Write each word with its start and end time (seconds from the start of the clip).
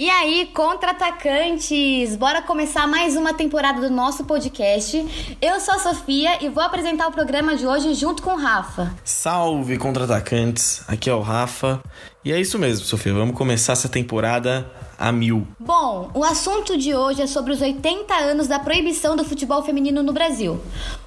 E 0.00 0.08
aí, 0.08 0.48
contra-atacantes, 0.54 2.14
bora 2.14 2.40
começar 2.40 2.86
mais 2.86 3.16
uma 3.16 3.34
temporada 3.34 3.80
do 3.80 3.92
nosso 3.92 4.22
podcast. 4.26 5.36
Eu 5.42 5.58
sou 5.58 5.74
a 5.74 5.78
Sofia 5.80 6.40
e 6.40 6.48
vou 6.48 6.62
apresentar 6.62 7.08
o 7.08 7.10
programa 7.10 7.56
de 7.56 7.66
hoje 7.66 7.92
junto 7.94 8.22
com 8.22 8.30
o 8.30 8.36
Rafa. 8.36 8.94
Salve, 9.02 9.76
contra-atacantes! 9.76 10.84
Aqui 10.86 11.10
é 11.10 11.12
o 11.12 11.20
Rafa. 11.20 11.82
E 12.24 12.30
é 12.30 12.40
isso 12.40 12.60
mesmo, 12.60 12.86
Sofia, 12.86 13.12
vamos 13.12 13.36
começar 13.36 13.72
essa 13.72 13.88
temporada 13.88 14.70
a 14.96 15.10
mil. 15.10 15.46
Bom, 15.58 16.10
o 16.14 16.22
assunto 16.22 16.76
de 16.76 16.94
hoje 16.94 17.22
é 17.22 17.26
sobre 17.26 17.52
os 17.52 17.60
80 17.60 18.14
anos 18.14 18.46
da 18.46 18.58
proibição 18.60 19.16
do 19.16 19.24
futebol 19.24 19.62
feminino 19.62 20.02
no 20.02 20.12
Brasil. 20.12 20.60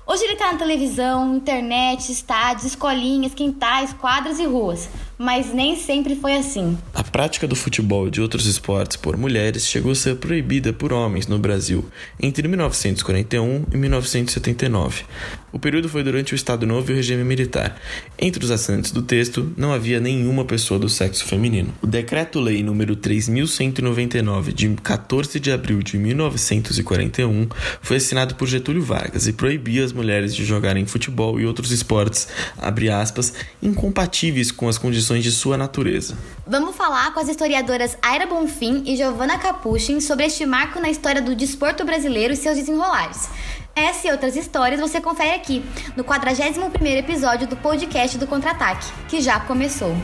Hoje 0.06 0.24
ele 0.24 0.36
tá 0.36 0.52
na 0.52 0.58
televisão, 0.58 1.36
internet, 1.36 2.12
estádios, 2.12 2.66
escolinhas, 2.66 3.34
quintais, 3.34 3.94
quadras 3.94 4.40
e 4.40 4.46
ruas. 4.46 4.90
Mas 5.22 5.54
nem 5.54 5.76
sempre 5.76 6.16
foi 6.16 6.34
assim. 6.34 6.76
A 6.96 7.04
prática 7.04 7.48
do 7.48 7.56
futebol 7.56 8.08
e 8.08 8.10
de 8.10 8.20
outros 8.20 8.48
esportes 8.48 8.98
por 8.98 9.16
mulheres 9.16 9.68
chegou 9.68 9.92
a 9.92 9.96
ser 9.96 10.16
proibida 10.16 10.74
por 10.74 10.92
homens 10.92 11.28
no 11.28 11.38
Brasil 11.38 11.86
entre 12.20 12.48
1941 12.48 13.66
e 13.72 13.78
1979. 13.78 15.04
O 15.52 15.60
período 15.60 15.88
foi 15.90 16.04
durante 16.04 16.34
o 16.34 16.36
Estado 16.36 16.66
Novo 16.66 16.90
e 16.90 16.94
o 16.94 16.96
regime 16.96 17.24
militar. 17.24 17.80
Entre 18.18 18.44
os 18.44 18.50
assinantes 18.50 18.92
do 18.92 19.04
texto, 19.04 19.54
não 19.56 19.72
havia 19.72 20.00
nenhuma 20.00 20.44
pessoa 20.44 20.80
do 20.80 20.90
sexo 20.90 21.26
feminino. 21.26 21.72
O 21.84 21.88
Decreto-Lei 21.88 22.64
número 22.64 22.96
3199 22.96 24.54
de 24.54 24.70
14 24.70 25.40
de 25.40 25.52
abril 25.52 25.84
de 25.84 26.00
1941 26.00 27.48
foi 27.80 27.98
assinado 27.98 28.34
por 28.36 28.48
Getúlio 28.48 28.82
Vargas 28.82 29.28
e 29.28 29.34
proibia 29.34 29.86
as 29.86 29.94
mulheres 29.94 30.34
de 30.34 30.44
jogarem 30.46 30.88
futebol 30.88 31.40
e 31.40 31.46
outros 31.46 31.70
esportes, 31.70 32.28
aspas, 32.58 33.34
incompatíveis 33.62 34.52
com 34.52 34.68
as 34.68 34.80
condições 34.80 35.11
de 35.20 35.32
sua 35.32 35.58
natureza. 35.58 36.18
Vamos 36.48 36.76
falar 36.76 37.14
com 37.14 37.20
as 37.20 37.28
historiadoras 37.28 37.98
Aira 38.02 38.26
Bonfim 38.26 38.84
e 38.86 38.96
Giovanna 38.96 39.38
Capuchin 39.38 40.00
sobre 40.00 40.26
este 40.26 40.46
marco 40.46 40.80
na 40.80 40.90
história 40.90 41.22
do 41.22 41.36
desporto 41.36 41.84
brasileiro 41.84 42.34
e 42.34 42.38
seus 42.38 42.58
desenrolares. 42.58 43.30
Essa 43.76 44.08
e 44.08 44.12
outras 44.12 44.36
histórias 44.36 44.80
você 44.80 45.00
confere 45.00 45.32
aqui, 45.32 45.64
no 45.96 46.04
41º 46.04 46.82
episódio 46.98 47.48
do 47.48 47.56
podcast 47.56 48.18
do 48.18 48.28
Contra-Ataque, 48.28 48.86
que 49.08 49.22
já 49.22 49.40
começou. 49.40 49.96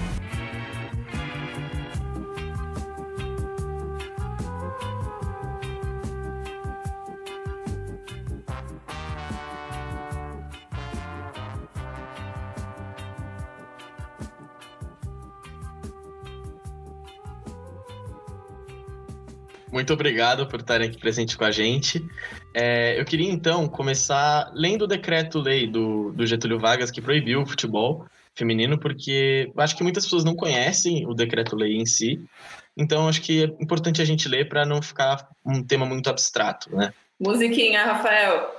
Muito 19.72 19.94
obrigado 19.94 20.48
por 20.48 20.60
estarem 20.60 20.88
aqui 20.88 20.98
presente 20.98 21.38
com 21.38 21.44
a 21.44 21.52
gente. 21.52 22.04
É, 22.54 23.00
eu 23.00 23.06
queria 23.06 23.30
então 23.30 23.68
começar 23.68 24.50
lendo 24.54 24.84
o 24.84 24.88
decreto-lei 24.88 25.68
do, 25.68 26.12
do 26.14 26.26
Getúlio 26.26 26.60
Vargas 26.60 26.90
que 26.90 27.02
proibiu 27.02 27.42
o 27.42 27.46
futebol 27.46 28.06
feminino, 28.34 28.80
porque 28.80 29.52
acho 29.58 29.76
que 29.76 29.84
muitas 29.84 30.06
pessoas 30.06 30.24
não 30.24 30.36
conhecem 30.36 31.06
o 31.08 31.14
decreto-lei 31.14 31.76
em 31.76 31.86
si. 31.86 32.24
Então, 32.78 33.08
acho 33.08 33.22
que 33.22 33.44
é 33.44 33.48
importante 33.60 34.02
a 34.02 34.06
gente 34.06 34.30
ler 34.30 34.48
para 34.48 34.66
não 34.66 34.82
ficar 34.82 35.28
um 35.44 35.64
tema 35.64 35.86
muito 35.86 36.10
abstrato, 36.10 36.74
né? 36.76 36.94
Musiquinha, 37.20 37.84
Rafael. 37.84 38.56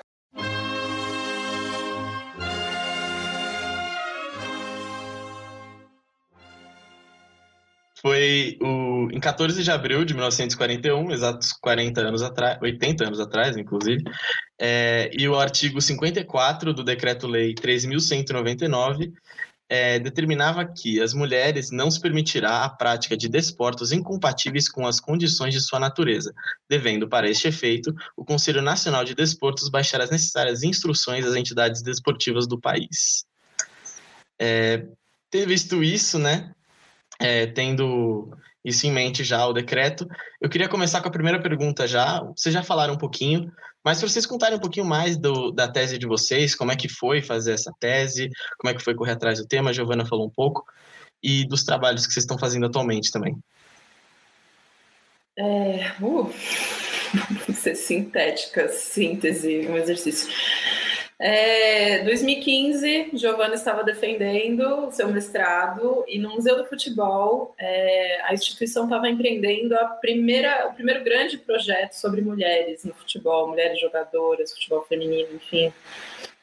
Foi 8.00 8.56
o, 8.60 9.08
em 9.10 9.18
14 9.20 9.62
de 9.62 9.70
abril 9.70 10.04
de 10.04 10.14
1941, 10.14 11.10
exatos 11.10 11.52
40 11.52 12.00
anos 12.00 12.22
atrás, 12.22 12.58
80 12.62 13.06
anos 13.06 13.20
atrás, 13.20 13.56
inclusive, 13.56 14.02
é, 14.60 15.10
e 15.12 15.28
o 15.28 15.38
artigo 15.38 15.80
54 15.80 16.72
do 16.72 16.84
Decreto-Lei 16.84 17.54
3.199 17.54 19.12
é, 19.68 19.98
determinava 19.98 20.64
que 20.64 21.00
as 21.00 21.12
mulheres 21.12 21.70
não 21.70 21.90
se 21.90 22.00
permitirá 22.00 22.64
a 22.64 22.70
prática 22.70 23.16
de 23.16 23.28
desportos 23.28 23.92
incompatíveis 23.92 24.68
com 24.68 24.86
as 24.86 24.98
condições 24.98 25.52
de 25.52 25.60
sua 25.60 25.78
natureza, 25.78 26.32
devendo, 26.68 27.08
para 27.08 27.28
este 27.28 27.48
efeito, 27.48 27.94
o 28.16 28.24
Conselho 28.24 28.62
Nacional 28.62 29.04
de 29.04 29.14
Desportos 29.14 29.68
baixar 29.68 30.00
as 30.00 30.10
necessárias 30.10 30.62
instruções 30.62 31.26
às 31.26 31.34
entidades 31.34 31.82
desportivas 31.82 32.46
do 32.46 32.58
país. 32.58 33.24
É, 34.40 34.86
ter 35.30 35.46
visto 35.46 35.82
isso, 35.82 36.18
né, 36.18 36.54
é, 37.18 37.46
tendo 37.46 38.30
isso 38.64 38.86
em 38.86 38.92
mente 38.92 39.24
já, 39.24 39.46
o 39.46 39.52
decreto. 39.52 40.06
Eu 40.40 40.48
queria 40.48 40.68
começar 40.68 41.00
com 41.00 41.08
a 41.08 41.12
primeira 41.12 41.40
pergunta 41.40 41.86
já. 41.86 42.20
Vocês 42.36 42.52
já 42.52 42.62
falaram 42.62 42.94
um 42.94 42.98
pouquinho, 42.98 43.50
mas 43.84 43.98
para 43.98 44.08
vocês 44.08 44.26
contarem 44.26 44.58
um 44.58 44.60
pouquinho 44.60 44.86
mais 44.86 45.16
do, 45.16 45.50
da 45.50 45.68
tese 45.68 45.98
de 45.98 46.06
vocês, 46.06 46.54
como 46.54 46.72
é 46.72 46.76
que 46.76 46.88
foi 46.88 47.22
fazer 47.22 47.52
essa 47.52 47.72
tese, 47.80 48.28
como 48.58 48.70
é 48.70 48.76
que 48.76 48.82
foi 48.82 48.94
correr 48.94 49.12
atrás 49.12 49.38
do 49.38 49.46
tema, 49.46 49.70
a 49.70 49.72
Giovana 49.72 50.04
falou 50.04 50.26
um 50.26 50.30
pouco, 50.30 50.64
e 51.22 51.46
dos 51.46 51.64
trabalhos 51.64 52.06
que 52.06 52.12
vocês 52.12 52.24
estão 52.24 52.38
fazendo 52.38 52.66
atualmente 52.66 53.10
também. 53.10 53.36
É, 55.36 55.92
uh, 56.00 56.32
ser 57.54 57.76
sintética, 57.76 58.68
síntese, 58.68 59.66
um 59.68 59.76
exercício. 59.76 60.28
É, 61.20 62.04
2015, 62.04 63.10
Giovana 63.14 63.54
estava 63.54 63.82
defendendo 63.82 64.86
o 64.86 64.92
seu 64.92 65.08
mestrado 65.08 66.04
e 66.06 66.16
no 66.16 66.30
Museu 66.30 66.56
do 66.56 66.64
Futebol 66.64 67.56
é, 67.58 68.20
a 68.22 68.32
instituição 68.32 68.84
estava 68.84 69.08
empreendendo 69.08 69.74
a 69.74 69.84
primeira, 69.86 70.68
o 70.68 70.74
primeiro 70.74 71.02
grande 71.02 71.36
projeto 71.36 71.94
sobre 71.94 72.20
mulheres 72.20 72.84
no 72.84 72.94
futebol, 72.94 73.48
mulheres 73.48 73.80
jogadoras, 73.80 74.52
futebol 74.52 74.82
feminino, 74.82 75.34
enfim. 75.34 75.72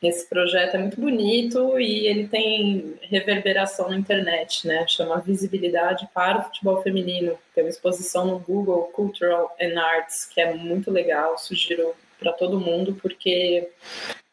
Esse 0.04 0.28
projeto 0.28 0.76
é 0.76 0.78
muito 0.78 1.00
bonito 1.00 1.80
e 1.80 2.08
ele 2.08 2.28
tem 2.28 2.96
reverberação 3.02 3.90
na 3.90 3.96
internet, 3.96 4.68
né? 4.68 4.86
Chama 4.90 5.22
Visibilidade 5.22 6.08
para 6.14 6.40
o 6.40 6.44
Futebol 6.44 6.84
Feminino. 6.84 7.40
Tem 7.56 7.64
uma 7.64 7.70
exposição 7.70 8.26
no 8.28 8.40
Google 8.40 8.84
Cultural 8.94 9.56
and 9.60 9.80
Arts 9.80 10.26
que 10.26 10.42
é 10.42 10.54
muito 10.54 10.92
legal, 10.92 11.38
sugiro 11.38 11.96
para 12.20 12.34
todo 12.34 12.60
mundo, 12.60 12.98
porque 13.02 13.70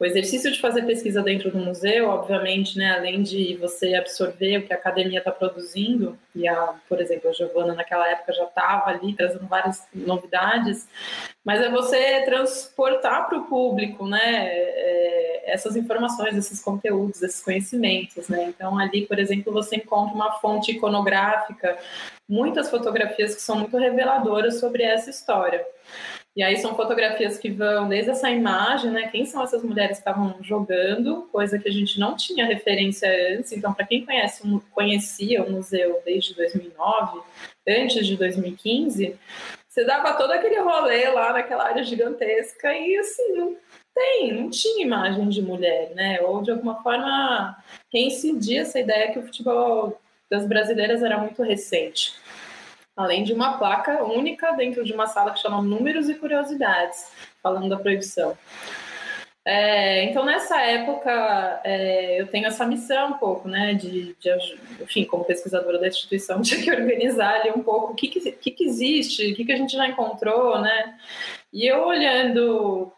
o 0.02 0.04
exercício 0.04 0.50
de 0.50 0.60
fazer 0.60 0.82
pesquisa 0.82 1.22
dentro 1.22 1.48
do 1.48 1.58
museu, 1.58 2.08
obviamente, 2.08 2.76
né, 2.76 2.96
além 2.96 3.22
de 3.22 3.56
você 3.58 3.94
absorver 3.94 4.58
o 4.58 4.66
que 4.66 4.72
a 4.72 4.76
academia 4.76 5.20
está 5.20 5.30
produzindo, 5.30 6.18
e 6.34 6.48
a, 6.48 6.74
por 6.88 7.00
exemplo, 7.00 7.30
a 7.30 7.32
Giovana 7.32 7.72
naquela 7.72 8.08
época 8.08 8.32
já 8.32 8.42
estava 8.42 8.90
ali 8.90 9.14
trazendo 9.14 9.46
várias 9.46 9.86
novidades, 9.94 10.88
mas 11.44 11.60
é 11.60 11.70
você 11.70 12.20
transportar 12.22 13.28
para 13.28 13.38
o 13.38 13.44
público, 13.44 14.04
né, 14.04 14.48
é, 14.48 15.52
essas 15.52 15.76
informações, 15.76 16.36
esses 16.36 16.60
conteúdos, 16.60 17.22
esses 17.22 17.40
conhecimentos, 17.40 18.28
né. 18.28 18.46
Então 18.48 18.76
ali, 18.76 19.06
por 19.06 19.20
exemplo, 19.20 19.52
você 19.52 19.76
encontra 19.76 20.16
uma 20.16 20.32
fonte 20.40 20.72
iconográfica, 20.72 21.78
muitas 22.28 22.68
fotografias 22.68 23.36
que 23.36 23.40
são 23.40 23.60
muito 23.60 23.76
reveladoras 23.76 24.58
sobre 24.58 24.82
essa 24.82 25.10
história. 25.10 25.64
E 26.34 26.42
aí 26.42 26.56
são 26.56 26.74
fotografias 26.74 27.36
que 27.36 27.50
vão 27.50 27.88
desde 27.88 28.10
essa 28.10 28.30
imagem, 28.30 28.90
né? 28.90 29.08
Quem 29.08 29.26
são 29.26 29.42
essas 29.42 29.62
mulheres 29.62 29.98
que 29.98 30.00
estavam 30.00 30.34
jogando, 30.40 31.28
coisa 31.30 31.58
que 31.58 31.68
a 31.68 31.72
gente 31.72 32.00
não 32.00 32.16
tinha 32.16 32.46
referência 32.46 33.08
antes. 33.36 33.52
Então, 33.52 33.74
para 33.74 33.86
quem 33.86 34.04
conhece, 34.04 34.42
conhecia 34.70 35.42
o 35.42 35.50
museu 35.50 36.00
desde 36.06 36.34
2009, 36.34 37.20
antes 37.68 38.06
de 38.06 38.16
2015, 38.16 39.14
você 39.68 39.84
dava 39.84 40.14
todo 40.14 40.32
aquele 40.32 40.58
rolê 40.60 41.08
lá 41.10 41.34
naquela 41.34 41.64
área 41.64 41.82
gigantesca 41.82 42.72
e 42.72 42.96
assim, 42.96 43.32
não 43.32 43.56
tem, 43.94 44.32
não 44.32 44.48
tinha 44.48 44.86
imagem 44.86 45.28
de 45.28 45.42
mulher, 45.42 45.90
né? 45.94 46.18
Ou 46.22 46.42
de 46.42 46.50
alguma 46.50 46.82
forma 46.82 47.56
reincidia 47.92 48.62
essa 48.62 48.80
ideia 48.80 49.12
que 49.12 49.18
o 49.18 49.22
futebol 49.22 50.00
das 50.30 50.46
brasileiras 50.46 51.02
era 51.02 51.18
muito 51.18 51.42
recente 51.42 52.14
além 52.96 53.24
de 53.24 53.32
uma 53.32 53.58
placa 53.58 54.04
única 54.04 54.52
dentro 54.52 54.84
de 54.84 54.92
uma 54.92 55.06
sala 55.06 55.32
que 55.32 55.40
chama 55.40 55.62
Números 55.62 56.08
e 56.08 56.14
Curiosidades, 56.14 57.10
falando 57.42 57.68
da 57.68 57.76
proibição. 57.76 58.36
É, 59.44 60.04
então, 60.04 60.24
nessa 60.24 60.60
época, 60.60 61.60
é, 61.64 62.20
eu 62.20 62.28
tenho 62.28 62.46
essa 62.46 62.64
missão 62.64 63.10
um 63.10 63.18
pouco, 63.18 63.48
né, 63.48 63.74
de, 63.74 64.14
de, 64.20 64.30
enfim, 64.80 65.04
como 65.04 65.24
pesquisadora 65.24 65.80
da 65.80 65.88
instituição, 65.88 66.40
de 66.42 66.70
organizar 66.70 67.40
ali 67.40 67.50
um 67.50 67.62
pouco 67.62 67.92
o 67.92 67.94
que, 67.96 68.06
que, 68.06 68.50
que 68.52 68.64
existe, 68.64 69.32
o 69.32 69.34
que, 69.34 69.44
que 69.44 69.52
a 69.52 69.56
gente 69.56 69.72
já 69.72 69.88
encontrou, 69.88 70.60
né, 70.60 70.94
e 71.52 71.66
eu 71.66 71.84
olhando 71.84 72.92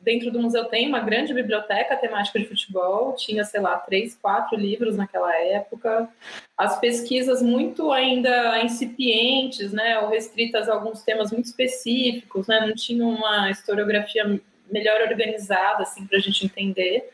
dentro 0.00 0.30
do 0.30 0.40
museu 0.40 0.64
tem 0.64 0.88
uma 0.88 1.00
grande 1.00 1.32
biblioteca 1.32 1.96
temática 1.96 2.38
de 2.38 2.46
futebol, 2.46 3.14
tinha, 3.14 3.44
sei 3.44 3.60
lá, 3.60 3.76
três, 3.78 4.14
quatro 4.14 4.58
livros 4.58 4.96
naquela 4.96 5.34
época. 5.34 6.08
As 6.56 6.78
pesquisas 6.78 7.42
muito 7.42 7.90
ainda 7.92 8.62
incipientes, 8.62 9.72
né, 9.72 9.98
ou 10.00 10.08
restritas 10.08 10.68
a 10.68 10.74
alguns 10.74 11.02
temas 11.02 11.32
muito 11.32 11.46
específicos, 11.46 12.46
né, 12.46 12.66
não 12.66 12.74
tinha 12.74 13.04
uma 13.04 13.50
historiografia 13.50 14.40
melhor 14.70 15.00
organizada, 15.02 15.82
assim, 15.82 16.06
para 16.06 16.18
a 16.18 16.20
gente 16.20 16.44
entender. 16.44 17.10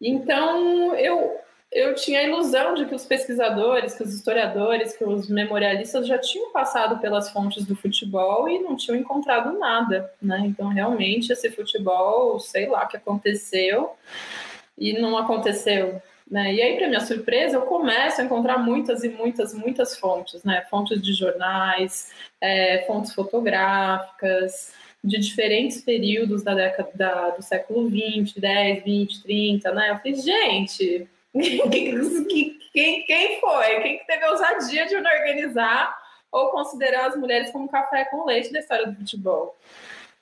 Então, 0.00 0.94
eu 0.94 1.40
eu 1.70 1.94
tinha 1.94 2.20
a 2.20 2.24
ilusão 2.24 2.74
de 2.74 2.86
que 2.86 2.94
os 2.94 3.04
pesquisadores, 3.04 3.94
que 3.94 4.02
os 4.02 4.14
historiadores, 4.14 4.96
que 4.96 5.04
os 5.04 5.28
memorialistas 5.28 6.06
já 6.06 6.18
tinham 6.18 6.50
passado 6.50 6.98
pelas 6.98 7.30
fontes 7.30 7.66
do 7.66 7.76
futebol 7.76 8.48
e 8.48 8.58
não 8.58 8.74
tinham 8.74 8.96
encontrado 8.96 9.58
nada, 9.58 10.10
né? 10.20 10.42
Então, 10.46 10.68
realmente, 10.68 11.30
esse 11.30 11.50
futebol, 11.50 12.40
sei 12.40 12.68
lá 12.68 12.86
que 12.86 12.96
aconteceu 12.96 13.90
e 14.78 14.98
não 14.98 15.18
aconteceu. 15.18 16.00
Né? 16.30 16.54
E 16.54 16.62
aí, 16.62 16.76
para 16.76 16.88
minha 16.88 17.00
surpresa, 17.00 17.56
eu 17.56 17.62
começo 17.62 18.20
a 18.20 18.24
encontrar 18.24 18.58
muitas 18.58 19.02
e 19.04 19.08
muitas, 19.08 19.52
muitas 19.54 19.98
fontes, 19.98 20.42
né? 20.44 20.66
Fontes 20.70 21.02
de 21.02 21.12
jornais, 21.12 22.10
é, 22.40 22.84
fontes 22.86 23.12
fotográficas, 23.14 24.72
de 25.02 25.18
diferentes 25.18 25.80
períodos 25.82 26.42
da 26.42 26.54
década 26.54 26.90
da, 26.94 27.30
do 27.30 27.42
século 27.42 27.88
20, 27.88 28.40
10, 28.40 28.84
20, 28.84 29.22
30, 29.22 29.72
né? 29.72 29.90
Eu 29.90 29.96
falei, 29.96 30.14
gente, 30.14 31.08
quem, 32.72 33.04
quem 33.04 33.40
foi? 33.40 33.80
Quem 33.80 33.98
teve 34.06 34.24
a 34.24 34.30
ousadia 34.30 34.86
de 34.86 34.96
organizar 34.96 35.96
ou 36.30 36.50
considerar 36.50 37.06
as 37.06 37.16
mulheres 37.16 37.50
como 37.50 37.68
café 37.68 38.04
com 38.06 38.24
leite 38.24 38.52
da 38.52 38.58
história 38.58 38.86
do 38.86 38.96
futebol? 38.96 39.56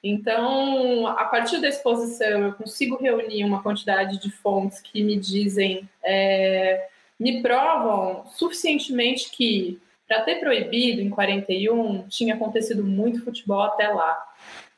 Então, 0.03 1.07
a 1.07 1.25
partir 1.25 1.61
da 1.61 1.69
exposição, 1.69 2.45
eu 2.45 2.53
consigo 2.53 2.97
reunir 2.97 3.45
uma 3.45 3.63
quantidade 3.63 4.21
de 4.21 4.31
fontes 4.31 4.81
que 4.81 5.03
me 5.03 5.17
dizem, 5.17 5.89
é, 6.05 6.89
me 7.19 7.43
provam 7.43 8.25
suficientemente 8.27 9.31
que, 9.31 9.81
para 10.07 10.23
ter 10.23 10.37
proibido 10.37 11.01
em 11.01 11.11
41, 11.11 12.07
tinha 12.09 12.35
acontecido 12.35 12.85
muito 12.85 13.25
futebol 13.25 13.63
até 13.63 13.89
lá. 13.89 14.17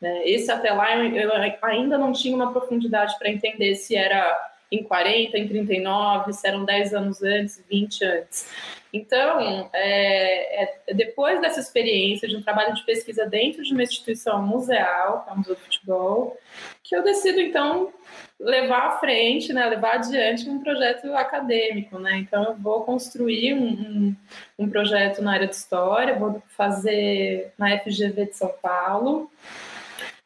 Né? 0.00 0.26
Esse 0.26 0.50
até 0.50 0.73
lá 0.73 0.96
eu 0.96 1.31
ainda 1.62 1.99
não 1.99 2.12
tinha 2.12 2.35
uma 2.35 2.52
profundidade 2.52 3.19
para 3.19 3.29
entender 3.29 3.75
se 3.75 3.96
era 3.96 4.35
em 4.70 4.82
40, 4.82 5.38
em 5.38 5.49
39, 5.49 6.32
se 6.32 6.47
eram 6.47 6.65
10 6.65 6.94
anos 6.94 7.23
antes, 7.23 7.65
20 7.69 8.05
antes. 8.05 8.49
Então, 8.93 9.69
é, 9.73 10.62
é, 10.62 10.94
depois 10.94 11.41
dessa 11.41 11.61
experiência 11.61 12.26
de 12.26 12.37
um 12.37 12.43
trabalho 12.43 12.75
de 12.75 12.85
pesquisa 12.85 13.26
dentro 13.26 13.62
de 13.62 13.73
uma 13.73 13.82
instituição 13.82 14.43
museal, 14.43 15.25
que 15.25 15.31
é 15.31 15.32
o 15.32 15.37
Museu 15.38 15.55
do 15.55 15.61
Futebol, 15.61 16.37
que 16.82 16.97
eu 16.97 17.03
decido, 17.03 17.41
então, 17.41 17.93
levar 18.41 18.87
à 18.87 18.91
frente, 18.99 19.53
né, 19.53 19.67
levar 19.67 19.97
adiante 19.97 20.49
um 20.49 20.62
projeto 20.62 21.12
acadêmico. 21.14 21.99
Né? 21.99 22.19
Então, 22.19 22.44
eu 22.44 22.55
vou 22.55 22.82
construir 22.82 23.55
um, 23.55 23.69
um, 23.69 24.17
um 24.59 24.71
projeto 24.71 25.21
na 25.21 25.32
área 25.32 25.47
de 25.47 25.55
história, 25.55 26.19
vou 26.19 26.43
fazer 26.56 27.53
na 27.59 27.79
FGV 27.79 28.26
de 28.26 28.37
São 28.37 28.53
Paulo, 28.62 29.31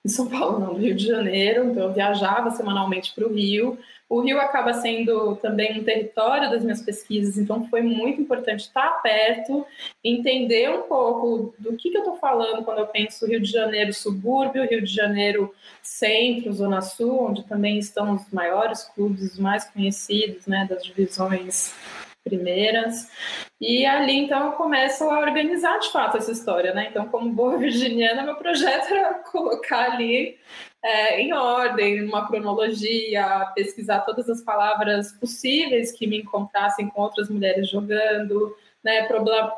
em 0.04 0.08
São 0.08 0.28
Paulo, 0.28 0.58
não, 0.58 0.72
no 0.72 0.78
Rio 0.78 0.96
de 0.96 1.06
Janeiro, 1.06 1.70
então 1.70 1.84
eu 1.84 1.92
viajava 1.92 2.50
semanalmente 2.50 3.14
para 3.14 3.24
o 3.24 3.32
Rio, 3.32 3.78
o 4.12 4.20
Rio 4.20 4.38
acaba 4.38 4.74
sendo 4.74 5.36
também 5.36 5.80
um 5.80 5.84
território 5.84 6.50
das 6.50 6.62
minhas 6.62 6.82
pesquisas, 6.82 7.38
então 7.38 7.66
foi 7.68 7.80
muito 7.80 8.20
importante 8.20 8.60
estar 8.60 9.00
perto, 9.00 9.64
entender 10.04 10.68
um 10.68 10.82
pouco 10.82 11.54
do 11.58 11.74
que, 11.78 11.88
que 11.88 11.96
eu 11.96 12.02
estou 12.02 12.16
falando 12.16 12.62
quando 12.62 12.80
eu 12.80 12.86
penso 12.86 13.26
Rio 13.26 13.40
de 13.40 13.50
Janeiro 13.50 13.90
subúrbio, 13.90 14.68
Rio 14.68 14.82
de 14.82 14.94
Janeiro 14.94 15.54
centro, 15.82 16.52
Zona 16.52 16.82
Sul, 16.82 17.22
onde 17.30 17.42
também 17.44 17.78
estão 17.78 18.12
os 18.12 18.30
maiores 18.30 18.84
clubes, 18.84 19.32
os 19.32 19.38
mais 19.38 19.64
conhecidos 19.64 20.46
né, 20.46 20.66
das 20.68 20.84
divisões 20.84 21.74
primeiras. 22.22 23.10
E 23.58 23.86
ali, 23.86 24.18
então, 24.18 24.44
eu 24.44 24.52
começo 24.52 25.04
a 25.04 25.20
organizar 25.20 25.78
de 25.78 25.90
fato 25.90 26.18
essa 26.18 26.32
história, 26.32 26.74
né? 26.74 26.88
Então, 26.90 27.08
como 27.08 27.32
boa 27.32 27.56
virginiana, 27.56 28.22
meu 28.22 28.36
projeto 28.36 28.92
era 28.92 29.14
colocar 29.32 29.92
ali 29.92 30.38
é, 30.82 31.20
em 31.20 31.32
ordem, 31.32 32.04
uma 32.04 32.26
cronologia, 32.26 33.52
pesquisar 33.54 34.00
todas 34.00 34.28
as 34.28 34.42
palavras 34.42 35.12
possíveis 35.12 35.92
que 35.92 36.06
me 36.06 36.18
encontrassem 36.18 36.88
com 36.88 37.02
outras 37.02 37.30
mulheres 37.30 37.70
jogando, 37.70 38.56
né, 38.82 39.06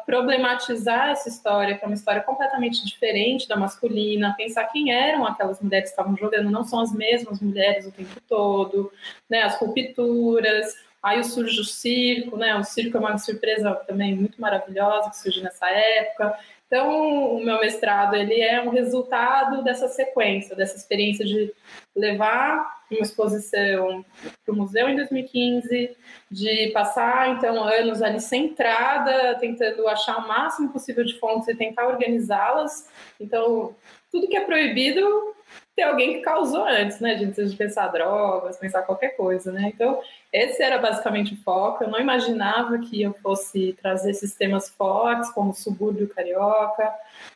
problematizar 0.04 1.08
essa 1.08 1.30
história, 1.30 1.76
que 1.78 1.82
é 1.82 1.86
uma 1.86 1.94
história 1.94 2.20
completamente 2.20 2.84
diferente 2.84 3.48
da 3.48 3.56
masculina, 3.56 4.34
pensar 4.36 4.64
quem 4.64 4.92
eram 4.92 5.24
aquelas 5.24 5.60
mulheres 5.62 5.88
que 5.88 5.92
estavam 5.92 6.14
jogando, 6.14 6.50
não 6.50 6.62
são 6.62 6.80
as 6.80 6.92
mesmas 6.92 7.40
mulheres 7.40 7.86
o 7.86 7.92
tempo 7.92 8.20
todo, 8.28 8.92
né, 9.28 9.42
as 9.42 9.56
rupturas, 9.56 10.74
aí 11.02 11.24
surge 11.24 11.58
o 11.58 11.64
circo, 11.64 12.36
né, 12.36 12.54
o 12.54 12.64
circo 12.64 12.98
é 12.98 13.00
uma 13.00 13.16
surpresa 13.16 13.74
também 13.86 14.14
muito 14.14 14.38
maravilhosa 14.38 15.08
que 15.08 15.16
surge 15.16 15.42
nessa 15.42 15.70
época, 15.70 16.38
então, 16.74 17.36
o 17.36 17.44
meu 17.44 17.60
mestrado 17.60 18.16
ele 18.16 18.40
é 18.40 18.60
um 18.60 18.70
resultado 18.70 19.62
dessa 19.62 19.86
sequência, 19.86 20.56
dessa 20.56 20.76
experiência 20.76 21.24
de 21.24 21.54
levar 21.94 22.82
uma 22.90 23.00
exposição 23.00 24.04
para 24.44 24.52
o 24.52 24.56
museu 24.56 24.88
em 24.88 24.96
2015, 24.96 25.96
de 26.28 26.70
passar 26.74 27.30
então 27.30 27.62
anos 27.62 28.02
ali 28.02 28.18
centrada, 28.18 29.36
tentando 29.38 29.86
achar 29.86 30.18
o 30.18 30.26
máximo 30.26 30.72
possível 30.72 31.04
de 31.04 31.16
fontes 31.20 31.46
e 31.46 31.54
tentar 31.54 31.86
organizá-las. 31.86 32.88
Então, 33.20 33.76
tudo 34.10 34.26
que 34.26 34.36
é 34.36 34.40
proibido 34.40 35.32
tem 35.76 35.84
alguém 35.84 36.14
que 36.14 36.20
causou 36.20 36.64
antes, 36.64 37.00
né? 37.00 37.14
De, 37.14 37.26
de 37.26 37.56
pensar 37.56 37.88
drogas, 37.88 38.56
pensar 38.56 38.82
qualquer 38.82 39.16
coisa, 39.16 39.50
né? 39.50 39.72
Então, 39.74 40.00
esse 40.32 40.62
era 40.62 40.78
basicamente 40.78 41.34
o 41.34 41.36
foco. 41.38 41.84
Eu 41.84 41.90
não 41.90 42.00
imaginava 42.00 42.78
que 42.78 43.02
eu 43.02 43.12
fosse 43.22 43.76
trazer 43.80 44.14
sistemas 44.14 44.68
fortes, 44.70 45.30
como 45.30 45.50
o 45.50 45.54
subúrbio 45.54 46.08
carioca, 46.08 46.92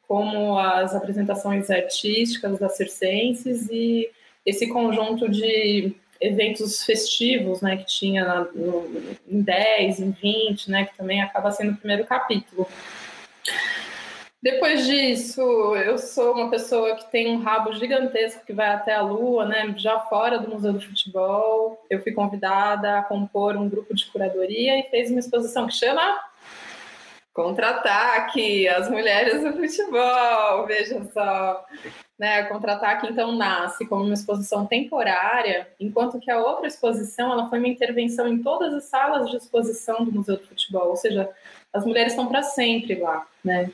como 0.07 0.59
as 0.59 0.95
apresentações 0.95 1.71
artísticas 1.71 2.59
das 2.59 2.77
circenses 2.77 3.69
e 3.71 4.11
esse 4.47 4.69
conjunto 4.69 5.29
de 5.29 5.95
eventos 6.21 6.85
festivos, 6.85 7.61
né, 7.61 7.77
que 7.77 7.87
tinha 7.87 8.25
na, 8.25 8.41
no, 8.55 8.91
em 9.29 9.41
10, 9.41 10.01
em 10.01 10.11
20, 10.11 10.71
né, 10.71 10.85
que 10.87 10.97
também 10.97 11.23
acaba 11.23 11.51
sendo 11.51 11.73
o 11.73 11.77
primeiro 11.77 12.05
capítulo. 12.07 12.67
Depois 14.41 14.87
disso, 14.87 15.41
eu 15.77 15.99
sou 15.99 16.35
uma 16.35 16.49
pessoa 16.49 16.95
que 16.95 17.11
tem 17.11 17.29
um 17.29 17.43
rabo 17.43 17.73
gigantesco 17.73 18.47
que 18.47 18.53
vai 18.53 18.69
até 18.69 18.95
a 18.95 19.03
lua, 19.03 19.45
né? 19.45 19.75
Já 19.77 19.99
fora 20.01 20.39
do 20.39 20.49
Museu 20.49 20.73
do 20.73 20.81
Futebol. 20.81 21.85
Eu 21.91 22.01
fui 22.01 22.13
convidada 22.13 22.99
a 22.99 23.03
compor 23.03 23.57
um 23.57 23.69
grupo 23.69 23.93
de 23.95 24.07
curadoria 24.07 24.79
e 24.79 24.91
fez 24.91 25.11
uma 25.11 25.19
exposição 25.19 25.67
que 25.67 25.75
chama 25.75 26.21
Contra-ataque, 27.39 28.67
as 28.67 28.91
mulheres 28.91 29.43
do 29.45 29.53
futebol, 29.53 30.67
veja 30.67 31.05
só. 31.13 31.65
Né, 32.19 32.43
Contra-ataque, 32.47 33.07
então, 33.07 33.31
nasce 33.31 33.87
como 33.87 34.03
uma 34.03 34.15
exposição 34.15 34.67
temporária, 34.67 35.69
enquanto 35.79 36.19
que 36.19 36.33
a 36.33 36.41
outra 36.41 36.67
exposição 36.67 37.31
ela 37.31 37.49
foi 37.49 37.61
uma 37.61 37.69
intervenção 37.69 38.27
em 38.27 38.43
todas 38.43 38.75
as 38.75 38.85
salas 38.87 39.31
de 39.31 39.37
exposição 39.37 40.05
do 40.05 40.11
Museu 40.11 40.37
do 40.37 40.49
Futebol, 40.49 40.89
ou 40.89 40.97
seja, 40.97 41.31
as 41.73 41.85
mulheres 41.85 42.13
estão 42.13 42.27
para 42.27 42.43
sempre 42.43 42.97
lá. 42.97 43.25
Né? 43.45 43.71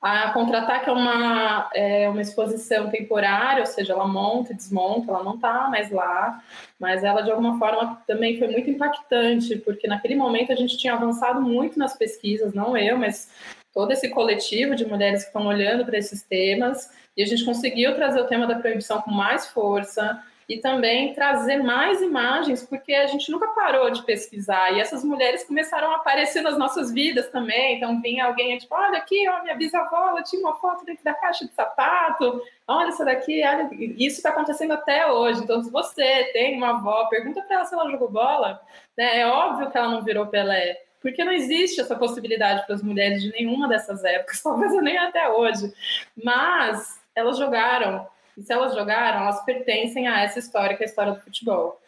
A 0.00 0.30
Contra-Ataque 0.32 0.90
é 0.90 0.92
uma, 0.92 1.70
é 1.74 2.08
uma 2.08 2.20
exposição 2.20 2.90
temporária, 2.90 3.60
ou 3.60 3.66
seja, 3.66 3.94
ela 3.94 4.06
monta 4.06 4.52
e 4.52 4.56
desmonta, 4.56 5.10
ela 5.10 5.24
não 5.24 5.36
está 5.36 5.68
mais 5.68 5.90
lá, 5.90 6.42
mas 6.78 7.02
ela, 7.02 7.22
de 7.22 7.30
alguma 7.30 7.58
forma, 7.58 8.00
também 8.06 8.38
foi 8.38 8.48
muito 8.48 8.68
impactante, 8.68 9.56
porque 9.56 9.88
naquele 9.88 10.14
momento 10.14 10.52
a 10.52 10.56
gente 10.56 10.76
tinha 10.76 10.94
avançado 10.94 11.40
muito 11.40 11.78
nas 11.78 11.96
pesquisas, 11.96 12.52
não 12.52 12.76
eu, 12.76 12.98
mas 12.98 13.30
todo 13.72 13.90
esse 13.90 14.08
coletivo 14.10 14.76
de 14.76 14.86
mulheres 14.86 15.22
que 15.22 15.28
estão 15.28 15.46
olhando 15.46 15.84
para 15.84 15.98
esses 15.98 16.22
temas, 16.22 16.90
e 17.16 17.22
a 17.22 17.26
gente 17.26 17.44
conseguiu 17.44 17.94
trazer 17.94 18.20
o 18.20 18.26
tema 18.26 18.46
da 18.46 18.58
proibição 18.58 19.00
com 19.00 19.10
mais 19.10 19.46
força, 19.46 20.22
e 20.48 20.58
também 20.58 21.12
trazer 21.12 21.56
mais 21.56 22.00
imagens, 22.00 22.64
porque 22.64 22.94
a 22.94 23.06
gente 23.06 23.30
nunca 23.32 23.48
parou 23.48 23.90
de 23.90 24.04
pesquisar 24.04 24.72
e 24.72 24.80
essas 24.80 25.02
mulheres 25.02 25.42
começaram 25.44 25.90
a 25.90 25.96
aparecer 25.96 26.40
nas 26.40 26.56
nossas 26.56 26.92
vidas 26.92 27.28
também. 27.30 27.76
Então 27.76 28.00
vinha 28.00 28.26
alguém 28.26 28.56
tipo, 28.56 28.74
olha 28.74 28.98
aqui, 28.98 29.28
ó, 29.28 29.42
minha 29.42 29.56
bisavó, 29.56 30.10
ela 30.10 30.22
tinha 30.22 30.40
uma 30.40 30.54
foto 30.54 30.84
dentro 30.84 31.02
da 31.02 31.14
caixa 31.14 31.44
de 31.44 31.52
sapato, 31.52 32.40
olha 32.68 32.88
essa 32.88 33.04
daqui, 33.04 33.42
olha, 33.44 33.68
isso 33.72 34.18
está 34.18 34.30
acontecendo 34.30 34.72
até 34.72 35.10
hoje. 35.10 35.42
Então, 35.42 35.62
se 35.62 35.70
você 35.70 36.30
tem 36.32 36.56
uma 36.56 36.70
avó, 36.70 37.06
pergunta 37.06 37.42
para 37.42 37.56
ela 37.56 37.64
se 37.64 37.74
ela 37.74 37.90
jogou 37.90 38.08
bola, 38.08 38.62
né? 38.96 39.20
É 39.20 39.26
óbvio 39.26 39.70
que 39.70 39.76
ela 39.76 39.88
não 39.88 40.02
virou 40.02 40.26
Pelé. 40.26 40.80
Porque 41.00 41.24
não 41.24 41.32
existe 41.32 41.80
essa 41.80 41.94
possibilidade 41.94 42.64
para 42.66 42.74
as 42.74 42.82
mulheres 42.82 43.22
de 43.22 43.30
nenhuma 43.30 43.68
dessas 43.68 44.04
épocas, 44.04 44.42
talvez 44.42 44.72
nem 44.80 44.96
até 44.96 45.28
hoje. 45.28 45.72
Mas 46.16 47.00
elas 47.14 47.36
jogaram 47.36 48.06
e 48.36 48.42
se 48.42 48.52
elas 48.52 48.74
jogaram, 48.74 49.20
elas 49.20 49.44
pertencem 49.44 50.06
a 50.06 50.20
essa 50.20 50.38
história, 50.38 50.76
que 50.76 50.82
é 50.82 50.86
a 50.86 50.88
história 50.88 51.12
do 51.12 51.20
futebol. 51.20 51.80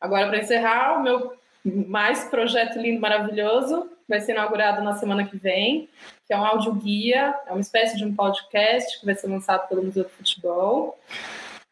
Agora, 0.00 0.28
para 0.28 0.38
encerrar, 0.38 0.98
o 0.98 1.02
meu 1.02 1.36
mais 1.64 2.24
projeto 2.24 2.78
lindo, 2.78 3.00
maravilhoso, 3.00 3.90
vai 4.08 4.20
ser 4.20 4.32
inaugurado 4.32 4.82
na 4.82 4.94
semana 4.94 5.24
que 5.24 5.36
vem, 5.36 5.88
que 6.26 6.32
é 6.32 6.38
um 6.38 6.44
audioguia, 6.44 7.34
é 7.46 7.50
uma 7.50 7.60
espécie 7.60 7.96
de 7.96 8.04
um 8.04 8.14
podcast 8.14 8.98
que 8.98 9.06
vai 9.06 9.14
ser 9.14 9.26
lançado 9.26 9.68
pelo 9.68 9.82
Museu 9.82 10.04
do 10.04 10.10
Futebol. 10.10 10.98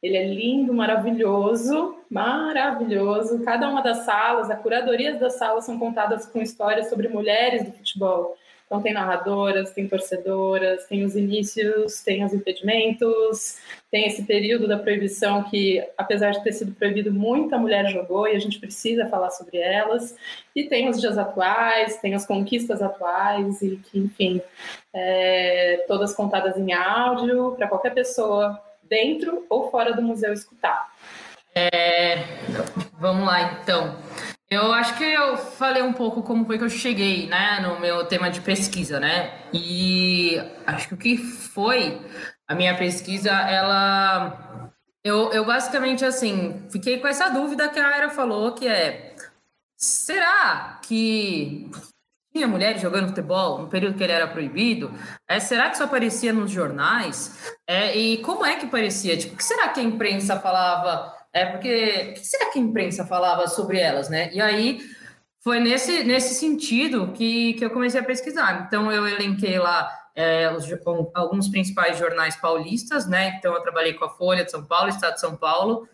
Ele 0.02 0.16
é 0.16 0.26
lindo, 0.26 0.74
maravilhoso, 0.74 1.96
maravilhoso. 2.10 3.42
Cada 3.42 3.68
uma 3.68 3.82
das 3.82 3.98
salas, 3.98 4.50
a 4.50 4.56
curadoria 4.56 5.14
das 5.14 5.38
salas 5.38 5.64
são 5.64 5.78
contadas 5.78 6.26
com 6.26 6.40
histórias 6.40 6.90
sobre 6.90 7.08
mulheres 7.08 7.64
do 7.64 7.72
futebol. 7.72 8.36
Então 8.66 8.82
tem 8.82 8.92
narradoras, 8.92 9.70
tem 9.70 9.86
torcedoras, 9.86 10.86
tem 10.86 11.04
os 11.04 11.14
inícios, 11.14 12.02
tem 12.02 12.24
os 12.24 12.34
impedimentos, 12.34 13.58
tem 13.92 14.06
esse 14.06 14.24
período 14.24 14.66
da 14.66 14.76
proibição 14.76 15.44
que, 15.44 15.82
apesar 15.96 16.32
de 16.32 16.42
ter 16.42 16.52
sido 16.52 16.74
proibido, 16.74 17.12
muita 17.12 17.56
mulher 17.56 17.88
jogou 17.88 18.26
e 18.26 18.34
a 18.34 18.38
gente 18.40 18.58
precisa 18.58 19.06
falar 19.06 19.30
sobre 19.30 19.58
elas. 19.58 20.16
E 20.54 20.64
tem 20.64 20.88
os 20.88 21.00
dias 21.00 21.16
atuais, 21.16 22.00
tem 22.00 22.14
as 22.14 22.26
conquistas 22.26 22.82
atuais 22.82 23.62
e 23.62 23.76
que, 23.76 24.00
enfim, 24.00 24.42
é, 24.92 25.84
todas 25.86 26.12
contadas 26.12 26.58
em 26.58 26.72
áudio 26.72 27.52
para 27.56 27.68
qualquer 27.68 27.94
pessoa 27.94 28.60
dentro 28.82 29.46
ou 29.48 29.70
fora 29.70 29.94
do 29.94 30.02
museu 30.02 30.32
escutar. 30.32 30.92
É, 31.54 32.16
vamos 32.98 33.24
lá, 33.24 33.60
então. 33.62 33.96
Eu 34.48 34.72
acho 34.72 34.96
que 34.96 35.04
eu 35.04 35.36
falei 35.36 35.82
um 35.82 35.92
pouco 35.92 36.22
como 36.22 36.46
foi 36.46 36.56
que 36.56 36.64
eu 36.64 36.68
cheguei, 36.70 37.26
né, 37.26 37.58
no 37.60 37.80
meu 37.80 38.06
tema 38.06 38.30
de 38.30 38.40
pesquisa, 38.40 39.00
né? 39.00 39.42
E 39.52 40.36
acho 40.64 40.88
que 40.88 40.94
o 40.94 40.96
que 40.96 41.16
foi 41.18 42.00
a 42.46 42.54
minha 42.54 42.76
pesquisa, 42.76 43.30
ela 43.30 44.70
eu, 45.02 45.32
eu 45.32 45.44
basicamente 45.44 46.04
assim, 46.04 46.64
fiquei 46.70 46.98
com 46.98 47.08
essa 47.08 47.28
dúvida 47.28 47.68
que 47.68 47.78
a 47.78 47.88
Aira 47.88 48.10
falou, 48.10 48.52
que 48.52 48.68
é 48.68 49.16
será 49.76 50.80
que 50.82 51.70
tinha 52.32 52.46
mulheres 52.46 52.82
jogando 52.82 53.08
futebol 53.08 53.58
no 53.58 53.68
período 53.68 53.96
que 53.96 54.04
ele 54.04 54.12
era 54.12 54.28
proibido? 54.28 54.92
É, 55.28 55.40
será 55.40 55.70
que 55.70 55.78
só 55.78 55.84
aparecia 55.84 56.32
nos 56.32 56.50
jornais? 56.50 57.56
É, 57.66 57.96
e 57.96 58.18
como 58.18 58.44
é 58.44 58.56
que 58.56 58.66
parecia? 58.66 59.16
Tipo, 59.16 59.34
o 59.34 59.36
que 59.36 59.44
será 59.44 59.68
que 59.68 59.80
a 59.80 59.82
imprensa 59.82 60.38
falava? 60.38 61.15
É 61.36 61.44
porque 61.44 62.08
o 62.10 62.14
que 62.14 62.26
será 62.26 62.50
que 62.50 62.58
a 62.58 62.62
imprensa 62.62 63.04
falava 63.04 63.46
sobre 63.46 63.78
elas, 63.78 64.08
né? 64.08 64.30
E 64.32 64.40
aí 64.40 64.80
foi 65.44 65.60
nesse, 65.60 66.02
nesse 66.02 66.34
sentido 66.34 67.12
que, 67.12 67.52
que 67.54 67.64
eu 67.64 67.70
comecei 67.70 68.00
a 68.00 68.04
pesquisar. 68.04 68.64
Então 68.66 68.90
eu 68.90 69.06
elenquei 69.06 69.58
lá 69.58 69.92
é, 70.14 70.50
os, 70.50 70.66
alguns 71.14 71.48
principais 71.48 71.98
jornais 71.98 72.36
paulistas, 72.36 73.06
né? 73.06 73.36
Então 73.36 73.54
eu 73.54 73.60
trabalhei 73.60 73.92
com 73.92 74.06
a 74.06 74.10
Folha 74.10 74.44
de 74.44 74.50
São 74.50 74.64
Paulo, 74.64 74.88
Estado 74.88 75.14
de 75.14 75.20
São 75.20 75.36
Paulo, 75.36 75.86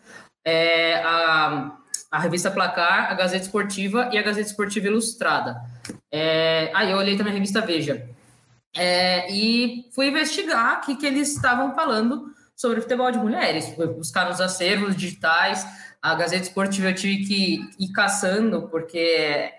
é, 0.45 0.95
a 1.03 1.77
a 2.13 2.19
revista 2.19 2.51
Placar, 2.51 3.11
a 3.11 3.15
Gazeta 3.15 3.45
Esportiva 3.45 4.07
e 4.13 4.19
a 4.19 4.21
Gazeta 4.21 4.47
Esportiva 4.47 4.85
Ilustrada. 4.85 5.59
É, 6.11 6.69
aí 6.75 6.91
eu 6.91 6.97
olhei 6.99 7.17
também 7.17 7.31
a 7.31 7.33
revista 7.33 7.59
Veja. 7.59 8.07
É, 8.77 9.31
e 9.31 9.89
fui 9.95 10.09
investigar 10.09 10.77
o 10.77 10.81
que, 10.81 10.95
que 10.95 11.07
eles 11.07 11.35
estavam 11.35 11.73
falando 11.73 12.31
sobre 12.63 12.79
futebol 12.79 13.11
de 13.11 13.17
mulheres, 13.17 13.75
buscar 13.97 14.29
nos 14.29 14.39
acervos 14.39 14.95
digitais. 14.95 15.67
A 16.01 16.15
Gazeta 16.15 16.43
Esportiva 16.43 16.91
eu 16.91 16.95
tive 16.95 17.25
que 17.25 17.69
ir 17.77 17.91
caçando, 17.91 18.69
porque 18.69 18.97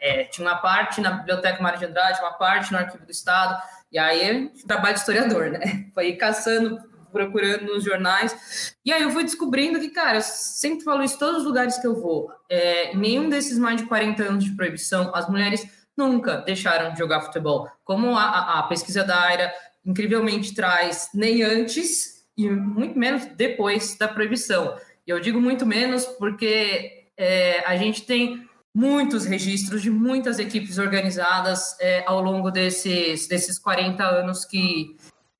é, 0.01 0.25
tinha 0.33 0.49
uma 0.49 0.57
parte 0.57 1.03
na 1.03 1.11
Biblioteca 1.11 1.63
Mário 1.63 1.79
de 1.79 1.85
Andrade, 1.85 2.21
uma 2.21 2.33
parte 2.33 2.73
no 2.73 2.79
Arquivo 2.79 3.05
do 3.05 3.13
Estado, 3.13 3.63
e 3.93 3.99
aí 3.99 4.51
trabalho 4.67 4.95
de 4.95 5.01
historiador, 5.01 5.51
né? 5.51 5.85
Foi 5.93 6.09
ir 6.09 6.17
caçando 6.17 6.81
procurando 7.13 7.75
nos 7.75 7.85
jornais. 7.85 8.75
E 8.83 8.91
aí 8.91 9.03
eu 9.03 9.11
fui 9.11 9.23
descobrindo 9.23 9.79
que, 9.79 9.91
cara, 9.91 10.17
eu 10.17 10.23
sempre 10.23 10.83
falo 10.83 11.03
isso 11.03 11.17
em 11.17 11.19
todos 11.19 11.41
os 11.41 11.45
lugares 11.45 11.77
que 11.77 11.87
eu 11.87 11.95
vou. 11.95 12.33
É, 12.49 12.97
nenhum 12.97 13.29
desses 13.29 13.59
mais 13.59 13.83
de 13.83 13.87
40 13.87 14.23
anos 14.23 14.45
de 14.45 14.57
proibição, 14.57 15.15
as 15.15 15.29
mulheres 15.29 15.63
nunca 15.95 16.39
deixaram 16.39 16.91
de 16.95 16.99
jogar 16.99 17.21
futebol. 17.21 17.69
Como 17.85 18.17
a, 18.17 18.25
a, 18.25 18.59
a 18.61 18.63
pesquisa 18.63 19.05
da 19.05 19.21
AIRA 19.25 19.53
incrivelmente 19.85 20.55
traz, 20.55 21.11
nem 21.13 21.43
antes 21.43 22.14
e 22.37 22.49
muito 22.49 22.99
menos 22.99 23.27
depois 23.27 23.97
da 23.97 24.09
proibição. 24.09 24.77
E 25.07 25.11
eu 25.11 25.21
digo 25.21 25.41
muito 25.41 25.65
menos 25.65 26.05
porque 26.05 27.05
é, 27.17 27.61
a 27.67 27.77
gente 27.77 28.03
tem 28.03 28.49
muitos 28.75 29.25
registros 29.25 29.83
de 29.83 29.91
muitas 29.91 30.39
equipes 30.39 30.79
organizadas 30.79 31.79
é, 31.81 32.03
ao 32.07 32.21
longo 32.21 32.51
desses, 32.51 33.29
desses 33.29 33.59
40 33.59 34.05
anos 34.05 34.45
que, 34.45 34.97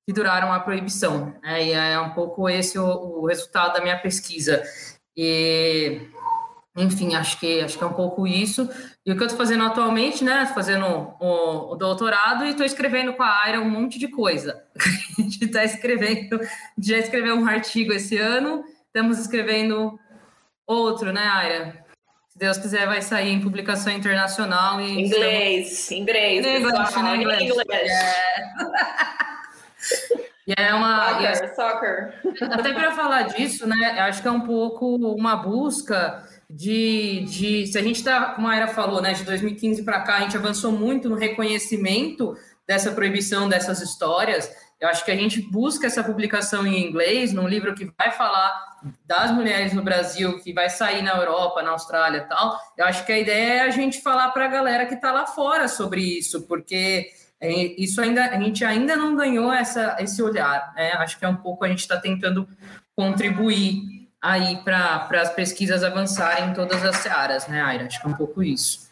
que 0.07 0.13
duraram 0.13 0.53
a 0.53 0.59
proibição. 0.59 1.35
É, 1.43 1.65
e 1.65 1.71
é 1.73 1.99
um 1.99 2.11
pouco 2.11 2.47
esse 2.47 2.79
o, 2.79 2.85
o, 2.85 3.25
resultado 3.27 3.73
da 3.73 3.81
minha 3.81 3.99
pesquisa. 3.99 4.63
E, 5.17 6.01
enfim, 6.75 7.15
acho 7.15 7.39
que, 7.39 7.61
acho 7.61 7.77
que 7.77 7.83
é 7.83 7.87
um 7.87 7.93
pouco 7.93 8.27
isso. 8.27 8.69
E 9.05 9.11
o 9.11 9.15
que 9.15 9.21
eu 9.21 9.27
estou 9.27 9.37
fazendo 9.37 9.63
atualmente, 9.63 10.23
né? 10.23 10.41
Estou 10.41 10.55
fazendo 10.55 10.85
o, 10.85 11.71
o, 11.71 11.75
doutorado 11.75 12.45
e 12.45 12.49
estou 12.49 12.65
escrevendo 12.65 13.13
com 13.13 13.23
a 13.23 13.43
Aira 13.43 13.61
um 13.61 13.69
monte 13.69 13.97
de 13.97 14.09
coisa. 14.09 14.61
A 15.17 15.21
gente 15.21 15.45
está 15.45 15.63
escrevendo, 15.63 16.39
já 16.77 16.97
escreveu 16.97 17.35
um 17.35 17.47
artigo 17.47 17.93
esse 17.93 18.17
ano, 18.17 18.65
estamos 18.87 19.19
escrevendo 19.19 19.97
outro, 20.67 21.13
né, 21.13 21.25
Aira? 21.25 21.85
Se 22.27 22.37
Deus 22.37 22.57
quiser, 22.57 22.85
vai 22.85 23.01
sair 23.01 23.29
em 23.29 23.39
publicação 23.39 23.93
internacional. 23.93 24.81
E 24.81 25.05
inglês, 25.05 25.71
estamos... 25.71 26.01
inglês, 26.01 26.45
inglês, 26.45 26.95
né, 26.95 27.15
inglês. 27.15 27.41
inglês. 27.41 27.91
É. 27.91 29.15
E 30.47 30.53
é 30.55 30.75
uma. 30.75 31.09
Soccer, 31.09 31.25
é, 31.25 31.55
soccer. 31.55 32.13
Até 32.51 32.71
para 32.73 32.91
falar 32.91 33.23
disso, 33.23 33.65
né? 33.65 33.99
Acho 34.01 34.21
que 34.21 34.27
é 34.27 34.31
um 34.31 34.41
pouco 34.41 34.95
uma 34.95 35.37
busca 35.37 36.23
de. 36.49 37.25
de 37.25 37.67
se 37.67 37.77
a 37.77 37.81
gente 37.81 37.97
está, 37.97 38.33
como 38.33 38.47
a 38.47 38.55
Era 38.55 38.67
falou, 38.67 39.01
né? 39.01 39.13
De 39.13 39.23
2015 39.23 39.83
para 39.83 40.01
cá, 40.01 40.17
a 40.17 40.21
gente 40.21 40.37
avançou 40.37 40.71
muito 40.71 41.09
no 41.09 41.15
reconhecimento 41.15 42.35
dessa 42.67 42.91
proibição 42.91 43.47
dessas 43.47 43.81
histórias. 43.81 44.49
Eu 44.79 44.89
acho 44.89 45.05
que 45.05 45.11
a 45.11 45.15
gente 45.15 45.41
busca 45.41 45.87
essa 45.87 46.03
publicação 46.03 46.67
em 46.67 46.85
inglês, 46.85 47.31
num 47.31 47.47
livro 47.47 47.73
que 47.73 47.89
vai 47.97 48.11
falar 48.11 48.53
das 49.05 49.31
mulheres 49.31 49.73
no 49.73 49.81
Brasil, 49.81 50.39
que 50.41 50.53
vai 50.53 50.69
sair 50.69 51.01
na 51.01 51.15
Europa, 51.15 51.63
na 51.63 51.71
Austrália 51.71 52.19
e 52.19 52.27
tal. 52.27 52.59
Eu 52.77 52.85
acho 52.85 53.05
que 53.05 53.11
a 53.11 53.17
ideia 53.17 53.53
é 53.53 53.61
a 53.61 53.69
gente 53.69 54.01
falar 54.01 54.29
para 54.29 54.45
a 54.45 54.49
galera 54.49 54.85
que 54.85 54.95
está 54.95 55.11
lá 55.11 55.25
fora 55.25 55.67
sobre 55.67 56.01
isso, 56.01 56.45
porque 56.45 57.07
é, 57.39 57.51
isso 57.81 58.01
ainda 58.01 58.25
a 58.25 58.39
gente 58.39 58.65
ainda 58.65 58.95
não 58.95 59.15
ganhou 59.15 59.51
essa, 59.51 59.95
esse 59.99 60.21
olhar. 60.21 60.73
Né? 60.75 60.91
Acho 60.93 61.17
que 61.17 61.25
é 61.25 61.29
um 61.29 61.37
pouco 61.37 61.63
a 61.63 61.69
gente 61.69 61.79
está 61.79 61.97
tentando 61.97 62.47
contribuir 62.95 63.94
aí 64.25 64.57
para 64.57 65.07
as 65.21 65.33
pesquisas 65.33 65.83
avançarem 65.83 66.49
em 66.49 66.53
todas 66.53 66.83
as 66.83 66.97
searas, 66.97 67.47
né, 67.47 67.61
Aira? 67.61 67.85
Acho 67.85 68.01
que 68.01 68.07
é 68.07 68.09
um 68.09 68.15
pouco 68.15 68.41
isso. 68.41 68.89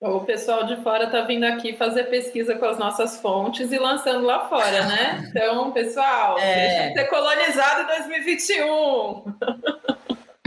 O 0.00 0.20
pessoal 0.20 0.66
de 0.66 0.76
fora 0.82 1.04
está 1.04 1.22
vindo 1.22 1.44
aqui 1.44 1.74
fazer 1.74 2.04
pesquisa 2.04 2.56
com 2.56 2.66
as 2.66 2.76
nossas 2.76 3.20
fontes 3.20 3.72
e 3.72 3.78
lançando 3.78 4.26
lá 4.26 4.48
fora, 4.48 4.84
né? 4.86 5.30
Então, 5.34 5.70
pessoal, 5.70 6.38
é... 6.38 6.68
deixa 6.68 6.88
de 6.88 6.94
ser 6.94 7.04
colonizado 7.06 7.82
em 7.82 7.86
2021. 7.86 9.24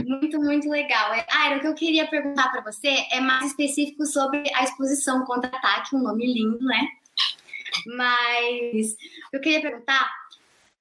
Muito, 0.06 0.40
muito 0.40 0.70
legal. 0.70 1.12
Aira, 1.28 1.56
o 1.56 1.60
que 1.60 1.66
eu 1.66 1.74
queria 1.74 2.06
perguntar 2.06 2.50
para 2.50 2.60
você 2.60 3.06
é 3.10 3.20
mais 3.20 3.46
específico 3.46 4.06
sobre 4.06 4.42
a 4.54 4.62
exposição 4.62 5.24
Contra-Ataque, 5.24 5.96
um 5.96 6.02
nome 6.02 6.26
lindo, 6.26 6.64
né? 6.64 6.86
Mas 7.96 8.96
eu 9.32 9.40
queria 9.40 9.60
perguntar 9.60 10.08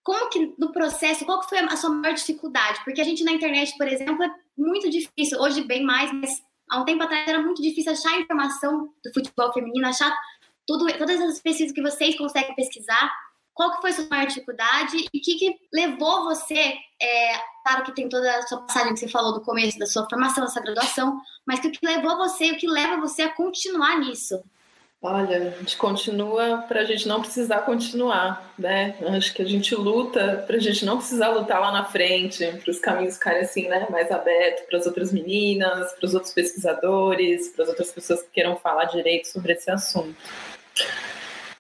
como 0.08 0.30
que 0.30 0.56
no 0.58 0.72
processo, 0.72 1.26
qual 1.26 1.42
que 1.42 1.50
foi 1.50 1.60
a 1.60 1.76
sua 1.76 1.90
maior 1.90 2.14
dificuldade? 2.14 2.80
Porque 2.86 3.02
a 3.02 3.04
gente 3.04 3.26
na 3.26 3.34
internet, 3.34 3.78
por 3.78 3.86
exemplo, 3.90 4.24
é 4.24 4.30
muito 4.58 4.90
difícil, 4.90 5.38
hoje 5.38 5.62
bem 5.66 5.84
mais, 5.84 6.10
mas 6.14 6.42
há 6.72 6.80
um 6.80 6.86
tempo 6.86 7.04
atrás 7.04 7.28
era 7.28 7.42
muito 7.42 7.62
difícil 7.62 7.92
achar 7.92 8.18
informação 8.18 8.90
do 9.04 9.14
futebol 9.14 9.52
feminino, 9.52 9.86
achar 9.86 10.18
tudo, 10.66 10.88
todas 10.98 11.20
as 11.20 11.42
pesquisas 11.42 11.74
que 11.74 11.82
vocês 11.82 12.18
conseguem 12.18 12.56
pesquisar. 12.56 13.12
Qual 13.54 13.70
que 13.74 13.82
foi 13.82 13.90
a 13.90 13.94
sua 13.96 14.08
maior 14.08 14.28
dificuldade 14.28 14.96
e 15.14 15.18
o 15.18 15.22
que, 15.22 15.36
que 15.36 15.60
levou 15.74 16.24
você, 16.24 16.78
é, 17.02 17.42
claro 17.66 17.84
que 17.84 17.92
tem 17.94 18.08
toda 18.08 18.34
a 18.34 18.44
sua 18.44 18.60
passagem 18.60 18.94
que 18.94 19.02
você 19.02 19.10
falou 19.10 19.34
do 19.34 19.42
começo 19.42 19.78
da 19.78 19.88
sua 19.88 20.08
formação, 20.10 20.46
da 20.46 20.50
sua 20.50 20.62
graduação, 20.62 21.20
mas 21.46 21.60
o 21.60 21.70
que 21.70 21.86
levou 21.86 22.16
você, 22.16 22.52
o 22.52 22.58
que 22.58 22.66
leva 22.66 22.96
você 22.96 23.24
a 23.24 23.36
continuar 23.36 24.00
nisso? 24.00 24.42
Olha, 25.00 25.38
a 25.38 25.50
gente 25.52 25.78
continua 25.78 26.64
para 26.68 26.82
a 26.82 26.84
gente 26.84 27.08
não 27.08 27.22
precisar 27.22 27.62
continuar, 27.62 28.52
né? 28.58 28.98
Acho 29.16 29.32
que 29.32 29.44
a 29.44 29.46
gente 29.46 29.76
luta 29.76 30.44
para 30.48 30.58
a 30.58 30.60
gente 30.60 30.84
não 30.84 30.98
precisar 30.98 31.30
lutar 31.30 31.62
lá 31.62 31.72
na 31.72 31.86
frente, 31.86 32.44
para 32.64 32.72
os 32.72 32.80
caminhos 32.80 33.14
ficarem 33.14 33.42
assim, 33.42 33.68
né, 33.68 33.86
mais 33.92 34.12
abertos 34.12 34.66
para 34.66 34.80
as 34.80 34.88
outras 34.88 35.14
meninas, 35.14 35.94
para 35.94 36.06
os 36.06 36.16
outros 36.16 36.34
pesquisadores, 36.34 37.50
para 37.50 37.64
as 37.64 37.70
outras 37.70 37.92
pessoas 37.92 38.24
que 38.24 38.30
queiram 38.34 38.56
falar 38.56 38.86
direito 38.86 39.28
sobre 39.28 39.54
esse 39.54 39.70
assunto. 39.70 40.16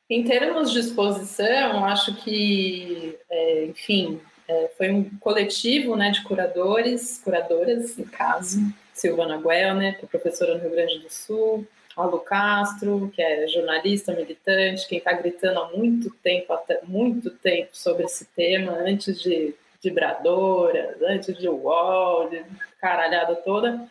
Em 0.10 0.24
termos 0.24 0.72
de 0.72 0.80
exposição, 0.80 1.86
acho 1.86 2.16
que, 2.16 3.16
é, 3.30 3.66
enfim, 3.66 4.20
é, 4.48 4.72
foi 4.76 4.90
um 4.90 5.04
coletivo 5.20 5.96
né, 5.96 6.10
de 6.10 6.24
curadores, 6.24 7.22
curadoras, 7.24 7.98
no 7.98 8.06
caso, 8.06 8.62
Silvana 8.94 9.38
Guelner, 9.38 10.00
que 10.00 10.06
é 10.06 10.08
professora 10.08 10.56
no 10.56 10.62
Rio 10.62 10.72
Grande 10.72 11.00
do 11.00 11.10
Sul, 11.10 11.68
Paulo 11.98 12.20
Castro, 12.20 13.12
que 13.12 13.24
é 13.24 13.48
jornalista, 13.48 14.14
militante, 14.14 14.88
quem 14.88 15.00
está 15.00 15.14
gritando 15.14 15.60
há 15.60 15.70
muito 15.76 16.12
tempo, 16.22 16.54
até 16.54 16.80
muito 16.84 17.32
tempo 17.32 17.70
sobre 17.72 18.06
esse 18.06 18.26
tema, 18.36 18.72
antes 18.72 19.20
de 19.20 19.56
vibradoras, 19.84 21.02
antes 21.02 21.36
de 21.36 21.50
UOL, 21.50 22.30
de 22.30 22.46
caralhada 22.80 23.36
toda. 23.38 23.90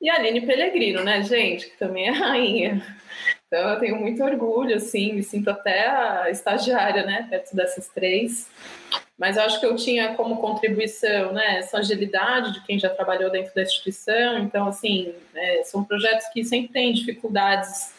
E 0.00 0.08
a 0.08 0.14
Aline 0.14 0.46
Pellegrino, 0.46 1.02
né, 1.02 1.24
gente, 1.24 1.70
que 1.70 1.76
também 1.76 2.06
é 2.06 2.12
rainha. 2.12 2.86
Então 3.48 3.68
eu 3.68 3.80
tenho 3.80 3.96
muito 3.96 4.22
orgulho, 4.22 4.76
assim, 4.76 5.12
me 5.12 5.22
sinto 5.24 5.50
até 5.50 6.30
estagiária, 6.30 7.04
né, 7.04 7.26
perto 7.28 7.56
dessas 7.56 7.88
três 7.88 8.48
mas 9.20 9.36
acho 9.36 9.60
que 9.60 9.66
eu 9.66 9.76
tinha 9.76 10.14
como 10.14 10.38
contribuição 10.38 11.34
né, 11.34 11.58
essa 11.58 11.76
agilidade 11.76 12.54
de 12.54 12.64
quem 12.64 12.78
já 12.78 12.88
trabalhou 12.88 13.30
dentro 13.30 13.54
da 13.54 13.60
instituição. 13.60 14.38
Então, 14.38 14.66
assim, 14.66 15.12
é, 15.34 15.62
são 15.62 15.84
projetos 15.84 16.26
que 16.28 16.42
sempre 16.42 16.72
têm 16.72 16.94
dificuldades 16.94 17.92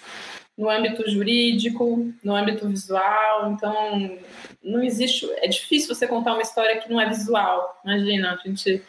no 0.58 0.68
âmbito 0.68 1.08
jurídico, 1.08 2.12
no 2.24 2.34
âmbito 2.34 2.68
visual. 2.68 3.52
Então, 3.52 4.18
não 4.64 4.82
existe. 4.82 5.30
É 5.38 5.48
difícil 5.48 5.94
você 5.94 6.08
contar 6.08 6.34
uma 6.34 6.42
história 6.42 6.80
que 6.80 6.90
não 6.90 7.00
é 7.00 7.08
visual. 7.08 7.80
Imagina, 7.86 8.34
a 8.34 8.48
gente 8.48 8.82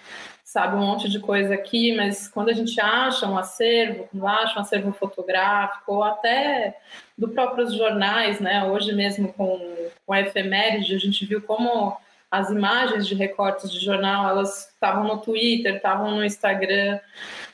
sabe 0.43 0.77
um 0.77 0.87
monte 0.87 1.11
de 1.11 1.21
coisa 1.21 1.53
aqui, 1.53 1.95
mas 1.95 2.29
quando 2.29 2.49
a 2.49 2.55
gente 2.55 2.81
acha 2.81 3.27
um 3.27 3.37
acervo, 3.37 4.09
quando 4.11 4.27
acha 4.27 4.59
um 4.59 4.63
acervo 4.63 4.91
fotográfico, 4.95 5.93
ou 5.93 6.03
até 6.03 6.79
do 7.17 7.29
próprios 7.29 7.75
jornais, 7.75 8.41
né? 8.41 8.65
Hoje 8.65 8.95
mesmo 8.95 9.31
com, 9.35 9.61
com 10.07 10.13
a 10.15 10.21
efeméride, 10.23 10.95
a 10.95 10.99
gente 10.99 11.27
viu 11.27 11.43
como 11.43 11.95
as 12.33 12.49
imagens 12.49 13.07
de 13.07 13.15
recortes 13.15 13.71
de 13.71 13.79
jornal, 13.79 14.27
elas 14.27 14.69
estavam 14.69 15.05
no 15.05 15.19
Twitter, 15.19 15.77
estavam 15.77 16.13
no 16.13 16.25
Instagram. 16.25 16.99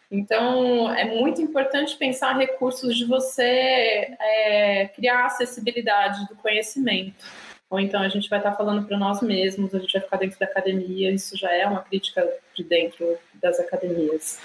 Então, 0.09 0.95
é 0.95 1.05
muito 1.05 1.43
importante 1.43 1.97
pensar 1.97 2.39
recursos 2.39 2.97
de 2.97 3.05
você 3.05 4.17
é, 4.21 4.89
criar 4.95 5.27
acessibilidade 5.27 6.29
do 6.29 6.37
conhecimento. 6.37 7.27
Ou 7.69 7.81
então 7.81 8.01
a 8.01 8.09
gente 8.09 8.31
vai 8.31 8.39
estar 8.39 8.53
falando 8.53 8.87
para 8.87 8.97
nós 8.97 9.21
mesmos, 9.21 9.75
a 9.75 9.81
gente 9.81 9.93
vai 9.93 10.01
ficar 10.01 10.17
dentro 10.17 10.39
da 10.39 10.47
academia, 10.47 11.11
isso 11.11 11.37
já 11.37 11.53
é 11.53 11.67
uma 11.67 11.83
crítica 11.83 12.27
de 12.55 12.63
dentro 12.63 13.19
das 13.35 13.59
academias. 13.59 14.41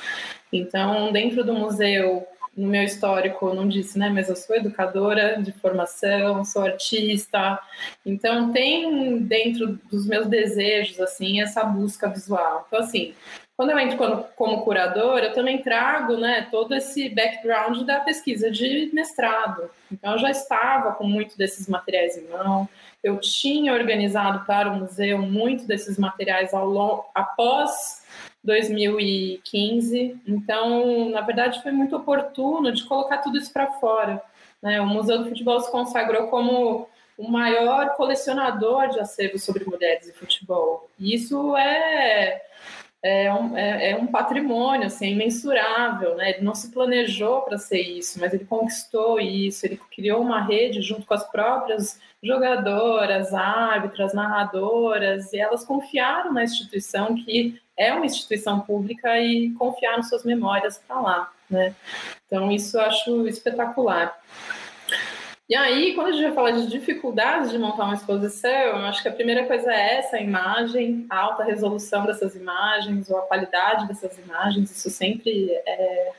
Então, 0.52 1.12
dentro 1.12 1.44
do 1.44 1.54
museu, 1.54 2.28
no 2.56 2.68
meu 2.68 2.84
histórico, 2.84 3.54
não 3.54 3.68
disse, 3.68 3.98
né? 3.98 4.10
Mas 4.10 4.30
eu 4.30 4.36
sou 4.36 4.56
educadora 4.56 5.42
de 5.42 5.52
formação, 5.52 6.46
sou 6.46 6.64
artista. 6.64 7.60
Então, 8.06 8.52
tem 8.52 9.20
dentro 9.20 9.80
dos 9.92 10.06
meus 10.06 10.28
desejos, 10.28 11.00
assim, 11.00 11.42
essa 11.42 11.64
busca 11.64 12.08
visual. 12.08 12.66
Então, 12.68 12.80
assim, 12.80 13.14
quando 13.58 13.72
eu 13.72 13.80
entro 13.80 13.98
como, 13.98 14.24
como 14.36 14.64
curadora, 14.64 15.28
eu 15.28 15.34
também 15.34 15.62
trago 15.62 16.18
né, 16.18 16.48
todo 16.52 16.76
esse 16.76 17.10
background 17.10 17.82
da 17.84 18.00
pesquisa 18.00 18.52
de 18.52 18.90
mestrado. 18.94 19.70
Então, 19.92 20.14
eu 20.14 20.20
já 20.20 20.30
estava 20.30 20.94
com 20.94 21.06
muito 21.06 21.38
desses 21.38 21.68
materiais 21.68 22.18
em 22.18 22.28
mão, 22.30 22.68
eu 23.04 23.20
tinha 23.20 23.74
organizado 23.74 24.46
para 24.46 24.72
o 24.72 24.80
museu 24.80 25.20
muito 25.20 25.68
desses 25.68 25.98
materiais 25.98 26.54
ao 26.54 26.66
longo, 26.66 27.06
após 27.14 28.03
2015. 28.44 30.22
Então, 30.28 31.10
na 31.10 31.22
verdade, 31.22 31.62
foi 31.62 31.72
muito 31.72 31.96
oportuno 31.96 32.72
de 32.72 32.84
colocar 32.84 33.20
tudo 33.20 33.38
isso 33.38 33.52
para 33.52 33.72
fora. 33.74 34.22
Né? 34.62 34.82
O 34.82 34.86
Museu 34.86 35.20
do 35.20 35.30
Futebol 35.30 35.60
se 35.62 35.72
consagrou 35.72 36.28
como 36.28 36.88
o 37.18 37.30
maior 37.30 37.96
colecionador 37.96 38.90
de 38.90 39.00
acervos 39.00 39.44
sobre 39.44 39.66
mulheres 39.66 40.08
e 40.08 40.14
futebol. 40.14 40.90
E 41.00 41.14
isso 41.14 41.56
é 41.56 42.42
é 43.04 43.34
um, 43.34 43.58
é, 43.58 43.92
é 43.92 43.96
um 43.98 44.08
patrimônio 44.08 44.88
assim, 44.88 45.08
é 45.08 45.10
imensurável, 45.10 46.16
né? 46.16 46.32
Ele 46.32 46.46
não 46.46 46.56
se 46.56 46.72
planejou 46.72 47.42
para 47.42 47.58
ser 47.58 47.82
isso, 47.82 48.18
mas 48.18 48.34
ele 48.34 48.46
conquistou 48.46 49.20
isso, 49.20 49.66
ele 49.66 49.80
criou 49.94 50.22
uma 50.22 50.42
rede 50.42 50.82
junto 50.82 51.06
com 51.06 51.14
as 51.14 51.30
próprias 51.30 52.00
jogadoras, 52.24 53.34
árbitras, 53.34 54.14
narradoras, 54.14 55.34
e 55.34 55.38
elas 55.38 55.66
confiaram 55.66 56.32
na 56.32 56.46
instituição 56.46 57.14
que 57.14 57.62
é 57.76 57.94
uma 57.94 58.06
instituição 58.06 58.62
pública 58.62 59.20
e 59.20 59.52
confiaram 59.52 60.02
suas 60.02 60.24
memórias 60.24 60.78
para 60.78 61.02
lá, 61.02 61.32
né? 61.50 61.76
Então 62.26 62.50
isso 62.50 62.78
eu 62.78 62.82
acho 62.84 63.28
espetacular. 63.28 64.18
E 65.50 65.56
aí, 65.56 65.94
quando 65.94 66.08
a 66.08 66.12
gente 66.14 66.24
vai 66.24 66.34
falar 66.34 66.52
de 66.52 66.68
dificuldades 66.68 67.52
de 67.52 67.60
montar 67.60 67.84
uma 67.84 67.96
exposição, 67.96 68.50
eu 68.50 68.78
acho 68.78 69.02
que 69.02 69.10
a 69.10 69.14
primeira 69.14 69.46
coisa 69.46 69.72
é 69.74 69.98
essa 69.98 70.18
imagem, 70.18 71.06
a 71.10 71.20
alta 71.20 71.44
resolução 71.44 72.06
dessas 72.06 72.34
imagens, 72.34 73.10
ou 73.10 73.18
a 73.18 73.24
qualidade 73.24 73.88
dessas 73.88 74.18
imagens, 74.18 74.72
isso 74.72 74.90
sempre 74.90 75.52
é, 75.52 76.12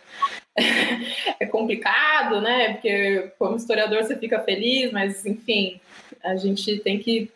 é 1.41 1.47
complicado, 1.47 2.43
né? 2.43 2.75
Porque 2.75 3.33
como 3.39 3.57
historiador 3.57 4.03
você 4.03 4.15
fica 4.15 4.41
feliz, 4.41 4.93
mas 4.93 5.25
enfim, 5.25 5.81
a 6.23 6.37
gente 6.37 6.79
tem 6.81 6.99
que 6.99 7.33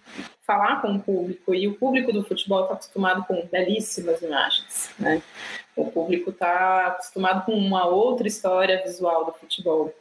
falar 0.47 0.83
com 0.83 0.95
o 0.95 1.01
público, 1.01 1.55
e 1.55 1.69
o 1.69 1.75
público 1.75 2.13
do 2.13 2.23
futebol 2.23 2.63
está 2.63 2.75
acostumado 2.75 3.25
com 3.27 3.47
belíssimas 3.51 4.21
imagens, 4.21 4.91
né? 4.99 5.23
O 5.75 5.91
público 5.91 6.31
está 6.31 6.89
acostumado 6.89 7.47
com 7.47 7.53
uma 7.53 7.87
outra 7.87 8.29
história 8.29 8.83
visual 8.83 9.25
do 9.25 9.33
futebol. 9.33 9.95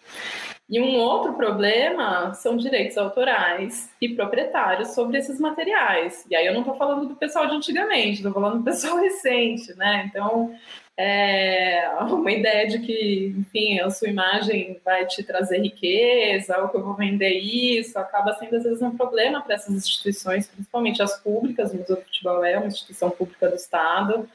E 0.69 0.81
um 0.81 0.97
outro 0.97 1.33
problema 1.33 2.33
são 2.33 2.57
direitos 2.57 2.97
autorais 2.97 3.89
e 4.01 4.09
proprietários 4.09 4.89
sobre 4.89 5.17
esses 5.17 5.39
materiais. 5.39 6.25
E 6.29 6.35
aí 6.35 6.45
eu 6.45 6.53
não 6.53 6.59
estou 6.59 6.75
falando 6.75 7.07
do 7.07 7.15
pessoal 7.15 7.47
de 7.47 7.55
antigamente, 7.55 8.17
estou 8.17 8.33
falando 8.33 8.57
do 8.57 8.63
pessoal 8.63 8.97
recente, 8.99 9.73
né? 9.75 10.09
Então, 10.09 10.53
é 10.97 11.87
uma 12.01 12.31
ideia 12.31 12.67
de 12.67 12.79
que, 12.79 13.33
enfim, 13.37 13.79
a 13.79 13.89
sua 13.89 14.09
imagem 14.09 14.81
vai 14.83 15.05
te 15.05 15.23
trazer 15.23 15.61
riqueza, 15.61 16.57
ou 16.57 16.67
que 16.67 16.75
eu 16.75 16.83
vou 16.83 16.95
vender 16.95 17.37
isso, 17.39 17.97
acaba 17.97 18.33
sendo 18.33 18.57
às 18.57 18.63
vezes 18.63 18.81
um 18.81 18.97
problema 18.97 19.41
para 19.41 19.55
essas 19.55 19.73
instituições, 19.73 20.47
principalmente 20.47 21.01
as 21.01 21.17
públicas. 21.21 21.71
O 21.71 21.77
Museu 21.77 21.95
do 21.95 22.01
Futebol 22.01 22.43
é 22.43 22.57
uma 22.57 22.67
instituição 22.67 23.09
pública 23.09 23.47
do 23.47 23.55
Estado. 23.55 24.27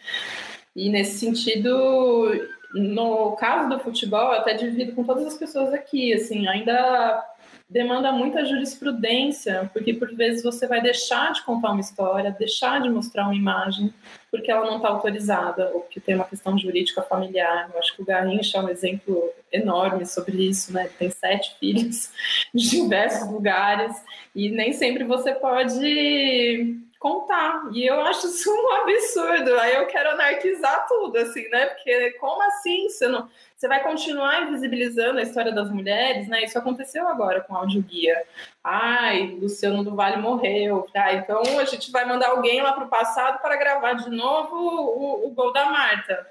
E 0.74 0.88
nesse 0.88 1.18
sentido, 1.18 2.32
no 2.74 3.32
caso 3.36 3.68
do 3.68 3.78
futebol, 3.78 4.32
eu 4.32 4.40
até 4.40 4.54
divido 4.54 4.92
com 4.92 5.04
todas 5.04 5.26
as 5.26 5.36
pessoas 5.36 5.72
aqui, 5.72 6.12
assim, 6.12 6.46
ainda 6.46 7.24
demanda 7.68 8.12
muita 8.12 8.44
jurisprudência, 8.44 9.70
porque 9.72 9.94
por 9.94 10.14
vezes 10.14 10.42
você 10.42 10.66
vai 10.66 10.82
deixar 10.82 11.32
de 11.32 11.42
contar 11.42 11.70
uma 11.70 11.80
história, 11.80 12.30
deixar 12.30 12.82
de 12.82 12.90
mostrar 12.90 13.24
uma 13.24 13.34
imagem, 13.34 13.92
porque 14.30 14.50
ela 14.50 14.66
não 14.66 14.76
está 14.76 14.88
autorizada, 14.88 15.70
ou 15.72 15.80
porque 15.80 15.98
tem 15.98 16.14
uma 16.14 16.26
questão 16.26 16.58
jurídica 16.58 17.00
familiar. 17.00 17.70
Eu 17.72 17.78
acho 17.78 17.96
que 17.96 18.02
o 18.02 18.04
Garrincha 18.04 18.58
é 18.58 18.60
um 18.60 18.68
exemplo 18.68 19.30
enorme 19.50 20.04
sobre 20.04 20.48
isso, 20.48 20.72
né? 20.72 20.90
Tem 20.98 21.10
sete 21.10 21.56
filhos 21.58 22.10
de 22.54 22.70
diversos 22.70 23.30
lugares, 23.30 23.96
e 24.36 24.50
nem 24.50 24.74
sempre 24.74 25.04
você 25.04 25.32
pode 25.32 26.78
contar. 27.02 27.68
E 27.72 27.84
eu 27.84 28.00
acho 28.02 28.28
isso 28.28 28.48
um 28.48 28.74
absurdo. 28.76 29.58
Aí 29.58 29.74
eu 29.74 29.86
quero 29.86 30.10
anarquizar 30.10 30.86
tudo, 30.86 31.18
assim, 31.18 31.48
né? 31.48 31.66
Porque 31.66 32.12
como 32.12 32.40
assim 32.44 32.88
você 32.88 33.08
não. 33.08 33.28
Você 33.56 33.68
vai 33.68 33.82
continuar 33.82 34.42
invisibilizando 34.42 35.18
a 35.18 35.22
história 35.22 35.52
das 35.52 35.70
mulheres, 35.70 36.28
né? 36.28 36.44
Isso 36.44 36.58
aconteceu 36.58 37.06
agora 37.06 37.40
com 37.40 37.56
a 37.56 37.60
audioguia. 37.60 38.24
Ai, 38.62 39.36
Luciano 39.40 39.84
do 39.84 39.94
Vale 39.96 40.16
morreu. 40.16 40.86
Tá? 40.92 41.12
Então 41.12 41.42
a 41.58 41.64
gente 41.64 41.90
vai 41.90 42.04
mandar 42.04 42.28
alguém 42.28 42.62
lá 42.62 42.72
para 42.72 42.84
o 42.84 42.88
passado 42.88 43.40
para 43.42 43.56
gravar 43.56 43.94
de 43.94 44.08
novo 44.08 44.56
o, 44.56 45.26
o 45.26 45.30
gol 45.30 45.52
da 45.52 45.66
Marta. 45.66 46.26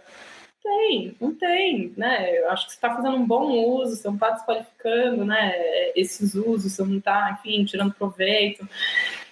Tem, 0.63 1.17
não 1.19 1.33
tem, 1.33 1.91
né? 1.97 2.37
Eu 2.39 2.51
acho 2.51 2.65
que 2.65 2.71
você 2.71 2.77
está 2.77 2.95
fazendo 2.95 3.17
um 3.17 3.25
bom 3.25 3.49
uso, 3.49 3.95
você 3.95 4.07
não 4.07 4.13
está 4.13 4.29
desqualificando, 4.29 5.25
né? 5.25 5.53
Esses 5.95 6.35
usos, 6.35 6.71
você 6.71 6.83
não 6.83 6.99
está, 6.99 7.39
enfim, 7.39 7.65
tirando 7.65 7.93
proveito. 7.93 8.67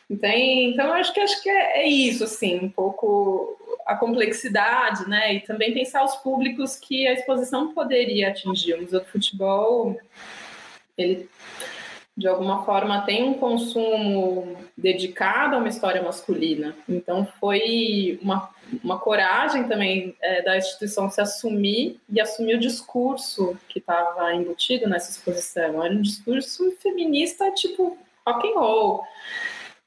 Então, 0.10 0.92
acho 0.94 1.14
que 1.14 1.20
acho 1.20 1.44
que 1.44 1.50
é, 1.50 1.84
é, 1.84 1.88
isso, 1.88 2.24
assim, 2.24 2.60
um 2.60 2.70
pouco 2.70 3.58
a 3.86 3.96
complexidade, 3.96 5.08
né? 5.08 5.36
E 5.36 5.42
também 5.42 5.74
pensar 5.74 6.04
os 6.04 6.16
públicos 6.16 6.76
que 6.76 7.08
a 7.08 7.14
exposição 7.14 7.74
poderia 7.74 8.30
atingir. 8.30 8.74
O 8.74 8.82
Museu 8.82 9.02
do 9.02 9.06
Futebol, 9.06 10.00
ele 10.98 11.30
de 12.20 12.28
alguma 12.28 12.66
forma 12.66 13.02
tem 13.06 13.24
um 13.24 13.36
consumo 13.36 14.58
dedicado 14.78 15.56
a 15.56 15.58
uma 15.58 15.70
história 15.70 16.02
masculina. 16.02 16.76
Então 16.88 17.26
foi 17.40 18.20
uma, 18.22 18.50
uma 18.84 19.00
coragem 19.00 19.70
também 19.70 20.14
é, 20.22 20.42
da 20.42 20.58
instituição 20.58 21.10
se 21.10 21.22
assumir 21.22 21.98
e 22.10 22.20
assumir 22.20 22.56
o 22.56 22.60
discurso 22.60 23.58
que 23.70 23.80
estava 23.80 24.36
embutido 24.36 24.86
nessa 24.90 25.12
exposição. 25.12 25.82
Era 25.82 25.94
um 25.94 26.02
discurso 26.02 26.70
feminista 26.82 27.50
tipo 27.52 27.98
rock 28.28 28.50
and 28.50 28.60
roll. 28.60 29.04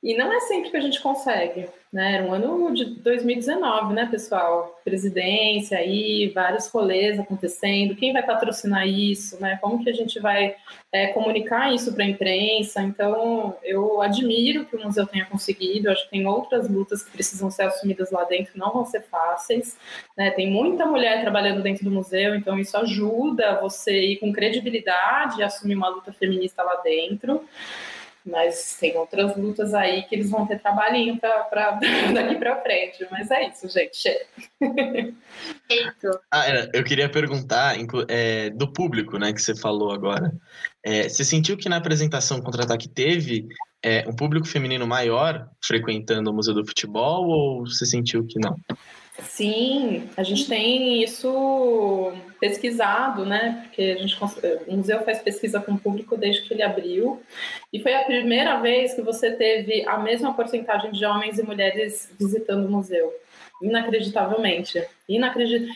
E 0.02 0.16
não 0.16 0.32
é 0.32 0.40
sempre 0.40 0.68
que 0.68 0.76
a 0.76 0.80
gente 0.80 1.00
consegue, 1.00 1.68
né? 1.92 2.14
Era 2.14 2.24
um 2.24 2.32
ano 2.32 2.74
de 2.74 2.86
2019, 2.86 3.94
né, 3.94 4.08
pessoal? 4.10 4.80
Presidência 4.82 5.78
aí, 5.78 6.28
vários 6.34 6.66
rolês 6.66 7.20
acontecendo. 7.20 7.94
Quem 7.94 8.12
vai 8.12 8.24
patrocinar 8.24 8.84
isso, 8.84 9.40
né? 9.40 9.58
Como 9.62 9.84
que 9.84 9.88
a 9.88 9.92
gente 9.92 10.18
vai 10.18 10.56
é, 10.90 11.08
comunicar 11.08 11.72
isso 11.72 11.94
para 11.94 12.02
a 12.02 12.08
imprensa? 12.08 12.82
Então, 12.82 13.56
eu 13.62 14.02
admiro 14.02 14.64
que 14.64 14.74
o 14.74 14.82
museu 14.82 15.06
tenha 15.06 15.24
conseguido. 15.26 15.88
acho 15.88 16.02
que 16.06 16.10
tem 16.10 16.26
outras 16.26 16.68
lutas 16.68 17.04
que 17.04 17.12
precisam 17.12 17.48
ser 17.48 17.62
assumidas 17.62 18.10
lá 18.10 18.24
dentro, 18.24 18.58
não 18.58 18.72
vão 18.72 18.84
ser 18.84 19.02
fáceis. 19.02 19.78
Né? 20.18 20.32
Tem 20.32 20.50
muita 20.50 20.84
mulher 20.84 21.20
trabalhando 21.20 21.62
dentro 21.62 21.84
do 21.84 21.92
museu, 21.92 22.34
então 22.34 22.58
isso 22.58 22.76
ajuda 22.76 23.60
você 23.60 24.00
ir 24.00 24.16
com 24.16 24.32
credibilidade 24.32 25.38
e 25.38 25.44
assumir 25.44 25.76
uma 25.76 25.88
luta 25.88 26.12
feminista 26.12 26.60
lá 26.64 26.74
dentro. 26.82 27.44
Mas 28.24 28.76
tem 28.78 28.96
outras 28.96 29.36
lutas 29.36 29.74
aí 29.74 30.04
que 30.04 30.14
eles 30.14 30.30
vão 30.30 30.46
ter 30.46 30.60
trabalhinho 30.60 31.18
para 31.18 31.78
daqui 32.14 32.36
para 32.36 32.60
frente. 32.62 33.06
Mas 33.10 33.30
é 33.30 33.48
isso, 33.48 33.68
gente. 33.68 34.08
ah, 36.30 36.44
eu 36.72 36.84
queria 36.84 37.08
perguntar 37.08 37.76
é, 38.08 38.50
do 38.50 38.72
público, 38.72 39.18
né, 39.18 39.32
que 39.32 39.42
você 39.42 39.56
falou 39.56 39.92
agora. 39.92 40.32
É, 40.84 41.08
você 41.08 41.24
sentiu 41.24 41.56
que 41.56 41.68
na 41.68 41.76
apresentação 41.76 42.40
Contra-Ataque 42.40 42.88
teve 42.88 43.48
é, 43.82 44.08
um 44.08 44.14
público 44.14 44.46
feminino 44.46 44.86
maior 44.86 45.48
frequentando 45.62 46.30
o 46.30 46.34
Museu 46.34 46.54
do 46.54 46.66
Futebol 46.66 47.26
ou 47.26 47.66
você 47.66 47.84
sentiu 47.84 48.24
que 48.24 48.38
não? 48.38 48.56
Sim, 49.18 50.08
a 50.16 50.22
gente 50.22 50.48
tem 50.48 51.02
isso 51.02 52.12
pesquisado, 52.40 53.26
né? 53.26 53.64
Porque 53.64 53.82
a 53.82 53.96
gente, 53.96 54.16
o 54.66 54.76
museu 54.76 55.04
faz 55.04 55.20
pesquisa 55.20 55.60
com 55.60 55.72
o 55.72 55.78
público 55.78 56.16
desde 56.16 56.42
que 56.42 56.54
ele 56.54 56.62
abriu. 56.62 57.22
E 57.70 57.80
foi 57.80 57.94
a 57.94 58.04
primeira 58.04 58.58
vez 58.60 58.94
que 58.94 59.02
você 59.02 59.30
teve 59.32 59.86
a 59.86 59.98
mesma 59.98 60.32
porcentagem 60.34 60.92
de 60.92 61.04
homens 61.04 61.38
e 61.38 61.42
mulheres 61.42 62.10
visitando 62.18 62.66
o 62.66 62.70
museu. 62.70 63.12
Inacreditavelmente. 63.62 64.82
Inacredit... 65.08 65.68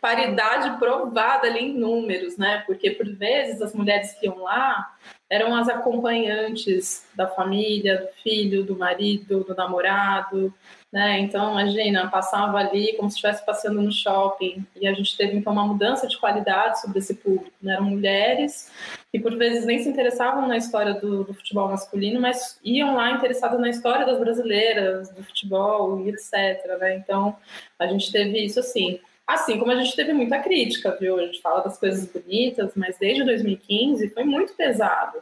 Paridade 0.00 0.78
provada 0.78 1.46
ali 1.46 1.60
em 1.60 1.78
números, 1.78 2.36
né? 2.36 2.64
Porque 2.66 2.90
por 2.90 3.08
vezes 3.14 3.62
as 3.62 3.72
mulheres 3.72 4.12
que 4.14 4.26
iam 4.26 4.38
lá 4.38 4.92
eram 5.32 5.56
as 5.56 5.66
acompanhantes 5.66 7.06
da 7.14 7.26
família, 7.26 8.02
do 8.02 8.22
filho, 8.22 8.64
do 8.64 8.76
marido, 8.76 9.42
do 9.42 9.54
namorado, 9.54 10.52
né? 10.92 11.20
Então, 11.20 11.52
imagina, 11.52 12.10
passava 12.10 12.58
ali 12.58 12.94
como 12.98 13.08
se 13.08 13.16
estivesse 13.16 13.44
passando 13.46 13.80
no 13.80 13.90
shopping 13.90 14.62
e 14.78 14.86
a 14.86 14.92
gente 14.92 15.16
teve 15.16 15.34
então 15.34 15.54
uma 15.54 15.66
mudança 15.66 16.06
de 16.06 16.18
qualidade 16.18 16.82
sobre 16.82 16.98
esse 16.98 17.14
público. 17.14 17.50
Né? 17.62 17.72
Eram 17.72 17.84
mulheres 17.86 18.70
que 19.10 19.18
por 19.18 19.34
vezes 19.38 19.64
nem 19.64 19.78
se 19.78 19.88
interessavam 19.88 20.46
na 20.46 20.58
história 20.58 20.92
do, 20.92 21.24
do, 21.24 21.32
futebol 21.32 21.66
masculino, 21.66 22.20
mas 22.20 22.58
iam 22.62 22.94
lá 22.94 23.12
interessadas 23.12 23.58
na 23.58 23.70
história 23.70 24.04
das 24.04 24.20
brasileiras, 24.20 25.08
do 25.08 25.24
futebol 25.24 25.98
e 26.04 26.10
etc. 26.10 26.32
Né? 26.78 26.96
Então, 26.96 27.34
a 27.78 27.86
gente 27.86 28.12
teve 28.12 28.44
isso 28.44 28.60
assim. 28.60 29.00
Assim 29.26 29.58
como 29.58 29.70
a 29.70 29.76
gente 29.76 29.94
teve 29.94 30.12
muita 30.12 30.38
crítica, 30.40 30.96
viu? 31.00 31.18
A 31.18 31.26
gente 31.26 31.40
fala 31.40 31.62
das 31.62 31.78
coisas 31.78 32.06
bonitas, 32.06 32.72
mas 32.74 32.98
desde 32.98 33.24
2015 33.24 34.10
foi 34.10 34.24
muito 34.24 34.54
pesado. 34.54 35.18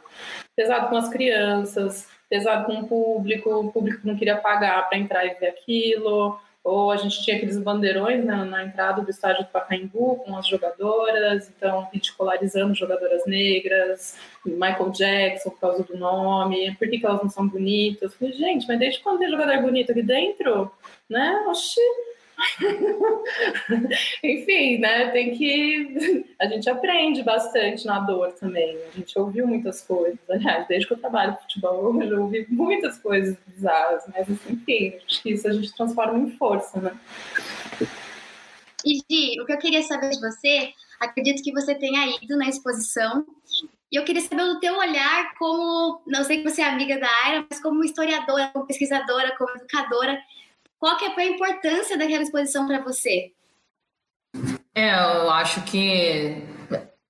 Pesado 0.55 0.89
com 0.89 0.97
as 0.97 1.09
crianças, 1.09 2.07
pesado 2.29 2.65
com 2.65 2.79
o 2.79 2.87
público, 2.87 3.49
o 3.49 3.71
público 3.71 4.05
não 4.07 4.15
queria 4.15 4.37
pagar 4.37 4.87
para 4.89 4.97
entrar 4.97 5.25
e 5.25 5.35
ver 5.35 5.49
aquilo, 5.49 6.39
ou 6.63 6.91
a 6.91 6.97
gente 6.97 7.23
tinha 7.23 7.37
aqueles 7.37 7.57
bandeirões 7.57 8.23
na, 8.23 8.45
na, 8.45 8.63
entrada 8.63 9.01
do 9.01 9.09
estádio 9.09 9.45
do 9.45 9.49
Pacaembu 9.49 10.17
com 10.17 10.37
as 10.37 10.47
jogadoras, 10.47 11.49
então 11.49 11.87
ridicularizando 11.91 12.75
jogadoras 12.75 13.25
negras, 13.25 14.15
Michael 14.45 14.91
Jackson 14.91 15.49
por 15.49 15.59
causa 15.59 15.83
do 15.83 15.97
nome, 15.97 16.75
por 16.75 16.87
que, 16.87 16.99
que 16.99 17.05
elas 17.05 17.21
não 17.21 17.29
são 17.29 17.47
bonitas? 17.47 18.13
Falei, 18.13 18.33
gente, 18.33 18.67
mas 18.67 18.77
desde 18.77 18.99
quando 18.99 19.19
tem 19.19 19.29
jogador 19.29 19.61
bonito 19.61 19.91
aqui 19.91 20.03
dentro? 20.03 20.71
Né? 21.09 21.45
Oxi, 21.47 21.81
Enfim, 24.23 24.77
né? 24.79 25.09
Tem 25.11 25.35
que. 25.35 26.25
A 26.39 26.47
gente 26.47 26.69
aprende 26.69 27.23
bastante 27.23 27.85
na 27.85 27.99
dor 27.99 28.33
também. 28.33 28.77
A 28.87 28.97
gente 28.97 29.17
ouviu 29.17 29.47
muitas 29.47 29.81
coisas. 29.81 30.19
Aliás, 30.29 30.67
desde 30.67 30.87
que 30.87 30.93
eu 30.93 30.99
trabalho 30.99 31.33
com 31.33 31.41
futebol, 31.41 32.01
eu 32.01 32.09
já 32.09 32.19
ouvi 32.19 32.45
muitas 32.49 32.97
coisas 32.99 33.37
bizarras. 33.47 34.03
Mas, 34.13 34.27
enfim, 34.29 34.93
acho 35.07 35.21
que 35.21 35.31
isso 35.31 35.47
a 35.47 35.53
gente 35.53 35.73
transforma 35.75 36.19
em 36.19 36.31
força, 36.31 36.79
né? 36.79 36.97
E, 38.85 38.97
Gi, 38.97 39.41
o 39.41 39.45
que 39.45 39.53
eu 39.53 39.59
queria 39.59 39.83
saber 39.83 40.09
de 40.09 40.19
você, 40.19 40.73
acredito 40.99 41.43
que 41.43 41.51
você 41.51 41.75
tenha 41.75 42.15
ido 42.21 42.35
na 42.37 42.49
exposição 42.49 43.25
e 43.91 43.97
eu 43.97 44.05
queria 44.05 44.21
saber 44.21 44.45
do 44.45 44.59
teu 44.61 44.77
olhar 44.77 45.33
como, 45.37 46.01
não 46.07 46.23
sei 46.23 46.37
que 46.37 46.49
você 46.49 46.61
é 46.61 46.69
amiga 46.69 46.97
da 46.97 47.09
Aira, 47.25 47.45
mas 47.49 47.61
como 47.61 47.83
historiadora, 47.83 48.49
como 48.53 48.65
pesquisadora, 48.65 49.35
como 49.37 49.51
educadora, 49.57 50.17
qual 50.81 50.97
que 50.97 51.11
foi 51.11 51.23
a 51.23 51.27
importância 51.27 51.95
daquela 51.95 52.23
exposição 52.23 52.67
para 52.67 52.81
você? 52.81 53.31
É, 54.73 54.89
eu 54.95 55.29
acho 55.29 55.63
que 55.63 56.43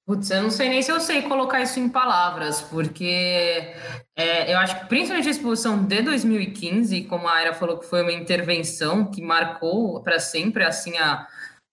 Putz, 0.06 0.30
eu 0.30 0.44
não 0.44 0.52
sei 0.52 0.68
nem 0.68 0.82
se 0.82 0.92
eu 0.92 1.00
sei 1.00 1.22
colocar 1.22 1.62
isso 1.62 1.80
em 1.80 1.88
palavras, 1.88 2.62
porque 2.62 3.74
é, 4.14 4.52
eu 4.52 4.58
acho 4.58 4.78
que 4.78 4.86
principalmente 4.88 5.30
a 5.30 5.32
exposição 5.32 5.86
de 5.86 6.02
2015, 6.02 7.04
como 7.04 7.30
a 7.30 7.36
Aira 7.36 7.54
falou 7.54 7.78
que 7.78 7.86
foi 7.86 8.02
uma 8.02 8.12
intervenção 8.12 9.06
que 9.10 9.22
marcou 9.22 10.02
para 10.04 10.20
sempre 10.20 10.66
assim 10.66 10.98
a, 10.98 11.26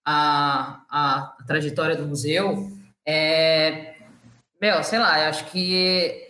a, 0.06 0.84
a, 0.88 1.36
trajetória 1.48 1.96
do 1.96 2.06
museu, 2.06 2.70
é, 3.04 3.96
meu, 4.60 4.84
sei 4.84 5.00
lá, 5.00 5.20
eu 5.20 5.30
acho 5.30 5.46
que 5.46 6.27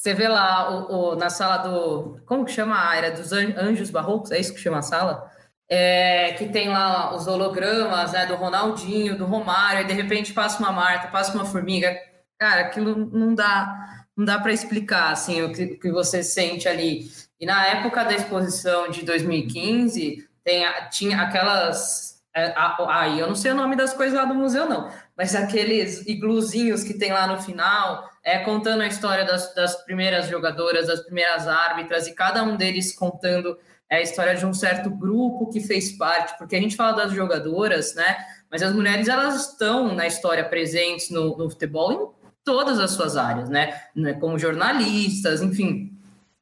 você 0.00 0.14
vê 0.14 0.28
lá 0.28 0.70
o, 0.70 1.12
o, 1.12 1.16
na 1.16 1.28
sala 1.28 1.58
do. 1.58 2.18
Como 2.24 2.46
que 2.46 2.52
chama 2.52 2.74
a 2.74 2.88
área 2.88 3.10
dos 3.10 3.32
anjos 3.32 3.90
barrocos? 3.90 4.30
É 4.30 4.40
isso 4.40 4.54
que 4.54 4.60
chama 4.60 4.78
a 4.78 4.82
sala? 4.82 5.30
É, 5.68 6.32
que 6.32 6.48
tem 6.48 6.70
lá 6.70 7.14
os 7.14 7.26
hologramas 7.26 8.12
né, 8.12 8.24
do 8.24 8.34
Ronaldinho, 8.34 9.18
do 9.18 9.26
Romário, 9.26 9.82
e 9.82 9.86
de 9.86 9.92
repente 9.92 10.32
passa 10.32 10.58
uma 10.58 10.72
Marta, 10.72 11.08
passa 11.08 11.34
uma 11.34 11.44
formiga. 11.44 11.94
Cara, 12.38 12.62
aquilo 12.62 13.10
não 13.12 13.34
dá, 13.34 14.06
não 14.16 14.24
dá 14.24 14.38
para 14.40 14.54
explicar 14.54 15.12
assim, 15.12 15.42
o 15.42 15.52
que, 15.52 15.66
que 15.76 15.92
você 15.92 16.22
sente 16.22 16.66
ali. 16.66 17.10
E 17.38 17.44
na 17.44 17.66
época 17.66 18.02
da 18.02 18.14
exposição 18.14 18.88
de 18.88 19.04
2015, 19.04 20.26
tem, 20.42 20.64
tinha 20.90 21.20
aquelas. 21.20 22.22
É, 22.34 22.54
aí 22.88 23.20
eu 23.20 23.28
não 23.28 23.34
sei 23.34 23.52
o 23.52 23.54
nome 23.54 23.76
das 23.76 23.92
coisas 23.92 24.16
lá 24.16 24.24
do 24.24 24.34
museu, 24.34 24.66
não, 24.66 24.90
mas 25.14 25.34
aqueles 25.34 26.06
igluzinhos 26.06 26.82
que 26.82 26.94
tem 26.94 27.12
lá 27.12 27.26
no 27.26 27.42
final, 27.42 28.09
é, 28.22 28.38
contando 28.38 28.82
a 28.82 28.86
história 28.86 29.24
das, 29.24 29.54
das 29.54 29.76
primeiras 29.84 30.28
jogadoras, 30.28 30.86
das 30.86 31.00
primeiras 31.00 31.46
árbitras, 31.48 32.06
e 32.06 32.14
cada 32.14 32.42
um 32.42 32.56
deles 32.56 32.94
contando 32.94 33.58
é, 33.88 33.96
a 33.96 34.02
história 34.02 34.34
de 34.34 34.46
um 34.46 34.52
certo 34.52 34.90
grupo 34.90 35.50
que 35.50 35.60
fez 35.60 35.92
parte, 35.92 36.36
porque 36.38 36.56
a 36.56 36.60
gente 36.60 36.76
fala 36.76 36.92
das 36.92 37.12
jogadoras, 37.12 37.94
né? 37.94 38.16
Mas 38.50 38.62
as 38.62 38.74
mulheres 38.74 39.08
elas 39.08 39.48
estão 39.48 39.94
na 39.94 40.06
história 40.06 40.44
presentes 40.44 41.10
no, 41.10 41.36
no 41.36 41.48
futebol 41.48 41.92
em 41.92 42.20
todas 42.44 42.78
as 42.78 42.90
suas 42.92 43.16
áreas, 43.16 43.48
né? 43.48 43.80
né 43.94 44.14
como 44.14 44.38
jornalistas, 44.38 45.40
enfim. 45.40 45.92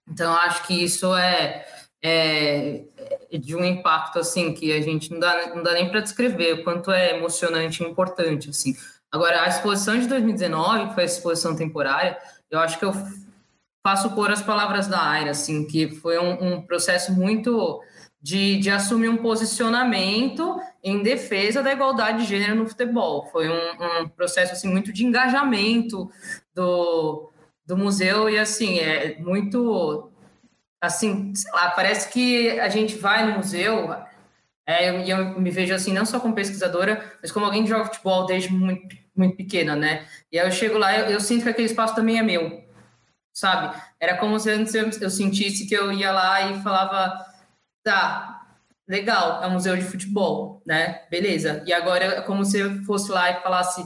Então 0.08 0.32
acho 0.32 0.66
que 0.66 0.84
isso 0.84 1.14
é, 1.14 1.66
é, 2.02 2.84
é, 3.30 3.38
de 3.38 3.54
um 3.54 3.64
impacto 3.64 4.18
assim 4.18 4.54
que 4.54 4.72
a 4.72 4.80
gente 4.80 5.10
não 5.10 5.20
dá, 5.20 5.54
não 5.54 5.62
dá 5.62 5.74
nem 5.74 5.88
para 5.90 6.00
descrever 6.00 6.54
o 6.54 6.64
quanto 6.64 6.90
é 6.90 7.16
emocionante 7.16 7.82
e 7.82 7.86
importante 7.86 8.50
assim. 8.50 8.74
Agora, 9.10 9.42
a 9.42 9.48
exposição 9.48 9.98
de 9.98 10.06
2019, 10.06 10.88
que 10.88 10.94
foi 10.94 11.02
a 11.02 11.06
exposição 11.06 11.56
temporária, 11.56 12.18
eu 12.50 12.58
acho 12.58 12.78
que 12.78 12.84
eu 12.84 12.92
faço 13.86 14.14
por 14.14 14.30
as 14.30 14.42
palavras 14.42 14.86
da 14.86 15.02
Aira, 15.02 15.30
assim, 15.30 15.66
que 15.66 15.88
foi 15.88 16.18
um, 16.18 16.56
um 16.56 16.62
processo 16.62 17.12
muito 17.12 17.80
de, 18.20 18.58
de, 18.58 18.70
assumir 18.70 19.08
um 19.08 19.16
posicionamento 19.16 20.60
em 20.82 21.02
defesa 21.02 21.62
da 21.62 21.72
igualdade 21.72 22.18
de 22.18 22.24
gênero 22.24 22.56
no 22.56 22.68
futebol. 22.68 23.26
Foi 23.30 23.48
um, 23.48 24.02
um 24.02 24.08
processo 24.08 24.52
assim 24.52 24.68
muito 24.68 24.92
de 24.92 25.06
engajamento 25.06 26.10
do, 26.54 27.30
do 27.64 27.76
museu 27.76 28.28
e 28.28 28.38
assim 28.38 28.78
é 28.78 29.16
muito 29.20 30.10
assim, 30.80 31.34
sei 31.34 31.50
lá, 31.52 31.70
parece 31.70 32.08
que 32.10 32.58
a 32.60 32.68
gente 32.68 32.96
vai 32.96 33.26
no 33.26 33.38
museu 33.38 33.94
é, 34.68 34.90
eu, 34.90 35.00
eu 35.00 35.40
me 35.40 35.50
vejo 35.50 35.72
assim, 35.72 35.94
não 35.94 36.04
só 36.04 36.20
como 36.20 36.34
pesquisadora, 36.34 37.02
mas 37.22 37.32
como 37.32 37.46
alguém 37.46 37.62
que 37.62 37.70
joga 37.70 37.86
futebol 37.86 38.26
desde 38.26 38.52
muito, 38.52 38.94
muito 39.16 39.34
pequena, 39.34 39.74
né? 39.74 40.06
E 40.30 40.38
aí 40.38 40.46
eu 40.46 40.52
chego 40.52 40.76
lá, 40.76 40.94
eu, 40.94 41.06
eu 41.06 41.20
sinto 41.20 41.44
que 41.44 41.48
aquele 41.48 41.68
espaço 41.68 41.94
também 41.94 42.18
é 42.18 42.22
meu, 42.22 42.62
sabe? 43.32 43.74
Era 43.98 44.18
como 44.18 44.38
se 44.38 44.50
antes 44.50 44.74
eu, 44.74 44.90
eu 45.00 45.08
sentisse 45.08 45.66
que 45.66 45.74
eu 45.74 45.90
ia 45.90 46.12
lá 46.12 46.50
e 46.50 46.62
falava, 46.62 47.18
tá, 47.82 48.46
legal, 48.86 49.42
é 49.42 49.46
um 49.46 49.52
museu 49.52 49.74
de 49.74 49.84
futebol, 49.84 50.62
né? 50.66 51.00
Beleza. 51.10 51.62
E 51.66 51.72
agora 51.72 52.04
é 52.04 52.20
como 52.20 52.44
se 52.44 52.58
eu 52.58 52.82
fosse 52.84 53.10
lá 53.10 53.30
e 53.30 53.40
falasse, 53.40 53.82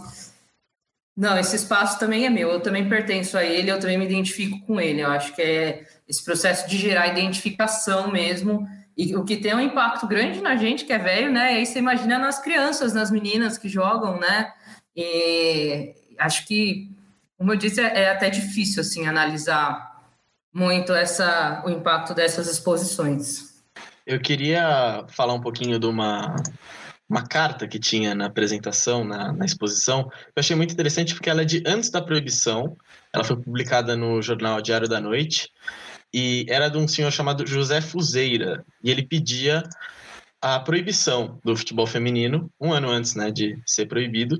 não, 1.16 1.38
esse 1.38 1.54
espaço 1.54 1.96
também 2.00 2.26
é 2.26 2.30
meu, 2.30 2.50
eu 2.50 2.60
também 2.60 2.88
pertenço 2.88 3.38
a 3.38 3.44
ele, 3.44 3.70
eu 3.70 3.78
também 3.78 3.98
me 3.98 4.04
identifico 4.04 4.60
com 4.66 4.80
ele. 4.80 5.00
Eu 5.00 5.12
acho 5.12 5.32
que 5.32 5.42
é 5.42 5.86
esse 6.08 6.24
processo 6.24 6.68
de 6.68 6.76
gerar 6.76 7.06
identificação 7.06 8.10
mesmo 8.10 8.68
e 8.96 9.16
o 9.16 9.24
que 9.24 9.37
tem 9.37 9.55
um 9.55 9.61
impacto 9.61 10.07
grande 10.07 10.40
na 10.40 10.57
gente 10.57 10.85
que 10.85 10.92
é 10.92 10.98
velho, 10.98 11.33
né? 11.33 11.55
E 11.55 11.57
aí 11.59 11.66
você 11.66 11.78
imagina 11.78 12.18
nas 12.18 12.40
crianças, 12.40 12.92
nas 12.92 13.11
meninas 13.11 13.57
que 13.57 13.68
jogam, 13.68 14.18
né? 14.18 14.52
E 14.94 15.94
acho 16.18 16.46
que, 16.46 16.90
como 17.38 17.52
eu 17.52 17.57
disse, 17.57 17.81
é, 17.81 18.02
é 18.02 18.11
até 18.11 18.28
difícil 18.28 18.83
assim 18.83 19.07
analisar 19.07 19.92
muito 20.52 20.92
essa 20.92 21.62
o 21.64 21.70
impacto 21.70 22.14
dessas 22.14 22.46
exposições. 22.48 23.52
Eu 24.07 24.20
queria 24.20 25.05
falar 25.09 25.33
um 25.33 25.40
pouquinho 25.40 25.78
de 25.78 25.87
uma 25.87 26.37
uma 27.09 27.26
carta 27.26 27.68
que 27.68 27.78
tinha 27.78 28.14
na 28.14 28.26
apresentação, 28.26 29.05
na, 29.05 29.35
na 29.35 29.44
exposição. 29.44 30.11
Eu 30.35 30.40
achei 30.40 30.57
muito 30.57 30.72
interessante 30.72 31.12
porque 31.12 31.28
ela 31.28 31.42
é 31.42 31.44
de 31.44 31.62
antes 31.66 31.90
da 31.90 32.00
proibição. 32.00 32.74
Ela 33.12 33.22
foi 33.22 33.37
publicada 33.37 33.94
no 33.94 34.22
jornal 34.22 34.62
Diário 34.62 34.88
da 34.88 34.98
Noite 34.98 35.50
e 36.12 36.44
era 36.48 36.68
de 36.68 36.79
um 36.79 36.87
senhor 36.87 37.11
chamado 37.11 37.46
José 37.46 37.81
Fuzeira, 37.81 38.64
e 38.83 38.90
ele 38.90 39.03
pedia 39.03 39.62
a 40.40 40.59
proibição 40.59 41.38
do 41.44 41.57
futebol 41.57 41.87
feminino, 41.87 42.51
um 42.61 42.72
ano 42.72 42.90
antes 42.90 43.14
né, 43.14 43.31
de 43.31 43.59
ser 43.64 43.87
proibido. 43.87 44.38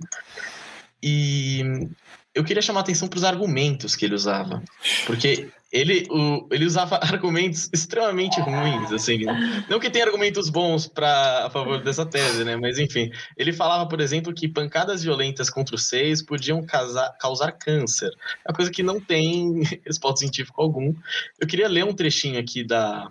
E 1.03 1.89
eu 2.35 2.45
queria 2.45 2.63
chamar 2.63 2.81
atenção 2.81 3.09
para 3.09 3.19
os 3.19 3.25
argumentos 3.25 3.95
que 3.95 4.05
ele 4.05 4.15
usava, 4.15 4.63
porque 5.07 5.49
ele, 5.73 6.07
o, 6.11 6.47
ele 6.51 6.67
usava 6.67 6.97
argumentos 7.03 7.71
extremamente 7.73 8.39
ruins, 8.41 8.93
assim. 8.93 9.21
Não 9.69 9.81
que 9.81 9.89
tenha 9.89 10.05
argumentos 10.05 10.51
bons 10.51 10.87
para 10.87 11.47
a 11.47 11.51
favor 11.51 11.83
dessa 11.83 12.05
tese, 12.05 12.45
né? 12.45 12.57
Mas 12.57 12.79
enfim, 12.79 13.11
ele 13.37 13.53
falava, 13.53 13.89
por 13.89 14.01
exemplo, 14.01 14.35
que 14.35 14.47
pancadas 14.47 15.03
violentas 15.03 15.49
contra 15.49 15.75
os 15.75 15.87
seios 15.87 16.21
podiam 16.21 16.63
causar, 16.65 17.17
causar 17.19 17.53
câncer. 17.53 18.11
É 18.45 18.51
uma 18.51 18.55
coisa 18.55 18.71
que 18.71 18.83
não 18.83 19.01
tem 19.01 19.63
respaldo 19.87 20.19
científico 20.19 20.61
algum. 20.61 20.95
Eu 21.41 21.47
queria 21.47 21.69
ler 21.69 21.85
um 21.85 21.95
trechinho 21.95 22.39
aqui 22.39 22.63
da 22.63 23.11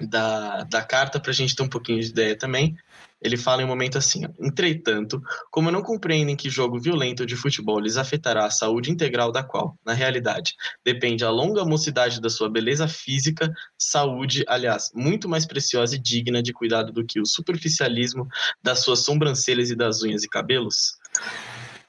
da, 0.00 0.62
da 0.62 0.80
carta 0.80 1.18
para 1.18 1.32
a 1.32 1.34
gente 1.34 1.56
ter 1.56 1.62
um 1.62 1.68
pouquinho 1.68 2.00
de 2.00 2.08
ideia 2.08 2.36
também. 2.36 2.76
Ele 3.20 3.36
fala 3.36 3.62
em 3.62 3.64
um 3.64 3.68
momento 3.68 3.98
assim: 3.98 4.24
entretanto, 4.40 5.20
como 5.50 5.70
não 5.70 5.82
compreendem 5.82 6.36
que 6.36 6.48
jogo 6.48 6.80
violento 6.80 7.26
de 7.26 7.36
futebol 7.36 7.80
lhes 7.80 7.96
afetará 7.96 8.46
a 8.46 8.50
saúde 8.50 8.90
integral 8.90 9.32
da 9.32 9.42
qual, 9.42 9.76
na 9.84 9.92
realidade, 9.92 10.54
depende 10.84 11.24
a 11.24 11.30
longa 11.30 11.64
mocidade 11.64 12.20
da 12.20 12.30
sua 12.30 12.48
beleza 12.48 12.86
física, 12.86 13.52
saúde, 13.76 14.44
aliás, 14.46 14.90
muito 14.94 15.28
mais 15.28 15.46
preciosa 15.46 15.96
e 15.96 15.98
digna 15.98 16.42
de 16.42 16.52
cuidado 16.52 16.92
do 16.92 17.04
que 17.04 17.20
o 17.20 17.26
superficialismo 17.26 18.28
das 18.62 18.80
suas 18.80 19.00
sobrancelhas 19.00 19.70
e 19.70 19.76
das 19.76 20.02
unhas 20.02 20.22
e 20.22 20.28
cabelos, 20.28 20.96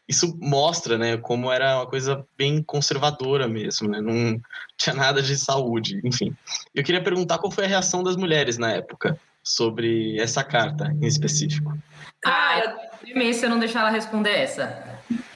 isso 0.09 0.35
mostra, 0.41 0.97
né, 0.97 1.17
como 1.17 1.51
era 1.51 1.77
uma 1.77 1.85
coisa 1.85 2.25
bem 2.35 2.63
conservadora 2.63 3.47
mesmo, 3.47 3.87
né, 3.87 4.01
não 4.01 4.41
tinha 4.75 4.95
nada 4.95 5.21
de 5.21 5.37
saúde, 5.37 6.01
enfim. 6.03 6.35
Eu 6.73 6.83
queria 6.83 7.03
perguntar 7.03 7.37
qual 7.37 7.51
foi 7.51 7.65
a 7.65 7.67
reação 7.67 8.01
das 8.01 8.15
mulheres 8.15 8.57
na 8.57 8.71
época 8.71 9.19
sobre 9.43 10.19
essa 10.19 10.43
carta 10.43 10.91
em 11.01 11.05
específico. 11.05 11.77
Cara, 12.21 12.75
ah, 12.75 13.33
se 13.33 13.45
eu 13.45 13.49
não 13.49 13.59
deixar 13.59 13.81
ela 13.81 13.89
responder 13.89 14.31
essa. 14.31 14.99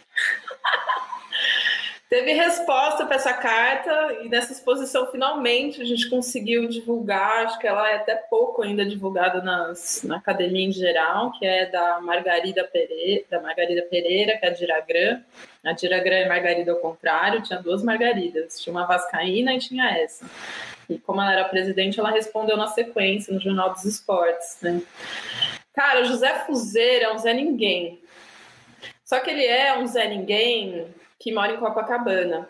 Teve 2.14 2.34
resposta 2.34 3.08
para 3.08 3.16
essa 3.16 3.34
carta 3.34 4.20
e 4.22 4.30
nessa 4.30 4.54
exposição 4.54 5.10
finalmente 5.12 5.82
a 5.82 5.86
gente 5.86 6.08
conseguiu 6.08 6.70
divulgar, 6.70 7.46
acho 7.46 7.58
que 7.58 7.66
ela 7.66 7.90
é 7.90 7.96
até 7.96 8.14
pouco 8.16 8.62
ainda 8.62 8.86
divulgada 8.86 9.42
nas, 9.42 10.04
na 10.04 10.18
academia 10.18 10.68
em 10.68 10.72
geral, 10.72 11.32
que 11.32 11.44
é 11.44 11.66
da 11.66 12.00
Margarida 12.02 12.66
Pereira, 12.66 13.24
da 13.32 13.42
Margarida 13.42 13.82
Pereira, 13.90 14.38
que 14.38 14.46
é 14.46 14.50
a 14.50 14.54
Diragrã. 14.54 15.22
A 15.66 15.72
Diragrã 15.72 16.14
é 16.18 16.28
Margarida 16.28 16.72
ao 16.72 16.78
contrário, 16.78 17.42
tinha 17.42 17.60
duas 17.60 17.82
Margaridas, 17.82 18.62
tinha 18.62 18.76
uma 18.76 18.86
Vascaína 18.86 19.56
e 19.56 19.58
tinha 19.58 19.98
essa. 19.98 20.24
E 20.90 20.98
como 21.00 21.22
ela 21.22 21.34
era 21.34 21.46
presidente, 21.46 22.00
ela 22.00 22.12
respondeu 22.12 22.58
na 22.58 22.68
sequência 22.68 23.34
no 23.34 23.40
Jornal 23.40 23.74
dos 23.74 23.86
Esportes, 23.86 24.58
né? 24.62 24.82
Cara, 25.74 26.02
o 26.02 26.06
José 26.06 26.46
Fuzeira 26.46 27.06
é 27.06 27.14
um 27.14 27.18
Zé 27.18 27.34
Ninguém. 27.34 28.02
Só 29.04 29.20
que 29.20 29.30
ele 29.30 29.46
é 29.46 29.78
um 29.78 29.88
Zé 29.88 30.08
Ninguém 30.08 30.88
que 31.20 31.34
mora 31.34 31.54
em 31.54 31.58
Copacabana. 31.58 32.48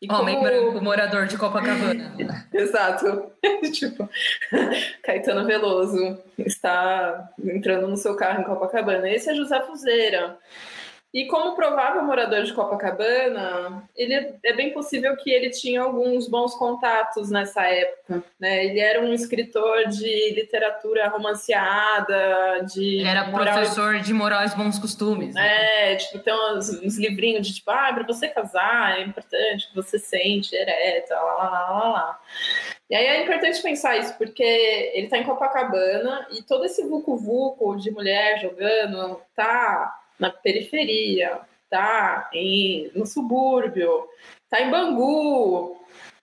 E 0.00 0.10
Homem 0.10 0.36
como... 0.36 0.48
branco, 0.48 0.80
morador 0.80 1.26
de 1.26 1.36
Copacabana. 1.36 2.14
Exato. 2.54 3.32
tipo, 3.72 4.08
Caetano 5.02 5.44
Veloso 5.44 6.18
está 6.38 7.30
entrando 7.44 7.88
no 7.88 7.96
seu 7.96 8.16
carro 8.16 8.40
em 8.40 8.44
Copacabana. 8.44 9.10
Esse 9.10 9.30
é 9.30 9.34
José 9.34 9.60
Fuzeira. 9.62 10.38
E 11.12 11.26
como 11.26 11.56
provável 11.56 12.02
morador 12.02 12.42
de 12.42 12.52
Copacabana, 12.52 13.82
ele 13.96 14.36
é 14.44 14.52
bem 14.52 14.74
possível 14.74 15.16
que 15.16 15.30
ele 15.30 15.48
tinha 15.48 15.80
alguns 15.80 16.28
bons 16.28 16.54
contatos 16.54 17.30
nessa 17.30 17.62
época. 17.64 18.22
Né? 18.38 18.66
Ele 18.66 18.78
era 18.78 19.00
um 19.00 19.14
escritor 19.14 19.88
de 19.88 20.34
literatura 20.34 21.08
romanceada, 21.08 22.62
de. 22.74 22.98
Ele 22.98 23.08
era 23.08 23.26
moral... 23.28 23.54
professor 23.54 24.00
de 24.00 24.12
moral 24.12 24.44
e 24.44 24.54
bons 24.54 24.78
costumes. 24.78 25.34
Né? 25.34 25.92
É, 25.92 25.96
tipo, 25.96 26.18
tem 26.18 26.34
uns, 26.34 26.68
uns, 26.82 26.98
livrinhos 26.98 27.46
de 27.46 27.54
tipo, 27.54 27.70
ah, 27.70 27.90
para 27.90 28.04
você 28.04 28.28
casar 28.28 28.98
é 28.98 29.02
importante 29.02 29.68
que 29.68 29.74
você 29.74 29.98
sente 29.98 30.54
ereta, 30.54 31.14
lá, 31.14 31.34
lá, 31.34 31.50
lá, 31.50 31.70
lá, 31.70 31.88
lá. 31.88 32.20
E 32.90 32.94
aí 32.94 33.06
é 33.06 33.22
importante 33.22 33.62
pensar 33.62 33.96
isso, 33.96 34.16
porque 34.18 34.42
ele 34.42 35.06
está 35.06 35.16
em 35.16 35.24
Copacabana 35.24 36.26
e 36.32 36.42
todo 36.42 36.66
esse 36.66 36.82
vucu-vucu 36.86 37.76
de 37.76 37.90
mulher 37.90 38.40
jogando 38.40 39.20
tá 39.34 39.94
na 40.18 40.30
periferia, 40.30 41.40
tá 41.70 42.28
em, 42.32 42.90
no 42.94 43.06
subúrbio, 43.06 44.04
tá 44.50 44.60
em 44.60 44.70
Bangu. 44.70 45.76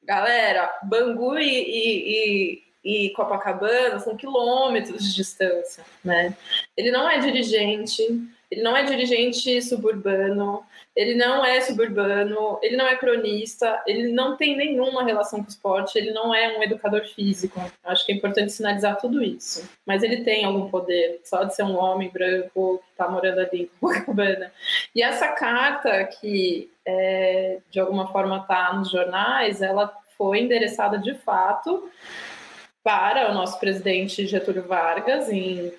Galera, 0.03 0.71
Bangu 0.83 1.37
e, 1.37 1.43
e, 1.49 2.63
e, 2.83 3.05
e 3.07 3.09
Copacabana 3.11 3.99
são 3.99 4.15
quilômetros 4.15 5.03
de 5.03 5.15
distância, 5.15 5.83
né? 6.03 6.35
Ele 6.77 6.91
não 6.91 7.09
é 7.09 7.17
dirigente, 7.19 8.03
ele 8.51 8.61
não 8.61 8.75
é 8.77 8.83
dirigente 8.83 9.61
suburbano, 9.61 10.63
ele 10.95 11.15
não 11.15 11.43
é 11.43 11.59
suburbano, 11.59 12.57
ele 12.61 12.77
não 12.77 12.87
é 12.87 12.95
cronista, 12.95 13.83
ele 13.85 14.13
não 14.13 14.37
tem 14.37 14.55
nenhuma 14.55 15.03
relação 15.03 15.39
com 15.39 15.45
o 15.45 15.49
esporte, 15.49 15.97
ele 15.97 16.11
não 16.11 16.33
é 16.33 16.57
um 16.57 16.63
educador 16.63 17.03
físico. 17.05 17.61
Acho 17.83 18.05
que 18.05 18.13
é 18.13 18.15
importante 18.15 18.53
sinalizar 18.53 18.97
tudo 18.97 19.21
isso. 19.21 19.69
Mas 19.85 20.03
ele 20.03 20.23
tem 20.23 20.45
algum 20.45 20.69
poder, 20.69 21.19
só 21.25 21.43
de 21.43 21.53
ser 21.53 21.63
um 21.63 21.77
homem 21.77 22.09
branco 22.09 22.81
que 22.85 22.91
está 22.91 23.09
morando 23.09 23.39
ali 23.39 23.63
em 23.63 23.69
Copacabana. 23.79 24.51
E 24.95 25.03
essa 25.03 25.27
carta 25.29 26.01
que, 26.05 26.71
é, 26.85 27.59
de 27.69 27.79
alguma 27.79 28.07
forma, 28.07 28.37
está 28.37 28.73
nos 28.73 28.89
jornais, 28.89 29.61
ela 29.61 29.93
foi 30.17 30.39
endereçada 30.39 30.97
de 30.97 31.13
fato 31.13 31.89
para 32.81 33.31
o 33.31 33.33
nosso 33.33 33.59
presidente 33.59 34.25
Getúlio 34.27 34.65
Vargas 34.65 35.29
em 35.29 35.73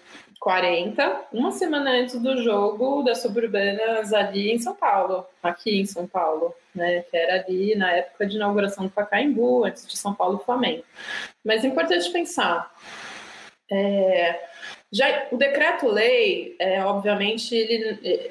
40, 0.47 1.23
uma 1.33 1.51
semana 1.51 1.91
antes 1.91 2.23
do 2.23 2.41
jogo 2.41 3.03
das 3.03 3.19
suburbanas 3.19 4.13
ali 4.13 4.53
em 4.53 4.61
São 4.61 4.77
Paulo, 4.77 5.27
aqui 5.43 5.81
em 5.81 5.85
São 5.85 6.07
Paulo, 6.07 6.55
né? 6.73 7.05
Que 7.11 7.17
era 7.17 7.43
ali 7.43 7.75
na 7.75 7.91
época 7.91 8.25
de 8.25 8.37
inauguração 8.37 8.85
do 8.85 8.91
Pacaembu, 8.91 9.65
antes 9.65 9.85
de 9.85 9.97
São 9.97 10.15
Paulo 10.15 10.39
Flamengo. 10.39 10.85
Mas 11.45 11.65
é 11.65 11.67
importante 11.67 12.09
pensar. 12.13 12.73
É, 13.69 14.41
já, 14.93 15.27
o 15.33 15.37
decreto-lei, 15.37 16.55
é, 16.61 16.81
obviamente, 16.85 17.53
ele, 17.53 17.99
é, 18.05 18.31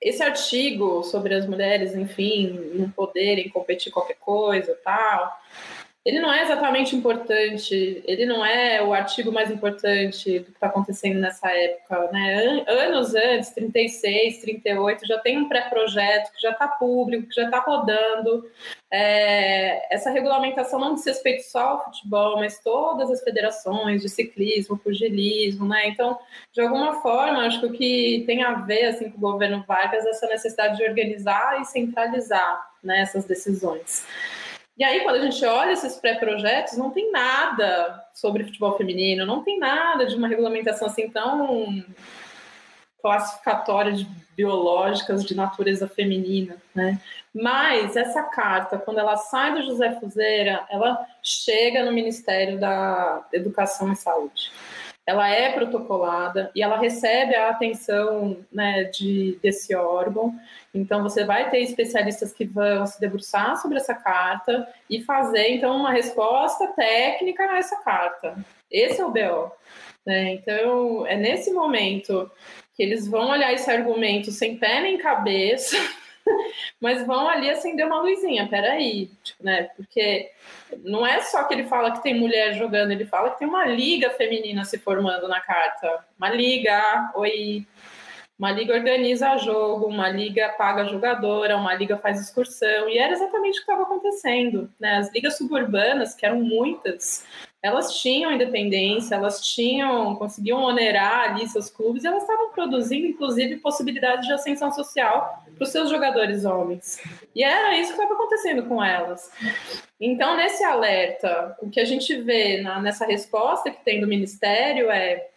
esse 0.00 0.22
artigo 0.22 1.02
sobre 1.02 1.34
as 1.34 1.44
mulheres, 1.44 1.94
enfim, 1.94 2.72
não 2.72 2.90
poderem 2.90 3.50
competir 3.50 3.92
qualquer 3.92 4.16
coisa, 4.18 4.78
tal, 4.82 5.30
ele 6.02 6.18
não 6.18 6.32
é 6.32 6.42
exatamente 6.42 6.96
importante, 6.96 8.02
ele 8.06 8.24
não 8.24 8.44
é 8.44 8.82
o 8.82 8.94
artigo 8.94 9.30
mais 9.30 9.50
importante 9.50 10.38
do 10.38 10.46
que 10.46 10.50
está 10.52 10.68
acontecendo 10.68 11.20
nessa 11.20 11.50
época. 11.50 12.10
Né? 12.10 12.64
Anos 12.66 13.14
antes, 13.14 13.50
36, 13.50 14.38
38, 14.40 15.06
já 15.06 15.18
tem 15.18 15.36
um 15.36 15.48
pré-projeto 15.48 16.32
que 16.32 16.40
já 16.40 16.52
está 16.52 16.66
público, 16.68 17.28
que 17.28 17.34
já 17.34 17.44
está 17.44 17.58
rodando. 17.58 18.50
É, 18.90 19.94
essa 19.94 20.10
regulamentação 20.10 20.80
não 20.80 20.94
diz 20.94 21.04
respeito 21.04 21.42
só 21.42 21.60
ao 21.60 21.84
futebol, 21.84 22.38
mas 22.38 22.58
todas 22.60 23.10
as 23.10 23.22
federações 23.22 24.00
de 24.00 24.08
ciclismo, 24.08 24.78
pugilismo, 24.78 25.68
né? 25.68 25.86
Então, 25.88 26.18
de 26.50 26.62
alguma 26.62 27.02
forma, 27.02 27.46
acho 27.46 27.60
que 27.60 27.66
o 27.66 27.72
que 27.72 28.24
tem 28.26 28.42
a 28.42 28.54
ver 28.54 28.86
assim, 28.86 29.10
com 29.10 29.18
o 29.18 29.32
governo 29.32 29.62
Vargas 29.68 30.06
é 30.06 30.10
essa 30.10 30.26
necessidade 30.26 30.78
de 30.78 30.84
organizar 30.84 31.60
e 31.60 31.66
centralizar 31.66 32.70
né, 32.82 33.02
essas 33.02 33.26
decisões. 33.26 34.06
E 34.80 34.84
aí, 34.84 35.00
quando 35.00 35.16
a 35.16 35.20
gente 35.20 35.44
olha 35.44 35.72
esses 35.72 35.96
pré-projetos, 35.96 36.78
não 36.78 36.90
tem 36.90 37.12
nada 37.12 38.02
sobre 38.14 38.44
futebol 38.44 38.78
feminino, 38.78 39.26
não 39.26 39.44
tem 39.44 39.58
nada 39.58 40.06
de 40.06 40.16
uma 40.16 40.26
regulamentação 40.26 40.88
assim 40.88 41.10
tão 41.10 41.84
classificatória 43.02 43.92
de 43.92 44.08
biológicas 44.34 45.22
de 45.22 45.36
natureza 45.36 45.86
feminina, 45.86 46.56
né? 46.74 46.98
Mas 47.34 47.94
essa 47.94 48.22
carta, 48.22 48.78
quando 48.78 49.00
ela 49.00 49.18
sai 49.18 49.52
do 49.52 49.62
José 49.64 50.00
Fuzeira, 50.00 50.64
ela 50.70 51.06
chega 51.22 51.84
no 51.84 51.92
Ministério 51.92 52.58
da 52.58 53.28
Educação 53.34 53.92
e 53.92 53.96
Saúde 53.96 54.50
ela 55.10 55.28
é 55.28 55.50
protocolada 55.50 56.52
e 56.54 56.62
ela 56.62 56.78
recebe 56.78 57.34
a 57.34 57.50
atenção 57.50 58.36
né, 58.52 58.84
de, 58.84 59.36
desse 59.42 59.74
órgão. 59.74 60.32
Então, 60.72 61.02
você 61.02 61.24
vai 61.24 61.50
ter 61.50 61.58
especialistas 61.62 62.32
que 62.32 62.44
vão 62.44 62.86
se 62.86 63.00
debruçar 63.00 63.56
sobre 63.56 63.76
essa 63.76 63.92
carta 63.92 64.68
e 64.88 65.02
fazer, 65.02 65.48
então, 65.48 65.76
uma 65.76 65.90
resposta 65.90 66.68
técnica 66.68 67.42
a 67.42 67.58
essa 67.58 67.82
carta. 67.82 68.36
Esse 68.70 69.00
é 69.00 69.04
o 69.04 69.10
BO. 69.10 69.50
Né? 70.06 70.34
Então, 70.34 71.04
é 71.04 71.16
nesse 71.16 71.50
momento 71.52 72.30
que 72.76 72.82
eles 72.84 73.08
vão 73.08 73.30
olhar 73.30 73.52
esse 73.52 73.68
argumento 73.68 74.30
sem 74.30 74.56
pé 74.56 74.80
nem 74.80 74.96
cabeça 74.96 75.76
mas 76.80 77.06
vão 77.06 77.28
ali 77.28 77.50
acender 77.50 77.86
uma 77.86 78.00
luzinha, 78.00 78.48
peraí, 78.48 79.10
tipo, 79.22 79.44
né? 79.44 79.70
Porque 79.76 80.30
não 80.84 81.06
é 81.06 81.20
só 81.20 81.44
que 81.44 81.54
ele 81.54 81.64
fala 81.64 81.92
que 81.92 82.02
tem 82.02 82.18
mulher 82.18 82.54
jogando, 82.54 82.90
ele 82.90 83.04
fala 83.06 83.30
que 83.30 83.38
tem 83.38 83.48
uma 83.48 83.66
liga 83.66 84.10
feminina 84.10 84.64
se 84.64 84.78
formando 84.78 85.28
na 85.28 85.40
carta. 85.40 86.04
Uma 86.18 86.30
liga, 86.30 87.12
oi. 87.14 87.66
Uma 88.38 88.52
liga 88.52 88.72
organiza 88.72 89.36
jogo, 89.36 89.86
uma 89.86 90.08
liga 90.08 90.48
paga 90.56 90.86
jogadora, 90.86 91.58
uma 91.58 91.74
liga 91.74 91.98
faz 91.98 92.18
excursão, 92.18 92.88
e 92.88 92.96
era 92.96 93.12
exatamente 93.12 93.60
o 93.60 93.64
que 93.64 93.70
estava 93.70 93.82
acontecendo. 93.82 94.72
Né? 94.80 94.96
As 94.96 95.12
ligas 95.12 95.36
suburbanas, 95.36 96.14
que 96.14 96.24
eram 96.24 96.40
muitas, 96.40 97.26
elas 97.62 98.00
tinham 98.00 98.32
independência, 98.32 99.14
elas 99.14 99.44
tinham, 99.46 100.16
conseguiam 100.16 100.62
onerar 100.62 101.30
ali 101.30 101.46
seus 101.46 101.68
clubes, 101.68 102.02
e 102.02 102.06
elas 102.06 102.22
estavam 102.22 102.50
produzindo, 102.50 103.06
inclusive, 103.06 103.56
possibilidades 103.56 104.26
de 104.26 104.32
ascensão 104.32 104.72
social 104.72 105.44
para 105.54 105.64
os 105.64 105.70
seus 105.70 105.90
jogadores 105.90 106.46
homens. 106.46 107.02
E 107.34 107.44
era 107.44 107.76
isso 107.76 107.94
que 107.94 108.00
estava 108.00 108.14
acontecendo 108.14 108.62
com 108.64 108.82
elas. 108.82 109.30
Então, 110.00 110.36
nesse 110.36 110.64
alerta, 110.64 111.54
o 111.60 111.68
que 111.68 111.78
a 111.78 111.84
gente 111.84 112.16
vê 112.22 112.62
na, 112.62 112.80
nessa 112.80 113.04
resposta 113.04 113.70
que 113.70 113.84
tem 113.84 114.00
do 114.00 114.06
Ministério 114.06 114.90
é: 114.90 115.28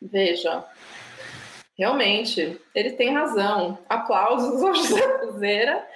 veja, 0.00 0.64
realmente, 1.76 2.58
ele 2.74 2.92
tem 2.92 3.12
razão. 3.12 3.78
Aplausos 3.90 4.62
ao 4.62 4.74
José 4.74 5.18
Fuzeira 5.18 5.86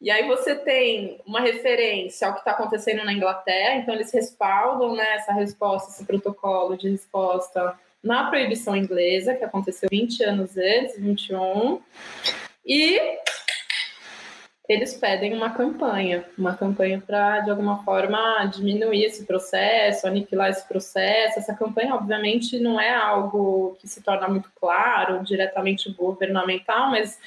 E 0.00 0.10
aí 0.10 0.26
você 0.26 0.54
tem 0.54 1.20
uma 1.26 1.40
referência 1.40 2.26
ao 2.26 2.34
que 2.34 2.40
está 2.40 2.50
acontecendo 2.50 3.04
na 3.04 3.12
Inglaterra, 3.12 3.76
então 3.76 3.94
eles 3.94 4.12
respaldam 4.12 4.94
né, 4.94 5.14
essa 5.14 5.32
resposta, 5.32 5.90
esse 5.90 6.04
protocolo 6.04 6.76
de 6.76 6.90
resposta 6.90 7.78
na 8.02 8.28
proibição 8.28 8.76
inglesa, 8.76 9.34
que 9.34 9.44
aconteceu 9.44 9.88
20 9.90 10.24
anos 10.24 10.56
antes, 10.58 10.98
21. 10.98 11.80
E 12.66 13.00
eles 14.66 14.94
pedem 14.94 15.34
uma 15.34 15.50
campanha, 15.50 16.24
uma 16.38 16.56
campanha 16.56 17.02
para, 17.06 17.40
de 17.40 17.50
alguma 17.50 17.84
forma, 17.84 18.46
diminuir 18.46 19.04
esse 19.04 19.26
processo, 19.26 20.06
aniquilar 20.06 20.48
esse 20.48 20.66
processo. 20.66 21.38
Essa 21.38 21.54
campanha, 21.54 21.94
obviamente, 21.94 22.58
não 22.58 22.80
é 22.80 22.94
algo 22.94 23.76
que 23.78 23.86
se 23.86 24.02
torna 24.02 24.26
muito 24.26 24.50
claro, 24.58 25.22
diretamente 25.22 25.92
governamental, 25.92 26.90
mas 26.90 27.18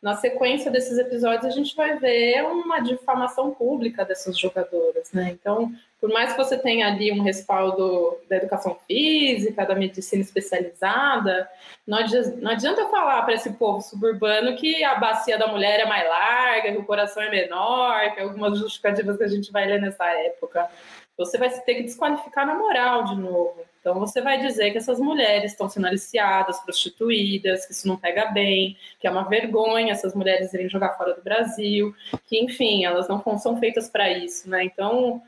na 0.00 0.14
sequência 0.14 0.70
desses 0.70 0.96
episódios 0.96 1.46
a 1.46 1.50
gente 1.50 1.74
vai 1.74 1.98
ver 1.98 2.42
uma 2.44 2.78
difamação 2.78 3.50
pública 3.50 4.04
dessas 4.04 4.38
jogadoras, 4.38 5.10
né? 5.12 5.30
Então, 5.32 5.72
por 6.04 6.12
mais 6.12 6.32
que 6.32 6.36
você 6.36 6.58
tenha 6.58 6.86
ali 6.86 7.10
um 7.10 7.22
respaldo 7.22 8.18
da 8.28 8.36
educação 8.36 8.76
física, 8.86 9.64
da 9.64 9.74
medicina 9.74 10.20
especializada, 10.20 11.48
não 11.86 11.96
adianta, 11.96 12.36
não 12.42 12.50
adianta 12.50 12.90
falar 12.90 13.22
para 13.22 13.32
esse 13.32 13.54
povo 13.54 13.80
suburbano 13.80 14.54
que 14.54 14.84
a 14.84 14.96
bacia 14.96 15.38
da 15.38 15.46
mulher 15.46 15.80
é 15.80 15.86
mais 15.86 16.06
larga, 16.06 16.72
que 16.72 16.76
o 16.76 16.84
coração 16.84 17.22
é 17.22 17.30
menor, 17.30 18.12
que 18.12 18.20
algumas 18.20 18.58
justificativas 18.58 19.16
que 19.16 19.24
a 19.24 19.28
gente 19.28 19.50
vai 19.50 19.64
ler 19.64 19.80
nessa 19.80 20.04
época. 20.04 20.68
Você 21.16 21.38
vai 21.38 21.48
ter 21.48 21.74
que 21.76 21.84
desqualificar 21.84 22.46
na 22.46 22.54
moral 22.54 23.04
de 23.04 23.16
novo. 23.16 23.64
Então 23.80 23.98
você 23.98 24.20
vai 24.20 24.38
dizer 24.38 24.72
que 24.72 24.78
essas 24.78 25.00
mulheres 25.00 25.52
estão 25.52 25.70
sendo 25.70 25.86
aliciadas, 25.86 26.60
prostituídas, 26.60 27.64
que 27.64 27.72
isso 27.72 27.88
não 27.88 27.96
pega 27.96 28.26
bem, 28.26 28.76
que 29.00 29.06
é 29.06 29.10
uma 29.10 29.26
vergonha 29.26 29.92
essas 29.92 30.14
mulheres 30.14 30.52
irem 30.52 30.68
jogar 30.68 30.98
fora 30.98 31.14
do 31.14 31.22
Brasil, 31.22 31.94
que 32.26 32.38
enfim, 32.38 32.84
elas 32.84 33.08
não 33.08 33.22
são 33.38 33.58
feitas 33.58 33.88
para 33.88 34.10
isso, 34.10 34.50
né? 34.50 34.64
Então, 34.64 35.22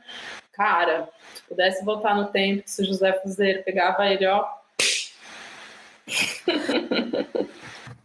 cara, 0.57 1.07
se 1.35 1.43
pudesse 1.47 1.85
voltar 1.85 2.15
no 2.15 2.25
tempo, 2.25 2.63
se 2.65 2.81
o 2.81 2.85
José 2.85 3.13
Fuzeiro 3.21 3.63
pegava 3.63 4.07
ele, 4.07 4.25
ó. 4.25 4.45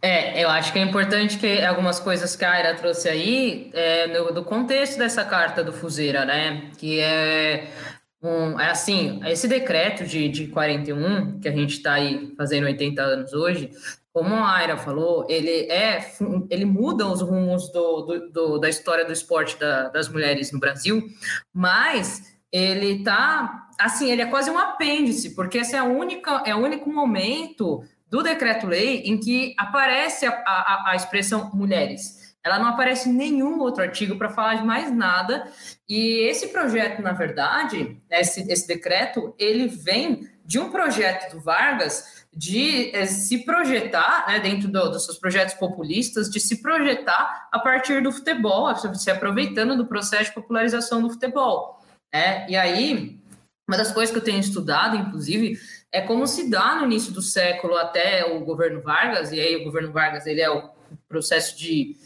É, 0.05 0.43
eu 0.43 0.49
acho 0.49 0.73
que 0.73 0.79
é 0.79 0.81
importante 0.81 1.37
que 1.37 1.61
algumas 1.61 1.97
coisas 1.97 2.35
que 2.35 2.43
a 2.43 2.51
Aira 2.51 2.75
trouxe 2.75 3.07
aí, 3.07 3.71
é, 3.73 4.05
no, 4.07 4.33
do 4.33 4.43
contexto 4.43 4.97
dessa 4.97 5.23
carta 5.23 5.63
do 5.63 5.71
Fuzeira, 5.71 6.25
né? 6.25 6.71
Que 6.77 6.99
é 6.99 7.69
um, 8.21 8.59
é 8.59 8.69
assim, 8.69 9.21
esse 9.25 9.47
decreto 9.47 10.05
de, 10.05 10.27
de 10.27 10.47
41, 10.47 11.39
que 11.39 11.47
a 11.47 11.53
gente 11.53 11.77
está 11.77 11.93
aí 11.93 12.33
fazendo 12.35 12.65
80 12.65 13.01
anos 13.01 13.31
hoje, 13.31 13.71
como 14.11 14.35
a 14.35 14.57
Aira 14.57 14.77
falou, 14.77 15.25
ele 15.29 15.71
é 15.71 16.05
ele 16.49 16.65
muda 16.65 17.07
os 17.07 17.21
rumos 17.21 17.71
do, 17.71 18.01
do, 18.01 18.29
do 18.29 18.59
da 18.59 18.67
história 18.67 19.05
do 19.05 19.13
esporte 19.13 19.57
da, 19.57 19.87
das 19.87 20.07
mulheres 20.07 20.51
no 20.51 20.59
Brasil, 20.59 21.01
mas 21.53 22.32
ele 22.53 23.03
tá 23.03 23.67
assim, 23.77 24.09
ele 24.09 24.21
é 24.21 24.27
quase 24.27 24.49
um 24.49 24.57
apêndice, 24.57 25.35
porque 25.35 25.57
esse 25.57 25.75
é 25.75 25.79
a 25.79 25.83
única 25.83 26.43
é 26.45 26.55
o 26.55 26.59
único 26.59 26.89
momento 26.89 27.83
do 28.09 28.21
decreto-lei 28.21 29.01
em 29.05 29.19
que 29.19 29.55
aparece 29.57 30.25
a, 30.27 30.31
a, 30.31 30.91
a 30.91 30.95
expressão 30.95 31.49
mulheres 31.53 32.23
ela 32.43 32.59
não 32.59 32.67
aparece 32.67 33.09
em 33.09 33.13
nenhum 33.13 33.59
outro 33.59 33.81
artigo 33.81 34.17
para 34.17 34.29
falar 34.29 34.55
de 34.55 34.65
mais 34.65 34.91
nada. 34.93 35.49
E 35.87 36.27
esse 36.27 36.49
projeto, 36.49 37.01
na 37.01 37.13
verdade, 37.13 37.97
esse, 38.11 38.41
esse 38.51 38.67
decreto, 38.67 39.33
ele 39.39 39.67
vem 39.67 40.27
de 40.45 40.59
um 40.59 40.69
projeto 40.69 41.31
do 41.31 41.39
Vargas 41.39 42.25
de 42.35 42.93
é, 42.93 43.05
se 43.05 43.45
projetar, 43.45 44.25
né, 44.27 44.39
dentro 44.39 44.67
do, 44.67 44.91
dos 44.91 45.05
seus 45.05 45.17
projetos 45.17 45.53
populistas, 45.53 46.29
de 46.29 46.39
se 46.39 46.61
projetar 46.61 47.47
a 47.49 47.59
partir 47.59 48.03
do 48.03 48.11
futebol, 48.11 48.75
se 48.75 49.09
aproveitando 49.09 49.77
do 49.77 49.85
processo 49.85 50.25
de 50.25 50.33
popularização 50.33 51.01
do 51.01 51.09
futebol. 51.09 51.79
Né? 52.13 52.45
E 52.47 52.55
aí, 52.55 53.19
uma 53.67 53.77
das 53.77 53.91
coisas 53.91 54.13
que 54.13 54.19
eu 54.19 54.23
tenho 54.23 54.39
estudado, 54.39 54.95
inclusive, 54.95 55.57
é 55.91 56.01
como 56.01 56.27
se 56.27 56.49
dá 56.49 56.75
no 56.75 56.85
início 56.85 57.11
do 57.11 57.21
século 57.21 57.75
até 57.75 58.25
o 58.25 58.41
governo 58.41 58.81
Vargas, 58.81 59.31
e 59.31 59.39
aí 59.39 59.55
o 59.55 59.63
governo 59.63 59.91
Vargas 59.91 60.27
ele 60.27 60.41
é 60.41 60.49
o 60.49 60.69
processo 61.07 61.57
de 61.57 61.97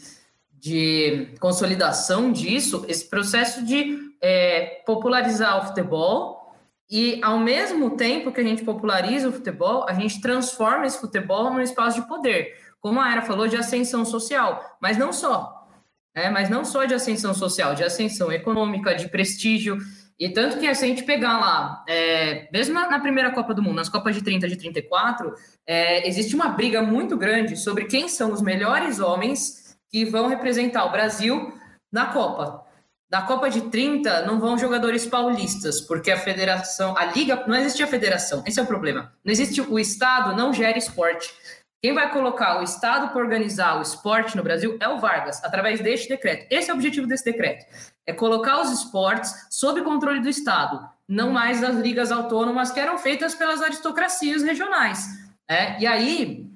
de 0.60 1.28
consolidação 1.38 2.32
disso, 2.32 2.84
esse 2.88 3.08
processo 3.08 3.64
de 3.64 4.12
é, 4.20 4.82
popularizar 4.84 5.58
o 5.58 5.68
futebol 5.68 6.52
e, 6.90 7.20
ao 7.22 7.38
mesmo 7.38 7.96
tempo 7.96 8.32
que 8.32 8.40
a 8.40 8.44
gente 8.44 8.64
populariza 8.64 9.28
o 9.28 9.32
futebol, 9.32 9.86
a 9.88 9.94
gente 9.94 10.20
transforma 10.20 10.86
esse 10.86 11.00
futebol 11.00 11.52
num 11.52 11.60
espaço 11.60 12.00
de 12.00 12.08
poder, 12.08 12.56
como 12.80 13.00
a 13.00 13.10
Era 13.10 13.22
falou, 13.22 13.46
de 13.46 13.56
ascensão 13.56 14.04
social, 14.04 14.76
mas 14.80 14.96
não 14.96 15.12
só, 15.12 15.68
né? 16.14 16.28
mas 16.30 16.48
não 16.48 16.64
só 16.64 16.84
de 16.84 16.94
ascensão 16.94 17.34
social, 17.34 17.74
de 17.74 17.84
ascensão 17.84 18.32
econômica, 18.32 18.94
de 18.94 19.08
prestígio, 19.08 19.78
e 20.18 20.28
tanto 20.28 20.58
que 20.58 20.74
se 20.74 20.84
a 20.84 20.88
gente 20.88 21.04
pegar 21.04 21.38
lá, 21.38 21.84
é, 21.86 22.48
mesmo 22.52 22.74
na, 22.74 22.90
na, 22.90 22.98
primeira 22.98 23.30
Copa 23.30 23.54
do 23.54 23.62
Mundo, 23.62 23.76
nas 23.76 23.88
Copas 23.88 24.16
de 24.16 24.22
30 24.22 24.48
de 24.48 24.56
34, 24.56 25.32
é, 25.64 26.08
existe 26.08 26.34
uma 26.34 26.48
briga 26.48 26.82
muito 26.82 27.16
grande 27.16 27.56
sobre 27.56 27.84
quem 27.84 28.08
são 28.08 28.32
os 28.32 28.42
melhores 28.42 28.98
homens 28.98 29.78
que 29.88 30.04
vão 30.04 30.26
representar 30.26 30.84
o 30.86 30.90
Brasil 30.90 31.52
na 31.92 32.06
Copa. 32.06 32.66
Da 33.08 33.22
Copa 33.22 33.48
de 33.48 33.62
30 33.70 34.26
não 34.26 34.40
vão 34.40 34.58
jogadores 34.58 35.06
paulistas, 35.06 35.80
porque 35.80 36.10
a 36.10 36.18
federação, 36.18 36.96
a 36.98 37.06
liga, 37.06 37.44
não 37.46 37.54
existe 37.54 37.82
a 37.82 37.86
federação, 37.86 38.42
esse 38.44 38.58
é 38.58 38.62
o 38.62 38.66
problema. 38.66 39.12
Não 39.24 39.32
existe 39.32 39.60
o 39.60 39.78
Estado, 39.78 40.36
não 40.36 40.52
gera 40.52 40.76
esporte. 40.76 41.32
Quem 41.80 41.94
vai 41.94 42.10
colocar 42.10 42.58
o 42.58 42.62
Estado 42.64 43.12
para 43.12 43.22
organizar 43.22 43.78
o 43.78 43.82
esporte 43.82 44.36
no 44.36 44.42
Brasil 44.42 44.76
é 44.80 44.88
o 44.88 44.98
Vargas, 44.98 45.42
através 45.44 45.80
deste 45.80 46.08
decreto. 46.08 46.46
Esse 46.50 46.70
é 46.70 46.72
o 46.72 46.76
objetivo 46.76 47.06
desse 47.06 47.24
decreto: 47.24 47.64
é 48.08 48.12
colocar 48.14 48.62
os 48.62 48.72
esportes 48.72 49.46
sob 49.50 49.82
controle 49.82 50.20
do 50.20 50.30
Estado, 50.30 50.88
não 51.06 51.30
mais 51.30 51.60
das 51.60 51.76
ligas 51.76 52.10
autônomas 52.10 52.70
que 52.70 52.80
eram 52.80 52.96
feitas 52.96 53.34
pelas 53.34 53.60
aristocracias 53.60 54.42
regionais. 54.42 55.06
É, 55.46 55.78
e 55.78 55.86
aí, 55.86 56.46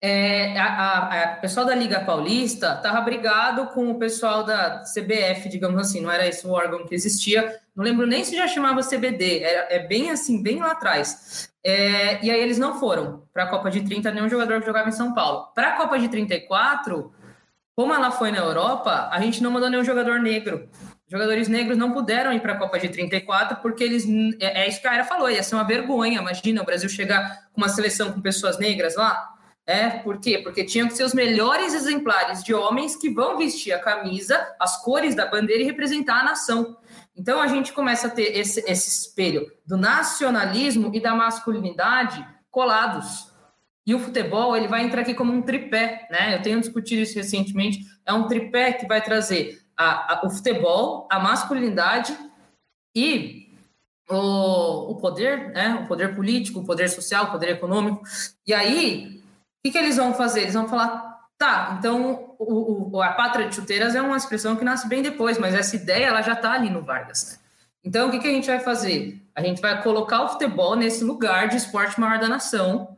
é, 0.00 0.56
a, 0.56 0.66
a, 0.66 1.22
a, 1.24 1.26
pessoal 1.38 1.66
da 1.66 1.74
Liga 1.74 2.04
Paulista 2.04 2.74
estava 2.76 3.00
brigado 3.00 3.66
com 3.70 3.90
o 3.90 3.98
pessoal 3.98 4.44
da 4.44 4.84
CBF, 4.84 5.48
digamos 5.48 5.80
assim, 5.80 6.00
não 6.00 6.10
era 6.10 6.28
esse 6.28 6.46
o 6.46 6.52
órgão 6.52 6.86
que 6.86 6.94
existia, 6.94 7.58
não 7.74 7.82
lembro 7.82 8.06
nem 8.06 8.24
se 8.24 8.36
já 8.36 8.46
chamava 8.46 8.80
CBD, 8.80 9.42
era, 9.42 9.74
é 9.74 9.80
bem 9.80 10.12
assim, 10.12 10.40
bem 10.40 10.60
lá 10.60 10.70
atrás. 10.70 11.50
É, 11.64 12.24
e 12.24 12.30
aí 12.30 12.40
eles 12.40 12.58
não 12.58 12.78
foram 12.78 13.24
para 13.32 13.42
a 13.42 13.48
Copa 13.48 13.72
de 13.72 13.80
30, 13.80 14.12
nenhum 14.12 14.28
jogador 14.28 14.60
que 14.60 14.66
jogava 14.66 14.88
em 14.88 14.92
São 14.92 15.12
Paulo. 15.14 15.48
Para 15.52 15.70
a 15.70 15.76
Copa 15.76 15.98
de 15.98 16.08
34, 16.08 17.12
como 17.80 17.94
ela 17.94 18.10
foi 18.10 18.30
na 18.30 18.38
Europa, 18.38 19.08
a 19.10 19.18
gente 19.20 19.42
não 19.42 19.50
mandou 19.50 19.70
nenhum 19.70 19.82
jogador 19.84 20.20
negro. 20.20 20.68
Jogadores 21.08 21.48
negros 21.48 21.78
não 21.78 21.92
puderam 21.92 22.32
ir 22.32 22.40
para 22.40 22.52
a 22.52 22.56
Copa 22.58 22.78
de 22.78 22.90
34 22.90 23.56
porque 23.62 23.82
eles. 23.82 24.04
É, 24.38 24.64
é 24.64 24.68
isso 24.68 24.82
que 24.82 24.86
a 24.86 24.94
Era 24.94 25.04
falou, 25.04 25.30
ia 25.30 25.42
ser 25.42 25.54
uma 25.54 25.64
vergonha. 25.64 26.20
Imagina 26.20 26.60
o 26.60 26.64
Brasil 26.64 26.90
chegar 26.90 27.48
com 27.52 27.60
uma 27.62 27.70
seleção 27.70 28.12
com 28.12 28.20
pessoas 28.20 28.58
negras 28.58 28.96
lá 28.96 29.30
é, 29.70 29.88
por 29.88 30.18
quê? 30.18 30.38
Porque 30.38 30.64
tinham 30.64 30.88
que 30.88 30.96
ser 30.96 31.04
os 31.04 31.14
melhores 31.14 31.74
exemplares 31.74 32.42
de 32.42 32.52
homens 32.52 32.96
que 32.96 33.08
vão 33.08 33.38
vestir 33.38 33.72
a 33.72 33.78
camisa, 33.78 34.52
as 34.58 34.82
cores 34.82 35.14
da 35.14 35.26
bandeira 35.26 35.62
e 35.62 35.64
representar 35.64 36.22
a 36.22 36.24
nação. 36.24 36.76
Então 37.16 37.40
a 37.40 37.46
gente 37.46 37.72
começa 37.72 38.08
a 38.08 38.10
ter 38.10 38.36
esse, 38.36 38.64
esse 38.66 38.90
espelho 38.90 39.46
do 39.64 39.76
nacionalismo 39.76 40.90
e 40.92 41.00
da 41.00 41.14
masculinidade 41.14 42.26
colados. 42.50 43.29
E 43.86 43.94
o 43.94 43.98
futebol 43.98 44.56
ele 44.56 44.68
vai 44.68 44.84
entrar 44.84 45.02
aqui 45.02 45.14
como 45.14 45.32
um 45.32 45.42
tripé, 45.42 46.06
né? 46.10 46.34
Eu 46.34 46.42
tenho 46.42 46.60
discutido 46.60 47.02
isso 47.02 47.16
recentemente. 47.16 47.80
É 48.04 48.12
um 48.12 48.26
tripé 48.26 48.72
que 48.72 48.86
vai 48.86 49.02
trazer 49.02 49.60
a, 49.76 50.14
a, 50.14 50.26
o 50.26 50.30
futebol, 50.30 51.08
a 51.10 51.18
masculinidade 51.18 52.16
e 52.94 53.54
o, 54.08 54.92
o 54.92 54.96
poder, 54.96 55.50
né? 55.52 55.80
O 55.82 55.86
poder 55.86 56.14
político, 56.14 56.60
o 56.60 56.64
poder 56.64 56.88
social, 56.88 57.26
o 57.26 57.30
poder 57.32 57.50
econômico. 57.50 58.02
E 58.46 58.52
aí 58.52 59.20
que, 59.62 59.70
que 59.70 59.78
eles 59.78 59.96
vão 59.96 60.14
fazer? 60.14 60.42
Eles 60.42 60.54
vão 60.54 60.68
falar, 60.68 61.28
tá, 61.38 61.76
então 61.78 62.34
o, 62.38 62.96
o, 62.96 63.02
a 63.02 63.12
pátria 63.12 63.48
de 63.48 63.54
chuteiras 63.54 63.94
é 63.94 64.02
uma 64.02 64.16
expressão 64.16 64.56
que 64.56 64.64
nasce 64.64 64.88
bem 64.88 65.02
depois, 65.02 65.38
mas 65.38 65.54
essa 65.54 65.76
ideia 65.76 66.06
ela 66.06 66.22
já 66.22 66.32
está 66.32 66.52
ali 66.52 66.70
no 66.70 66.82
Vargas. 66.82 67.32
Né? 67.32 67.38
Então, 67.84 68.08
o 68.08 68.10
que, 68.10 68.18
que 68.18 68.28
a 68.28 68.32
gente 68.32 68.46
vai 68.46 68.60
fazer? 68.60 69.22
A 69.34 69.42
gente 69.42 69.60
vai 69.60 69.82
colocar 69.82 70.22
o 70.22 70.28
futebol 70.28 70.76
nesse 70.76 71.02
lugar 71.02 71.48
de 71.48 71.56
esporte 71.56 71.98
maior 71.98 72.18
da 72.18 72.28
nação. 72.28 72.96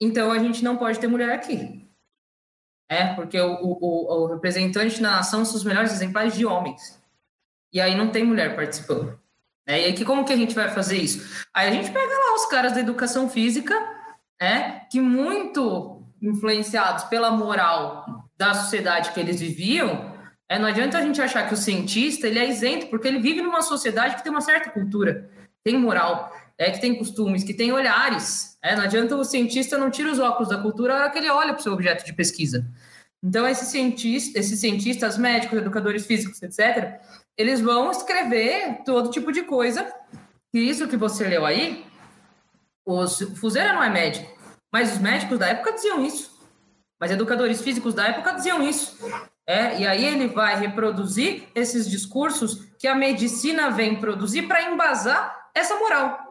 Então, 0.00 0.30
a 0.30 0.38
gente 0.38 0.62
não 0.62 0.76
pode 0.76 0.98
ter 0.98 1.06
mulher 1.06 1.30
aqui. 1.30 1.88
É, 2.90 3.14
porque 3.14 3.40
o, 3.40 3.58
o, 3.60 4.24
o 4.24 4.26
representante 4.26 5.00
da 5.00 5.12
nação 5.12 5.44
são 5.44 5.56
os 5.56 5.64
melhores 5.64 5.92
exemplares 5.92 6.36
de 6.36 6.44
homens. 6.44 7.00
E 7.72 7.80
aí 7.80 7.94
não 7.94 8.10
tem 8.10 8.24
mulher 8.24 8.54
participando. 8.54 9.18
É, 9.66 9.80
e 9.80 9.84
aí, 9.86 9.92
que, 9.94 10.04
como 10.04 10.24
que 10.24 10.32
a 10.32 10.36
gente 10.36 10.54
vai 10.54 10.68
fazer 10.68 10.98
isso? 10.98 11.46
Aí 11.54 11.68
a 11.68 11.70
gente 11.72 11.90
pega 11.90 12.12
lá 12.12 12.34
os 12.34 12.46
caras 12.46 12.72
da 12.72 12.80
educação 12.80 13.28
física 13.28 13.74
né, 14.40 14.82
que 14.90 15.00
muito 15.00 16.02
influenciados 16.20 17.04
pela 17.04 17.30
moral 17.30 18.28
da 18.36 18.54
sociedade 18.54 19.12
que 19.12 19.20
eles 19.20 19.40
viviam, 19.40 20.12
é, 20.48 20.58
não 20.58 20.68
adianta 20.68 20.98
a 20.98 21.02
gente 21.02 21.20
achar 21.20 21.46
que 21.48 21.54
o 21.54 21.56
cientista 21.56 22.26
ele 22.26 22.38
é 22.38 22.48
isento, 22.48 22.86
porque 22.88 23.08
ele 23.08 23.20
vive 23.20 23.40
numa 23.40 23.62
sociedade 23.62 24.16
que 24.16 24.22
tem 24.22 24.32
uma 24.32 24.40
certa 24.40 24.70
cultura, 24.70 25.30
tem 25.62 25.78
moral, 25.78 26.30
é, 26.58 26.70
que 26.70 26.80
tem 26.80 26.96
costumes, 26.96 27.44
que 27.44 27.54
tem 27.54 27.72
olhares. 27.72 28.56
É, 28.62 28.74
não 28.76 28.84
adianta 28.84 29.16
o 29.16 29.24
cientista 29.24 29.76
não 29.76 29.90
tira 29.90 30.10
os 30.10 30.18
óculos 30.18 30.48
da 30.48 30.58
cultura 30.58 30.94
na 30.94 31.00
hora 31.00 31.10
que 31.10 31.18
ele 31.18 31.30
olha 31.30 31.52
para 31.52 31.60
o 31.60 31.62
seu 31.62 31.72
objeto 31.72 32.04
de 32.04 32.12
pesquisa. 32.12 32.66
Então, 33.22 33.48
esses 33.48 33.68
cientistas, 33.68 34.36
esses 34.36 34.60
cientistas 34.60 35.16
médicos, 35.16 35.58
educadores 35.58 36.06
físicos, 36.06 36.42
etc., 36.42 37.00
eles 37.36 37.60
vão 37.60 37.90
escrever 37.90 38.82
todo 38.84 39.10
tipo 39.10 39.32
de 39.32 39.42
coisa. 39.42 39.90
E 40.52 40.68
isso 40.68 40.86
que 40.86 40.96
você 40.96 41.26
leu 41.26 41.44
aí, 41.44 41.84
o 42.86 43.06
Fuzeira 43.08 43.72
não 43.72 43.82
é 43.82 43.90
médico, 43.90 44.30
mas 44.72 44.92
os 44.92 44.98
médicos 44.98 45.38
da 45.38 45.48
época 45.48 45.72
diziam 45.72 46.04
isso. 46.04 46.38
Mas 47.00 47.10
educadores 47.10 47.60
físicos 47.60 47.94
da 47.94 48.08
época 48.08 48.32
diziam 48.32 48.62
isso. 48.62 48.96
É, 49.46 49.80
e 49.80 49.86
aí 49.86 50.04
ele 50.04 50.28
vai 50.28 50.58
reproduzir 50.58 51.44
esses 51.54 51.90
discursos 51.90 52.64
que 52.78 52.86
a 52.86 52.94
medicina 52.94 53.70
vem 53.70 54.00
produzir 54.00 54.42
para 54.42 54.70
embasar 54.70 55.50
essa 55.54 55.76
moral. 55.76 56.23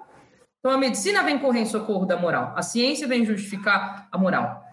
Então 0.63 0.71
a 0.71 0.77
medicina 0.77 1.21
vem 1.23 1.37
correr 1.39 1.59
em 1.59 1.65
socorro 1.65 2.05
da 2.05 2.15
moral, 2.15 2.53
a 2.55 2.61
ciência 2.61 3.05
vem 3.05 3.25
justificar 3.25 4.07
a 4.09 4.17
moral. 4.17 4.63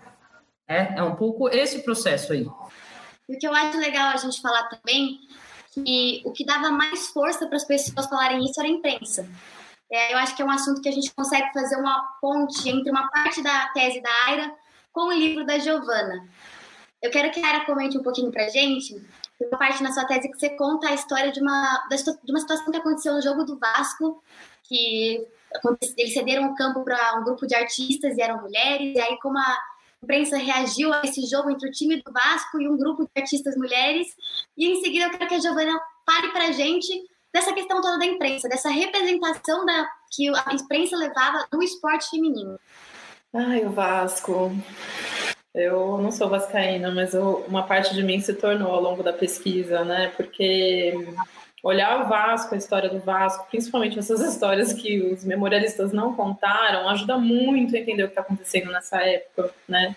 É, 0.69 1.01
é 1.01 1.03
um 1.03 1.17
pouco 1.17 1.49
esse 1.49 1.81
processo 1.81 2.33
aí. 2.33 2.47
O 3.29 3.37
que 3.37 3.45
eu 3.45 3.53
acho 3.53 3.77
legal 3.77 4.11
a 4.11 4.17
gente 4.17 4.41
falar 4.41 4.69
também 4.69 5.19
que 5.75 6.23
o 6.25 6.31
que 6.31 6.47
dava 6.47 6.71
mais 6.71 7.09
força 7.09 7.45
para 7.49 7.57
as 7.57 7.65
pessoas 7.65 8.07
falarem 8.07 8.45
isso 8.45 8.61
era 8.61 8.69
a 8.69 8.73
imprensa. 8.73 9.29
É, 9.91 10.15
eu 10.15 10.19
acho 10.19 10.37
que 10.37 10.43
é 10.43 10.45
um 10.45 10.51
assunto 10.53 10.81
que 10.81 10.89
a 10.89 10.93
gente 10.93 11.13
consegue 11.13 11.53
fazer 11.53 11.75
uma 11.75 12.01
ponte 12.21 12.69
entre 12.69 12.89
uma 12.89 13.09
parte 13.09 13.43
da 13.43 13.67
tese 13.71 14.01
da 14.01 14.11
Aira 14.29 14.55
com 14.93 15.09
o 15.09 15.13
livro 15.13 15.45
da 15.45 15.59
Giovana. 15.59 16.25
Eu 17.03 17.11
quero 17.11 17.33
que 17.33 17.45
a 17.45 17.47
Aira 17.49 17.65
comente 17.65 17.99
um 17.99 18.03
pouquinho 18.05 18.31
para 18.31 18.45
a 18.45 18.49
gente, 18.49 18.95
uma 19.41 19.59
parte 19.59 19.83
na 19.83 19.91
sua 19.91 20.05
tese 20.05 20.31
que 20.31 20.39
você 20.39 20.51
conta 20.51 20.89
a 20.89 20.95
história 20.95 21.33
de 21.33 21.41
uma, 21.41 21.85
de 21.91 22.31
uma 22.31 22.39
situação 22.39 22.71
que 22.71 22.79
aconteceu 22.79 23.13
no 23.13 23.23
jogo 23.23 23.43
do 23.43 23.59
Vasco, 23.59 24.23
que 24.63 25.27
eles 25.97 26.13
cederam 26.13 26.51
o 26.51 26.55
campo 26.55 26.83
para 26.85 27.19
um 27.19 27.25
grupo 27.25 27.47
de 27.47 27.55
artistas 27.55 28.17
e 28.17 28.23
eram 28.23 28.41
mulheres, 28.41 28.95
e 28.95 29.01
aí 29.01 29.19
como 29.21 29.39
a 29.39 29.57
imprensa 30.03 30.37
reagiu 30.39 30.93
a 30.93 31.03
esse 31.05 31.27
jogo 31.27 31.51
entre 31.51 31.69
o 31.69 31.73
time 31.73 32.03
do 32.03 32.13
Vasco 32.13 32.61
e 32.61 32.69
um 32.69 32.77
grupo 32.77 33.05
de 33.05 33.21
artistas 33.21 33.57
mulheres. 33.57 34.09
E 34.57 34.67
em 34.67 34.81
seguida 34.83 35.07
eu 35.07 35.11
quero 35.11 35.29
que 35.29 35.35
a 35.35 35.41
Giovana 35.41 35.79
fale 36.07 36.29
para 36.29 36.47
a 36.49 36.53
gente 36.53 36.89
dessa 37.33 37.53
questão 37.53 37.81
toda 37.81 37.99
da 37.99 38.07
imprensa, 38.07 38.49
dessa 38.49 38.71
representação 38.71 39.65
da, 39.65 39.89
que 40.11 40.29
a 40.29 40.55
imprensa 40.55 40.97
levava 40.97 41.47
do 41.51 41.63
esporte 41.63 42.11
feminino. 42.11 42.59
Ai, 43.33 43.65
o 43.65 43.71
Vasco. 43.71 44.53
Eu 45.53 45.99
não 45.99 46.13
sou 46.13 46.29
vascaína, 46.29 46.93
mas 46.93 47.13
eu, 47.13 47.45
uma 47.49 47.65
parte 47.65 47.93
de 47.93 48.03
mim 48.05 48.21
se 48.21 48.35
tornou 48.35 48.73
ao 48.73 48.81
longo 48.81 49.03
da 49.03 49.13
pesquisa, 49.13 49.85
né? 49.85 50.13
Porque 50.17 50.95
olhar 51.63 52.03
o 52.05 52.09
Vasco, 52.09 52.55
a 52.55 52.59
história 52.59 52.89
do 52.89 53.01
Vasco, 53.01 53.47
principalmente 53.51 53.99
essas 53.99 54.21
histórias 54.27 54.73
que 54.73 55.01
os 55.01 55.25
memorialistas 55.25 55.93
não 55.93 56.15
contaram, 56.15 56.89
ajuda 56.89 57.19
muito 57.19 57.75
a 57.75 57.79
entender 57.79 58.05
o 58.05 58.07
que 58.07 58.13
está 58.13 58.23
acontecendo 58.23 58.71
nessa 58.71 59.03
época, 59.03 59.53
né? 59.69 59.95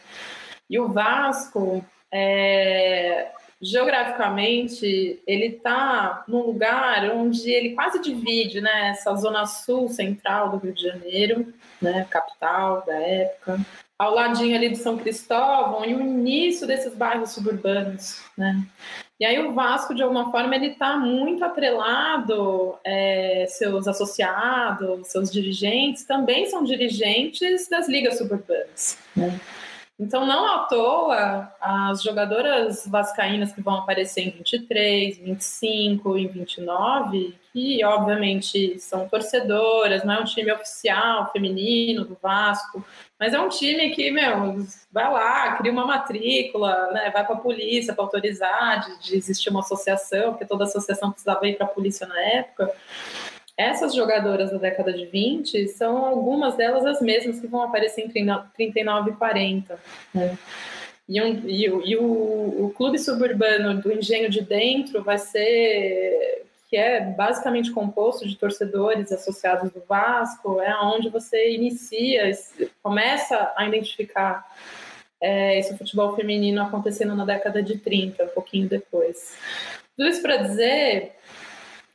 E 0.69 0.79
o 0.79 0.87
Vasco, 0.87 1.85
é, 2.11 3.31
geograficamente, 3.61 5.21
ele 5.25 5.45
está 5.45 6.23
num 6.27 6.45
lugar 6.45 7.09
onde 7.11 7.49
ele 7.49 7.75
quase 7.75 8.01
divide, 8.01 8.59
né? 8.59 8.89
Essa 8.89 9.15
zona 9.15 9.45
sul 9.45 9.87
central 9.87 10.49
do 10.49 10.57
Rio 10.57 10.73
de 10.73 10.83
Janeiro, 10.83 11.53
né? 11.81 12.05
Capital 12.09 12.83
da 12.85 12.93
época, 12.93 13.59
ao 13.97 14.13
ladinho 14.13 14.55
ali 14.55 14.69
de 14.69 14.77
São 14.77 14.97
Cristóvão 14.97 15.85
e 15.85 15.93
o 15.93 16.01
início 16.01 16.67
desses 16.67 16.93
bairros 16.93 17.31
suburbanos, 17.31 18.21
né? 18.37 18.65
E 19.23 19.25
aí 19.25 19.39
o 19.39 19.53
Vasco, 19.53 19.95
de 19.95 20.03
alguma 20.03 20.29
forma, 20.31 20.53
ele 20.53 20.67
está 20.67 20.97
muito 20.97 21.45
atrelado, 21.45 22.75
é, 22.83 23.45
seus 23.47 23.87
associados, 23.87 25.07
seus 25.07 25.31
dirigentes 25.31 26.03
também 26.03 26.45
são 26.47 26.61
dirigentes 26.61 27.69
das 27.69 27.87
ligas 27.87 28.17
suburbanas, 28.17 28.97
né? 29.15 29.39
Então, 29.99 30.25
não 30.25 30.47
à 30.47 30.59
toa, 30.65 31.53
as 31.61 32.01
jogadoras 32.01 32.87
vascaínas 32.87 33.53
que 33.53 33.61
vão 33.61 33.75
aparecer 33.75 34.21
em 34.21 34.31
23, 34.31 35.19
25 35.19 36.17
e 36.17 36.27
29, 36.27 37.37
que 37.53 37.85
obviamente 37.85 38.79
são 38.79 39.07
torcedoras, 39.07 40.03
não 40.03 40.15
é 40.15 40.19
um 40.19 40.23
time 40.23 40.51
oficial 40.51 41.31
feminino 41.31 42.03
do 42.05 42.17
Vasco, 42.19 42.83
mas 43.19 43.35
é 43.35 43.39
um 43.39 43.47
time 43.47 43.91
que, 43.91 44.09
meu, 44.09 44.65
vai 44.91 45.11
lá, 45.11 45.55
cria 45.57 45.71
uma 45.71 45.85
matrícula, 45.85 46.91
né, 46.91 47.11
vai 47.11 47.23
para 47.23 47.35
a 47.35 47.39
polícia 47.39 47.93
para 47.93 48.03
autorizar 48.03 48.79
de, 48.79 48.99
de 48.99 49.15
existir 49.15 49.51
uma 49.51 49.59
associação, 49.59 50.31
porque 50.31 50.45
toda 50.45 50.63
associação 50.63 51.11
precisava 51.11 51.47
ir 51.47 51.55
para 51.55 51.67
a 51.67 51.69
polícia 51.69 52.07
na 52.07 52.19
época. 52.19 52.73
Essas 53.57 53.93
jogadoras 53.93 54.51
da 54.51 54.57
década 54.57 54.91
de 54.91 55.05
20 55.05 55.67
são 55.67 56.05
algumas 56.05 56.55
delas 56.55 56.85
as 56.85 57.01
mesmas 57.01 57.39
que 57.39 57.47
vão 57.47 57.61
aparecer 57.61 58.01
em 58.01 58.09
39 58.09 59.11
e 59.11 59.13
40. 59.13 59.79
Né? 60.13 60.37
E, 61.07 61.21
um, 61.21 61.47
e, 61.47 61.65
e 61.65 61.97
o, 61.97 62.65
o, 62.65 62.73
clube 62.75 62.97
suburbano 62.97 63.79
do 63.81 63.91
Engenho 63.91 64.29
de 64.29 64.41
Dentro 64.41 65.03
vai 65.03 65.19
ser 65.19 66.43
que 66.69 66.77
é 66.77 67.01
basicamente 67.01 67.71
composto 67.71 68.27
de 68.27 68.35
torcedores 68.35 69.11
associados 69.11 69.71
do 69.71 69.83
Vasco, 69.87 70.59
é 70.59 70.75
onde 70.81 71.07
você 71.07 71.53
inicia, 71.53 72.31
começa 72.81 73.53
a 73.55 73.67
identificar 73.67 74.43
é, 75.21 75.59
esse 75.59 75.77
futebol 75.77 76.15
feminino 76.15 76.63
acontecendo 76.63 77.15
na 77.15 77.25
década 77.25 77.61
de 77.61 77.77
30, 77.77 78.23
um 78.23 78.29
pouquinho 78.29 78.67
depois. 78.67 79.37
Tudo 79.95 80.09
isso 80.09 80.21
para 80.23 80.37
dizer 80.37 81.11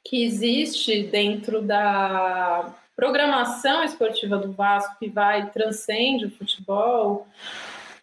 que 0.08 0.24
existe 0.24 1.02
dentro 1.02 1.60
da 1.60 2.74
programação 2.96 3.84
esportiva 3.84 4.38
do 4.38 4.52
Vasco 4.52 4.96
que 4.98 5.08
vai 5.08 5.50
transcende 5.50 6.24
o 6.24 6.30
futebol, 6.30 7.26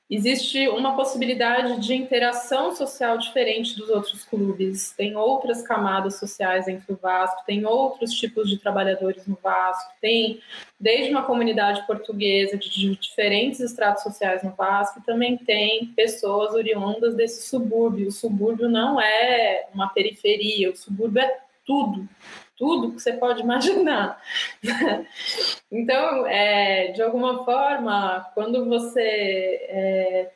existe 0.07 0.67
uma 0.69 0.95
possibilidade 0.95 1.81
de 1.81 1.95
interação 1.95 2.75
social 2.75 3.17
diferente 3.17 3.75
dos 3.75 3.89
outros 3.89 4.23
clubes. 4.23 4.93
Tem 4.95 5.15
outras 5.15 5.63
camadas 5.63 6.19
sociais 6.19 6.67
dentro 6.67 6.93
do 6.93 7.01
Vasco, 7.01 7.43
tem 7.43 7.65
outros 7.65 8.13
tipos 8.13 8.47
de 8.47 8.59
trabalhadores 8.59 9.25
no 9.25 9.37
Vasco, 9.41 9.91
tem 9.99 10.39
desde 10.79 11.09
uma 11.09 11.23
comunidade 11.23 11.87
portuguesa 11.87 12.55
de 12.55 12.95
diferentes 12.97 13.59
estratos 13.59 14.03
sociais 14.03 14.43
no 14.43 14.51
Vasco, 14.51 15.01
também 15.03 15.37
tem 15.37 15.87
pessoas 15.87 16.53
oriundas 16.53 17.15
desse 17.15 17.49
subúrbio. 17.49 18.09
O 18.09 18.11
subúrbio 18.11 18.69
não 18.69 19.01
é 19.01 19.65
uma 19.73 19.89
periferia, 19.89 20.69
o 20.69 20.75
subúrbio 20.75 21.23
é 21.23 21.44
tudo, 21.65 22.07
tudo 22.57 22.93
que 22.93 23.01
você 23.01 23.13
pode 23.13 23.41
imaginar. 23.41 24.21
então, 25.71 26.25
é, 26.27 26.91
de 26.91 27.01
alguma 27.01 27.43
forma, 27.43 28.25
quando 28.33 28.65
você 28.65 29.01
é, 29.69 30.31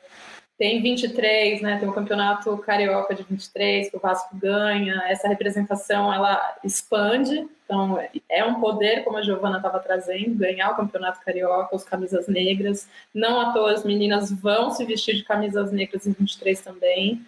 tem 0.60 0.82
23, 0.82 1.62
né, 1.62 1.78
tem 1.78 1.88
o 1.88 1.92
campeonato 1.94 2.54
carioca 2.58 3.14
de 3.14 3.22
23 3.22 3.88
que 3.88 3.96
o 3.96 4.00
Vasco 4.00 4.36
ganha, 4.36 5.02
essa 5.08 5.26
representação 5.26 6.12
ela 6.12 6.38
expande, 6.62 7.48
então 7.64 7.98
é 8.28 8.44
um 8.44 8.60
poder, 8.60 9.02
como 9.02 9.16
a 9.16 9.22
Giovana 9.22 9.56
estava 9.56 9.78
trazendo, 9.78 10.36
ganhar 10.36 10.70
o 10.70 10.76
campeonato 10.76 11.24
carioca, 11.24 11.74
os 11.74 11.82
camisas 11.82 12.28
negras, 12.28 12.86
não 13.14 13.40
à 13.40 13.54
toa 13.54 13.72
as 13.72 13.84
meninas 13.84 14.30
vão 14.30 14.70
se 14.70 14.84
vestir 14.84 15.16
de 15.16 15.24
camisas 15.24 15.72
negras 15.72 16.06
em 16.06 16.12
23 16.12 16.60
também, 16.60 17.24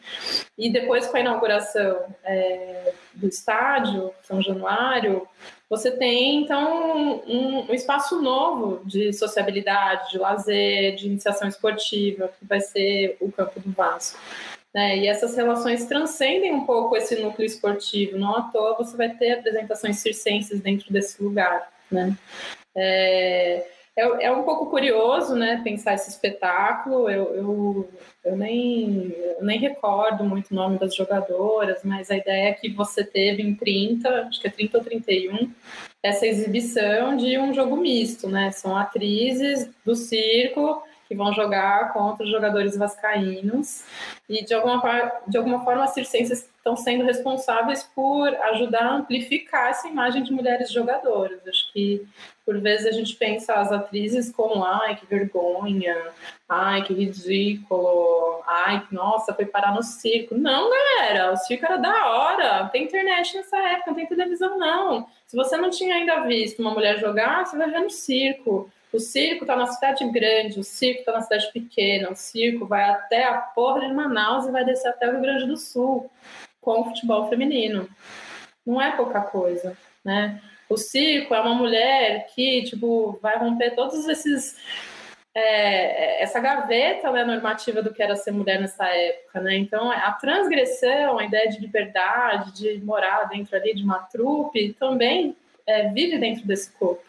e 0.59 0.71
depois 0.71 1.07
com 1.07 1.17
a 1.17 1.21
inauguração 1.21 2.03
é, 2.25 2.93
do 3.23 3.29
estádio, 3.29 4.13
São 4.23 4.43
Januário, 4.43 5.27
você 5.71 5.91
tem, 5.91 6.43
então, 6.43 7.23
um, 7.27 7.71
um, 7.71 7.75
espaço 7.75 8.21
novo 8.21 8.85
de 8.85 9.13
sociabilidade, 9.13 10.11
de 10.11 10.19
lazer, 10.19 10.97
de 10.97 11.07
iniciação 11.07 11.49
esportiva, 11.49 12.31
que 12.39 12.45
vai 12.45 12.61
ser 12.61 13.17
o 13.21 13.33
campo 13.33 13.59
do 13.59 13.73
Vasco. 13.73 14.19
Né? 14.75 14.99
E 14.99 15.07
essas 15.07 15.35
relações 15.35 15.87
transcendem 15.87 16.53
um 16.53 16.67
pouco 16.67 16.97
esse 16.97 17.17
núcleo 17.17 17.47
esportivo. 17.47 18.19
Não 18.19 18.37
à 18.37 18.43
toa 18.43 18.77
você 18.77 18.97
vai 18.97 19.11
ter 19.11 19.33
apresentações 19.33 19.99
circenses 19.99 20.61
dentro 20.61 20.93
desse 20.93 21.23
lugar. 21.23 21.71
Né? 21.91 22.17
É, 22.77 23.67
é, 23.97 24.27
é, 24.27 24.33
um 24.33 24.43
pouco 24.43 24.67
curioso, 24.67 25.35
né, 25.35 25.61
pensar 25.63 25.95
esse 25.95 26.09
espetáculo. 26.09 27.11
Eu, 27.11 27.35
eu, 27.35 27.91
eu, 28.25 28.37
nem, 28.37 29.13
eu 29.39 29.45
nem 29.45 29.59
recordo 29.59 30.25
muito 30.25 30.51
o 30.51 30.55
nome 30.55 30.79
das 30.79 30.95
jogadoras, 30.95 31.81
mas 31.85 32.11
a 32.11 32.17
ideia 32.17 32.49
é 32.49 32.53
que 32.53 32.71
você 32.71 33.05
teve 33.05 33.43
em 33.43 33.55
30, 33.55 34.09
acho 34.29 34.41
que 34.41 34.49
é 34.49 34.51
30 34.51 34.79
ou 34.79 34.85
31, 34.85 35.53
essa 36.03 36.27
exibição 36.27 37.17
de 37.17 37.39
um 37.39 37.53
jogo 37.53 37.77
misto, 37.77 38.29
né? 38.29 38.51
São 38.51 38.77
atrizes 38.77 39.71
do 39.85 39.95
circo 39.95 40.83
que 41.13 41.17
vão 41.17 41.33
jogar 41.35 41.93
contra 41.93 42.25
os 42.25 42.31
jogadores 42.31 42.75
vascaínos 42.75 43.85
e 44.29 44.43
de 44.43 44.55
alguma, 44.55 45.13
de 45.29 45.37
alguma 45.37 45.63
forma 45.63 45.85
as 45.85 45.93
circenses 45.93 46.51
estão 46.57 46.75
sendo 46.75 47.05
responsáveis 47.05 47.83
por 47.95 48.29
ajudar 48.29 48.83
a 48.83 48.95
amplificar 48.95 49.69
essa 49.69 49.89
imagem 49.89 50.23
de 50.23 50.33
mulheres 50.33 50.73
jogadoras. 50.73 51.47
Acho 51.47 51.71
que 51.71 52.07
por 52.47 52.59
vezes 52.61 52.87
a 52.87 52.93
gente 52.93 53.15
pensa 53.17 53.55
as 53.55 53.71
atrizes 53.71 54.33
como 54.33 54.65
ai 54.65 54.97
que 54.97 55.05
vergonha, 55.05 55.97
ai 56.49 56.83
que 56.83 56.95
ridículo, 56.95 58.43
ai 58.47 58.87
nossa, 58.91 59.35
foi 59.35 59.45
parar 59.45 59.75
no 59.75 59.83
circo. 59.83 60.35
Não, 60.35 60.71
galera, 60.71 61.33
o 61.33 61.37
circo 61.37 61.67
era 61.67 61.77
da 61.77 62.07
hora. 62.07 62.69
Tem 62.69 62.85
internet 62.85 63.37
nessa 63.37 63.59
época, 63.59 63.91
não 63.91 63.97
tem 63.97 64.07
televisão 64.07 64.59
não. 64.59 65.07
Se 65.27 65.37
você 65.37 65.59
não 65.59 65.69
tinha 65.69 65.95
ainda 65.95 66.23
visto 66.23 66.61
uma 66.61 66.71
mulher 66.71 66.99
jogar, 66.99 67.45
você 67.45 67.57
vai 67.57 67.71
ver 67.71 67.81
no 67.81 67.91
circo. 67.91 68.71
O 68.93 69.01
circo 69.01 69.45
está 69.45 69.57
na 69.57 69.67
cidade 69.67 70.07
grande, 70.11 70.61
o 70.61 70.65
circo 70.65 71.01
está 71.01 71.13
na 71.13 71.23
cidade 71.23 71.51
pequena, 71.51 72.11
o 72.11 72.15
circo 72.15 72.67
vai 72.67 72.85
até 72.85 73.25
a 73.25 73.39
porra 73.39 73.81
de 73.81 73.95
Manaus 73.95 74.47
e 74.47 74.51
vai 74.51 74.65
descer 74.65 74.89
até 74.89 75.09
o 75.09 75.13
Rio 75.13 75.23
Grande 75.23 75.47
do 75.47 75.57
Sul 75.57 76.11
com 76.61 76.81
o 76.81 76.85
futebol 76.85 77.29
feminino. 77.29 77.89
Não 78.67 78.81
é 78.81 78.95
pouca 78.95 79.23
coisa, 79.23 79.77
né? 80.05 80.41
O 80.69 80.77
circo 80.77 81.35
é 81.35 81.41
uma 81.41 81.55
mulher 81.55 82.27
que, 82.35 82.63
tipo, 82.65 83.19
vai 83.23 83.39
romper 83.39 83.75
todos 83.75 84.07
esses 84.07 84.57
é, 85.35 86.23
essa 86.23 86.39
gaveta 86.41 87.11
né, 87.11 87.25
normativa 87.25 87.83
do 87.83 87.93
que 87.93 88.03
era 88.03 88.17
ser 88.17 88.33
mulher 88.33 88.61
nessa 88.61 88.87
época, 88.87 89.41
né? 89.41 89.57
Então, 89.57 89.91
a 89.91 90.13
transgressão, 90.13 91.19
a 91.19 91.25
ideia 91.25 91.49
de 91.49 91.61
liberdade, 91.61 92.53
de 92.53 92.85
morar 92.85 93.25
dentro 93.25 93.57
ali 93.57 93.75
de 93.75 93.83
uma 93.83 94.01
trupe, 94.01 94.75
também 94.79 95.35
é, 95.67 95.89
vive 95.89 96.19
dentro 96.19 96.47
desse 96.47 96.71
corpo. 96.73 97.03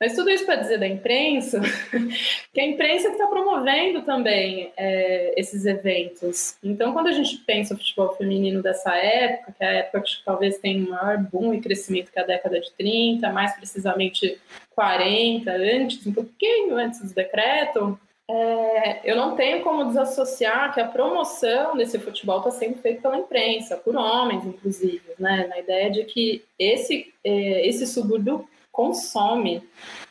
Mas 0.00 0.14
tudo 0.14 0.30
isso 0.30 0.46
para 0.46 0.56
dizer 0.56 0.78
da 0.78 0.88
imprensa, 0.88 1.60
que 2.54 2.60
a 2.60 2.64
imprensa 2.64 3.08
está 3.08 3.26
promovendo 3.26 4.00
também 4.00 4.72
é, 4.74 5.34
esses 5.38 5.66
eventos. 5.66 6.56
Então, 6.64 6.94
quando 6.94 7.08
a 7.08 7.12
gente 7.12 7.36
pensa 7.38 7.74
o 7.74 7.76
futebol 7.76 8.16
feminino 8.16 8.62
dessa 8.62 8.94
época, 8.96 9.54
que 9.58 9.62
é 9.62 9.68
a 9.68 9.72
época 9.72 10.00
que 10.00 10.24
talvez 10.24 10.56
tem 10.56 10.84
um 10.84 10.90
maior 10.90 11.18
boom 11.18 11.52
e 11.52 11.60
crescimento 11.60 12.10
que 12.10 12.18
a 12.18 12.24
década 12.24 12.58
de 12.58 12.72
30, 12.72 13.30
mais 13.30 13.54
precisamente 13.54 14.40
40, 14.70 15.52
antes, 15.52 16.06
um 16.06 16.14
pouquinho 16.14 16.76
antes 16.76 17.02
do 17.02 17.14
decreto, 17.14 18.00
é, 18.26 19.00
eu 19.04 19.16
não 19.16 19.34
tenho 19.34 19.60
como 19.62 19.84
desassociar 19.84 20.72
que 20.72 20.80
a 20.80 20.86
promoção 20.86 21.76
desse 21.76 21.98
futebol 21.98 22.38
está 22.38 22.50
sendo 22.52 22.78
feita 22.78 23.02
pela 23.02 23.18
imprensa, 23.18 23.76
por 23.76 23.94
homens, 23.96 24.46
inclusive, 24.46 25.02
né? 25.18 25.46
na 25.48 25.58
ideia 25.58 25.90
de 25.90 26.04
que 26.04 26.42
esse, 26.58 27.12
é, 27.22 27.68
esse 27.68 27.86
subúrbio 27.86 28.48
consome, 28.72 29.62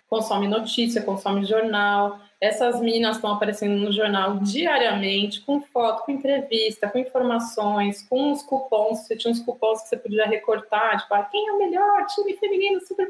consome 0.09 0.47
notícia, 0.47 1.01
consome 1.01 1.45
jornal. 1.45 2.19
Essas 2.41 2.79
minas 2.79 3.17
estão 3.17 3.33
aparecendo 3.33 3.75
no 3.75 3.91
jornal 3.91 4.37
diariamente, 4.37 5.41
com 5.41 5.59
foto, 5.59 6.05
com 6.05 6.11
entrevista, 6.13 6.89
com 6.89 6.97
informações, 6.97 8.01
com 8.07 8.31
uns 8.31 8.41
cupons. 8.41 8.99
Você 8.99 9.17
tinha 9.17 9.29
uns 9.29 9.41
cupons 9.41 9.81
que 9.81 9.89
você 9.89 9.97
podia 9.97 10.25
recortar, 10.25 11.01
tipo, 11.01 11.13
ah, 11.13 11.23
quem 11.23 11.49
é 11.49 11.51
o 11.51 11.57
melhor 11.57 12.05
time 12.05 12.37
feminino 12.37 12.79
super? 12.79 13.09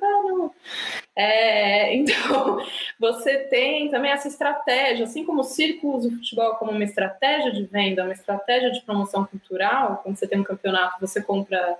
É, 1.16 1.93
então, 1.95 2.66
você 3.00 3.38
tem 3.45 3.91
também 3.91 4.12
essa 4.12 4.28
estratégia, 4.28 5.06
assim 5.06 5.24
como 5.24 5.41
o 5.41 5.43
circo 5.43 5.95
usa 5.95 6.08
o 6.08 6.12
futebol 6.12 6.56
como 6.56 6.72
uma 6.72 6.84
estratégia 6.84 7.52
de 7.52 7.66
venda, 7.66 8.04
uma 8.04 8.14
estratégia 8.14 8.72
de 8.72 8.82
promoção 8.82 9.26
cultural. 9.26 10.00
Quando 10.02 10.18
você 10.18 10.28
tem 10.28 10.39
um 10.39 10.43
campeonato, 10.43 11.00
você 11.00 11.22
compra 11.22 11.78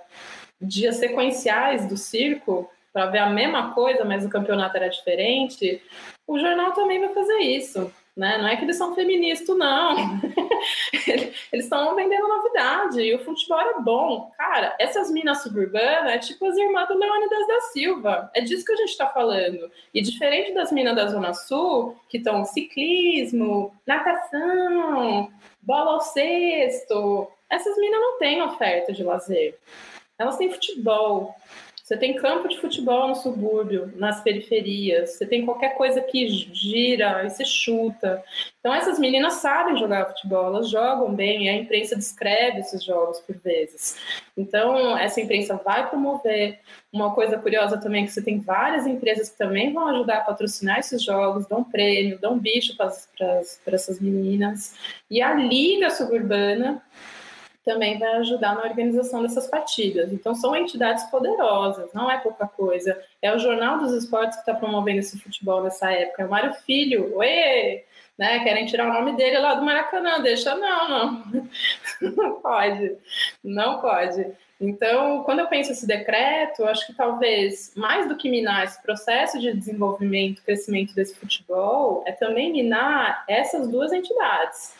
dias 0.60 0.96
sequenciais 0.96 1.84
do 1.86 1.96
circo 1.96 2.70
para 2.92 3.06
ver 3.06 3.18
a 3.18 3.30
mesma 3.30 3.72
coisa, 3.72 4.04
mas 4.04 4.24
o 4.24 4.30
campeonato 4.30 4.76
era 4.76 4.88
diferente, 4.88 5.82
o 6.26 6.38
jornal 6.38 6.72
também 6.72 7.00
vai 7.00 7.12
fazer 7.12 7.38
isso. 7.38 7.92
Né? 8.16 8.36
Não 8.38 8.48
é 8.48 8.56
que 8.56 8.64
eles 8.64 8.76
são 8.76 8.94
feministas, 8.94 9.56
não. 9.56 9.96
eles 11.52 11.64
estão 11.64 11.94
vendendo 11.94 12.28
novidade. 12.28 13.00
E 13.00 13.14
o 13.14 13.24
futebol 13.24 13.60
é 13.60 13.80
bom. 13.80 14.30
Cara, 14.36 14.76
essas 14.78 15.10
minas 15.10 15.42
suburbanas 15.42 16.12
é 16.12 16.18
tipo 16.18 16.44
as 16.46 16.56
irmãs 16.56 16.86
do 16.88 16.98
Leônidas 16.98 17.46
da 17.46 17.60
Silva. 17.72 18.30
É 18.34 18.40
disso 18.40 18.64
que 18.64 18.72
a 18.72 18.76
gente 18.76 18.90
está 18.90 19.06
falando. 19.06 19.70
E 19.94 20.02
diferente 20.02 20.52
das 20.52 20.70
minas 20.70 20.96
da 20.96 21.06
Zona 21.06 21.32
Sul, 21.32 21.96
que 22.08 22.18
estão 22.18 22.44
ciclismo, 22.44 23.72
natação, 23.86 25.32
bola 25.62 25.92
ao 25.92 26.00
cesto, 26.00 27.28
essas 27.48 27.76
minas 27.78 28.00
não 28.00 28.18
têm 28.18 28.42
oferta 28.42 28.92
de 28.92 29.02
lazer. 29.02 29.58
Elas 30.18 30.36
têm 30.36 30.52
futebol. 30.52 31.34
Você 31.90 31.96
tem 31.96 32.14
campo 32.14 32.46
de 32.46 32.56
futebol 32.60 33.08
no 33.08 33.16
subúrbio, 33.16 33.92
nas 33.96 34.22
periferias, 34.22 35.10
você 35.10 35.26
tem 35.26 35.44
qualquer 35.44 35.74
coisa 35.74 36.00
que 36.00 36.28
gira 36.28 37.26
e 37.26 37.30
se 37.30 37.44
chuta. 37.44 38.22
Então, 38.60 38.72
essas 38.72 38.96
meninas 38.96 39.34
sabem 39.34 39.76
jogar 39.76 40.06
futebol, 40.06 40.46
elas 40.46 40.70
jogam 40.70 41.12
bem, 41.12 41.46
e 41.46 41.48
a 41.48 41.56
imprensa 41.56 41.96
descreve 41.96 42.60
esses 42.60 42.84
jogos 42.84 43.18
por 43.18 43.36
vezes. 43.38 43.96
Então, 44.36 44.96
essa 44.96 45.20
imprensa 45.20 45.60
vai 45.64 45.90
promover. 45.90 46.60
Uma 46.92 47.12
coisa 47.12 47.36
curiosa 47.38 47.76
também 47.76 48.04
é 48.04 48.06
que 48.06 48.12
você 48.12 48.22
tem 48.22 48.38
várias 48.38 48.86
empresas 48.86 49.28
que 49.28 49.38
também 49.38 49.72
vão 49.72 49.88
ajudar 49.88 50.18
a 50.18 50.24
patrocinar 50.24 50.78
esses 50.78 51.02
jogos, 51.02 51.48
dão 51.48 51.64
prêmio, 51.64 52.20
dão 52.20 52.38
bicho 52.38 52.76
para 52.76 52.86
essas 53.66 54.00
meninas. 54.00 54.76
E 55.10 55.20
a 55.20 55.34
Liga 55.34 55.90
Suburbana 55.90 56.80
também 57.64 57.98
vai 57.98 58.16
ajudar 58.16 58.54
na 58.54 58.64
organização 58.64 59.22
dessas 59.22 59.46
partidas. 59.46 60.12
Então, 60.12 60.34
são 60.34 60.56
entidades 60.56 61.04
poderosas, 61.04 61.92
não 61.92 62.10
é 62.10 62.18
pouca 62.18 62.46
coisa. 62.46 62.98
É 63.20 63.34
o 63.34 63.38
Jornal 63.38 63.78
dos 63.78 63.92
Esportes 63.92 64.36
que 64.36 64.42
está 64.42 64.54
promovendo 64.54 65.00
esse 65.00 65.18
futebol 65.18 65.62
nessa 65.62 65.90
época. 65.92 66.22
É 66.22 66.26
o 66.26 66.30
Mário 66.30 66.54
Filho, 66.54 67.16
uê! 67.16 67.84
Né, 68.16 68.40
querem 68.40 68.66
tirar 68.66 68.90
o 68.90 68.92
nome 68.92 69.16
dele 69.16 69.38
lá 69.38 69.54
do 69.54 69.64
Maracanã, 69.64 70.20
deixa 70.20 70.54
não, 70.54 70.88
não. 70.88 71.24
Não 72.16 72.40
pode, 72.40 72.96
não 73.42 73.80
pode. 73.80 74.26
Então, 74.60 75.22
quando 75.24 75.38
eu 75.38 75.46
penso 75.46 75.72
esse 75.72 75.86
decreto, 75.86 76.64
acho 76.64 76.86
que 76.86 76.92
talvez, 76.92 77.72
mais 77.74 78.06
do 78.06 78.16
que 78.16 78.28
minar 78.28 78.64
esse 78.64 78.80
processo 78.82 79.40
de 79.40 79.54
desenvolvimento, 79.54 80.42
crescimento 80.42 80.94
desse 80.94 81.14
futebol, 81.14 82.04
é 82.06 82.12
também 82.12 82.52
minar 82.52 83.24
essas 83.26 83.66
duas 83.68 83.90
entidades 83.90 84.74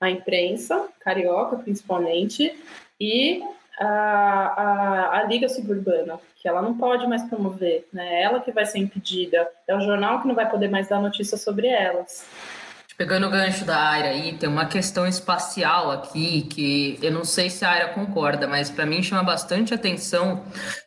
a 0.00 0.10
imprensa, 0.10 0.88
carioca 1.00 1.56
principalmente, 1.56 2.54
e 3.00 3.42
a, 3.78 3.86
a, 3.86 5.18
a, 5.18 5.24
Liga 5.24 5.48
Suburbana, 5.48 6.18
que 6.36 6.48
ela 6.48 6.62
não 6.62 6.76
pode 6.76 7.06
mais 7.06 7.22
promover, 7.24 7.86
né? 7.92 8.22
Ela 8.22 8.40
que 8.40 8.50
vai 8.52 8.64
ser 8.64 8.78
impedida, 8.78 9.48
é 9.66 9.76
o 9.76 9.80
jornal 9.80 10.20
que 10.20 10.28
não 10.28 10.34
vai 10.34 10.48
poder 10.48 10.68
mais 10.68 10.88
dar 10.88 11.00
notícia 11.00 11.36
sobre 11.36 11.66
elas. 11.66 12.26
Pegando 12.96 13.26
o 13.26 13.30
gancho 13.30 13.66
da 13.66 13.76
área 13.76 14.10
aí, 14.10 14.38
tem 14.38 14.48
uma 14.48 14.64
questão 14.64 15.06
espacial 15.06 15.90
aqui 15.90 16.42
que 16.42 16.98
eu 17.02 17.12
não 17.12 17.24
sei 17.24 17.50
se 17.50 17.62
a 17.62 17.68
área 17.68 17.88
concorda, 17.88 18.48
mas 18.48 18.70
para 18.70 18.86
mim 18.86 19.02
chama 19.02 19.22
bastante 19.22 19.74
atenção 19.74 20.42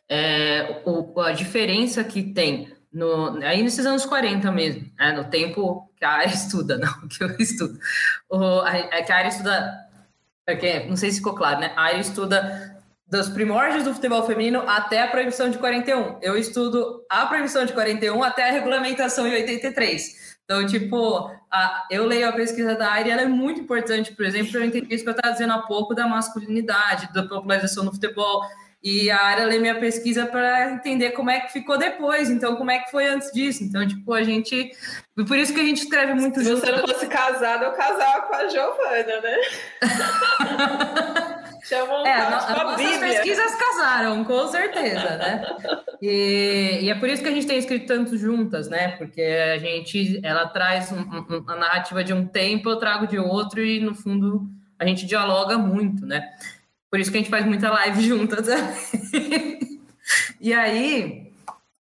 é, 0.08 0.82
o, 0.84 1.20
a 1.20 1.30
diferença 1.30 2.02
que 2.02 2.20
tem 2.20 2.72
no, 2.92 3.38
aí 3.42 3.62
nesses 3.62 3.86
anos 3.86 4.04
40 4.04 4.50
mesmo, 4.50 4.90
né, 4.98 5.12
no 5.12 5.24
tempo 5.24 5.90
que 5.96 6.04
a 6.04 6.10
área 6.10 6.28
estuda, 6.34 6.78
não 6.78 7.08
que 7.08 7.22
eu 7.22 7.30
estudo. 7.38 7.78
O, 8.28 8.60
a, 8.60 8.76
é 8.76 9.02
que 9.02 9.12
a 9.12 9.16
área 9.16 9.28
estuda, 9.28 9.88
porque, 10.46 10.86
não 10.86 10.96
sei 10.96 11.10
se 11.10 11.18
ficou 11.18 11.34
claro, 11.34 11.60
né? 11.60 11.72
A 11.76 11.82
área 11.82 12.00
estuda 12.00 12.80
dos 13.10 13.28
primórdios 13.28 13.84
do 13.84 13.92
futebol 13.92 14.24
feminino 14.24 14.62
até 14.68 15.02
a 15.02 15.08
proibição 15.08 15.50
de 15.50 15.58
41. 15.58 16.18
Eu 16.22 16.36
estudo 16.36 17.04
a 17.10 17.26
proibição 17.26 17.64
de 17.64 17.72
41 17.72 18.22
até 18.22 18.48
a 18.48 18.52
regulamentação 18.52 19.26
em 19.26 19.32
83. 19.32 20.38
Então, 20.44 20.64
tipo, 20.66 21.30
a, 21.50 21.86
eu 21.90 22.06
leio 22.06 22.28
a 22.28 22.32
pesquisa 22.32 22.74
da 22.74 22.90
área 22.90 23.12
ela 23.12 23.22
é 23.22 23.26
muito 23.26 23.60
importante, 23.60 24.12
por 24.12 24.24
exemplo, 24.24 24.50
para 24.50 24.60
eu 24.60 24.66
entender 24.66 24.94
isso 24.94 25.04
que 25.04 25.10
eu 25.10 25.14
estava 25.14 25.32
dizendo 25.32 25.52
há 25.52 25.58
pouco 25.62 25.94
da 25.94 26.06
masculinidade, 26.06 27.12
da 27.12 27.24
popularização 27.24 27.84
no 27.84 27.92
futebol. 27.92 28.42
E 28.82 29.10
a 29.10 29.22
área 29.22 29.44
lê 29.44 29.58
minha 29.58 29.78
pesquisa 29.78 30.24
para 30.24 30.72
entender 30.72 31.10
como 31.10 31.28
é 31.28 31.40
que 31.40 31.52
ficou 31.52 31.76
depois, 31.76 32.30
então 32.30 32.56
como 32.56 32.70
é 32.70 32.78
que 32.78 32.90
foi 32.90 33.06
antes 33.06 33.30
disso. 33.30 33.62
Então, 33.62 33.86
tipo, 33.86 34.12
a 34.14 34.22
gente. 34.22 34.70
Por 35.28 35.36
isso 35.36 35.52
que 35.52 35.60
a 35.60 35.64
gente 35.64 35.82
escreve 35.82 36.14
muito 36.14 36.38
Se 36.38 36.46
junto. 36.46 36.60
você 36.60 36.72
não 36.72 36.88
fosse 36.88 37.06
casado, 37.06 37.64
eu 37.64 37.72
casava 37.72 38.22
com 38.22 38.34
a 38.34 38.48
Giovana, 38.48 39.20
né? 39.20 39.36
Chamam 41.62 42.06
é, 42.06 42.12
a, 42.12 42.26
a 42.26 42.64
nossas 42.64 42.96
pesquisas 42.96 43.54
casaram, 43.54 44.24
com 44.24 44.48
certeza, 44.48 45.16
né? 45.16 45.42
E, 46.00 46.80
e, 46.82 46.90
é 46.90 46.94
por 46.94 47.08
isso 47.08 47.22
que 47.22 47.28
a 47.28 47.32
gente 47.32 47.46
tem 47.46 47.58
escrito 47.58 47.86
tanto 47.86 48.16
juntas, 48.16 48.68
né? 48.68 48.96
Porque 48.96 49.20
a 49.20 49.58
gente, 49.58 50.20
ela 50.24 50.48
traz 50.48 50.90
um, 50.90 51.00
um, 51.00 51.44
a 51.46 51.56
narrativa 51.56 52.02
de 52.02 52.14
um 52.14 52.26
tempo, 52.26 52.70
eu 52.70 52.76
trago 52.76 53.06
de 53.06 53.18
outro 53.18 53.62
e 53.62 53.78
no 53.78 53.94
fundo 53.94 54.48
a 54.78 54.86
gente 54.86 55.04
dialoga 55.04 55.58
muito, 55.58 56.06
né? 56.06 56.26
Por 56.90 56.98
isso 56.98 57.10
que 57.10 57.18
a 57.18 57.20
gente 57.20 57.30
faz 57.30 57.46
muita 57.46 57.70
live 57.70 58.02
juntas. 58.02 58.46
e 60.40 60.52
aí, 60.52 61.32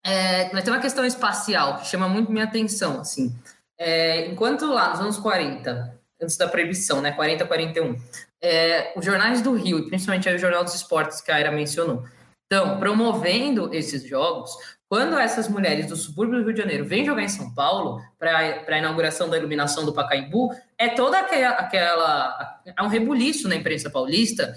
é, 0.03 0.51
mas 0.51 0.63
tem 0.63 0.73
uma 0.73 0.81
questão 0.81 1.05
espacial 1.05 1.77
que 1.79 1.87
chama 1.87 2.09
muito 2.09 2.31
minha 2.31 2.45
atenção, 2.45 2.99
assim. 2.99 3.33
É, 3.77 4.27
enquanto 4.27 4.65
lá 4.65 4.89
nos 4.89 4.99
anos 4.99 5.17
40, 5.17 5.97
antes 6.21 6.35
da 6.35 6.47
proibição, 6.47 7.01
né, 7.01 7.11
40, 7.13 7.45
41, 7.45 7.95
é, 8.41 8.93
os 8.97 9.05
jornais 9.05 9.41
do 9.41 9.53
Rio, 9.53 9.87
principalmente 9.87 10.29
o 10.29 10.37
Jornal 10.37 10.63
dos 10.63 10.75
Esportes, 10.75 11.21
que 11.21 11.31
a 11.31 11.35
Aira 11.35 11.51
mencionou, 11.51 12.03
estão 12.51 12.79
promovendo 12.79 13.73
esses 13.73 14.03
jogos, 14.03 14.51
quando 14.89 15.19
essas 15.19 15.47
mulheres 15.47 15.85
do 15.85 15.95
subúrbio 15.95 16.39
do 16.39 16.45
Rio 16.45 16.53
de 16.53 16.61
Janeiro 16.61 16.83
vêm 16.83 17.05
jogar 17.05 17.21
em 17.21 17.27
São 17.27 17.53
Paulo 17.53 18.01
para 18.17 18.65
a 18.67 18.77
inauguração 18.79 19.29
da 19.29 19.37
iluminação 19.37 19.85
do 19.85 19.93
Pacaembu, 19.93 20.49
é 20.79 20.89
toda 20.89 21.19
aquela, 21.19 21.49
aquela. 21.51 22.61
É 22.65 22.81
um 22.81 22.87
rebuliço 22.87 23.47
na 23.47 23.55
imprensa 23.55 23.87
paulista 23.91 24.55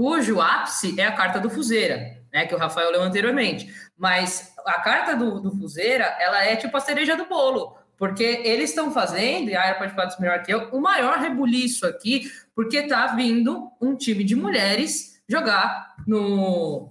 cujo 0.00 0.40
ápice 0.40 0.98
é 0.98 1.04
a 1.04 1.12
carta 1.12 1.38
do 1.38 1.50
Fuzeira, 1.50 2.22
né, 2.32 2.46
que 2.46 2.54
o 2.54 2.58
Rafael 2.58 2.90
leu 2.90 3.02
anteriormente. 3.02 3.70
Mas 3.98 4.54
a 4.64 4.80
carta 4.80 5.14
do, 5.14 5.38
do 5.42 5.78
ela 5.78 6.42
é 6.42 6.56
tipo 6.56 6.74
a 6.74 6.80
cereja 6.80 7.18
do 7.18 7.26
bolo, 7.26 7.76
porque 7.98 8.22
eles 8.22 8.70
estão 8.70 8.90
fazendo, 8.90 9.50
e 9.50 9.54
a 9.54 9.62
Ara 9.62 9.74
pode 9.74 9.92
falar 9.92 10.06
disso 10.06 10.22
melhor 10.22 10.42
que 10.42 10.50
eu, 10.50 10.70
o 10.70 10.80
maior 10.80 11.18
rebuliço 11.18 11.86
aqui, 11.86 12.32
porque 12.54 12.78
está 12.78 13.08
vindo 13.08 13.70
um 13.78 13.94
time 13.94 14.24
de 14.24 14.34
mulheres 14.34 15.20
jogar 15.28 15.94
no, 16.06 16.90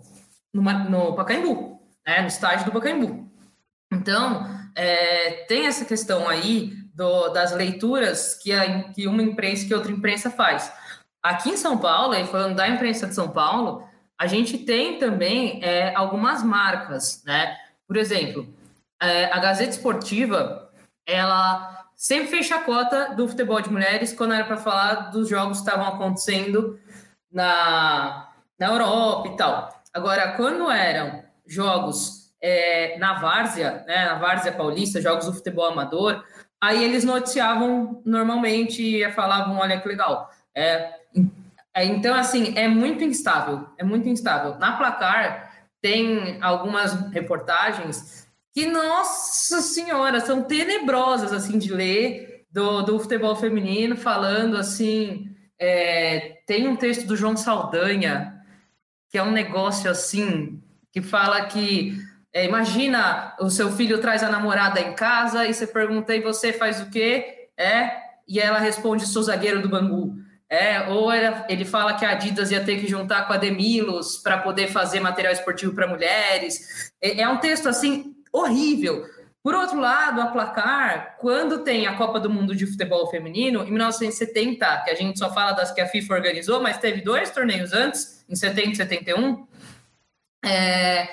no, 0.53 0.61
no 0.61 1.15
Pacaembu, 1.15 1.81
né, 2.05 2.21
no 2.21 2.27
estádio 2.27 2.65
do 2.65 2.71
Pacaembu. 2.71 3.27
Então, 3.91 4.45
é, 4.75 5.45
tem 5.47 5.65
essa 5.65 5.83
questão 5.83 6.29
aí 6.29 6.75
do, 6.93 7.29
das 7.29 7.53
leituras 7.53 8.35
que, 8.35 8.51
a, 8.51 8.83
que 8.91 9.07
uma 9.07 9.23
imprensa 9.23 9.65
que 9.65 9.73
outra 9.73 9.91
imprensa 9.91 10.29
faz. 10.29 10.71
Aqui 11.21 11.49
em 11.49 11.57
São 11.57 11.77
Paulo, 11.77 12.15
e 12.15 12.25
falando 12.25 12.55
da 12.55 12.67
imprensa 12.67 13.07
de 13.07 13.13
São 13.13 13.29
Paulo, 13.29 13.83
a 14.17 14.27
gente 14.27 14.57
tem 14.57 14.97
também 14.99 15.63
é, 15.63 15.93
algumas 15.95 16.43
marcas, 16.43 17.23
né? 17.25 17.57
Por 17.87 17.97
exemplo, 17.97 18.47
é, 19.01 19.25
a 19.25 19.39
Gazeta 19.39 19.71
Esportiva, 19.71 20.69
ela 21.05 21.87
sempre 21.95 22.27
fez 22.27 22.45
chacota 22.45 23.15
do 23.15 23.27
futebol 23.27 23.61
de 23.61 23.71
mulheres 23.71 24.13
quando 24.13 24.33
era 24.33 24.45
para 24.45 24.57
falar 24.57 25.11
dos 25.11 25.27
jogos 25.27 25.59
que 25.59 25.67
estavam 25.67 25.87
acontecendo 25.87 26.79
na, 27.31 28.29
na 28.57 28.67
Europa 28.67 29.27
e 29.27 29.37
tal. 29.37 29.81
Agora, 29.93 30.33
quando 30.33 30.69
eram 30.69 31.23
jogos 31.45 32.31
é, 32.41 32.97
na 32.97 33.19
Várzea, 33.19 33.83
né, 33.87 34.05
na 34.05 34.15
Várzea 34.15 34.51
Paulista, 34.51 35.01
jogos 35.01 35.25
do 35.25 35.33
futebol 35.33 35.65
amador, 35.65 36.23
aí 36.61 36.83
eles 36.83 37.03
noticiavam 37.03 38.01
normalmente 38.05 38.81
e 38.81 39.11
falavam, 39.11 39.57
olha 39.57 39.79
que 39.79 39.87
legal. 39.87 40.29
É, 40.55 40.98
então, 41.75 42.15
assim, 42.15 42.53
é 42.57 42.67
muito 42.67 43.03
instável, 43.03 43.67
é 43.77 43.83
muito 43.83 44.09
instável. 44.09 44.57
Na 44.57 44.77
Placar, 44.77 45.51
tem 45.81 46.37
algumas 46.41 46.93
reportagens 47.11 48.27
que, 48.53 48.65
nossa 48.65 49.61
senhora, 49.61 50.19
são 50.19 50.43
tenebrosas, 50.43 51.31
assim, 51.31 51.57
de 51.57 51.71
ler, 51.71 52.45
do, 52.51 52.81
do 52.81 52.99
futebol 52.99 53.35
feminino, 53.35 53.95
falando, 53.95 54.57
assim, 54.57 55.29
é, 55.57 56.39
tem 56.47 56.67
um 56.67 56.75
texto 56.75 57.05
do 57.05 57.15
João 57.15 57.37
Saldanha, 57.37 58.41
que 59.09 59.17
é 59.17 59.23
um 59.23 59.31
negócio, 59.31 59.89
assim, 59.89 60.61
que 60.91 61.01
fala 61.01 61.45
que, 61.45 61.97
é, 62.33 62.45
imagina, 62.45 63.35
o 63.39 63.49
seu 63.49 63.71
filho 63.71 63.99
traz 63.99 64.23
a 64.23 64.29
namorada 64.29 64.79
em 64.79 64.93
casa 64.93 65.45
e 65.45 65.53
você 65.53 65.67
pergunta, 65.67 66.15
e 66.15 66.21
você 66.21 66.51
faz 66.51 66.81
o 66.81 66.89
quê? 66.89 67.49
É, 67.57 67.91
e 68.27 68.39
ela 68.39 68.59
responde, 68.59 69.05
sou 69.05 69.23
zagueiro 69.23 69.61
do 69.61 69.69
Bangu. 69.69 70.15
É, 70.49 70.89
ou 70.89 71.11
era, 71.11 71.45
ele 71.47 71.63
fala 71.63 71.93
que 71.93 72.03
a 72.03 72.11
Adidas 72.11 72.49
ia 72.49 72.63
ter 72.63 72.79
que 72.79 72.87
juntar 72.87 73.27
com 73.27 73.33
a 73.33 73.37
Demilos 73.37 74.17
para 74.17 74.39
poder 74.39 74.67
fazer 74.67 74.99
material 74.99 75.31
esportivo 75.31 75.75
para 75.75 75.87
mulheres. 75.87 76.91
É, 76.99 77.21
é, 77.21 77.29
um 77.29 77.37
texto 77.37 77.69
assim 77.69 78.15
horrível. 78.33 79.05
Por 79.43 79.53
outro 79.53 79.79
lado, 79.79 80.19
a 80.19 80.27
placar, 80.27 81.17
quando 81.19 81.63
tem 81.63 81.85
a 81.85 81.95
Copa 81.95 82.19
do 82.19 82.29
Mundo 82.29 82.55
de 82.55 82.65
Futebol 82.65 83.09
Feminino, 83.09 83.63
em 83.63 83.69
1970, 83.69 84.81
que 84.83 84.89
a 84.89 84.95
gente 84.95 85.19
só 85.19 85.31
fala 85.31 85.51
das 85.51 85.71
que 85.71 85.79
a 85.79 85.87
FIFA 85.87 86.15
organizou, 86.15 86.61
mas 86.61 86.77
teve 86.77 87.01
dois 87.01 87.29
torneios 87.29 87.71
antes, 87.71 88.25
em 88.27 88.35
70 88.35 88.69
e 88.69 88.75
71, 88.75 89.47
é, 90.43 91.07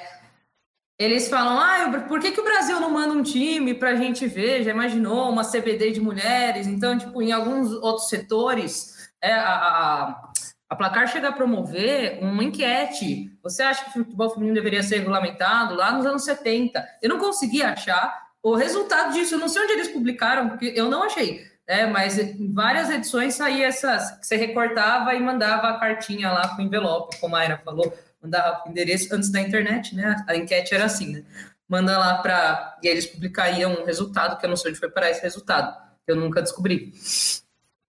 eles 0.99 1.28
falam, 1.28 1.59
ah, 1.59 2.05
por 2.09 2.20
que, 2.20 2.32
que 2.32 2.41
o 2.41 2.45
Brasil 2.45 2.80
não 2.80 2.91
manda 2.91 3.12
um 3.12 3.22
time 3.22 3.74
para 3.74 3.91
a 3.91 3.97
gente 3.97 4.26
ver? 4.26 4.64
Já 4.64 4.70
imaginou 4.70 5.30
uma 5.30 5.45
CBD 5.45 5.93
de 5.93 6.01
mulheres? 6.01 6.66
Então, 6.66 6.97
tipo, 6.97 7.20
em 7.20 7.32
alguns 7.32 7.70
outros 7.70 8.09
setores 8.09 8.95
é, 9.22 9.32
a, 9.32 9.54
a, 9.54 10.32
a 10.68 10.76
Placar 10.76 11.08
chega 11.08 11.28
a 11.28 11.32
promover 11.32 12.18
uma 12.22 12.44
enquete. 12.44 13.30
Você 13.42 13.62
acha 13.62 13.84
que 13.84 13.90
o 13.90 14.04
futebol 14.04 14.30
feminino 14.30 14.54
deveria 14.54 14.82
ser 14.82 14.98
regulamentado 14.98 15.74
lá 15.74 15.92
nos 15.92 16.06
anos 16.06 16.24
70? 16.24 16.84
Eu 17.02 17.08
não 17.08 17.18
consegui 17.18 17.62
achar 17.62 18.26
o 18.42 18.54
resultado 18.54 19.12
disso. 19.12 19.34
Eu 19.34 19.38
não 19.38 19.48
sei 19.48 19.62
onde 19.62 19.72
eles 19.72 19.88
publicaram, 19.88 20.48
porque 20.48 20.72
eu 20.74 20.88
não 20.88 21.02
achei. 21.02 21.44
É, 21.66 21.84
mas 21.86 22.16
em 22.16 22.52
várias 22.52 22.88
edições 22.90 23.34
saía 23.34 23.66
essas 23.66 24.12
que 24.18 24.26
você 24.26 24.36
recortava 24.36 25.14
e 25.14 25.20
mandava 25.20 25.68
a 25.68 25.80
cartinha 25.80 26.30
lá 26.30 26.54
com 26.54 26.62
envelope, 26.62 27.18
como 27.18 27.34
a 27.34 27.40
Aira 27.40 27.60
falou, 27.64 27.92
mandava 28.22 28.62
o 28.64 28.70
endereço 28.70 29.12
antes 29.12 29.30
da 29.30 29.40
internet, 29.40 29.94
né? 29.94 30.14
A 30.28 30.36
enquete 30.36 30.72
era 30.72 30.84
assim, 30.84 31.12
né? 31.12 31.24
Manda 31.68 31.98
lá 31.98 32.18
para. 32.18 32.78
E 32.82 32.86
eles 32.86 33.06
publicariam 33.06 33.72
um 33.72 33.84
resultado, 33.84 34.38
que 34.38 34.46
eu 34.46 34.50
não 34.50 34.56
sei 34.56 34.70
onde 34.70 34.78
foi 34.78 34.88
parar 34.88 35.10
esse 35.10 35.22
resultado, 35.22 35.76
eu 36.06 36.14
nunca 36.14 36.40
descobri. 36.40 36.92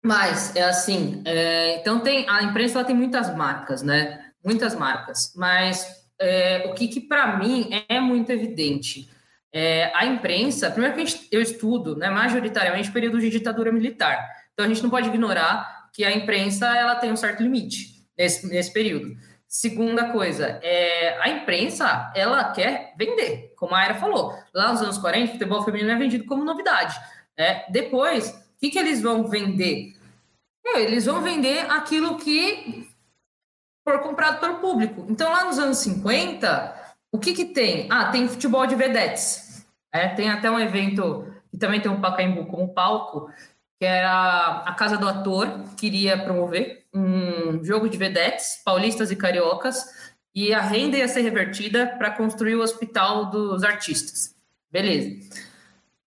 Mas 0.08 0.56
é 0.56 0.62
assim, 0.62 1.20
é, 1.26 1.76
então 1.76 2.00
tem 2.00 2.26
a 2.30 2.42
imprensa 2.42 2.78
ela 2.78 2.86
tem 2.86 2.96
muitas 2.96 3.36
marcas, 3.36 3.82
né? 3.82 4.18
Muitas 4.42 4.74
marcas. 4.74 5.34
Mas 5.36 5.86
é, 6.18 6.64
o 6.66 6.72
que, 6.72 6.88
que 6.88 6.98
para 6.98 7.36
mim 7.36 7.68
é 7.86 8.00
muito 8.00 8.32
evidente, 8.32 9.06
é, 9.52 9.92
a 9.94 10.06
imprensa, 10.06 10.70
primeiro 10.70 10.96
que 10.96 11.28
eu 11.30 11.42
estudo, 11.42 11.94
né, 11.94 12.08
majoritariamente 12.08 12.90
período 12.90 13.20
de 13.20 13.28
ditadura 13.28 13.70
militar. 13.70 14.26
Então 14.54 14.64
a 14.64 14.68
gente 14.68 14.82
não 14.82 14.88
pode 14.88 15.08
ignorar 15.08 15.90
que 15.92 16.02
a 16.06 16.16
imprensa 16.16 16.74
ela 16.74 16.94
tem 16.94 17.12
um 17.12 17.16
certo 17.16 17.42
limite 17.42 18.02
nesse, 18.16 18.46
nesse 18.46 18.72
período. 18.72 19.14
Segunda 19.46 20.10
coisa, 20.10 20.58
é, 20.62 21.18
a 21.20 21.28
imprensa 21.28 22.10
ela 22.16 22.50
quer 22.52 22.94
vender, 22.96 23.52
como 23.58 23.74
a 23.74 23.80
Aira 23.80 23.94
falou. 23.96 24.34
Lá 24.54 24.72
nos 24.72 24.80
anos 24.80 24.96
40, 24.96 25.26
o 25.26 25.32
futebol 25.32 25.62
feminino 25.66 25.90
é 25.90 25.96
vendido 25.96 26.24
como 26.24 26.44
novidade. 26.44 26.98
Né? 27.36 27.66
Depois, 27.68 28.30
o 28.30 28.58
que, 28.58 28.70
que 28.70 28.78
eles 28.78 29.02
vão 29.02 29.26
vender? 29.26 29.97
Eles 30.76 31.06
vão 31.06 31.22
vender 31.22 31.70
aquilo 31.70 32.16
que 32.16 32.86
for 33.86 34.00
comprado 34.00 34.40
pelo 34.40 34.58
público. 34.58 35.06
Então, 35.08 35.32
lá 35.32 35.44
nos 35.44 35.58
anos 35.58 35.78
50, 35.78 36.74
o 37.10 37.18
que, 37.18 37.32
que 37.32 37.46
tem? 37.46 37.88
Ah, 37.90 38.10
tem 38.10 38.28
futebol 38.28 38.66
de 38.66 38.74
vedetes. 38.74 39.66
É, 39.92 40.08
tem 40.08 40.28
até 40.28 40.50
um 40.50 40.60
evento 40.60 41.32
que 41.50 41.56
também 41.56 41.80
tem 41.80 41.90
um 41.90 42.00
Pacaembu 42.00 42.46
como 42.46 42.74
palco, 42.74 43.30
que 43.78 43.86
era 43.86 44.64
a 44.66 44.74
Casa 44.74 44.96
do 44.96 45.08
Ator, 45.08 45.64
queria 45.76 46.18
promover 46.18 46.84
um 46.92 47.62
jogo 47.64 47.88
de 47.88 47.96
vedetes, 47.96 48.60
paulistas 48.64 49.10
e 49.10 49.16
cariocas, 49.16 50.12
e 50.34 50.52
a 50.52 50.60
renda 50.60 50.98
ia 50.98 51.08
ser 51.08 51.22
revertida 51.22 51.86
para 51.98 52.10
construir 52.10 52.56
o 52.56 52.62
Hospital 52.62 53.30
dos 53.30 53.62
Artistas. 53.62 54.34
Beleza. 54.70 55.47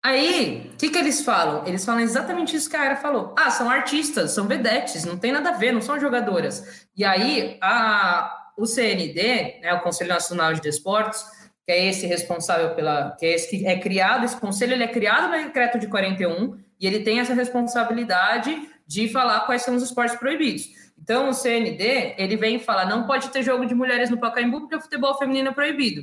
Aí, 0.05 0.69
o 0.73 0.77
que, 0.77 0.89
que 0.89 0.97
eles 0.97 1.23
falam? 1.23 1.65
Eles 1.65 1.85
falam 1.85 2.01
exatamente 2.01 2.57
isso 2.57 2.69
que 2.69 2.75
a 2.75 2.81
Ara 2.81 2.95
falou. 2.97 3.33
Ah, 3.37 3.49
são 3.49 3.69
artistas, 3.69 4.31
são 4.31 4.45
vedetes, 4.45 5.05
não 5.05 5.17
tem 5.17 5.31
nada 5.31 5.51
a 5.51 5.53
ver, 5.53 5.71
não 5.71 5.81
são 5.81 5.97
jogadoras. 5.97 6.85
E 6.95 7.05
aí, 7.05 7.57
a, 7.61 8.51
o 8.57 8.65
CND, 8.65 9.61
né, 9.61 9.73
o 9.73 9.79
Conselho 9.79 10.09
Nacional 10.09 10.53
de 10.53 10.59
Desportos, 10.59 11.23
que 11.65 11.71
é 11.71 11.87
esse 11.87 12.05
responsável 12.05 12.75
pela. 12.75 13.15
que 13.17 13.25
é 13.25 13.33
esse 13.35 13.49
que 13.49 13.65
é 13.65 13.79
criado, 13.79 14.25
esse 14.25 14.35
conselho 14.35 14.73
ele 14.73 14.83
é 14.83 14.87
criado 14.87 15.31
no 15.31 15.41
decreto 15.41 15.79
de 15.79 15.87
41 15.87 16.57
e 16.77 16.85
ele 16.85 16.99
tem 16.99 17.21
essa 17.21 17.33
responsabilidade 17.33 18.69
de 18.85 19.07
falar 19.07 19.41
quais 19.41 19.61
são 19.61 19.73
os 19.73 19.83
esportes 19.83 20.17
proibidos. 20.17 20.67
Então, 21.01 21.29
o 21.29 21.33
CND, 21.33 22.15
ele 22.17 22.35
vem 22.35 22.57
e 22.57 22.59
fala: 22.59 22.85
não 22.85 23.07
pode 23.07 23.29
ter 23.29 23.41
jogo 23.41 23.65
de 23.65 23.73
mulheres 23.73 24.09
no 24.09 24.17
Pacaembu 24.17 24.61
porque 24.61 24.75
o 24.75 24.81
futebol 24.81 25.17
feminino 25.17 25.49
é 25.49 25.53
proibido. 25.53 26.01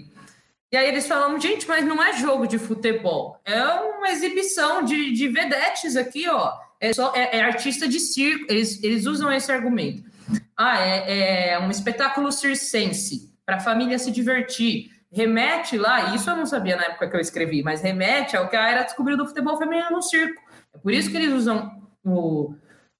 E 0.72 0.76
aí 0.76 0.88
eles 0.88 1.06
falam, 1.06 1.40
gente, 1.40 1.66
mas 1.66 1.84
não 1.84 2.00
é 2.02 2.12
jogo 2.12 2.46
de 2.46 2.58
futebol, 2.58 3.40
é 3.44 3.62
uma 3.64 4.08
exibição 4.10 4.84
de, 4.84 5.12
de 5.12 5.26
vedetes 5.28 5.96
aqui, 5.96 6.28
ó. 6.28 6.52
É, 6.78 6.92
só, 6.92 7.12
é, 7.14 7.38
é 7.38 7.42
artista 7.42 7.88
de 7.88 7.98
circo, 7.98 8.46
eles, 8.48 8.82
eles 8.82 9.04
usam 9.04 9.32
esse 9.32 9.50
argumento. 9.50 10.08
Ah, 10.56 10.80
é, 10.80 11.50
é 11.50 11.58
um 11.58 11.70
espetáculo 11.70 12.30
circense, 12.30 13.34
para 13.44 13.56
a 13.56 13.60
família 13.60 13.98
se 13.98 14.10
divertir. 14.10 14.90
Remete 15.12 15.76
lá, 15.76 16.14
isso 16.14 16.30
eu 16.30 16.36
não 16.36 16.46
sabia 16.46 16.76
na 16.76 16.84
época 16.84 17.08
que 17.10 17.16
eu 17.16 17.20
escrevi, 17.20 17.64
mas 17.64 17.82
remete 17.82 18.36
ao 18.36 18.48
que 18.48 18.56
a 18.56 18.70
era 18.70 18.84
descobriu 18.84 19.16
do 19.16 19.26
futebol 19.26 19.58
feminino 19.58 19.90
no 19.90 20.02
circo. 20.02 20.40
É 20.72 20.78
por 20.78 20.92
isso 20.92 21.10
que 21.10 21.16
eles 21.16 21.32
usam 21.32 21.82
o, 22.04 22.54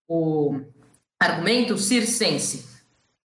o 0.08 0.60
argumento 1.20 1.78
circense. 1.78 2.68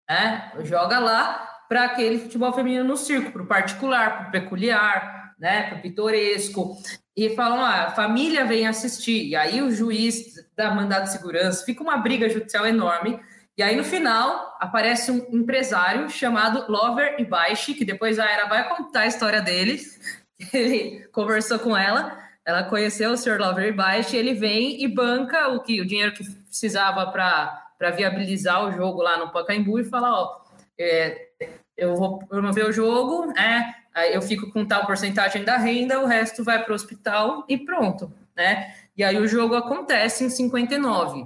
Né? 0.10 0.52
Joga 0.64 1.00
lá 1.00 1.53
para 1.74 1.86
aquele 1.86 2.20
futebol 2.20 2.54
feminino 2.54 2.84
no 2.84 2.96
circo, 2.96 3.32
para 3.32 3.42
o 3.42 3.48
particular, 3.48 4.18
para 4.18 4.28
o 4.28 4.32
peculiar, 4.32 5.34
né, 5.40 5.64
para 5.64 5.80
o 5.80 5.82
pitoresco. 5.82 6.78
E 7.18 7.32
falam, 7.32 7.62
ah, 7.62 7.86
a 7.86 7.90
família 7.90 8.46
vem 8.46 8.68
assistir. 8.68 9.30
E 9.30 9.36
aí 9.36 9.60
o 9.60 9.72
juiz 9.72 10.36
dá 10.56 10.70
mandado 10.70 11.06
de 11.06 11.14
segurança, 11.14 11.66
fica 11.66 11.82
uma 11.82 11.98
briga 11.98 12.30
judicial 12.30 12.68
enorme. 12.68 13.20
E 13.58 13.64
aí 13.64 13.76
no 13.76 13.84
final 13.84 14.56
aparece 14.60 15.10
um 15.10 15.26
empresário 15.32 16.08
chamado 16.12 16.72
Lover 16.72 17.16
Ibaishi, 17.18 17.74
que 17.74 17.84
depois 17.84 18.20
a 18.20 18.30
Era 18.30 18.46
vai 18.46 18.70
contar 18.70 19.02
a 19.02 19.08
história 19.08 19.42
dele. 19.42 19.82
Ele 20.54 21.08
conversou 21.12 21.58
com 21.58 21.76
ela, 21.76 22.20
ela 22.46 22.62
conheceu 22.66 23.14
o 23.14 23.18
Sr. 23.18 23.40
Lover 23.40 23.70
Ibaishi, 23.70 24.16
ele 24.16 24.36
vem 24.36 24.84
e 24.84 24.88
banca 24.88 25.48
o 25.48 25.62
que 25.62 25.82
o 25.82 25.86
dinheiro 25.88 26.12
que 26.12 26.24
precisava 26.24 27.08
para 27.08 27.92
viabilizar 27.96 28.64
o 28.64 28.72
jogo 28.72 29.02
lá 29.02 29.18
no 29.18 29.32
Pacaembu 29.32 29.80
e 29.80 29.86
fala, 29.86 30.12
ó, 30.12 30.44
é, 30.78 31.33
eu 31.78 31.96
vou 31.96 32.20
promover 32.20 32.66
o 32.66 32.72
jogo, 32.72 33.28
né? 33.34 33.74
Aí 33.94 34.14
eu 34.14 34.22
fico 34.22 34.52
com 34.52 34.66
tal 34.66 34.86
porcentagem 34.86 35.44
da 35.44 35.58
renda, 35.58 36.00
o 36.00 36.06
resto 36.06 36.44
vai 36.44 36.64
para 36.64 36.72
o 36.72 36.76
hospital 36.76 37.46
e 37.48 37.58
pronto, 37.58 38.12
né? 38.36 38.74
E 38.96 39.04
aí 39.04 39.18
o 39.18 39.28
jogo 39.28 39.56
acontece 39.56 40.24
em 40.24 40.30
59. 40.30 41.26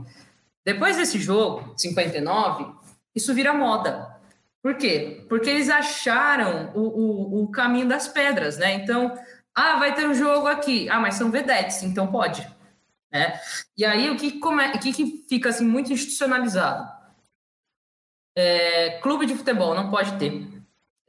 Depois 0.65 0.97
desse 0.97 1.19
jogo, 1.19 1.73
59, 1.77 2.65
isso 3.15 3.33
vira 3.33 3.53
moda. 3.53 4.17
Por 4.61 4.75
quê? 4.75 5.25
Porque 5.29 5.49
eles 5.49 5.69
acharam 5.69 6.71
o, 6.75 6.81
o, 6.81 7.43
o 7.43 7.51
caminho 7.51 7.87
das 7.87 8.07
pedras, 8.07 8.57
né? 8.57 8.73
Então, 8.73 9.17
ah, 9.55 9.77
vai 9.77 9.95
ter 9.95 10.07
um 10.07 10.13
jogo 10.13 10.47
aqui. 10.47 10.89
Ah, 10.89 10.99
mas 10.99 11.15
são 11.15 11.31
vedetes, 11.31 11.83
então 11.83 12.07
pode. 12.07 12.47
Né? 13.11 13.39
E 13.77 13.85
aí, 13.85 14.09
o 14.09 14.17
que, 14.17 14.39
come... 14.39 14.67
o 14.67 14.79
que 14.79 15.25
fica 15.29 15.49
assim, 15.49 15.65
muito 15.65 15.93
institucionalizado? 15.93 16.96
É, 18.39 18.99
clube 19.01 19.25
de 19.25 19.33
futebol 19.33 19.73
não 19.73 19.89
pode 19.89 20.13
ter 20.17 20.47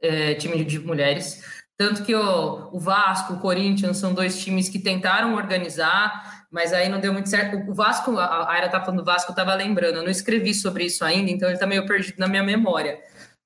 é, 0.01 0.33
time 0.33 0.63
de 0.63 0.79
mulheres. 0.79 1.43
Tanto 1.77 2.03
que 2.03 2.15
o, 2.15 2.69
o 2.73 2.79
Vasco, 2.79 3.33
o 3.33 3.39
Corinthians 3.39 3.97
são 3.97 4.13
dois 4.13 4.41
times 4.43 4.67
que 4.67 4.79
tentaram 4.79 5.35
organizar, 5.35 6.47
mas 6.51 6.73
aí 6.73 6.89
não 6.89 6.99
deu 6.99 7.13
muito 7.13 7.29
certo. 7.29 7.55
O 7.69 7.73
Vasco, 7.73 8.17
a 8.17 8.51
Aira 8.51 8.67
tá 8.67 8.81
falando 8.81 8.99
do 8.99 9.05
Vasco, 9.05 9.31
eu 9.31 9.35
tava 9.35 9.53
lembrando, 9.53 9.97
eu 9.97 10.03
não 10.03 10.09
escrevi 10.09 10.53
sobre 10.53 10.85
isso 10.85 11.05
ainda, 11.05 11.29
então 11.29 11.47
ele 11.47 11.59
tá 11.59 11.67
meio 11.67 11.85
perdido 11.85 12.17
na 12.17 12.27
minha 12.27 12.43
memória 12.43 12.99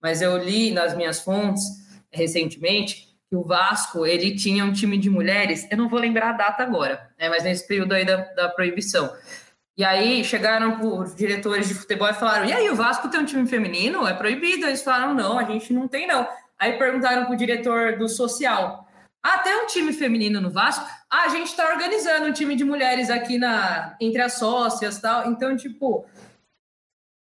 mas 0.03 0.21
eu 0.21 0.38
li 0.38 0.69
nas 0.69 0.93
minhas 0.93 1.21
fontes 1.21 1.63
recentemente 2.11 3.07
que 3.29 3.36
o 3.38 3.43
Vasco 3.43 4.05
ele 4.05 4.36
tinha 4.36 4.65
um 4.65 4.73
time 4.73 4.97
de 4.97 5.09
mulheres, 5.09 5.65
eu 5.71 5.77
não 5.77 5.88
vou 5.88 5.97
lembrar 5.97 6.31
a 6.31 6.34
data 6.34 6.61
agora, 6.61 7.09
né, 7.17 7.29
mas 7.29 7.43
nesse 7.43 7.65
período 7.65 7.93
aí 7.93 8.05
da, 8.05 8.17
da 8.17 8.49
proibição. 8.49 9.11
E 9.76 9.84
aí 9.84 10.24
chegaram 10.24 10.80
os 10.99 11.15
diretores 11.15 11.67
de 11.67 11.74
futebol 11.74 12.07
e 12.07 12.13
falaram: 12.13 12.45
e 12.45 12.53
aí, 12.53 12.69
o 12.69 12.76
Vasco 12.76 13.09
tem 13.09 13.19
um 13.19 13.26
time 13.26 13.47
feminino? 13.47 14.07
É 14.07 14.13
proibido? 14.13 14.65
Eles 14.65 14.84
falaram: 14.84 15.13
não, 15.13 15.39
a 15.39 15.43
gente 15.43 15.74
não 15.74 15.88
tem, 15.88 16.07
não. 16.07 16.28
Aí 16.59 16.78
perguntaram 16.78 17.26
para 17.26 17.34
o 17.34 17.38
diretor 17.38 17.97
do 17.97 18.07
social: 18.07 18.88
ah, 19.21 19.39
tem 19.39 19.55
um 19.55 19.65
time 19.65 19.91
feminino 19.93 20.39
no 20.39 20.51
Vasco? 20.51 20.86
Ah, 21.09 21.24
a 21.24 21.30
gente 21.30 21.47
está 21.47 21.69
organizando 21.69 22.28
um 22.28 22.34
time 22.34 22.55
de 22.55 22.63
mulheres 22.63 23.09
aqui 23.09 23.38
na 23.38 23.95
entre 23.99 24.21
as 24.21 24.34
sócias 24.34 24.99
tal. 24.99 25.28
Então, 25.30 25.55
tipo, 25.55 26.05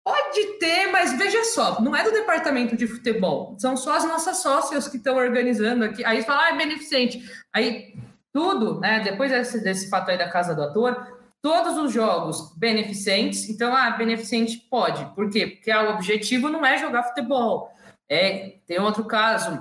Pode 0.04 0.58
ter, 0.58 0.88
mas 0.90 1.16
veja 1.16 1.44
só, 1.44 1.80
não 1.80 1.94
é 1.94 2.02
do 2.02 2.10
departamento 2.10 2.76
de 2.76 2.88
futebol, 2.88 3.54
são 3.56 3.76
só 3.76 3.96
as 3.96 4.04
nossas 4.04 4.38
sócias 4.38 4.88
que 4.88 4.96
estão 4.96 5.14
organizando 5.14 5.84
aqui. 5.84 6.04
Aí 6.04 6.24
fala, 6.24 6.46
ah, 6.46 6.48
é 6.48 6.56
beneficente. 6.56 7.22
Aí 7.54 7.94
tudo, 8.32 8.80
né? 8.80 8.98
Depois 8.98 9.30
desse, 9.30 9.62
desse 9.62 9.88
fato 9.88 10.10
aí 10.10 10.18
da 10.18 10.28
casa 10.28 10.56
do 10.56 10.62
ator, 10.62 11.11
todos 11.42 11.76
os 11.76 11.92
jogos 11.92 12.54
beneficentes, 12.56 13.50
então, 13.50 13.74
ah, 13.74 13.90
beneficente 13.90 14.56
pode. 14.70 15.04
Por 15.14 15.28
quê? 15.28 15.48
Porque 15.48 15.70
ah, 15.70 15.90
o 15.90 15.94
objetivo 15.94 16.48
não 16.48 16.64
é 16.64 16.78
jogar 16.78 17.02
futebol. 17.02 17.70
É, 18.08 18.58
tem 18.66 18.78
outro 18.78 19.04
caso 19.04 19.60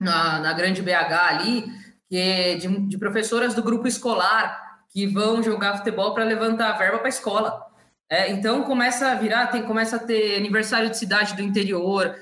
na, 0.00 0.38
na 0.38 0.52
grande 0.52 0.80
BH 0.80 1.12
ali, 1.28 1.64
que 2.08 2.16
é 2.16 2.54
de, 2.54 2.68
de 2.86 2.96
professoras 2.96 3.52
do 3.52 3.62
grupo 3.62 3.88
escolar 3.88 4.68
que 4.90 5.06
vão 5.06 5.42
jogar 5.42 5.78
futebol 5.78 6.14
para 6.14 6.24
levantar 6.24 6.78
verba 6.78 6.98
para 6.98 7.08
a 7.08 7.10
escola. 7.10 7.66
É, 8.10 8.30
então 8.30 8.62
começa 8.62 9.10
a 9.10 9.14
virar, 9.16 9.48
tem, 9.48 9.62
começa 9.62 9.96
a 9.96 9.98
ter 9.98 10.36
aniversário 10.36 10.88
de 10.88 10.96
cidade 10.96 11.34
do 11.34 11.42
interior, 11.42 12.14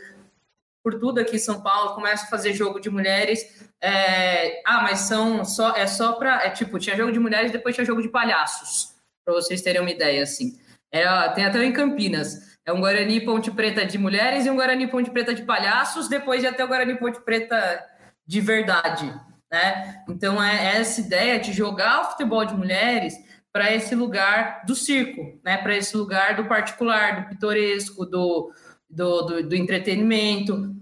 por 0.87 1.01
tudo 1.01 1.18
aqui 1.18 1.34
em 1.34 1.41
São 1.41 1.61
Paulo, 1.61 1.97
começa 1.97 2.26
a 2.26 2.28
fazer 2.28 2.53
jogo 2.53 2.78
de 2.78 2.89
mulheres. 2.89 3.66
É, 3.82 4.62
ah, 4.64 4.82
mas 4.82 5.01
são 5.01 5.45
só 5.45 5.74
é 5.74 5.84
só 5.84 6.12
para 6.12 6.45
é 6.45 6.51
tipo 6.51 6.78
tinha 6.78 6.97
jogo 6.97 7.11
de 7.11 7.18
mulheres, 7.18 7.51
depois 7.51 7.74
tinha 7.74 7.84
jogo 7.84 8.01
de 8.01 8.09
palhaços, 8.09 8.95
para 9.24 9.34
vocês 9.34 9.61
terem 9.62 9.80
uma 9.80 9.91
ideia 9.91 10.22
assim. 10.22 10.57
É, 10.93 11.05
tem 11.30 11.45
até 11.45 11.64
em 11.64 11.72
Campinas. 11.72 12.57
É 12.64 12.72
um 12.72 12.78
Guarani 12.78 13.20
Ponte 13.20 13.51
Preta 13.51 13.84
de 13.84 13.99
mulheres 13.99 14.47
e 14.47 14.51
um 14.51 14.55
Guarani 14.55 14.87
Ponte 14.87 15.11
Preta 15.11 15.34
de 15.34 15.43
palhaços, 15.43 16.07
depois 16.07 16.41
de 16.41 16.47
até 16.47 16.64
o 16.64 16.68
Guarani 16.68 16.97
Ponte 16.97 17.20
Preta 17.20 17.84
de 18.24 18.41
verdade, 18.41 19.12
né? 19.51 20.05
Então 20.09 20.41
é 20.41 20.76
essa 20.76 21.01
ideia 21.01 21.41
de 21.41 21.53
jogar 21.53 22.03
o 22.03 22.05
futebol 22.12 22.45
de 22.45 22.55
mulheres 22.55 23.12
para 23.53 23.72
esse 23.72 23.97
lugar 23.97 24.62
do 24.64 24.76
circo, 24.76 25.41
né? 25.45 25.57
Para 25.57 25.76
esse 25.76 25.97
lugar 25.97 26.37
do 26.37 26.45
particular, 26.45 27.22
do 27.22 27.28
pitoresco, 27.30 28.07
do, 28.07 28.53
do, 28.89 29.22
do, 29.22 29.49
do 29.49 29.55
entretenimento, 29.57 30.74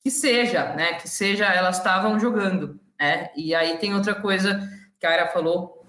que 0.00 0.10
seja, 0.10 0.74
né? 0.74 0.94
Que 0.94 1.08
seja, 1.08 1.46
elas 1.46 1.78
estavam 1.78 2.18
jogando, 2.18 2.80
né? 2.98 3.30
E 3.36 3.54
aí 3.54 3.78
tem 3.78 3.94
outra 3.94 4.14
coisa 4.14 4.60
que 4.98 5.06
a 5.06 5.10
Ara 5.10 5.28
falou, 5.28 5.84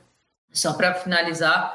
só 0.51 0.74
para 0.74 0.93
finalizar, 0.93 1.74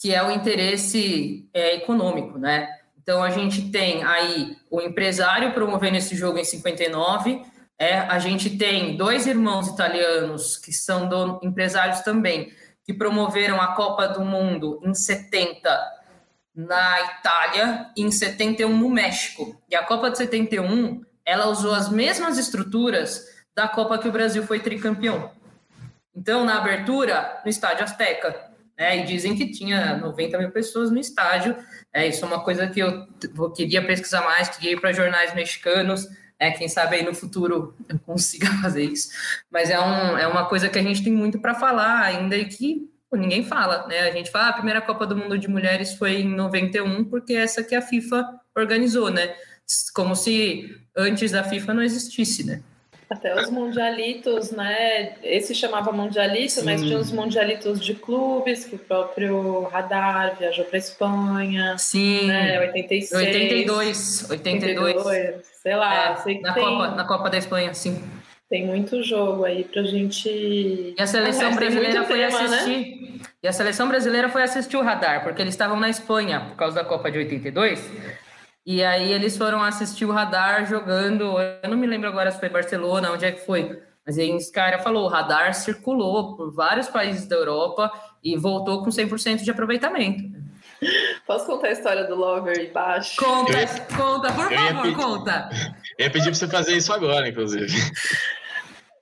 que 0.00 0.14
é 0.14 0.22
o 0.22 0.30
interesse 0.30 1.48
é, 1.52 1.76
econômico, 1.76 2.38
né? 2.38 2.68
Então 3.00 3.22
a 3.22 3.30
gente 3.30 3.70
tem 3.70 4.04
aí 4.04 4.56
o 4.70 4.80
empresário 4.80 5.52
promovendo 5.52 5.96
esse 5.96 6.14
jogo 6.14 6.38
em 6.38 6.44
59, 6.44 7.42
é, 7.78 7.98
a 7.98 8.18
gente 8.18 8.58
tem 8.58 8.96
dois 8.96 9.26
irmãos 9.26 9.68
italianos 9.68 10.56
que 10.56 10.72
são 10.72 11.08
do, 11.08 11.40
empresários 11.42 12.00
também, 12.00 12.52
que 12.84 12.92
promoveram 12.92 13.60
a 13.60 13.74
Copa 13.74 14.08
do 14.08 14.24
Mundo 14.24 14.80
em 14.84 14.94
70 14.94 15.97
na 16.58 17.00
Itália 17.02 17.86
e 17.96 18.02
em 18.02 18.10
71 18.10 18.76
no 18.76 18.90
México. 18.90 19.56
E 19.70 19.76
a 19.76 19.84
Copa 19.84 20.10
de 20.10 20.18
71, 20.18 21.04
ela 21.24 21.46
usou 21.46 21.72
as 21.72 21.88
mesmas 21.88 22.36
estruturas 22.36 23.24
da 23.54 23.68
Copa 23.68 23.96
que 23.96 24.08
o 24.08 24.12
Brasil 24.12 24.42
foi 24.42 24.58
tricampeão. 24.58 25.30
Então, 26.12 26.44
na 26.44 26.58
abertura, 26.58 27.40
no 27.44 27.48
Estádio 27.48 27.84
Azteca, 27.84 28.50
né, 28.76 28.98
e 28.98 29.04
dizem 29.04 29.36
que 29.36 29.52
tinha 29.52 29.98
90 29.98 30.36
mil 30.38 30.50
pessoas 30.50 30.90
no 30.90 30.98
estádio. 30.98 31.56
É, 31.92 32.08
isso 32.08 32.24
é 32.24 32.28
uma 32.28 32.42
coisa 32.42 32.66
que 32.66 32.80
eu, 32.80 33.06
queria 33.54 33.86
pesquisar 33.86 34.22
mais, 34.22 34.48
queria 34.48 34.72
ir 34.72 34.80
para 34.80 34.92
jornais 34.92 35.32
mexicanos, 35.34 36.08
é, 36.40 36.50
quem 36.50 36.68
sabe 36.68 36.96
aí 36.96 37.04
no 37.04 37.14
futuro 37.14 37.76
eu 37.88 38.00
consiga 38.00 38.48
fazer 38.60 38.82
isso. 38.82 39.10
Mas 39.48 39.70
é, 39.70 39.78
um, 39.78 40.18
é 40.18 40.26
uma 40.26 40.46
coisa 40.46 40.68
que 40.68 40.78
a 40.78 40.82
gente 40.82 41.04
tem 41.04 41.12
muito 41.12 41.38
para 41.38 41.54
falar 41.54 42.00
ainda 42.00 42.36
e 42.36 42.46
que 42.46 42.90
ninguém 43.16 43.44
fala, 43.44 43.86
né? 43.86 44.00
A 44.00 44.10
gente 44.10 44.30
fala, 44.30 44.46
ah, 44.46 44.50
a 44.50 44.54
primeira 44.54 44.80
Copa 44.80 45.06
do 45.06 45.16
Mundo 45.16 45.38
de 45.38 45.48
Mulheres 45.48 45.94
foi 45.94 46.20
em 46.20 46.28
91, 46.28 47.04
porque 47.04 47.32
é 47.32 47.42
essa 47.42 47.62
que 47.62 47.74
a 47.74 47.82
FIFA 47.82 48.28
organizou, 48.56 49.10
né? 49.10 49.34
Como 49.94 50.14
se 50.14 50.76
antes 50.96 51.32
da 51.32 51.44
FIFA 51.44 51.74
não 51.74 51.82
existisse, 51.82 52.44
né? 52.44 52.62
Até 53.10 53.34
os 53.34 53.48
mundialitos, 53.48 54.50
né? 54.50 55.14
Esse 55.22 55.54
chamava 55.54 55.90
mundialito, 55.92 56.60
Sim. 56.60 56.64
mas 56.66 56.82
tinha 56.82 56.98
os 56.98 57.10
mundialitos 57.10 57.80
de 57.80 57.94
clubes, 57.94 58.66
que 58.66 58.74
o 58.74 58.78
próprio 58.78 59.62
Radar 59.62 60.36
viajou 60.38 60.66
para 60.66 60.78
Espanha. 60.78 61.78
Sim. 61.78 62.26
Né? 62.26 62.60
86. 62.60 63.12
82. 63.12 64.30
82. 64.30 65.06
82 65.06 65.48
sei 65.68 65.76
lá. 65.76 66.12
É, 66.12 66.16
sei 66.16 66.40
na, 66.40 66.54
tem, 66.54 66.64
Copa, 66.64 66.88
na 66.88 67.04
Copa 67.04 67.30
da 67.30 67.38
Espanha, 67.38 67.74
sim. 67.74 68.02
Tem 68.48 68.66
muito 68.66 69.02
jogo 69.02 69.44
aí 69.44 69.64
pra 69.64 69.82
gente. 69.82 70.28
E 70.28 70.94
a 70.98 71.06
seleção 71.06 71.48
ah, 71.52 71.54
brasileira 71.54 72.04
foi 72.04 72.18
tema, 72.18 72.38
né? 72.38 72.44
assistir. 72.44 73.12
Né? 73.12 73.18
E 73.42 73.48
a 73.48 73.52
seleção 73.52 73.88
brasileira 73.88 74.28
foi 74.30 74.42
assistir 74.42 74.76
o 74.76 74.82
Radar, 74.82 75.22
porque 75.22 75.42
eles 75.42 75.52
estavam 75.52 75.78
na 75.78 75.90
Espanha 75.90 76.40
por 76.40 76.56
causa 76.56 76.76
da 76.76 76.84
Copa 76.84 77.10
de 77.10 77.18
82. 77.18 77.90
E 78.64 78.82
aí 78.82 79.12
eles 79.12 79.36
foram 79.36 79.62
assistir 79.62 80.06
o 80.06 80.12
Radar 80.12 80.66
jogando. 80.66 81.36
Eu 81.62 81.68
não 81.68 81.76
me 81.76 81.86
lembro 81.86 82.08
agora 82.08 82.30
se 82.30 82.40
foi 82.40 82.48
Barcelona, 82.48 83.12
onde 83.12 83.26
é 83.26 83.32
que 83.32 83.44
foi. 83.44 83.80
Mas 84.06 84.18
aí 84.18 84.30
esse 84.30 84.50
cara 84.50 84.78
falou: 84.78 85.04
o 85.04 85.08
Radar 85.08 85.52
circulou 85.54 86.34
por 86.34 86.50
vários 86.50 86.88
países 86.88 87.26
da 87.26 87.36
Europa 87.36 87.92
e 88.24 88.34
voltou 88.36 88.82
com 88.82 88.88
100% 88.88 89.42
de 89.42 89.50
aproveitamento. 89.50 90.24
Posso 91.26 91.46
contar 91.46 91.68
a 91.68 91.72
história 91.72 92.04
do 92.04 92.14
Lover 92.14 92.58
e 92.58 92.68
baixo? 92.68 93.16
Conta, 93.16 93.52
ia, 93.52 93.66
conta, 93.96 94.32
por 94.32 94.50
favor, 94.50 94.82
pedir, 94.82 94.96
conta. 94.96 95.50
Eu 95.98 96.06
ia 96.06 96.10
pedir 96.10 96.24
para 96.24 96.34
você 96.34 96.48
fazer 96.48 96.76
isso 96.76 96.92
agora, 96.92 97.28
inclusive. 97.28 97.66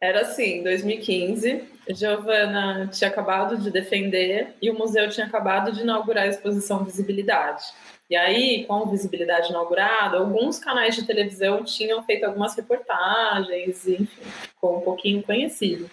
Era 0.00 0.22
assim, 0.22 0.62
2015, 0.62 1.64
Giovana 1.90 2.88
tinha 2.92 3.08
acabado 3.08 3.56
de 3.56 3.70
defender 3.70 4.54
e 4.60 4.70
o 4.70 4.74
museu 4.74 5.08
tinha 5.08 5.26
acabado 5.26 5.72
de 5.72 5.82
inaugurar 5.82 6.24
a 6.24 6.28
exposição 6.28 6.84
Visibilidade. 6.84 7.64
E 8.08 8.14
aí, 8.14 8.64
com 8.66 8.84
a 8.84 8.90
visibilidade 8.90 9.50
inaugurada, 9.50 10.18
alguns 10.18 10.60
canais 10.60 10.94
de 10.94 11.04
televisão 11.04 11.64
tinham 11.64 12.02
feito 12.04 12.24
algumas 12.24 12.54
reportagens, 12.54 13.84
e, 13.84 14.02
enfim, 14.02 14.22
ficou 14.42 14.78
um 14.78 14.80
pouquinho 14.80 15.24
conhecido. 15.24 15.90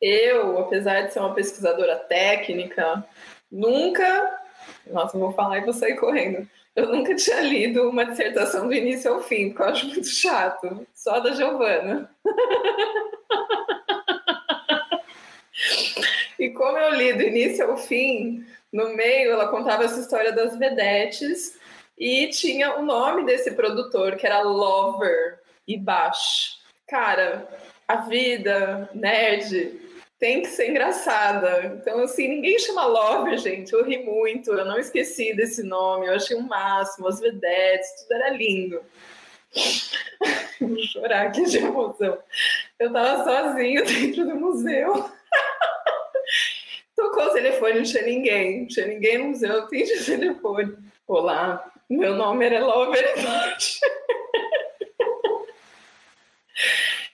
Eu, 0.00 0.60
apesar 0.60 1.02
de 1.02 1.12
ser 1.12 1.18
uma 1.18 1.34
pesquisadora 1.34 1.96
técnica, 1.96 3.04
nunca. 3.50 4.38
Nossa, 4.90 5.18
vou 5.18 5.32
falar 5.32 5.58
e 5.58 5.64
vou 5.64 5.72
sair 5.72 5.96
correndo. 5.96 6.48
Eu 6.74 6.92
nunca 6.92 7.14
tinha 7.14 7.40
lido 7.40 7.88
uma 7.88 8.04
dissertação 8.04 8.68
do 8.68 8.74
início 8.74 9.12
ao 9.12 9.20
fim, 9.22 9.48
porque 9.48 9.62
eu 9.62 9.66
acho 9.66 9.86
muito 9.86 10.06
chato. 10.06 10.86
Só 10.94 11.18
da 11.18 11.32
Giovana. 11.32 12.10
e 16.38 16.50
como 16.50 16.78
eu 16.78 16.94
li 16.94 17.12
do 17.14 17.22
início 17.22 17.68
ao 17.68 17.76
fim, 17.76 18.46
no 18.72 18.94
meio, 18.94 19.32
ela 19.32 19.48
contava 19.48 19.84
essa 19.84 19.98
história 19.98 20.32
das 20.32 20.56
vedetes 20.56 21.58
e 21.98 22.28
tinha 22.28 22.76
o 22.76 22.84
nome 22.84 23.24
desse 23.24 23.50
produtor, 23.52 24.16
que 24.16 24.26
era 24.26 24.42
Lover 24.42 25.40
e 25.66 25.76
Bash. 25.76 26.60
Cara, 26.86 27.48
a 27.88 27.96
vida, 27.96 28.88
nerd, 28.94 29.87
tem 30.18 30.42
que 30.42 30.48
ser 30.48 30.70
engraçada. 30.70 31.78
Então, 31.80 32.00
assim, 32.00 32.28
ninguém 32.28 32.58
chama 32.58 32.86
Lover, 32.86 33.38
gente. 33.38 33.72
Eu 33.72 33.84
ri 33.84 33.98
muito, 33.98 34.52
eu 34.52 34.64
não 34.64 34.78
esqueci 34.78 35.34
desse 35.34 35.62
nome, 35.62 36.06
eu 36.06 36.14
achei 36.14 36.36
o 36.36 36.40
um 36.40 36.46
máximo, 36.46 37.06
as 37.06 37.20
vedetes, 37.20 38.02
tudo 38.02 38.14
era 38.14 38.30
lindo. 38.30 38.80
Vou 40.60 40.78
chorar 40.78 41.26
aqui 41.26 41.44
de 41.44 41.58
emoção. 41.58 42.18
Eu 42.78 42.92
tava 42.92 43.24
sozinho 43.24 43.84
dentro 43.84 44.24
do 44.26 44.36
museu. 44.36 45.08
Tocou 46.96 47.26
o 47.26 47.32
telefone, 47.32 47.74
não 47.76 47.82
tinha 47.84 48.02
ninguém. 48.02 48.60
Não 48.60 48.66
tinha 48.66 48.86
ninguém 48.86 49.18
no 49.18 49.28
museu, 49.28 49.52
eu 49.52 49.64
o 49.64 49.68
telefone. 49.68 50.76
Olá, 51.06 51.72
meu 51.88 52.14
nome 52.14 52.44
era 52.44 52.64
Lover 52.66 53.14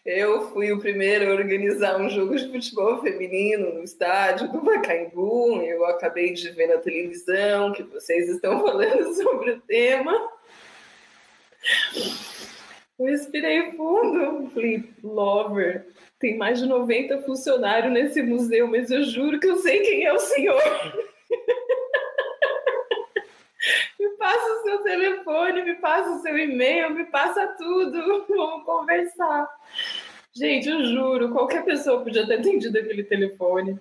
Eu 0.05 0.51
fui 0.51 0.71
o 0.71 0.79
primeiro 0.79 1.31
a 1.31 1.35
organizar 1.35 1.99
um 1.99 2.11
jogo 2.11 2.37
de 2.37 2.47
futebol 2.51 3.01
feminino 3.01 3.73
no 3.73 3.83
estádio 3.83 4.53
do 4.53 4.61
Pacaembu. 4.61 5.63
Eu 5.63 5.87
acabei 5.87 6.35
de 6.35 6.51
ver 6.51 6.67
na 6.67 6.77
televisão 6.77 7.73
que 7.73 7.83
vocês 7.85 8.29
estão 8.29 8.61
falando 8.67 9.15
sobre 9.15 9.53
o 9.53 9.61
tema. 9.63 10.13
Eu 12.99 13.07
respirei 13.07 13.73
fundo, 13.73 14.51
falei, 14.51 14.85
Lover, 15.03 15.87
tem 16.19 16.37
mais 16.37 16.59
de 16.59 16.67
90 16.67 17.23
funcionários 17.23 17.91
nesse 17.91 18.23
museu, 18.23 18.67
mas 18.67 18.91
eu 18.91 19.05
juro 19.05 19.41
que 19.41 19.47
eu 19.47 19.57
sei 19.57 19.81
quem 19.81 20.05
é 20.05 20.13
o 20.13 20.21
senhor. 20.21 20.61
passa 24.25 24.53
o 24.53 24.63
seu 24.63 24.79
telefone, 24.79 25.63
me 25.63 25.75
passa 25.75 26.11
o 26.13 26.23
seu 26.23 26.39
e-mail, 26.39 26.95
me 26.95 27.05
passa 27.05 27.47
tudo, 27.59 27.93
vamos 28.27 28.65
conversar. 28.65 29.47
Gente, 30.35 30.67
eu 30.67 30.83
juro, 30.87 31.31
qualquer 31.31 31.63
pessoa 31.63 32.03
podia 32.03 32.27
ter 32.27 32.39
atendido 32.39 32.79
aquele 32.79 33.05
telefone. 33.05 33.79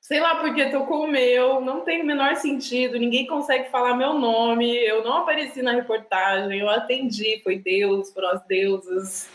Sei 0.00 0.18
lá 0.18 0.34
porque 0.34 0.70
tocou 0.70 1.04
o 1.04 1.10
meu, 1.10 1.60
não 1.60 1.82
tem 1.82 2.02
o 2.02 2.04
menor 2.04 2.34
sentido, 2.34 2.98
ninguém 2.98 3.28
consegue 3.28 3.70
falar 3.70 3.96
meu 3.96 4.14
nome, 4.14 4.74
eu 4.84 5.04
não 5.04 5.18
apareci 5.18 5.62
na 5.62 5.72
reportagem, 5.72 6.58
eu 6.58 6.68
atendi, 6.68 7.40
foi 7.42 7.56
Deus, 7.58 8.12
foram 8.12 8.30
as 8.30 8.44
deusas. 8.46 9.30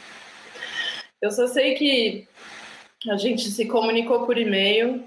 Eu 1.22 1.32
só 1.32 1.48
sei 1.48 1.76
que 1.76 2.28
a 3.10 3.16
gente 3.16 3.50
se 3.50 3.66
comunicou 3.66 4.26
por 4.26 4.38
e-mail, 4.38 5.02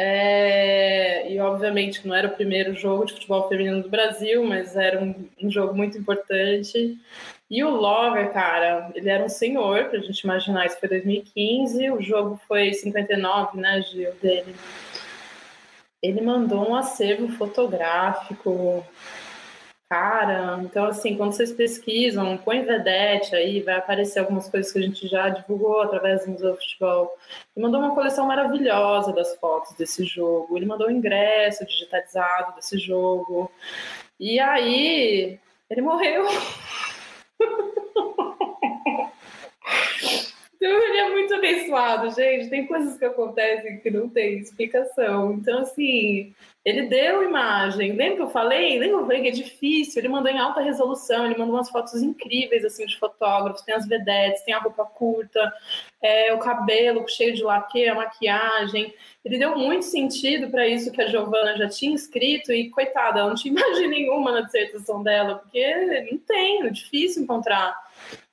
é, 0.00 1.28
e 1.28 1.40
obviamente 1.40 2.06
não 2.06 2.14
era 2.14 2.28
o 2.28 2.36
primeiro 2.36 2.72
jogo 2.72 3.04
de 3.04 3.14
futebol 3.14 3.48
feminino 3.48 3.82
do 3.82 3.88
Brasil, 3.88 4.44
mas 4.44 4.76
era 4.76 5.02
um, 5.02 5.28
um 5.42 5.50
jogo 5.50 5.74
muito 5.74 5.98
importante. 5.98 6.96
E 7.50 7.64
o 7.64 7.70
Lover, 7.70 8.32
cara, 8.32 8.92
ele 8.94 9.08
era 9.08 9.24
um 9.24 9.28
senhor, 9.28 9.86
pra 9.86 9.98
gente 9.98 10.20
imaginar, 10.20 10.66
isso 10.66 10.78
foi 10.78 10.88
2015, 10.88 11.90
o 11.90 12.00
jogo 12.00 12.40
foi 12.46 12.72
59, 12.72 13.58
né, 13.58 13.82
Gil, 13.82 14.12
dele. 14.22 14.54
Ele 16.00 16.20
mandou 16.20 16.70
um 16.70 16.76
acervo 16.76 17.28
fotográfico, 17.30 18.86
cara. 19.88 20.60
Então, 20.62 20.84
assim, 20.86 21.16
quando 21.16 21.32
vocês 21.32 21.52
pesquisam, 21.52 22.36
põe 22.38 22.62
vedete 22.62 23.34
aí, 23.34 23.62
vai 23.62 23.76
aparecer 23.76 24.18
algumas 24.18 24.48
coisas 24.48 24.70
que 24.70 24.78
a 24.78 24.82
gente 24.82 25.08
já 25.08 25.28
divulgou 25.28 25.80
através 25.80 26.24
do 26.24 26.32
Museu 26.32 26.56
Futebol. 26.56 27.16
Ele 27.56 27.64
mandou 27.64 27.80
uma 27.80 27.94
coleção 27.94 28.26
maravilhosa 28.26 29.12
das 29.12 29.34
fotos 29.36 29.74
desse 29.76 30.04
jogo. 30.04 30.56
Ele 30.56 30.66
mandou 30.66 30.88
o 30.88 30.90
ingresso 30.90 31.66
digitalizado 31.66 32.54
desse 32.56 32.78
jogo. 32.78 33.50
E 34.20 34.38
aí, 34.38 35.38
ele 35.70 35.80
morreu. 35.80 36.24
Então 40.60 40.82
ele 40.82 40.98
é 40.98 41.10
muito 41.10 41.32
abençoado, 41.34 42.10
gente. 42.10 42.50
Tem 42.50 42.66
coisas 42.66 42.98
que 42.98 43.04
acontecem 43.04 43.78
que 43.78 43.90
não 43.90 44.08
tem 44.08 44.38
explicação. 44.38 45.32
Então, 45.34 45.60
assim, 45.60 46.34
ele 46.68 46.86
deu 46.86 47.22
imagem. 47.22 47.92
Lembra 47.92 48.16
que 48.16 48.22
eu 48.22 48.30
falei? 48.30 48.78
Lembra 48.78 49.16
que 49.16 49.22
que 49.22 49.28
é 49.28 49.30
difícil? 49.30 50.00
Ele 50.00 50.08
mandou 50.08 50.30
em 50.30 50.38
alta 50.38 50.60
resolução, 50.60 51.24
ele 51.24 51.38
mandou 51.38 51.54
umas 51.54 51.70
fotos 51.70 52.02
incríveis, 52.02 52.64
assim, 52.64 52.84
de 52.84 52.98
fotógrafos. 52.98 53.62
Tem 53.62 53.74
as 53.74 53.86
vedetes, 53.88 54.42
tem 54.42 54.52
a 54.52 54.58
roupa 54.58 54.84
curta, 54.84 55.52
é, 56.02 56.32
o 56.34 56.38
cabelo 56.38 57.08
cheio 57.08 57.34
de 57.34 57.42
laque, 57.42 57.88
a 57.88 57.94
maquiagem. 57.94 58.94
Ele 59.24 59.38
deu 59.38 59.56
muito 59.56 59.86
sentido 59.86 60.50
para 60.50 60.66
isso 60.66 60.92
que 60.92 61.00
a 61.00 61.06
Giovana 61.06 61.56
já 61.56 61.68
tinha 61.68 61.94
escrito 61.94 62.52
e, 62.52 62.68
coitada, 62.68 63.20
ela 63.20 63.28
não 63.30 63.36
tinha 63.36 63.52
imagem 63.58 63.88
nenhuma 63.88 64.30
na 64.30 64.40
dissertação 64.42 65.02
dela, 65.02 65.36
porque 65.36 66.06
não 66.10 66.18
tem, 66.18 66.66
é 66.66 66.70
difícil 66.70 67.22
encontrar. 67.22 67.74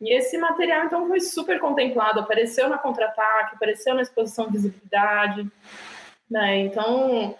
E 0.02 0.14
esse 0.14 0.38
material, 0.38 0.86
então, 0.86 1.08
foi 1.08 1.22
super 1.22 1.58
contemplado, 1.60 2.20
apareceu 2.20 2.68
na 2.68 2.78
contra-ataque, 2.78 3.56
apareceu 3.56 3.96
na 3.96 4.02
exposição 4.02 4.52
visibilidade, 4.52 5.50
né? 6.30 6.60
Então, 6.60 7.36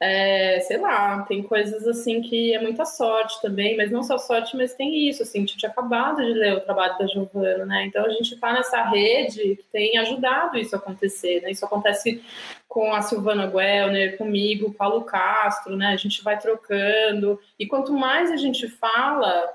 é, 0.00 0.60
sei 0.60 0.78
lá, 0.78 1.22
tem 1.22 1.42
coisas 1.42 1.86
assim 1.86 2.20
que 2.20 2.52
é 2.54 2.60
muita 2.60 2.84
sorte 2.84 3.40
também, 3.40 3.76
mas 3.76 3.90
não 3.90 4.02
só 4.02 4.18
sorte, 4.18 4.56
mas 4.56 4.74
tem 4.74 5.08
isso, 5.08 5.22
assim, 5.22 5.38
a 5.38 5.40
gente 5.42 5.56
tinha 5.56 5.70
acabado 5.70 6.16
de 6.16 6.32
ler 6.32 6.54
o 6.54 6.60
trabalho 6.60 6.98
da 6.98 7.06
Giovana, 7.06 7.64
né? 7.64 7.86
Então 7.86 8.04
a 8.04 8.10
gente 8.10 8.34
está 8.34 8.52
nessa 8.52 8.82
rede 8.82 9.56
que 9.56 9.64
tem 9.72 9.96
ajudado 9.98 10.58
isso 10.58 10.74
a 10.74 10.78
acontecer, 10.78 11.40
né? 11.42 11.50
Isso 11.50 11.64
acontece 11.64 12.22
com 12.68 12.92
a 12.92 13.02
Silvana 13.02 13.46
Guelner, 13.46 14.18
comigo, 14.18 14.74
Paulo 14.74 15.04
Castro, 15.04 15.76
né? 15.76 15.88
A 15.88 15.96
gente 15.96 16.22
vai 16.24 16.38
trocando, 16.38 17.40
e 17.58 17.66
quanto 17.66 17.92
mais 17.92 18.30
a 18.32 18.36
gente 18.36 18.68
fala, 18.68 19.48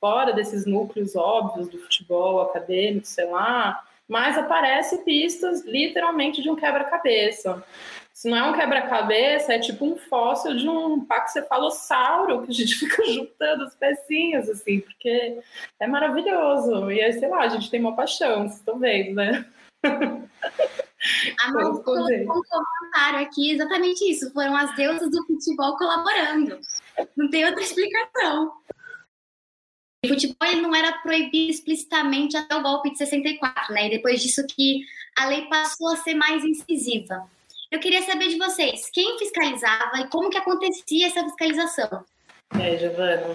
fora 0.00 0.32
desses 0.32 0.66
núcleos 0.66 1.14
óbvios 1.14 1.68
do 1.68 1.78
futebol 1.78 2.40
acadêmico, 2.40 3.06
sei 3.06 3.26
lá, 3.26 3.84
mais 4.08 4.36
aparece 4.36 5.04
pistas 5.04 5.64
literalmente 5.64 6.42
de 6.42 6.50
um 6.50 6.56
quebra-cabeça. 6.56 7.62
Se 8.14 8.30
não 8.30 8.38
é 8.38 8.42
um 8.44 8.52
quebra-cabeça, 8.52 9.54
é 9.54 9.58
tipo 9.58 9.84
um 9.84 9.96
fóssil 9.96 10.56
de 10.56 10.68
um 10.68 11.04
paxefalossauro 11.04 12.42
que 12.42 12.50
a 12.52 12.54
gente 12.54 12.76
fica 12.78 13.04
juntando 13.06 13.64
as 13.64 13.74
pecinhas, 13.74 14.48
assim, 14.48 14.80
porque 14.80 15.42
é 15.80 15.86
maravilhoso. 15.88 16.92
E 16.92 17.02
aí, 17.02 17.12
sei 17.12 17.28
lá, 17.28 17.40
a 17.40 17.48
gente 17.48 17.68
tem 17.68 17.80
uma 17.80 17.96
paixão, 17.96 18.42
vocês 18.42 18.58
estão 18.58 18.78
vendo, 18.78 19.16
né? 19.16 19.44
A 21.40 21.52
colocou 21.52 21.98
um 21.98 22.26
comentário 22.26 23.20
aqui, 23.20 23.50
exatamente 23.50 24.10
isso. 24.10 24.32
Foram 24.32 24.56
as 24.56 24.74
deusas 24.74 25.10
do 25.10 25.26
futebol 25.26 25.76
colaborando. 25.76 26.58
Não 27.14 27.28
tem 27.28 27.44
outra 27.44 27.60
explicação. 27.60 28.52
O 30.02 30.08
futebol 30.08 30.48
ele 30.48 30.62
não 30.62 30.74
era 30.74 30.96
proibido 30.98 31.50
explicitamente 31.50 32.38
até 32.38 32.56
o 32.56 32.62
golpe 32.62 32.90
de 32.90 32.96
64, 32.96 33.74
né? 33.74 33.88
E 33.88 33.90
depois 33.90 34.22
disso 34.22 34.46
que 34.46 34.86
a 35.18 35.26
lei 35.26 35.46
passou 35.46 35.88
a 35.88 35.96
ser 35.96 36.14
mais 36.14 36.42
incisiva. 36.42 37.28
Eu 37.74 37.80
queria 37.80 38.02
saber 38.02 38.28
de 38.28 38.38
vocês, 38.38 38.88
quem 38.92 39.18
fiscalizava 39.18 39.98
e 39.98 40.06
como 40.06 40.30
que 40.30 40.38
acontecia 40.38 41.08
essa 41.08 41.24
fiscalização? 41.24 42.04
É, 42.56 42.78
Giovana. 42.78 43.34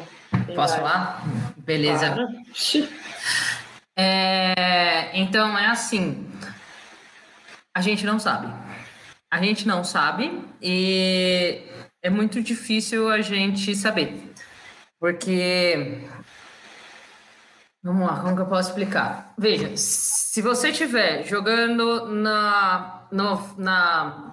Posso 0.56 0.78
falar? 0.78 1.24
Beleza. 1.58 2.14
Claro. 2.14 2.28
É, 4.02 5.12
então 5.14 5.60
é 5.60 5.66
assim, 5.66 6.26
a 7.76 7.82
gente 7.82 8.06
não 8.06 8.18
sabe. 8.18 8.48
A 9.30 9.44
gente 9.44 9.68
não 9.68 9.84
sabe 9.84 10.42
e 10.62 11.62
é 12.02 12.10
muito 12.10 12.42
difícil 12.42 13.10
a 13.10 13.20
gente 13.20 13.76
saber. 13.76 14.24
Porque 14.98 16.08
Vamos 17.82 18.06
lá, 18.06 18.20
como 18.20 18.36
que 18.36 18.42
eu 18.42 18.46
posso 18.46 18.70
explicar? 18.70 19.34
Veja, 19.38 19.72
se 19.78 20.42
você 20.42 20.70
estiver 20.70 21.24
jogando 21.26 22.08
na, 22.08 23.08
no, 23.10 23.58
na, 23.58 24.29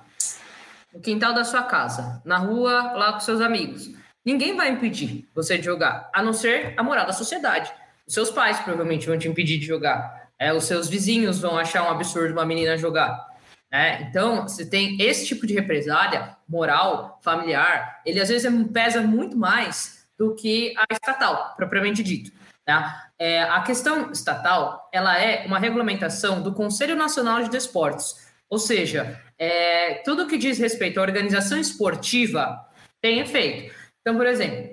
no 0.97 1.01
quintal 1.03 1.35
da 1.35 1.45
sua 1.45 1.63
casa, 1.63 2.23
na 2.25 2.39
rua, 2.39 2.93
lá 2.95 3.13
com 3.13 3.21
seus 3.21 3.41
amigos, 3.41 3.91
ninguém 4.25 4.57
vai 4.57 4.71
impedir 4.71 5.29
você 5.35 5.59
de 5.59 5.65
jogar, 5.65 6.11
a 6.13 6.23
não 6.23 6.33
ser 6.33 6.73
a 6.77 6.83
moral 6.83 7.07
da 7.07 7.13
sociedade. 7.13 7.71
Os 8.07 8.15
seus 8.15 8.31
pais 8.31 8.59
provavelmente 8.61 9.07
vão 9.07 9.19
te 9.19 9.29
impedir 9.29 9.59
de 9.59 9.67
jogar. 9.67 10.31
É, 10.39 10.53
os 10.53 10.65
seus 10.65 10.89
vizinhos 10.89 11.39
vão 11.39 11.59
achar 11.59 11.83
um 11.83 11.91
absurdo 11.91 12.33
uma 12.33 12.47
menina 12.47 12.77
jogar. 12.77 13.27
É, 13.71 14.03
então, 14.03 14.43
você 14.43 14.65
tem 14.65 14.97
esse 15.01 15.27
tipo 15.27 15.47
de 15.47 15.53
represália 15.53 16.37
moral, 16.49 17.21
familiar, 17.23 18.01
ele 18.07 18.21
às 18.21 18.29
vezes 18.29 18.51
pesa 18.73 19.03
muito 19.03 19.37
mais 19.37 20.07
do 20.19 20.35
que 20.35 20.75
a 20.79 20.95
estatal, 20.95 21.55
propriamente 21.57 22.03
dito. 22.03 22.31
Tá? 22.65 23.11
É, 23.19 23.43
a 23.43 23.61
questão 23.63 24.11
estatal 24.11 24.89
ela 24.93 25.21
é 25.21 25.47
uma 25.47 25.59
regulamentação 25.59 26.43
do 26.43 26.55
Conselho 26.55 26.97
Nacional 26.97 27.43
de 27.43 27.51
Desportos, 27.51 28.17
ou 28.49 28.59
seja, 28.59 29.21
é, 29.39 29.95
tudo 30.05 30.27
que 30.27 30.39
diz 30.39 30.59
respeito 30.59 30.99
à 30.99 31.03
organização 31.03 31.59
esportiva 31.59 32.59
tem 33.01 33.21
efeito. 33.21 33.75
Então, 34.01 34.17
por 34.17 34.27
exemplo, 34.27 34.71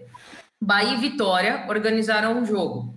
Bahia 0.62 0.94
e 0.94 1.02
Vitória 1.02 1.66
organizaram 1.68 2.38
um 2.38 2.46
jogo. 2.46 2.96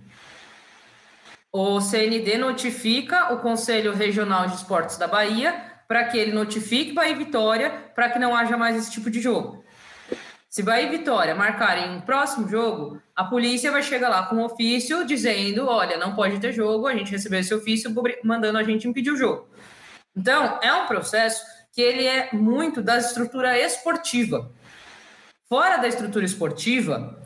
O 1.51 1.81
CND 1.81 2.37
notifica 2.37 3.33
o 3.33 3.39
Conselho 3.39 3.93
Regional 3.93 4.47
de 4.47 4.55
Esportes 4.55 4.97
da 4.97 5.07
Bahia 5.07 5.63
para 5.87 6.05
que 6.05 6.17
ele 6.17 6.31
notifique 6.31 6.93
Bahia 6.93 7.13
e 7.13 7.15
Vitória 7.15 7.69
para 7.95 8.09
que 8.09 8.19
não 8.19 8.35
haja 8.35 8.57
mais 8.57 8.75
esse 8.75 8.91
tipo 8.91 9.09
de 9.09 9.19
jogo. 9.19 9.63
Se 10.49 10.63
Bahia 10.63 10.87
e 10.87 10.97
Vitória 10.97 11.35
marcarem 11.35 11.89
um 11.89 12.01
próximo 12.01 12.47
jogo, 12.47 13.01
a 13.15 13.23
polícia 13.23 13.71
vai 13.71 13.83
chegar 13.83 14.09
lá 14.09 14.23
com 14.27 14.35
um 14.35 14.43
ofício 14.43 15.05
dizendo: 15.05 15.67
olha, 15.67 15.97
não 15.97 16.15
pode 16.15 16.39
ter 16.39 16.51
jogo, 16.51 16.87
a 16.87 16.95
gente 16.95 17.11
recebeu 17.11 17.39
esse 17.39 17.53
ofício 17.53 17.93
mandando 18.23 18.57
a 18.57 18.63
gente 18.63 18.87
impedir 18.87 19.11
o 19.11 19.17
jogo. 19.17 19.49
Então, 20.15 20.59
é 20.63 20.73
um 20.73 20.87
processo 20.87 21.43
que 21.77 21.81
ele 21.83 22.07
é 22.07 22.33
muito 22.33 22.81
da 22.81 22.97
estrutura 22.97 23.55
esportiva. 23.59 24.51
Fora 25.47 25.77
da 25.77 25.87
estrutura 25.87 26.25
esportiva, 26.25 27.21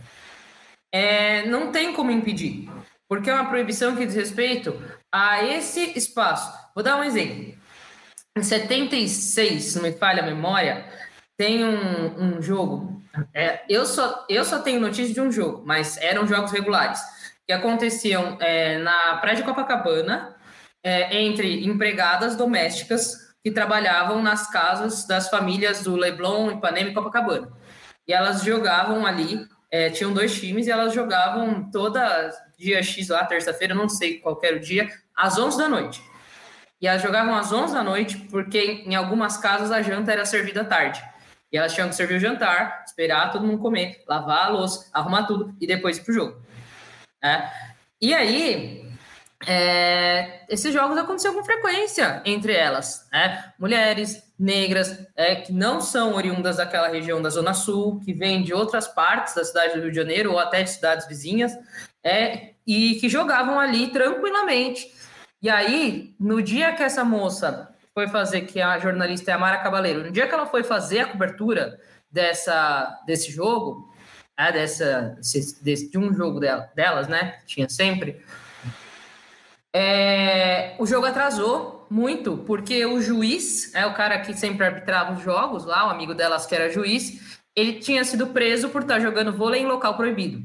é, 0.94 1.46
não 1.46 1.72
tem 1.72 1.94
como 1.94 2.12
impedir, 2.12 2.70
porque 3.08 3.30
é 3.30 3.34
uma 3.34 3.48
proibição 3.48 3.96
que 3.96 4.06
diz 4.06 4.14
respeito 4.14 4.78
a 5.10 5.42
esse 5.42 5.98
espaço. 5.98 6.52
Vou 6.76 6.84
dar 6.84 6.98
um 6.98 7.04
exemplo. 7.06 7.58
Em 8.38 8.44
76, 8.44 9.64
se 9.64 9.76
não 9.78 9.84
me 9.84 9.94
falha 9.94 10.22
a 10.22 10.26
memória, 10.26 10.86
tem 11.38 11.64
um, 11.64 12.22
um 12.22 12.42
jogo 12.42 13.02
é, 13.34 13.64
eu, 13.70 13.86
só, 13.86 14.26
eu 14.28 14.44
só 14.44 14.60
tenho 14.60 14.82
notícia 14.82 15.14
de 15.14 15.22
um 15.22 15.32
jogo, 15.32 15.64
mas 15.66 15.96
eram 15.98 16.28
jogos 16.28 16.52
regulares 16.52 17.02
que 17.48 17.54
aconteciam 17.54 18.38
é, 18.42 18.80
na 18.80 19.16
Praia 19.18 19.38
de 19.38 19.44
Copacabana 19.44 20.36
é, 20.84 21.22
entre 21.22 21.66
empregadas 21.66 22.36
domésticas 22.36 23.31
que 23.44 23.52
trabalhavam 23.52 24.22
nas 24.22 24.50
casas 24.52 25.06
das 25.06 25.30
famílias 25.30 25.84
do 25.84 25.96
Leblon, 25.96 26.52
Ipanema 26.52 26.90
e 26.90 26.94
Copacabana. 26.94 27.52
E 28.08 28.14
elas 28.14 28.44
jogavam 28.44 29.06
ali, 29.06 29.48
é, 29.70 29.90
tinham 29.90 30.14
dois 30.14 30.40
times 30.40 30.68
e 30.68 30.72
elas 30.72 30.94
jogavam 30.94 31.70
toda 31.72 32.32
dia 32.58 32.84
X 32.84 33.10
lá, 33.10 33.26
terça-feira, 33.26 33.74
não 33.74 33.90
sei 33.90 34.20
qual 34.20 34.40
era 34.44 34.58
o 34.58 34.60
dia, 34.60 34.88
às 35.16 35.38
11 35.38 35.58
da 35.58 35.68
noite. 35.68 36.02
E 36.80 36.88
elas 36.88 37.02
jogavam 37.02 37.36
às 37.36 37.52
11 37.52 37.74
da 37.74 37.84
noite 37.84 38.18
porque 38.30 38.84
em 38.86 38.96
algumas 38.96 39.38
casas 39.38 39.72
a 39.72 39.82
janta 39.82 40.12
era 40.12 40.26
servida 40.26 40.62
à 40.62 40.66
tarde. 40.66 41.02
E 41.52 41.58
elas 41.58 41.74
tinham 41.74 41.90
que 41.90 41.96
servir 41.96 42.16
o 42.16 42.20
jantar, 42.20 42.84
esperar 42.86 43.32
todo 43.32 43.46
mundo 43.46 43.60
comer, 43.62 44.04
lavar 44.08 44.46
a 44.46 44.50
louça, 44.50 44.90
arrumar 44.94 45.24
tudo 45.24 45.56
e 45.60 45.68
depois 45.68 45.98
ir 45.98 46.04
pro 46.04 46.14
jogo. 46.14 46.42
É. 47.24 47.50
E 48.02 48.14
aí, 48.14 48.91
é, 49.48 50.42
esses 50.48 50.72
jogos 50.74 50.98
aconteciam 50.98 51.34
com 51.34 51.44
frequência 51.44 52.22
entre 52.26 52.54
elas, 52.54 53.08
né? 53.12 53.52
Mulheres 53.58 54.24
negras 54.38 55.06
é, 55.16 55.36
que 55.36 55.52
não 55.52 55.82
são 55.82 56.16
oriundas 56.16 56.58
daquela 56.58 56.88
região 56.88 57.22
da 57.22 57.30
Zona 57.30 57.54
Sul, 57.54 58.00
que 58.04 58.14
vêm 58.14 58.44
de 58.44 58.54
outras 58.54 58.88
partes 58.88 59.34
da 59.34 59.44
cidade 59.44 59.74
do 59.74 59.82
Rio 59.82 59.92
de 59.92 59.98
Janeiro 59.98 60.32
ou 60.32 60.40
até 60.40 60.64
de 60.64 60.70
cidades 60.70 61.08
vizinhas, 61.08 61.58
é, 62.04 62.52
e 62.66 62.96
que 62.96 63.10
jogavam 63.10 63.60
ali 63.60 63.88
tranquilamente. 63.88 64.92
E 65.42 65.50
aí, 65.50 66.14
no 66.20 66.42
dia 66.42 66.74
que 66.74 66.84
essa 66.84 67.04
moça 67.04 67.70
foi 67.94 68.08
fazer, 68.08 68.42
que 68.42 68.62
a 68.62 68.78
jornalista 68.78 69.32
é 69.32 69.34
a 69.34 69.40
Mara 69.40 69.58
Cabaleiro, 69.58 70.04
no 70.04 70.12
dia 70.12 70.28
que 70.28 70.34
ela 70.34 70.46
foi 70.46 70.64
fazer 70.64 71.00
a 71.00 71.08
cobertura 71.08 71.80
dessa, 72.12 73.00
desse 73.06 73.32
jogo, 73.32 73.92
né, 74.38 74.52
dessa, 74.52 75.18
desse, 75.62 75.90
de 75.90 75.98
um 75.98 76.14
jogo 76.14 76.40
dela, 76.40 76.70
delas, 76.76 77.08
né? 77.08 77.40
Tinha 77.46 77.68
sempre 77.70 78.24
é, 79.74 80.76
o 80.80 80.86
jogo 80.86 81.06
atrasou 81.06 81.88
muito, 81.90 82.38
porque 82.38 82.86
o 82.86 83.02
juiz, 83.02 83.74
é 83.74 83.86
o 83.86 83.94
cara 83.94 84.20
que 84.20 84.34
sempre 84.34 84.66
arbitrava 84.66 85.14
os 85.14 85.22
jogos 85.22 85.66
lá, 85.66 85.88
o 85.88 85.90
amigo 85.90 86.14
delas 86.14 86.46
que 86.46 86.56
era 86.56 86.72
juiz, 86.72 87.40
ele 87.56 87.74
tinha 87.74 88.04
sido 88.04 88.28
preso 88.28 88.70
por 88.70 88.82
estar 88.82 89.00
jogando 89.00 89.34
vôlei 89.34 89.62
em 89.62 89.66
local 89.66 89.96
proibido. 89.96 90.44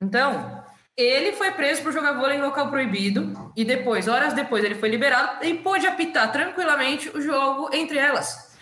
Então, 0.00 0.64
ele 0.96 1.32
foi 1.32 1.50
preso 1.52 1.82
por 1.82 1.92
jogar 1.92 2.12
vôlei 2.12 2.36
em 2.36 2.42
local 2.42 2.68
proibido 2.68 3.52
e 3.56 3.64
depois, 3.64 4.08
horas 4.08 4.34
depois, 4.34 4.64
ele 4.64 4.74
foi 4.74 4.88
liberado 4.88 5.44
e 5.44 5.54
pôde 5.54 5.86
apitar 5.86 6.30
tranquilamente 6.32 7.08
o 7.08 7.20
jogo 7.20 7.70
entre 7.72 7.98
elas. 7.98 8.56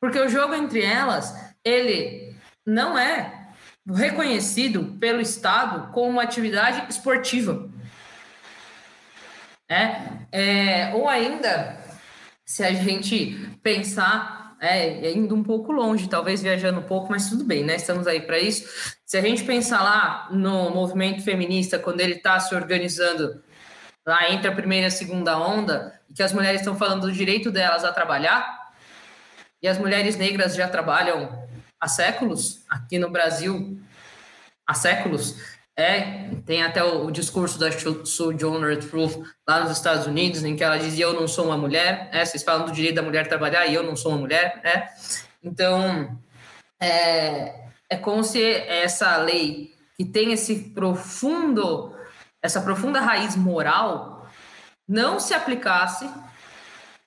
Porque 0.00 0.18
o 0.18 0.28
jogo 0.28 0.54
entre 0.54 0.82
elas, 0.82 1.34
ele 1.64 2.34
não 2.66 2.98
é 2.98 3.48
reconhecido 3.86 4.96
pelo 4.98 5.20
Estado 5.20 5.92
como 5.92 6.10
uma 6.10 6.22
atividade 6.22 6.86
esportiva. 6.88 7.68
É, 9.68 9.96
é, 10.30 10.94
ou 10.94 11.08
ainda, 11.08 11.78
se 12.44 12.62
a 12.62 12.72
gente 12.72 13.34
pensar, 13.62 14.56
é, 14.60 15.10
indo 15.12 15.34
um 15.34 15.42
pouco 15.42 15.72
longe, 15.72 16.08
talvez 16.08 16.42
viajando 16.42 16.80
um 16.80 16.84
pouco, 16.84 17.10
mas 17.10 17.28
tudo 17.28 17.44
bem, 17.44 17.64
né? 17.64 17.76
Estamos 17.76 18.06
aí 18.06 18.20
para 18.20 18.38
isso. 18.38 18.94
Se 19.06 19.16
a 19.16 19.20
gente 19.20 19.44
pensar 19.44 19.82
lá 19.82 20.28
no 20.30 20.70
movimento 20.70 21.22
feminista, 21.22 21.78
quando 21.78 22.00
ele 22.00 22.14
está 22.14 22.38
se 22.40 22.54
organizando 22.54 23.42
lá 24.06 24.30
entre 24.30 24.48
a 24.48 24.52
primeira 24.54 24.86
e 24.86 24.88
a 24.88 24.90
segunda 24.90 25.38
onda, 25.38 25.98
que 26.14 26.22
as 26.22 26.32
mulheres 26.32 26.60
estão 26.60 26.76
falando 26.76 27.02
do 27.02 27.12
direito 27.12 27.50
delas 27.50 27.84
a 27.84 27.92
trabalhar, 27.92 28.64
e 29.62 29.68
as 29.68 29.78
mulheres 29.78 30.16
negras 30.16 30.54
já 30.54 30.68
trabalham 30.68 31.42
há 31.80 31.88
séculos 31.88 32.62
aqui 32.68 32.98
no 32.98 33.10
Brasil, 33.10 33.80
há 34.66 34.74
séculos, 34.74 35.53
é, 35.76 36.30
tem 36.46 36.62
até 36.62 36.84
o, 36.84 37.06
o 37.06 37.10
discurso 37.10 37.58
da 37.58 37.68
John 37.68 38.60
Truth 38.88 39.24
lá 39.48 39.60
nos 39.60 39.72
Estados 39.72 40.06
Unidos, 40.06 40.44
em 40.44 40.54
que 40.54 40.62
ela 40.62 40.78
dizia: 40.78 41.06
Eu 41.06 41.14
não 41.14 41.26
sou 41.26 41.46
uma 41.46 41.56
mulher. 41.56 42.08
É, 42.12 42.24
vocês 42.24 42.44
falam 42.44 42.66
do 42.66 42.72
direito 42.72 42.96
da 42.96 43.02
mulher 43.02 43.26
trabalhar 43.26 43.66
e 43.66 43.74
eu 43.74 43.82
não 43.82 43.96
sou 43.96 44.12
uma 44.12 44.20
mulher. 44.20 44.60
É. 44.62 44.88
Então, 45.42 46.16
é, 46.80 47.68
é 47.90 47.96
como 47.96 48.22
se 48.22 48.40
essa 48.42 49.16
lei, 49.16 49.74
que 49.96 50.04
tem 50.04 50.32
esse 50.32 50.70
profundo, 50.70 51.94
essa 52.40 52.60
profunda 52.62 53.00
raiz 53.00 53.34
moral, 53.34 54.28
não 54.88 55.18
se 55.18 55.34
aplicasse 55.34 56.08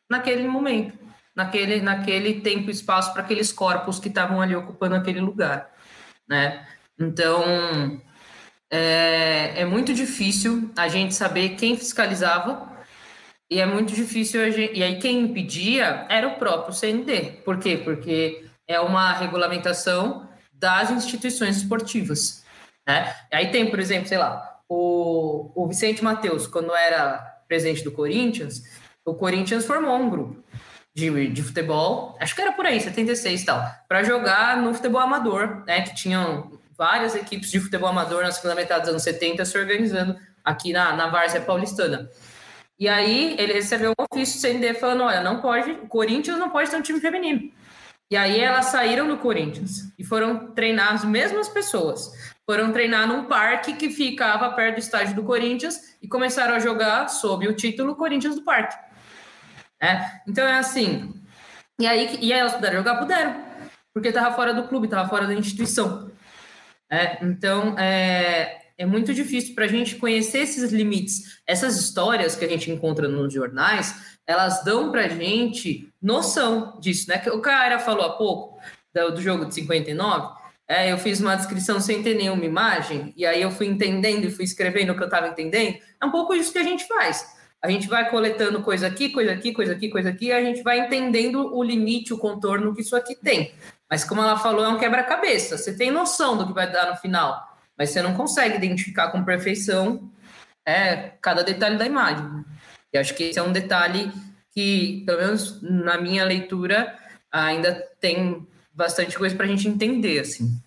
naquele 0.10 0.48
momento, 0.48 0.98
naquele, 1.34 1.82
naquele 1.82 2.42
tempo 2.42 2.70
e 2.70 2.74
espaço 2.74 3.14
para 3.14 3.22
aqueles 3.22 3.52
corpos 3.52 4.00
que 4.00 4.10
estavam 4.10 4.42
ali 4.42 4.56
ocupando 4.56 4.96
aquele 4.96 5.22
lugar. 5.22 5.70
Né? 6.28 6.68
Então 7.00 8.02
é, 8.72 9.62
é 9.62 9.66
muito 9.66 9.94
difícil 9.94 10.70
a 10.76 10.88
gente 10.88 11.16
saber 11.16 11.50
quem 11.50 11.78
fiscalizava 11.78 12.78
e 13.50 13.60
é 13.60 13.66
muito 13.66 13.94
difícil 13.94 14.52
gente, 14.52 14.78
e 14.78 14.84
aí 14.84 15.00
quem 15.00 15.22
impedia 15.22 16.06
era 16.10 16.28
o 16.28 16.36
próprio 16.36 16.74
CND. 16.74 17.42
Por 17.46 17.58
quê? 17.60 17.78
Porque 17.78 18.46
é 18.68 18.80
uma 18.80 19.14
regulamentação 19.14 20.28
das 20.52 20.92
instituições 20.92 21.58
esportivas. 21.58 22.44
Né? 22.86 23.14
Aí 23.32 23.50
tem, 23.50 23.70
por 23.70 23.80
exemplo, 23.80 24.08
sei 24.08 24.18
lá, 24.18 24.60
o, 24.68 25.52
o 25.56 25.68
Vicente 25.68 26.04
Mateus, 26.04 26.46
quando 26.46 26.76
era 26.76 27.20
presidente 27.48 27.84
do 27.84 27.92
Corinthians, 27.92 28.64
o 29.06 29.14
Corinthians 29.14 29.66
formou 29.66 29.96
um 29.96 30.10
grupo 30.10 30.44
de, 30.94 31.28
de 31.30 31.44
futebol, 31.44 32.18
acho 32.20 32.36
que 32.36 32.42
era 32.42 32.52
por 32.52 32.66
aí, 32.66 32.82
76 32.82 33.42
e 33.42 33.46
tal, 33.46 33.64
para 33.88 34.04
jogar 34.04 34.58
no 34.58 34.74
futebol 34.74 35.00
amador, 35.00 35.64
né? 35.66 35.82
Que 35.84 35.96
tinham 35.96 36.57
várias 36.78 37.16
equipes 37.16 37.50
de 37.50 37.60
futebol 37.60 37.90
amador 37.90 38.24
na 38.24 38.32
segunda 38.32 38.56
metade 38.56 38.82
dos 38.82 38.90
anos 38.90 39.04
70 39.04 39.44
se 39.44 39.58
organizando 39.58 40.16
aqui 40.44 40.72
na, 40.72 40.94
na 40.94 41.08
Várzea 41.08 41.42
Paulistana. 41.42 42.10
E 42.80 42.88
aí 42.88 43.36
ele 43.40 43.54
recebeu 43.54 43.92
um 43.92 44.04
ofício 44.12 44.36
do 44.36 44.42
CND 44.42 44.76
falando: 44.76 45.04
olha, 45.04 45.22
não 45.22 45.42
pode, 45.42 45.72
o 45.72 45.88
Corinthians 45.88 46.38
não 46.38 46.50
pode 46.50 46.70
ter 46.70 46.78
um 46.78 46.82
time 46.82 47.00
feminino. 47.00 47.52
E 48.10 48.16
aí 48.16 48.40
elas 48.40 48.68
saíram 48.68 49.08
do 49.08 49.18
Corinthians 49.18 49.92
e 50.00 50.04
foram 50.04 50.52
treinar 50.54 50.94
as 50.94 51.04
mesmas 51.04 51.50
pessoas. 51.50 52.10
Foram 52.50 52.72
treinar 52.72 53.06
num 53.06 53.26
parque 53.26 53.74
que 53.74 53.90
ficava 53.90 54.50
perto 54.52 54.76
do 54.76 54.80
estádio 54.80 55.16
do 55.16 55.24
Corinthians 55.24 55.98
e 56.02 56.08
começaram 56.08 56.54
a 56.54 56.60
jogar 56.60 57.10
sob 57.10 57.46
o 57.48 57.54
título 57.54 57.96
Corinthians 57.96 58.36
do 58.36 58.44
Parque. 58.44 58.78
É? 59.82 60.22
Então 60.26 60.48
é 60.48 60.58
assim. 60.58 61.14
E 61.80 61.86
aí 61.86 62.18
e 62.22 62.32
elas 62.32 62.54
puderam 62.54 62.78
jogar? 62.78 62.96
Puderam. 62.96 63.36
Porque 63.94 64.10
estava 64.10 64.34
fora 64.34 64.54
do 64.54 64.68
clube, 64.68 64.86
estava 64.88 65.10
fora 65.10 65.28
da 65.28 65.34
instituição. 65.34 66.07
É, 66.90 67.24
então, 67.26 67.78
é, 67.78 68.62
é 68.78 68.86
muito 68.86 69.14
difícil 69.14 69.56
para 69.56 69.66
a 69.66 69.68
gente 69.68 69.96
conhecer 69.96 70.40
esses 70.40 70.72
limites. 70.72 71.42
Essas 71.46 71.78
histórias 71.78 72.36
que 72.36 72.46
a 72.46 72.48
gente 72.48 72.70
encontra 72.70 73.08
nos 73.08 73.34
jornais, 73.34 74.20
elas 74.26 74.64
dão 74.64 74.92
para 74.92 75.06
a 75.06 75.08
gente 75.08 75.90
noção 76.02 76.80
disso, 76.80 77.10
né? 77.10 77.22
O 77.32 77.40
cara 77.40 77.80
falou 77.80 78.06
há 78.06 78.14
pouco 78.18 78.60
do, 78.94 79.22
jogo 79.22 79.46
de 79.46 79.56
59, 79.56 80.36
é, 80.68 80.92
eu 80.92 80.98
fiz 80.98 81.20
uma 81.20 81.36
descrição 81.36 81.80
sem 81.80 82.04
ter 82.04 82.16
nenhuma 82.16 82.44
imagem, 82.44 83.14
e 83.16 83.26
aí 83.26 83.42
eu 83.42 83.52
fui 83.52 83.68
entendendo 83.68 84.26
e 84.26 84.32
fui 84.32 84.44
escrevendo 84.44 84.92
o 84.92 84.96
que 84.96 85.02
eu 85.02 85.08
estava 85.08 85.28
entendendo. 85.28 85.78
É 86.02 86.06
um 86.06 86.12
pouco 86.12 86.34
isso 86.34 86.52
que 86.52 86.60
a 86.60 86.64
gente 86.64 86.86
faz. 86.88 87.38
A 87.62 87.70
gente 87.70 87.88
vai 87.88 88.10
coletando 88.10 88.62
coisa 88.62 88.86
aqui, 88.86 89.10
coisa 89.10 89.32
aqui, 89.32 89.52
coisa 89.52 89.74
aqui, 89.74 89.90
coisa 89.90 90.10
aqui, 90.10 90.26
e 90.28 90.32
a 90.32 90.42
gente 90.42 90.62
vai 90.62 90.80
entendendo 90.80 91.56
o 91.56 91.64
limite, 91.64 92.14
o 92.14 92.18
contorno 92.18 92.76
que 92.76 92.82
isso 92.82 92.96
aqui 92.96 93.16
tem. 93.16 93.52
Mas 93.90 94.04
como 94.04 94.22
ela 94.22 94.38
falou, 94.38 94.66
é 94.66 94.70
um 94.70 94.78
quebra-cabeça. 94.78 95.58
Você 95.58 95.76
tem 95.76 95.92
noção 95.92 96.38
do 96.38 96.48
que 96.48 96.54
vai 96.54 96.70
dar 96.72 96.90
no 96.90 96.98
final, 96.98 97.58
mas 97.78 97.90
você 97.90 98.02
não 98.02 98.14
consegue 98.14 98.58
identificar 98.58 99.10
com 99.10 99.24
perfeição 99.24 100.12
é, 100.66 101.14
cada 101.22 101.44
detalhe 101.44 101.78
da 101.78 101.86
imagem. 101.86 102.26
E 102.92 102.98
acho 102.98 103.14
que 103.14 103.24
esse 103.24 103.40
é 103.40 103.44
um 103.44 103.52
detalhe 103.52 104.12
que, 104.52 105.04
pelo 105.06 105.20
menos 105.20 105.62
na 105.62 105.98
minha 105.98 106.26
leitura, 106.26 106.98
ainda 107.32 107.74
tem 108.02 108.46
bastante 108.74 109.18
coisa 109.18 109.36
para 109.36 109.46
a 109.46 109.50
gente 109.50 109.68
entender, 109.68 110.20
assim. 110.20 110.62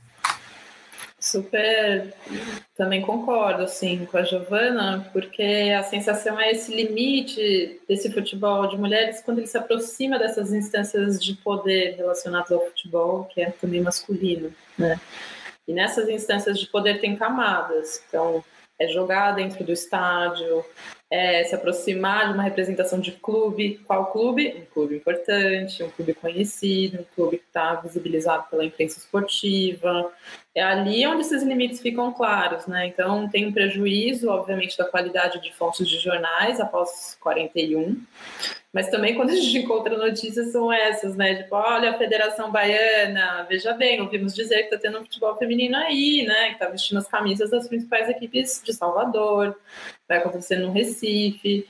Super, 1.20 2.14
também 2.74 3.02
concordo 3.02 3.64
assim 3.64 4.06
com 4.06 4.16
a 4.16 4.22
Giovana, 4.22 5.06
porque 5.12 5.70
a 5.78 5.82
sensação 5.82 6.40
é 6.40 6.50
esse 6.52 6.74
limite 6.74 7.78
desse 7.86 8.10
futebol 8.10 8.66
de 8.66 8.78
mulheres 8.78 9.20
quando 9.22 9.36
ele 9.36 9.46
se 9.46 9.58
aproxima 9.58 10.18
dessas 10.18 10.50
instâncias 10.50 11.22
de 11.22 11.34
poder 11.34 11.96
relacionadas 11.96 12.50
ao 12.50 12.64
futebol, 12.64 13.24
que 13.24 13.42
é 13.42 13.50
também 13.50 13.82
masculino, 13.82 14.50
né? 14.78 14.98
E 15.68 15.74
nessas 15.74 16.08
instâncias 16.08 16.58
de 16.58 16.66
poder 16.66 17.02
tem 17.02 17.14
camadas, 17.14 18.02
então 18.08 18.42
é 18.78 18.88
jogar 18.88 19.32
dentro 19.32 19.62
do 19.62 19.72
estádio, 19.72 20.64
é 21.10 21.42
se 21.44 21.54
aproximar 21.54 22.28
de 22.28 22.34
uma 22.34 22.42
representação 22.44 23.00
de 23.00 23.12
clube. 23.12 23.80
Qual 23.84 24.12
clube? 24.12 24.56
Um 24.56 24.72
clube 24.72 24.96
importante, 24.96 25.82
um 25.82 25.90
clube 25.90 26.14
conhecido, 26.14 27.00
um 27.00 27.14
clube 27.14 27.38
que 27.38 27.46
está 27.46 27.74
visibilizado 27.74 28.44
pela 28.48 28.64
imprensa 28.64 28.98
esportiva, 28.98 30.10
é 30.54 30.62
ali 30.62 31.06
onde 31.06 31.20
esses 31.22 31.42
limites 31.42 31.80
ficam 31.80 32.12
claros, 32.12 32.66
né? 32.66 32.86
Então, 32.86 33.28
tem 33.28 33.46
um 33.46 33.52
prejuízo, 33.52 34.28
obviamente, 34.28 34.76
da 34.76 34.84
qualidade 34.84 35.40
de 35.40 35.52
fontes 35.54 35.88
de 35.88 35.98
jornais 35.98 36.60
após 36.60 37.16
41, 37.20 38.02
mas 38.72 38.88
também 38.88 39.14
quando 39.14 39.30
a 39.30 39.34
gente 39.34 39.58
encontra 39.62 39.96
notícias 39.96 40.50
são 40.50 40.72
essas, 40.72 41.16
né? 41.16 41.36
Tipo, 41.36 41.54
olha, 41.54 41.90
a 41.90 41.98
Federação 41.98 42.50
Baiana, 42.50 43.46
veja 43.48 43.72
bem, 43.74 44.00
ouvimos 44.00 44.34
dizer 44.34 44.58
que 44.58 44.74
está 44.74 44.78
tendo 44.78 44.98
um 44.98 45.04
futebol 45.04 45.36
feminino 45.36 45.76
aí, 45.76 46.24
né? 46.26 46.48
Que 46.48 46.54
está 46.54 46.68
vestindo 46.68 46.98
as 46.98 47.06
camisas 47.06 47.50
das 47.50 47.68
principais 47.68 48.08
equipes 48.08 48.60
de 48.64 48.72
Salvador, 48.72 49.56
vai 50.08 50.18
acontecer 50.18 50.56
no 50.56 50.72
Recife 50.72 51.68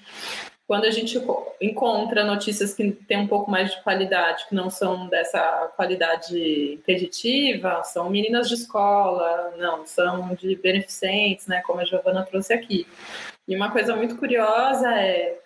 quando 0.71 0.85
a 0.85 0.91
gente 0.93 1.21
encontra 1.61 2.23
notícias 2.23 2.73
que 2.73 2.93
têm 2.93 3.19
um 3.19 3.27
pouco 3.27 3.51
mais 3.51 3.73
de 3.73 3.83
qualidade, 3.83 4.47
que 4.49 4.55
não 4.55 4.71
são 4.71 5.09
dessa 5.09 5.69
qualidade 5.75 6.75
impeditiva, 6.75 7.83
são 7.83 8.09
meninas 8.09 8.49
de 8.49 8.55
escola, 8.55 9.53
não, 9.59 9.85
são 9.85 10.33
de 10.37 10.55
beneficentes, 10.55 11.49
né, 11.49 11.61
como 11.67 11.81
a 11.81 11.85
Giovana 11.85 12.23
trouxe 12.23 12.53
aqui. 12.53 12.87
E 13.49 13.57
uma 13.57 13.73
coisa 13.73 13.97
muito 13.97 14.17
curiosa 14.17 14.89
é 14.95 15.41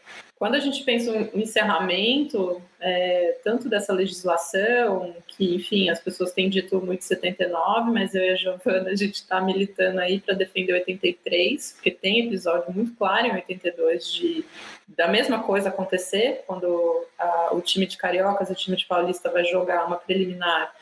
quando 0.45 0.57
a 0.57 0.61
gente 0.61 0.85
pensa 0.85 1.11
no 1.11 1.41
encerramento, 1.41 2.61
é, 2.79 3.39
tanto 3.43 3.67
dessa 3.67 3.95
legislação, 3.95 5.17
que, 5.27 5.55
enfim, 5.55 5.89
as 5.89 5.99
pessoas 5.99 6.33
têm 6.33 6.51
dito 6.51 6.83
muito 6.83 7.03
79, 7.03 7.91
mas 7.91 8.15
eu 8.15 8.23
e 8.23 8.29
a 8.29 8.37
Giovana, 8.37 8.91
a 8.91 8.95
gente 8.95 9.15
está 9.15 9.41
militando 9.41 10.01
aí 10.01 10.21
para 10.21 10.35
defender 10.35 10.75
83, 10.75 11.73
porque 11.73 11.91
tem 11.91 12.27
episódio 12.27 12.71
muito 12.75 12.95
claro 12.95 13.27
em 13.29 13.33
82 13.33 14.13
de 14.13 14.45
da 14.87 15.09
mesma 15.09 15.43
coisa 15.43 15.71
acontecer, 15.71 16.45
quando 16.47 17.07
a, 17.19 17.55
o 17.55 17.63
time 17.63 17.87
de 17.87 17.97
Cariocas 17.97 18.51
o 18.51 18.55
time 18.55 18.77
de 18.77 18.85
Paulista 18.85 19.31
vai 19.31 19.47
jogar 19.47 19.87
uma 19.87 19.97
preliminar 19.97 20.75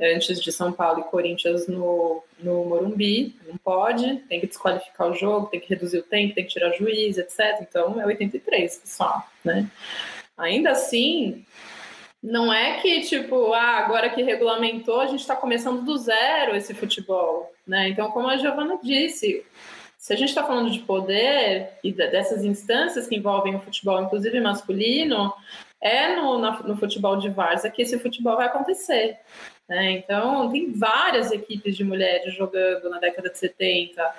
antes 0.00 0.40
de 0.40 0.52
São 0.52 0.72
Paulo 0.72 1.00
e 1.00 1.10
Corinthians 1.10 1.66
no, 1.66 2.22
no 2.38 2.64
Morumbi, 2.64 3.34
não 3.46 3.56
pode, 3.56 4.16
tem 4.28 4.40
que 4.40 4.46
desqualificar 4.46 5.10
o 5.10 5.14
jogo, 5.14 5.46
tem 5.46 5.60
que 5.60 5.68
reduzir 5.68 5.98
o 5.98 6.02
tempo, 6.02 6.34
tem 6.34 6.44
que 6.44 6.52
tirar 6.52 6.72
juiz, 6.72 7.16
etc. 7.16 7.60
Então 7.62 8.00
é 8.00 8.06
83 8.06 8.82
só, 8.84 9.24
né? 9.44 9.70
Ainda 10.36 10.70
assim, 10.70 11.44
não 12.22 12.52
é 12.52 12.80
que, 12.80 13.02
tipo, 13.02 13.52
ah, 13.52 13.78
agora 13.78 14.10
que 14.10 14.22
regulamentou, 14.22 15.00
a 15.00 15.06
gente 15.06 15.20
está 15.20 15.34
começando 15.34 15.82
do 15.82 15.96
zero 15.96 16.54
esse 16.54 16.74
futebol, 16.74 17.52
né? 17.66 17.88
Então, 17.88 18.10
como 18.10 18.28
a 18.28 18.36
Giovana 18.36 18.78
disse, 18.82 19.46
se 19.96 20.12
a 20.12 20.16
gente 20.16 20.28
está 20.28 20.44
falando 20.44 20.70
de 20.70 20.80
poder 20.80 21.70
e 21.82 21.92
dessas 21.92 22.44
instâncias 22.44 23.06
que 23.06 23.16
envolvem 23.16 23.54
o 23.54 23.60
futebol, 23.60 24.02
inclusive 24.02 24.40
masculino, 24.40 25.32
é 25.80 26.16
no, 26.16 26.38
no 26.38 26.76
futebol 26.76 27.16
de 27.16 27.28
várzea 27.28 27.70
que 27.70 27.82
esse 27.82 27.98
futebol 27.98 28.36
vai 28.36 28.46
acontecer. 28.46 29.18
Né? 29.68 29.92
Então, 29.92 30.50
tem 30.50 30.72
várias 30.72 31.32
equipes 31.32 31.76
de 31.76 31.82
mulheres 31.82 32.34
jogando 32.34 32.88
na 32.88 32.98
década 32.98 33.28
de 33.28 33.38
70. 33.38 34.14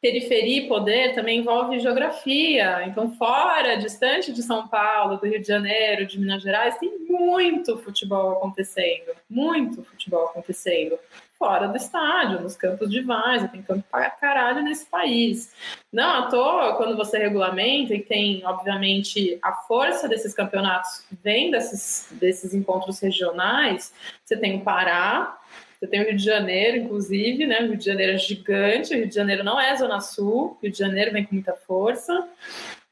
Periferia 0.00 0.64
e 0.64 0.68
poder 0.68 1.14
também 1.14 1.40
envolve 1.40 1.78
geografia. 1.78 2.84
Então, 2.86 3.12
fora, 3.16 3.76
distante 3.76 4.32
de 4.32 4.42
São 4.42 4.66
Paulo, 4.66 5.18
do 5.18 5.26
Rio 5.26 5.40
de 5.40 5.46
Janeiro, 5.46 6.06
de 6.06 6.18
Minas 6.18 6.42
Gerais, 6.42 6.78
tem 6.78 6.98
muito 6.98 7.76
futebol 7.78 8.32
acontecendo. 8.32 9.14
Muito 9.28 9.82
futebol 9.82 10.26
acontecendo 10.26 10.98
fora 11.38 11.68
do 11.68 11.76
estádio, 11.76 12.40
nos 12.40 12.56
campos 12.56 12.90
de 12.90 13.02
várzea, 13.02 13.48
tem 13.48 13.62
campo 13.62 13.84
para 13.90 14.10
caralho 14.10 14.62
nesse 14.62 14.86
país. 14.86 15.52
Não 15.92 16.20
à 16.20 16.22
toa, 16.28 16.76
quando 16.76 16.96
você 16.96 17.18
regulamenta 17.18 17.94
e 17.94 18.02
tem, 18.02 18.44
obviamente, 18.44 19.38
a 19.42 19.52
força 19.52 20.08
desses 20.08 20.34
campeonatos 20.34 21.04
vem 21.22 21.50
desses, 21.50 22.08
desses 22.12 22.54
encontros 22.54 23.00
regionais, 23.00 23.92
você 24.24 24.36
tem 24.36 24.56
o 24.56 24.60
Pará, 24.60 25.38
você 25.78 25.86
tem 25.86 26.00
o 26.00 26.04
Rio 26.04 26.16
de 26.16 26.24
Janeiro, 26.24 26.78
inclusive, 26.78 27.46
né? 27.46 27.60
O 27.60 27.66
Rio 27.66 27.76
de 27.76 27.84
Janeiro 27.84 28.12
é 28.12 28.18
gigante, 28.18 28.94
o 28.94 28.96
Rio 28.96 29.08
de 29.08 29.14
Janeiro 29.14 29.44
não 29.44 29.60
é 29.60 29.76
Zona 29.76 30.00
Sul, 30.00 30.56
o 30.56 30.58
Rio 30.62 30.72
de 30.72 30.78
Janeiro 30.78 31.12
vem 31.12 31.24
com 31.24 31.34
muita 31.34 31.52
força. 31.52 32.26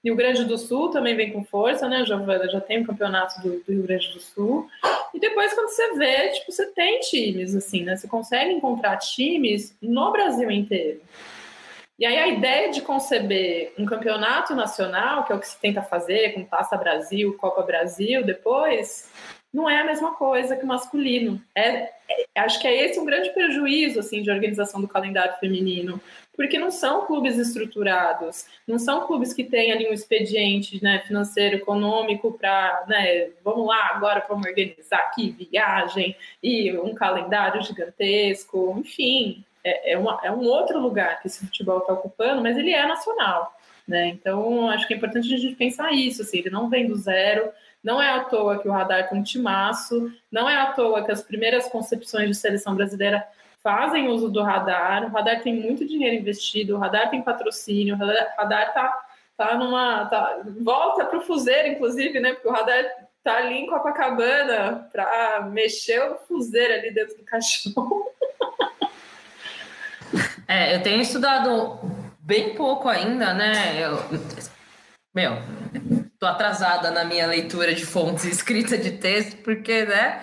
Rio 0.05 0.15
Grande 0.15 0.45
do 0.45 0.59
Sul 0.59 0.91
também 0.91 1.17
vem 1.17 1.33
com 1.33 1.43
força, 1.43 1.89
né, 1.89 2.05
Giovana? 2.05 2.47
Já 2.51 2.61
tem 2.61 2.83
o 2.83 2.87
campeonato 2.87 3.41
do, 3.41 3.61
do, 3.65 3.73
Rio 3.73 3.83
Grande 3.85 4.13
do 4.13 4.21
Sul. 4.21 4.69
E 5.15 5.21
depois, 5.21 5.55
quando 5.55 5.69
você 5.69 5.95
vê, 5.95 6.29
tipo, 6.31 6.51
você 6.51 6.67
tem 6.73 6.99
times, 7.01 7.55
assim, 7.55 7.85
né? 7.85 7.97
Você 7.97 8.09
consegue 8.09 8.53
encontrar 8.53 8.97
times 8.97 9.77
no 9.81 10.11
Brasil 10.11 10.51
inteiro. 10.51 11.01
E 11.97 12.05
aí 12.05 12.19
a 12.19 12.27
ideia 12.27 12.73
de 12.73 12.83
conceber 12.83 13.73
um 13.79 13.87
campeonato 13.87 14.53
nacional, 14.55 15.25
que 15.25 15.33
é 15.33 15.37
o 15.37 15.39
que 15.39 15.47
se 15.47 15.61
tenta 15.61 15.81
fazer 15.81 16.35
com 16.35 16.45
Taça 16.45 16.77
Brasil, 16.77 17.37
Copa 17.39 17.63
Brasil, 17.63 18.25
depois, 18.25 19.09
não 19.53 19.71
é 19.71 19.81
a 19.81 19.85
mesma 19.85 20.17
coisa 20.17 20.57
que 20.57 20.65
o 20.65 20.67
masculino. 20.67 21.41
É, 21.55 21.89
é, 22.11 22.27
acho 22.39 22.61
que 22.61 22.67
é 22.67 22.85
esse 22.85 22.99
um 22.99 23.05
grande 23.05 23.31
prejuízo 23.31 24.01
assim 24.01 24.21
de 24.21 24.31
organização 24.31 24.81
do 24.81 24.89
calendário 24.89 25.39
feminino, 25.39 26.01
porque 26.37 26.59
não 26.59 26.71
são 26.71 27.07
clubes 27.07 27.37
estruturados, 27.39 28.47
não 28.67 28.79
são 28.79 29.07
clubes 29.07 29.33
que 29.33 29.45
têm 29.45 29.73
ali 29.73 29.89
um 29.89 29.93
expediente 29.93 30.83
né, 30.83 31.01
financeiro, 31.07 31.57
econômico 31.57 32.33
para, 32.33 32.85
né, 32.89 33.31
vamos 33.43 33.67
lá, 33.67 33.91
agora 33.95 34.25
vamos 34.29 34.47
organizar 34.47 34.99
aqui 34.99 35.31
viagem 35.31 36.17
e 36.43 36.77
um 36.77 36.95
calendário 36.95 37.63
gigantesco, 37.63 38.75
enfim, 38.79 39.45
é, 39.63 39.93
é, 39.93 39.99
uma, 39.99 40.21
é 40.23 40.31
um 40.31 40.45
outro 40.45 40.79
lugar 40.79 41.21
que 41.21 41.29
esse 41.29 41.45
futebol 41.45 41.79
está 41.79 41.93
ocupando, 41.93 42.43
mas 42.43 42.57
ele 42.57 42.73
é 42.73 42.87
nacional. 42.87 43.57
Né? 43.87 44.09
Então, 44.09 44.69
acho 44.71 44.87
que 44.87 44.95
é 44.95 44.97
importante 44.97 45.33
a 45.33 45.37
gente 45.37 45.55
pensar 45.55 45.93
isso, 45.93 46.23
assim, 46.23 46.39
ele 46.39 46.51
não 46.51 46.69
vem 46.71 46.87
do 46.87 46.97
zero, 46.97 47.51
não 47.83 48.01
é 48.01 48.11
à 48.11 48.25
toa 48.25 48.59
que 48.59 48.67
o 48.67 48.73
radar 48.73 49.09
tem 49.09 49.19
um 49.19 49.23
timaço, 49.23 50.11
não 50.33 50.49
é 50.49 50.57
à 50.57 50.73
toa 50.73 51.05
que 51.05 51.13
as 51.13 51.23
primeiras 51.23 51.69
concepções 51.69 52.29
de 52.29 52.35
seleção 52.35 52.75
brasileira 52.75 53.27
fazem 53.65 54.09
uso 54.09 54.29
do 54.29 54.43
radar. 54.43 55.07
O 55.07 55.09
radar 55.09 55.43
tem 55.43 55.55
muito 55.55 55.89
dinheiro 55.89 56.15
investido, 56.15 56.77
o 56.77 56.79
radar 56.79 57.09
tem 57.09 57.23
patrocínio, 57.23 57.97
o 57.97 57.99
radar 57.99 58.69
está 58.69 59.03
tá 59.37 59.57
numa. 59.57 60.05
Tá, 60.05 60.43
volta 60.61 61.07
para 61.07 61.19
o 61.19 61.23
fuzeiro, 61.23 61.69
inclusive, 61.69 62.21
né? 62.21 62.35
Porque 62.35 62.47
o 62.47 62.53
radar 62.53 62.85
tá 63.25 63.39
ali 63.39 63.55
em 63.55 63.67
Copacabana 63.67 64.89
para 64.93 65.49
mexer 65.51 65.99
o 66.13 66.17
fuzeiro 66.29 66.75
ali 66.75 66.93
dentro 66.93 67.17
do 67.17 67.25
caixão. 67.25 67.73
É, 70.47 70.77
eu 70.77 70.83
tenho 70.83 71.01
estudado 71.01 71.81
bem 72.21 72.55
pouco 72.55 72.89
ainda, 72.89 73.33
né? 73.33 73.83
Eu, 73.83 73.99
meu, 75.13 75.33
tô 76.19 76.27
atrasada 76.27 76.91
na 76.91 77.03
minha 77.03 77.27
leitura 77.27 77.75
de 77.75 77.85
fontes 77.85 78.25
escrita 78.29 78.77
de 78.77 78.93
texto, 78.93 79.39
porque, 79.43 79.87
né, 79.87 80.23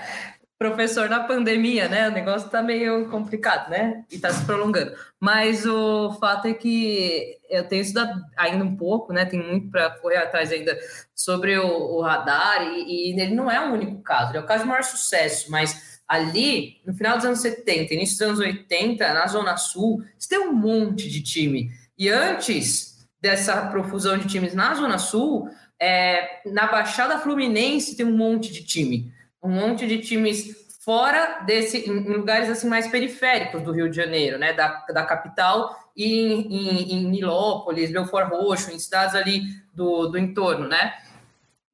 professor 0.62 1.10
na 1.10 1.22
pandemia, 1.22 1.90
né, 1.90 2.08
o 2.08 2.12
negócio 2.12 2.48
tá 2.48 2.62
meio 2.62 3.10
complicado, 3.10 3.72
né, 3.72 4.06
e 4.12 4.20
tá 4.20 4.32
se 4.32 4.46
prolongando. 4.46 4.96
Mas 5.20 5.66
o 5.66 6.14
fato 6.20 6.48
é 6.48 6.54
que 6.54 7.36
eu 7.50 7.68
tenho 7.68 7.82
estudado 7.82 8.22
ainda 8.38 8.64
um 8.64 8.76
pouco, 8.76 9.12
né, 9.12 9.26
tem 9.26 9.42
muito 9.42 9.72
para 9.72 9.90
correr 9.90 10.18
atrás 10.18 10.52
ainda 10.52 10.78
sobre 11.16 11.58
o, 11.58 11.66
o 11.66 12.02
radar, 12.02 12.62
e, 12.62 13.10
e, 13.10 13.20
ele 13.20 13.34
não 13.34 13.50
é 13.50 13.60
o 13.60 13.74
único 13.74 14.04
caso, 14.04 14.30
ele 14.30 14.38
é 14.38 14.42
o 14.42 14.46
caso 14.46 14.62
de 14.62 14.70
maior 14.70 14.84
sucesso, 14.84 15.50
mas 15.50 16.00
ali, 16.08 16.80
no 16.86 16.94
final 16.94 17.18
dos 17.18 17.26
anos 17.26 17.40
70, 17.40 17.96
início 17.96 18.20
dos 18.20 18.28
anos 18.28 18.40
80, 18.40 19.14
na 19.16 19.26
Zona 19.26 19.58
Sul, 19.58 20.04
você 20.16 20.30
tem 20.30 20.48
um 20.48 20.54
monte 20.54 21.10
de 21.10 21.24
time. 21.24 21.72
E 21.98 22.08
antes 22.08 23.08
dessa 23.20 23.66
profusão 23.66 24.16
de 24.16 24.28
times 24.28 24.54
na 24.54 24.76
Zona 24.76 25.00
Sul, 25.00 25.50
é, 25.80 26.42
na 26.46 26.68
Baixada 26.68 27.18
Fluminense 27.18 27.98
tem 27.98 28.06
um 28.06 28.16
monte 28.16 28.52
de 28.52 28.64
time, 28.64 29.12
um 29.44 29.50
monte 29.50 29.88
de 29.88 30.00
times 30.00 30.62
fora 30.84 31.42
desse, 31.46 31.90
em 31.90 32.00
lugares 32.00 32.50
assim 32.50 32.68
mais 32.68 32.88
periféricos 32.88 33.62
do 33.62 33.72
Rio 33.72 33.90
de 33.90 33.96
Janeiro, 33.96 34.38
né, 34.38 34.54
da, 34.54 34.86
da 34.90 35.06
capital 35.06 35.76
e 35.96 36.06
em, 36.06 36.42
em, 36.42 36.94
em 36.94 37.06
Nilópolis, 37.06 37.92
Belfort 37.92 38.30
Roxo, 38.30 38.72
em 38.72 38.80
cidades 38.80 39.16
ali 39.16 39.44
do, 39.74 40.08
do 40.08 40.18
entorno, 40.18 40.68
né, 40.68 40.94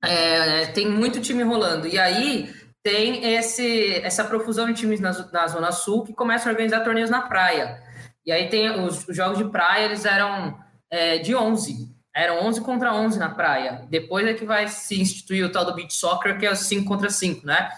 é, 0.04 0.66
tem 0.68 0.90
muito 0.90 1.22
time 1.22 1.44
rolando, 1.44 1.88
e 1.88 1.98
aí 1.98 2.54
tem 2.84 3.34
esse, 3.34 3.96
essa 4.04 4.24
profusão 4.24 4.68
de 4.68 4.74
times 4.74 5.00
na, 5.00 5.12
na 5.32 5.48
Zona 5.48 5.72
Sul 5.72 6.04
que 6.04 6.14
começam 6.14 6.50
a 6.50 6.52
organizar 6.52 6.84
torneios 6.84 7.10
na 7.10 7.22
praia, 7.22 7.82
e 8.26 8.32
aí 8.32 8.50
tem 8.50 8.70
os, 8.70 9.08
os 9.08 9.16
jogos 9.16 9.38
de 9.38 9.46
praia, 9.46 9.86
eles 9.86 10.04
eram 10.04 10.58
é, 10.90 11.18
de 11.18 11.34
11, 11.34 11.97
eram 12.18 12.44
11 12.48 12.62
contra 12.62 12.96
11 12.96 13.20
na 13.20 13.30
praia. 13.30 13.86
Depois 13.90 14.26
é 14.26 14.34
que 14.34 14.44
vai 14.44 14.68
se 14.68 15.00
instituir 15.00 15.46
o 15.46 15.52
tal 15.52 15.64
do 15.64 15.76
beach 15.76 15.94
soccer, 15.94 16.40
que 16.40 16.48
é 16.48 16.56
5 16.56 16.84
contra 16.84 17.12
5, 17.12 17.46
né? 17.46 17.70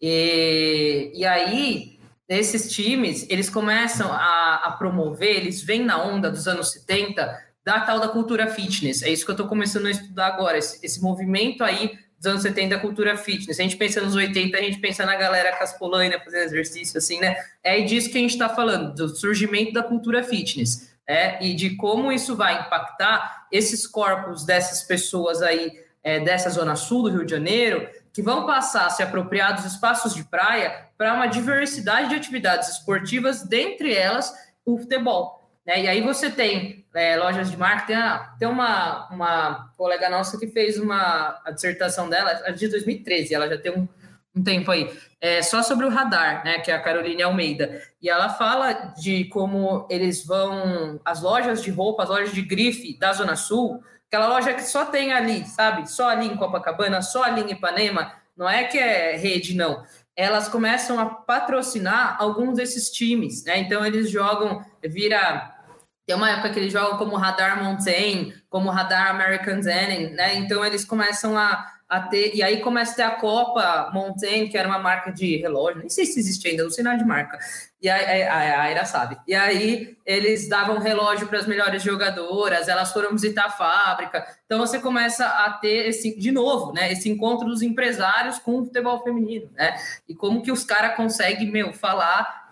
E, 0.00 1.10
e 1.12 1.26
aí, 1.26 1.98
esses 2.28 2.70
times, 2.70 3.26
eles 3.28 3.50
começam 3.50 4.12
a, 4.12 4.62
a 4.66 4.72
promover, 4.78 5.36
eles 5.36 5.60
vêm 5.62 5.84
na 5.84 6.00
onda 6.00 6.30
dos 6.30 6.46
anos 6.46 6.70
70 6.70 7.48
da 7.64 7.80
tal 7.80 7.98
da 7.98 8.08
cultura 8.08 8.46
fitness. 8.46 9.02
É 9.02 9.10
isso 9.10 9.24
que 9.24 9.32
eu 9.32 9.34
estou 9.34 9.48
começando 9.48 9.86
a 9.86 9.90
estudar 9.90 10.28
agora, 10.28 10.56
esse, 10.56 10.78
esse 10.86 11.02
movimento 11.02 11.64
aí 11.64 11.98
dos 12.16 12.26
anos 12.26 12.42
70 12.42 12.76
da 12.76 12.80
cultura 12.80 13.16
fitness. 13.16 13.58
A 13.58 13.62
gente 13.64 13.76
pensa 13.76 14.00
nos 14.00 14.14
80, 14.14 14.56
a 14.56 14.60
gente 14.60 14.78
pensa 14.78 15.04
na 15.04 15.16
galera 15.16 15.56
caspolânia 15.56 16.20
fazendo 16.24 16.44
exercício, 16.44 16.98
assim, 16.98 17.18
né? 17.18 17.36
É 17.64 17.80
disso 17.80 18.10
que 18.10 18.18
a 18.18 18.20
gente 18.20 18.30
está 18.30 18.48
falando, 18.48 18.94
do 18.94 19.08
surgimento 19.08 19.72
da 19.72 19.82
cultura 19.82 20.22
fitness 20.22 20.96
é, 21.08 21.42
e 21.42 21.54
de 21.54 21.74
como 21.74 22.12
isso 22.12 22.36
vai 22.36 22.60
impactar 22.60 23.46
esses 23.50 23.86
corpos 23.86 24.44
dessas 24.44 24.82
pessoas 24.82 25.40
aí 25.40 25.72
é, 26.04 26.20
dessa 26.20 26.50
zona 26.50 26.76
sul 26.76 27.04
do 27.04 27.10
Rio 27.10 27.24
de 27.24 27.30
Janeiro 27.30 27.88
que 28.12 28.22
vão 28.22 28.44
passar 28.44 28.86
a 28.86 28.90
se 28.90 29.02
apropriar 29.02 29.54
dos 29.54 29.64
espaços 29.64 30.14
de 30.14 30.24
praia 30.24 30.86
para 30.98 31.14
uma 31.14 31.26
diversidade 31.26 32.10
de 32.10 32.16
atividades 32.16 32.68
esportivas, 32.68 33.42
dentre 33.42 33.94
elas 33.94 34.34
o 34.64 34.76
futebol. 34.76 35.38
Né? 35.64 35.82
E 35.82 35.88
aí 35.88 36.00
você 36.00 36.30
tem 36.30 36.84
é, 36.94 37.16
lojas 37.16 37.50
de 37.50 37.56
marca, 37.56 37.86
tem, 37.86 37.96
a, 37.96 38.34
tem 38.38 38.48
uma, 38.48 39.08
uma 39.10 39.72
colega 39.76 40.10
nossa 40.10 40.38
que 40.38 40.48
fez 40.48 40.78
uma 40.78 41.40
a 41.44 41.50
dissertação 41.50 42.08
dela, 42.08 42.42
a 42.44 42.50
de 42.50 42.68
2013, 42.68 43.34
ela 43.34 43.48
já 43.48 43.56
tem 43.56 43.72
um, 43.72 43.88
um 44.38 44.42
tempo 44.42 44.70
aí, 44.70 44.90
é, 45.20 45.42
só 45.42 45.62
sobre 45.62 45.86
o 45.86 45.90
radar, 45.90 46.44
né, 46.44 46.58
que 46.60 46.70
é 46.70 46.74
a 46.74 46.80
Caroline 46.80 47.22
Almeida. 47.22 47.82
E 48.00 48.08
ela 48.08 48.28
fala 48.28 48.72
de 48.96 49.24
como 49.26 49.86
eles 49.90 50.24
vão, 50.24 51.00
as 51.04 51.20
lojas 51.22 51.62
de 51.62 51.70
roupa, 51.70 52.04
as 52.04 52.08
lojas 52.08 52.32
de 52.32 52.42
grife 52.42 52.98
da 52.98 53.12
Zona 53.12 53.36
Sul, 53.36 53.82
aquela 54.06 54.28
loja 54.28 54.54
que 54.54 54.62
só 54.62 54.86
tem 54.86 55.12
ali, 55.12 55.44
sabe, 55.44 55.90
só 55.90 56.08
ali 56.08 56.26
em 56.26 56.36
Copacabana, 56.36 57.02
só 57.02 57.24
ali 57.24 57.42
em 57.42 57.52
Ipanema, 57.52 58.12
não 58.36 58.48
é 58.48 58.64
que 58.64 58.78
é 58.78 59.16
rede, 59.16 59.54
não 59.54 59.82
elas 60.18 60.48
começam 60.48 60.98
a 60.98 61.06
patrocinar 61.06 62.16
alguns 62.18 62.56
desses 62.56 62.90
times, 62.90 63.44
né? 63.44 63.56
Então 63.60 63.86
eles 63.86 64.10
jogam, 64.10 64.64
vira 64.82 65.54
tem 66.04 66.16
uma 66.16 66.30
época 66.30 66.50
que 66.50 66.58
eles 66.58 66.72
jogam 66.72 66.96
como 66.98 67.16
Radar 67.16 67.62
Mountain, 67.62 68.32
como 68.48 68.70
Radar 68.70 69.10
American 69.10 69.62
Zen, 69.62 70.14
né? 70.14 70.34
Então 70.36 70.64
eles 70.64 70.84
começam 70.84 71.38
a, 71.38 71.64
a 71.88 72.00
ter. 72.00 72.34
E 72.34 72.42
aí 72.42 72.60
começa 72.60 72.92
a 72.92 72.96
ter 72.96 73.02
a 73.02 73.10
Copa 73.12 73.90
Mountain, 73.94 74.48
que 74.48 74.58
era 74.58 74.68
uma 74.68 74.78
marca 74.78 75.10
de 75.10 75.36
relógio, 75.36 75.80
nem 75.80 75.88
sei 75.88 76.04
se 76.04 76.20
existe 76.20 76.46
ainda, 76.46 76.64
não 76.64 76.70
sei 76.70 76.84
nada 76.84 76.98
de 76.98 77.04
marca. 77.04 77.38
E 77.80 77.88
aí, 77.88 78.22
a, 78.24 78.34
a 78.34 78.62
Aira 78.62 78.84
sabe. 78.84 79.16
E 79.26 79.34
aí 79.34 79.96
eles 80.04 80.48
davam 80.48 80.78
relógio 80.78 81.28
para 81.28 81.38
as 81.38 81.46
melhores 81.46 81.82
jogadoras, 81.82 82.68
elas 82.68 82.92
foram 82.92 83.12
visitar 83.12 83.46
a 83.46 83.50
fábrica. 83.50 84.26
Então 84.44 84.58
você 84.58 84.78
começa 84.78 85.24
a 85.24 85.52
ter 85.52 85.88
esse, 85.88 86.18
de 86.18 86.30
novo, 86.30 86.72
né? 86.72 86.92
Esse 86.92 87.08
encontro 87.08 87.48
dos 87.48 87.62
empresários 87.62 88.38
com 88.38 88.60
o 88.60 88.64
futebol 88.64 89.02
feminino, 89.02 89.48
né? 89.54 89.76
E 90.08 90.14
como 90.14 90.42
que 90.42 90.52
os 90.52 90.64
caras 90.64 90.96
conseguem, 90.96 91.50
meu, 91.50 91.72
falar 91.72 92.47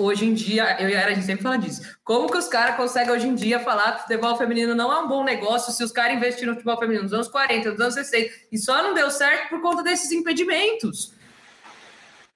hoje 0.00 0.26
em 0.26 0.34
dia, 0.34 0.76
eu 0.80 0.88
e 0.88 0.96
a 0.96 1.06
a 1.06 1.12
gente 1.12 1.26
sempre 1.26 1.42
fala 1.42 1.58
disso. 1.58 1.82
Como 2.02 2.30
que 2.30 2.36
os 2.36 2.48
caras 2.48 2.76
conseguem 2.76 3.12
hoje 3.12 3.28
em 3.28 3.34
dia 3.34 3.60
falar 3.60 3.92
que 3.92 4.02
futebol 4.02 4.36
feminino 4.36 4.74
não 4.74 4.92
é 4.92 5.00
um 5.00 5.08
bom 5.08 5.24
negócio 5.24 5.72
se 5.72 5.82
os 5.82 5.92
caras 5.92 6.16
investiram 6.16 6.52
no 6.52 6.54
futebol 6.54 6.78
feminino 6.78 7.04
nos 7.04 7.12
anos 7.12 7.28
40, 7.28 7.70
nos 7.70 7.80
anos 7.80 7.94
60, 7.94 8.34
e 8.50 8.58
só 8.58 8.82
não 8.82 8.94
deu 8.94 9.10
certo 9.10 9.48
por 9.48 9.60
conta 9.60 9.82
desses 9.82 10.10
impedimentos? 10.12 11.12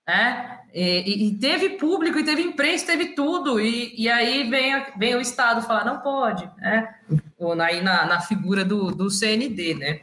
É, 0.06 0.58
e, 0.74 1.28
e, 1.28 1.38
teve 1.38 1.70
público, 1.70 2.18
e 2.18 2.24
teve 2.24 2.42
imprensa, 2.42 2.84
teve 2.84 3.14
tudo, 3.14 3.58
e, 3.58 3.94
e 3.96 4.08
aí 4.08 4.48
vem, 4.50 4.84
vem 4.98 5.14
o 5.14 5.20
Estado 5.20 5.62
falar, 5.62 5.84
não 5.84 6.00
pode, 6.00 6.48
né? 6.58 6.94
Ou 7.38 7.58
aí 7.60 7.82
na, 7.82 8.04
na 8.04 8.20
figura 8.20 8.64
do, 8.64 8.90
do 8.90 9.10
CND, 9.10 9.74
né? 9.74 10.00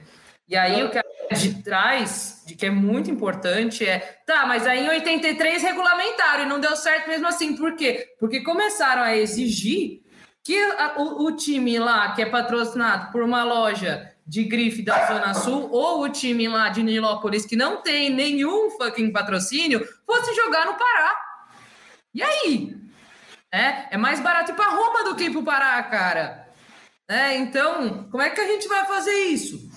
E 0.48 0.56
aí 0.56 0.84
o 0.84 0.90
que 0.90 0.98
a 0.98 1.36
gente 1.36 1.62
traz, 1.62 2.41
de 2.52 2.58
que 2.58 2.66
é 2.66 2.70
muito 2.70 3.10
importante, 3.10 3.88
é 3.88 4.00
tá, 4.26 4.46
mas 4.46 4.68
aí 4.68 4.86
em 4.86 4.90
83 4.90 5.64
regulamentaram 5.64 6.44
e 6.44 6.48
não 6.48 6.60
deu 6.60 6.76
certo 6.76 7.08
mesmo 7.08 7.28
assim. 7.28 7.56
Por 7.56 7.76
quê? 7.76 8.14
Porque 8.20 8.42
começaram 8.42 9.02
a 9.02 9.16
exigir 9.16 10.02
que 10.44 10.58
a, 10.62 10.96
o, 10.98 11.28
o, 11.28 11.32
time 11.36 11.80
lá, 11.80 12.12
que 12.12 12.22
é 12.22 12.26
patrocinado 12.26 13.12
por 13.12 13.24
uma 13.24 13.44
loja 13.44 14.12
de 14.28 14.44
grife 14.44 14.82
da 14.82 15.08
Zona 15.08 15.34
Sul, 15.34 15.70
ou 15.72 16.04
o 16.04 16.10
time 16.10 16.48
lá 16.48 16.70
de 16.70 16.84
Nilópolis, 16.84 17.46
que 17.46 17.56
não 17.56 17.82
tem 17.82 18.10
nenhum 18.10 18.70
fucking 18.72 19.12
patrocínio, 19.12 19.88
fosse 20.06 20.36
jogar 20.36 20.66
no 20.66 20.74
Pará. 20.74 21.16
E 22.14 22.22
aí? 22.22 22.76
É, 23.52 23.96
é 23.96 23.98
mais 23.98 24.20
barato 24.20 24.52
ir 24.52 24.56
para 24.56 24.72
Roma 24.72 25.04
do 25.06 25.16
que 25.16 25.26
ir 25.26 25.32
para 25.32 25.40
o 25.40 25.44
Pará, 25.44 25.84
cara. 25.84 26.48
É, 27.08 27.36
então, 27.36 28.10
como 28.10 28.24
é 28.24 28.30
que 28.30 28.42
a 28.42 28.48
gente 28.48 28.68
vai 28.68 28.86
fazer 28.86 29.14
isso? 29.26 29.71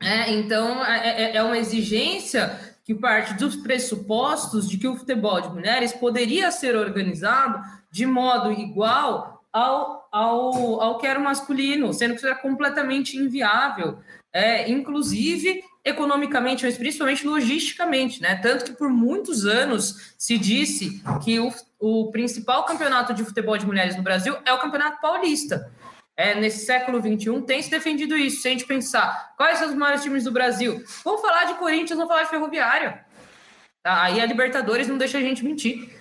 É, 0.00 0.32
então, 0.32 0.84
é, 0.84 1.22
é, 1.22 1.36
é 1.36 1.42
uma 1.42 1.58
exigência 1.58 2.58
que 2.84 2.94
parte 2.94 3.34
dos 3.34 3.56
pressupostos 3.56 4.68
de 4.68 4.78
que 4.78 4.86
o 4.86 4.96
futebol 4.96 5.40
de 5.40 5.48
mulheres 5.48 5.92
poderia 5.92 6.50
ser 6.50 6.76
organizado 6.76 7.60
de 7.90 8.06
modo 8.06 8.52
igual 8.52 9.42
ao, 9.52 10.06
ao, 10.12 10.80
ao 10.80 10.98
que 10.98 11.06
era 11.06 11.18
o 11.18 11.24
masculino, 11.24 11.92
sendo 11.92 12.10
que 12.10 12.18
isso 12.18 12.26
era 12.26 12.36
completamente 12.36 13.16
inviável, 13.16 13.98
é, 14.32 14.70
inclusive 14.70 15.64
economicamente, 15.84 16.64
mas 16.64 16.76
principalmente 16.76 17.26
logisticamente, 17.26 18.20
né? 18.20 18.36
Tanto 18.36 18.64
que 18.64 18.72
por 18.72 18.90
muitos 18.90 19.46
anos 19.46 20.14
se 20.18 20.36
disse 20.36 21.00
que 21.24 21.40
o, 21.40 21.52
o 21.78 22.10
principal 22.10 22.64
campeonato 22.64 23.14
de 23.14 23.24
futebol 23.24 23.56
de 23.56 23.66
mulheres 23.66 23.96
no 23.96 24.02
Brasil 24.02 24.36
é 24.44 24.52
o 24.52 24.58
Campeonato 24.58 25.00
Paulista 25.00 25.72
é, 26.16 26.34
nesse 26.34 26.64
século 26.64 27.00
XXI 27.00 27.42
tem 27.42 27.62
se 27.62 27.70
defendido 27.70 28.16
isso. 28.16 28.40
Se 28.40 28.48
a 28.48 28.50
gente 28.50 28.66
pensar 28.66 29.34
quais 29.36 29.58
são 29.58 29.68
os 29.68 29.74
maiores 29.74 30.02
times 30.02 30.24
do 30.24 30.32
Brasil, 30.32 30.82
vamos 31.04 31.20
falar 31.20 31.44
de 31.44 31.54
Corinthians, 31.54 31.98
vamos 31.98 32.08
falar 32.08 32.22
de 32.22 32.30
Ferroviária. 32.30 33.04
Tá? 33.82 34.02
Aí 34.02 34.20
a 34.20 34.26
Libertadores 34.26 34.88
não 34.88 34.96
deixa 34.96 35.18
a 35.18 35.20
gente 35.20 35.44
mentir. 35.44 35.94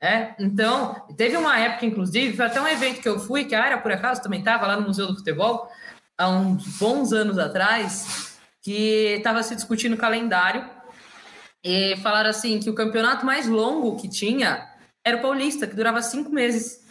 É, 0.00 0.34
então, 0.40 1.06
teve 1.16 1.36
uma 1.36 1.56
época, 1.58 1.86
inclusive, 1.86 2.36
foi 2.36 2.46
até 2.46 2.60
um 2.60 2.66
evento 2.66 3.00
que 3.00 3.08
eu 3.08 3.20
fui, 3.20 3.44
que 3.44 3.54
a 3.54 3.62
área, 3.62 3.78
por 3.78 3.92
acaso, 3.92 4.20
também 4.20 4.40
estava 4.40 4.66
lá 4.66 4.76
no 4.76 4.88
Museu 4.88 5.06
do 5.06 5.16
Futebol, 5.16 5.70
há 6.18 6.28
uns 6.28 6.66
bons 6.78 7.12
anos 7.12 7.38
atrás, 7.38 8.36
que 8.60 9.14
estava 9.16 9.42
se 9.44 9.54
discutindo 9.54 9.94
o 9.94 9.98
calendário 9.98 10.68
e 11.64 11.96
falaram 11.98 12.30
assim 12.30 12.58
que 12.58 12.68
o 12.68 12.74
campeonato 12.74 13.24
mais 13.24 13.46
longo 13.46 13.96
que 13.96 14.08
tinha 14.08 14.68
era 15.04 15.18
o 15.18 15.20
Paulista, 15.20 15.66
que 15.66 15.76
durava 15.76 16.02
cinco 16.02 16.30
meses. 16.30 16.81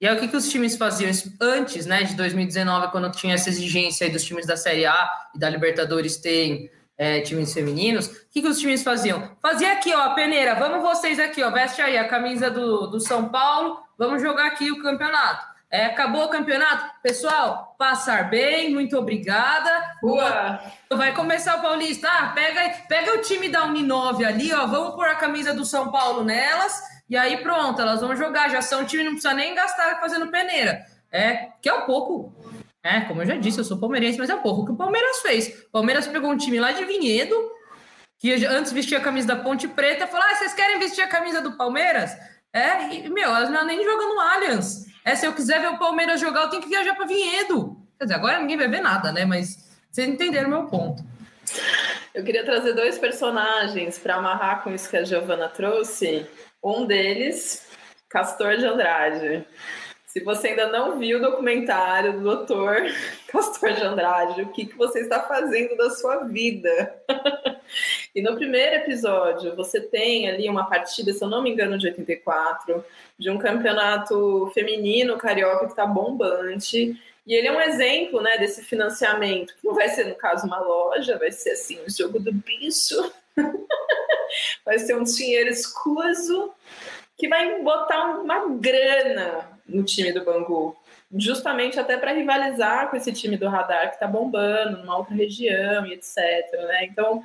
E 0.00 0.08
aí, 0.08 0.16
o 0.16 0.18
que, 0.18 0.28
que 0.28 0.36
os 0.36 0.48
times 0.48 0.76
faziam 0.76 1.10
antes 1.38 1.84
né, 1.84 2.02
de 2.04 2.14
2019, 2.14 2.88
quando 2.88 3.12
tinha 3.12 3.34
essa 3.34 3.50
exigência 3.50 4.08
dos 4.08 4.24
times 4.24 4.46
da 4.46 4.56
Série 4.56 4.86
A 4.86 5.10
e 5.34 5.38
da 5.38 5.50
Libertadores 5.50 6.16
terem 6.16 6.70
é, 6.96 7.20
times 7.20 7.52
femininos? 7.52 8.06
O 8.06 8.30
que, 8.30 8.40
que 8.40 8.48
os 8.48 8.58
times 8.58 8.82
faziam? 8.82 9.36
Fazia 9.42 9.72
aqui, 9.72 9.92
ó, 9.92 10.00
a 10.00 10.10
peneira, 10.14 10.54
vamos 10.54 10.80
vocês 10.80 11.20
aqui, 11.20 11.42
ó, 11.42 11.50
veste 11.50 11.82
aí 11.82 11.98
a 11.98 12.08
camisa 12.08 12.50
do, 12.50 12.86
do 12.86 12.98
São 12.98 13.28
Paulo, 13.28 13.78
vamos 13.98 14.22
jogar 14.22 14.46
aqui 14.46 14.70
o 14.72 14.82
campeonato. 14.82 15.50
É, 15.70 15.86
acabou 15.86 16.24
o 16.24 16.28
campeonato. 16.28 16.84
Pessoal, 17.00 17.76
passar 17.78 18.28
bem, 18.28 18.72
muito 18.72 18.96
obrigada. 18.96 19.70
Boa. 20.02 20.60
Vai 20.90 21.14
começar 21.14 21.58
o 21.58 21.62
Paulista. 21.62 22.08
Ah, 22.10 22.32
pega, 22.34 22.74
pega 22.88 23.14
o 23.14 23.22
time 23.22 23.48
da 23.48 23.66
Uninove 23.66 24.24
ali, 24.24 24.52
ó. 24.52 24.66
Vamos 24.66 24.96
pôr 24.96 25.06
a 25.06 25.14
camisa 25.14 25.54
do 25.54 25.64
São 25.64 25.92
Paulo 25.92 26.24
nelas 26.24 26.82
e 27.10 27.16
aí 27.16 27.38
pronto, 27.38 27.82
elas 27.82 28.00
vão 28.00 28.14
jogar, 28.14 28.48
já 28.48 28.62
são 28.62 28.84
time, 28.84 29.02
não 29.02 29.12
precisa 29.12 29.34
nem 29.34 29.52
gastar 29.52 29.98
fazendo 29.98 30.28
peneira. 30.28 30.86
É, 31.10 31.48
que 31.60 31.68
é 31.68 31.74
um 31.74 31.82
pouco, 31.82 32.32
é, 32.84 33.00
como 33.00 33.20
eu 33.20 33.26
já 33.26 33.34
disse, 33.36 33.58
eu 33.58 33.64
sou 33.64 33.78
palmeirense, 33.78 34.16
mas 34.16 34.30
é 34.30 34.34
um 34.36 34.42
pouco 34.42 34.62
o 34.62 34.64
que 34.64 34.70
o 34.70 34.76
Palmeiras 34.76 35.20
fez. 35.20 35.64
O 35.66 35.70
Palmeiras 35.72 36.06
pegou 36.06 36.30
um 36.30 36.36
time 36.36 36.60
lá 36.60 36.70
de 36.70 36.84
Vinhedo, 36.84 37.34
que 38.16 38.32
antes 38.46 38.70
vestia 38.70 38.98
a 38.98 39.00
camisa 39.00 39.26
da 39.26 39.36
Ponte 39.36 39.66
Preta, 39.66 40.06
falou: 40.06 40.24
ah, 40.24 40.36
vocês 40.36 40.54
querem 40.54 40.78
vestir 40.78 41.02
a 41.02 41.08
camisa 41.08 41.40
do 41.40 41.56
Palmeiras? 41.56 42.16
É, 42.52 42.94
e, 42.94 43.08
meu, 43.10 43.24
elas 43.24 43.50
não 43.50 43.66
nem 43.66 43.82
jogam 43.82 44.14
no 44.14 44.20
Allianz. 44.20 44.86
É, 45.04 45.16
se 45.16 45.26
eu 45.26 45.32
quiser 45.32 45.60
ver 45.60 45.68
o 45.68 45.78
Palmeiras 45.78 46.20
jogar, 46.20 46.42
eu 46.42 46.50
tenho 46.50 46.62
que 46.62 46.68
viajar 46.68 46.94
para 46.94 47.06
Vinhedo. 47.06 47.76
Quer 47.98 48.04
dizer, 48.04 48.14
agora 48.14 48.38
ninguém 48.38 48.56
vai 48.56 48.68
ver 48.68 48.80
nada, 48.80 49.10
né? 49.10 49.24
Mas 49.24 49.68
vocês 49.90 50.08
entenderam 50.08 50.48
meu 50.48 50.64
ponto. 50.66 51.02
Eu 52.14 52.22
queria 52.22 52.44
trazer 52.44 52.72
dois 52.72 52.98
personagens 52.98 53.98
para 53.98 54.16
amarrar 54.16 54.62
com 54.62 54.72
isso 54.72 54.88
que 54.88 54.96
a 54.96 55.04
Giovana 55.04 55.48
trouxe. 55.48 56.26
Um 56.62 56.84
deles, 56.84 57.66
Castor 58.08 58.58
de 58.58 58.66
Andrade. 58.66 59.46
Se 60.06 60.20
você 60.20 60.48
ainda 60.48 60.68
não 60.68 60.98
viu 60.98 61.18
o 61.18 61.22
documentário 61.22 62.14
do 62.14 62.20
doutor 62.20 62.82
Castor 63.28 63.72
de 63.72 63.82
Andrade, 63.82 64.42
o 64.42 64.48
que, 64.48 64.66
que 64.66 64.76
você 64.76 65.00
está 65.00 65.20
fazendo 65.20 65.74
da 65.76 65.88
sua 65.88 66.24
vida? 66.24 66.94
e 68.14 68.20
no 68.20 68.34
primeiro 68.34 68.76
episódio, 68.76 69.56
você 69.56 69.80
tem 69.80 70.28
ali 70.28 70.50
uma 70.50 70.68
partida, 70.68 71.12
se 71.12 71.24
eu 71.24 71.28
não 71.28 71.42
me 71.42 71.50
engano, 71.50 71.78
de 71.78 71.86
84, 71.86 72.84
de 73.18 73.30
um 73.30 73.38
campeonato 73.38 74.50
feminino 74.52 75.16
carioca 75.16 75.66
que 75.66 75.72
está 75.72 75.86
bombante. 75.86 77.00
E 77.26 77.32
ele 77.32 77.46
é 77.46 77.52
um 77.52 77.60
exemplo 77.60 78.20
né, 78.20 78.36
desse 78.36 78.62
financiamento, 78.64 79.54
que 79.54 79.64
não 79.64 79.74
vai 79.74 79.88
ser, 79.88 80.04
no 80.04 80.14
caso, 80.14 80.46
uma 80.46 80.58
loja, 80.58 81.16
vai 81.16 81.30
ser 81.30 81.52
assim, 81.52 81.78
o 81.86 81.90
jogo 81.90 82.18
do 82.18 82.32
bicho. 82.32 83.12
vai 84.64 84.78
ser 84.78 84.96
um 84.96 85.04
dinheiro 85.04 85.50
escuso 85.50 86.52
que 87.16 87.28
vai 87.28 87.62
botar 87.62 88.20
uma 88.20 88.48
grana 88.56 89.60
no 89.66 89.84
time 89.84 90.10
do 90.10 90.24
Bangu, 90.24 90.74
justamente 91.14 91.78
até 91.78 91.96
para 91.96 92.12
rivalizar 92.12 92.88
com 92.88 92.96
esse 92.96 93.12
time 93.12 93.36
do 93.36 93.48
Radar 93.48 93.88
que 93.88 93.94
está 93.94 94.06
bombando 94.06 94.78
numa 94.78 94.96
outra 94.96 95.14
região 95.14 95.86
e 95.86 95.92
etc. 95.92 96.16
Né? 96.52 96.86
Então 96.86 97.22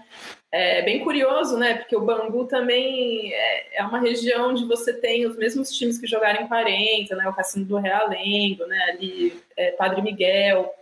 é 0.52 0.82
bem 0.82 1.04
curioso, 1.04 1.58
né? 1.58 1.76
Porque 1.76 1.96
o 1.96 2.02
Bangu 2.02 2.46
também 2.46 3.34
é, 3.34 3.80
é 3.80 3.84
uma 3.84 4.00
região 4.00 4.50
onde 4.50 4.66
você 4.66 4.94
tem 4.94 5.26
os 5.26 5.36
mesmos 5.38 5.72
times 5.72 5.98
que 5.98 6.08
jogaram 6.08 6.44
em 6.44 6.48
40, 6.48 7.16
né? 7.16 7.28
O 7.28 7.34
Cassino 7.34 7.66
do 7.66 7.78
Realengo, 7.78 8.66
né? 8.66 8.80
Ali, 8.90 9.38
é, 9.58 9.72
Padre 9.72 10.02
Miguel. 10.02 10.74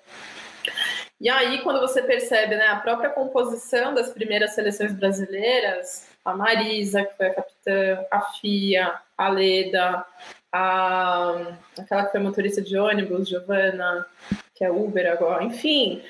E 1.20 1.30
aí, 1.30 1.62
quando 1.62 1.80
você 1.80 2.02
percebe 2.02 2.56
né, 2.56 2.68
a 2.68 2.76
própria 2.76 3.10
composição 3.10 3.94
das 3.94 4.12
primeiras 4.12 4.54
seleções 4.54 4.94
brasileiras, 4.94 6.08
a 6.26 6.36
Marisa, 6.36 7.04
que 7.04 7.18
foi 7.18 7.28
a 7.28 7.34
capitã, 7.34 8.06
a 8.12 8.22
Fia, 8.22 8.94
a 9.18 9.30
Leda, 9.30 10.06
a, 10.52 11.58
aquela 11.80 12.06
que 12.06 12.12
foi 12.12 12.20
motorista 12.20 12.62
de 12.62 12.78
ônibus, 12.78 13.28
Giovana, 13.28 14.06
que 14.56 14.64
é 14.64 14.72
Uber 14.72 15.12
agora, 15.12 15.44
enfim. 15.44 16.02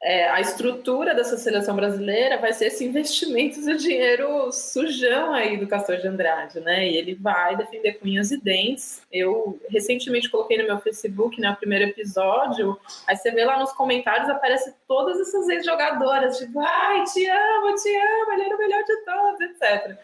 É, 0.00 0.28
a 0.28 0.40
estrutura 0.40 1.12
dessa 1.12 1.36
seleção 1.36 1.74
brasileira 1.74 2.38
vai 2.38 2.52
ser 2.52 2.66
esse 2.66 2.84
investimento 2.84 3.60
de 3.60 3.76
dinheiro 3.76 4.52
sujão 4.52 5.32
aí 5.34 5.56
do 5.56 5.66
Castor 5.66 5.96
de 5.96 6.06
Andrade, 6.06 6.60
né? 6.60 6.88
E 6.88 6.96
ele 6.96 7.16
vai 7.16 7.56
defender 7.56 7.94
com 7.94 8.06
e 8.06 8.40
dentes. 8.40 9.02
Eu 9.12 9.60
recentemente 9.68 10.30
coloquei 10.30 10.56
no 10.58 10.64
meu 10.64 10.78
Facebook, 10.78 11.40
né, 11.40 11.50
o 11.50 11.56
primeiro 11.56 11.86
episódio, 11.86 12.78
aí 13.06 13.16
você 13.16 13.32
vê 13.32 13.44
lá 13.44 13.58
nos 13.58 13.72
comentários, 13.72 14.30
aparece 14.30 14.72
todas 14.86 15.20
essas 15.20 15.48
ex-jogadoras, 15.48 16.38
tipo, 16.38 16.60
ai, 16.60 17.02
te 17.04 17.26
amo, 17.26 17.74
te 17.74 17.96
amo, 17.96 18.32
ele 18.32 18.42
era 18.42 18.54
o 18.54 18.58
melhor 18.58 18.84
de 18.84 19.04
todos, 19.04 19.40
etc. 19.40 19.98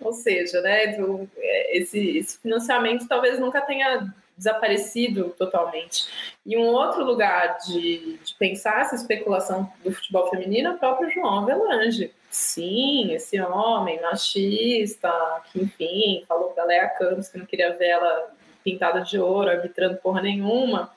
Ou 0.00 0.12
seja, 0.12 0.62
né, 0.62 0.96
do, 0.96 1.28
é, 1.36 1.78
esse, 1.78 2.18
esse 2.18 2.38
financiamento 2.38 3.06
talvez 3.06 3.38
nunca 3.38 3.60
tenha 3.60 4.12
desaparecido 4.36 5.34
totalmente. 5.38 6.06
E 6.44 6.56
um 6.56 6.66
outro 6.66 7.04
lugar 7.04 7.58
de, 7.66 8.18
de, 8.22 8.34
pensar 8.34 8.82
essa 8.82 8.94
especulação 8.94 9.70
do 9.82 9.92
futebol 9.92 10.28
feminino 10.28 10.68
é 10.68 10.72
o 10.72 10.78
próprio 10.78 11.10
João 11.10 11.40
Avelange. 11.40 12.12
Sim, 12.30 13.12
esse 13.12 13.40
homem 13.40 14.00
machista, 14.02 15.10
que 15.50 15.62
enfim, 15.62 16.24
falou 16.28 16.50
para 16.50 16.64
Leia 16.64 16.88
Campos 16.90 17.28
que 17.28 17.38
não 17.38 17.46
queria 17.46 17.76
ver 17.76 17.88
ela 17.88 18.30
pintada 18.62 19.00
de 19.00 19.18
ouro, 19.18 19.48
arbitrando 19.48 19.96
porra 19.96 20.20
nenhuma. 20.20 20.92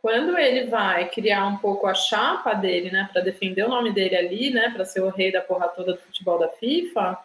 Quando 0.00 0.38
ele 0.38 0.70
vai 0.70 1.08
criar 1.08 1.46
um 1.46 1.56
pouco 1.58 1.86
a 1.86 1.94
chapa 1.94 2.54
dele, 2.54 2.90
né, 2.90 3.08
para 3.12 3.20
defender 3.20 3.64
o 3.64 3.68
nome 3.68 3.92
dele 3.92 4.16
ali, 4.16 4.50
né, 4.50 4.70
para 4.70 4.84
ser 4.84 5.00
o 5.00 5.10
rei 5.10 5.32
da 5.32 5.40
porra 5.40 5.66
toda 5.68 5.94
do 5.94 5.98
futebol 5.98 6.38
da 6.38 6.48
FIFA, 6.48 7.18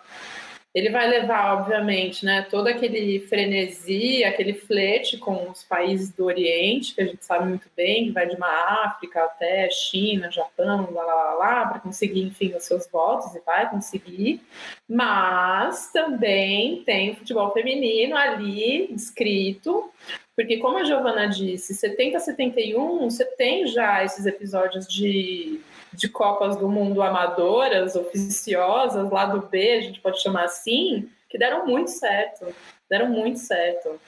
ele 0.74 0.90
vai 0.90 1.08
levar, 1.08 1.54
obviamente, 1.54 2.26
né, 2.26 2.48
todo 2.50 2.68
aquele 2.68 3.20
frenesi, 3.28 4.24
aquele 4.24 4.56
flete 4.56 5.18
com 5.18 5.52
os 5.52 5.64
países 5.64 6.12
do 6.12 6.26
Oriente, 6.26 6.96
que 6.96 7.02
a 7.02 7.06
gente 7.06 7.24
sabe 7.24 7.48
muito 7.48 7.70
bem, 7.78 8.06
que 8.06 8.12
vai 8.12 8.28
de 8.28 8.36
uma 8.36 8.84
África 8.86 9.24
até 9.24 9.70
China, 9.70 10.32
Japão, 10.32 10.90
lá, 10.92 11.04
lá, 11.04 11.14
lá, 11.14 11.34
lá 11.34 11.66
para 11.68 11.80
conseguir, 11.80 12.24
enfim, 12.24 12.56
os 12.56 12.64
seus 12.64 12.90
votos, 12.90 13.36
e 13.36 13.42
vai 13.46 13.70
conseguir. 13.70 14.42
Mas 14.90 15.92
também 15.92 16.84
tem 16.84 17.12
o 17.12 17.16
futebol 17.18 17.54
feminino 17.54 18.18
ali 18.18 18.92
escrito, 18.96 19.92
porque 20.36 20.58
como 20.58 20.80
a 20.80 20.84
Giovana 20.84 21.28
disse, 21.28 21.76
70 21.76 22.20
71, 22.20 23.12
você 23.12 23.26
tem 23.26 23.68
já 23.68 24.04
esses 24.04 24.26
episódios 24.26 24.88
de 24.88 25.62
de 25.94 26.10
Copas 26.10 26.56
do 26.58 26.68
Mundo 26.68 27.02
amadoras, 27.02 27.96
oficiosas, 27.96 29.10
lá 29.10 29.26
do 29.26 29.42
B, 29.42 29.78
a 29.78 29.82
gente 29.82 30.02
pode 30.02 30.22
chamar 30.22 30.46
assim, 30.46 31.10
que 31.30 31.38
deram 31.38 31.66
muito 31.66 31.92
certo. 31.92 32.48
Deram 32.90 33.10
muito 33.10 33.40
certo. 33.40 34.00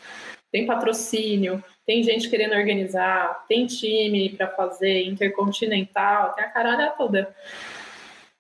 Tem 0.52 0.66
patrocínio, 0.66 1.64
tem 1.86 2.02
gente 2.04 2.30
querendo 2.30 2.56
organizar, 2.56 3.46
tem 3.48 3.66
time 3.66 4.30
para 4.30 4.48
fazer 4.48 5.04
intercontinental, 5.04 6.34
tem 6.34 6.46
a 6.46 6.50
caralha 6.50 6.92
toda. 6.92 7.36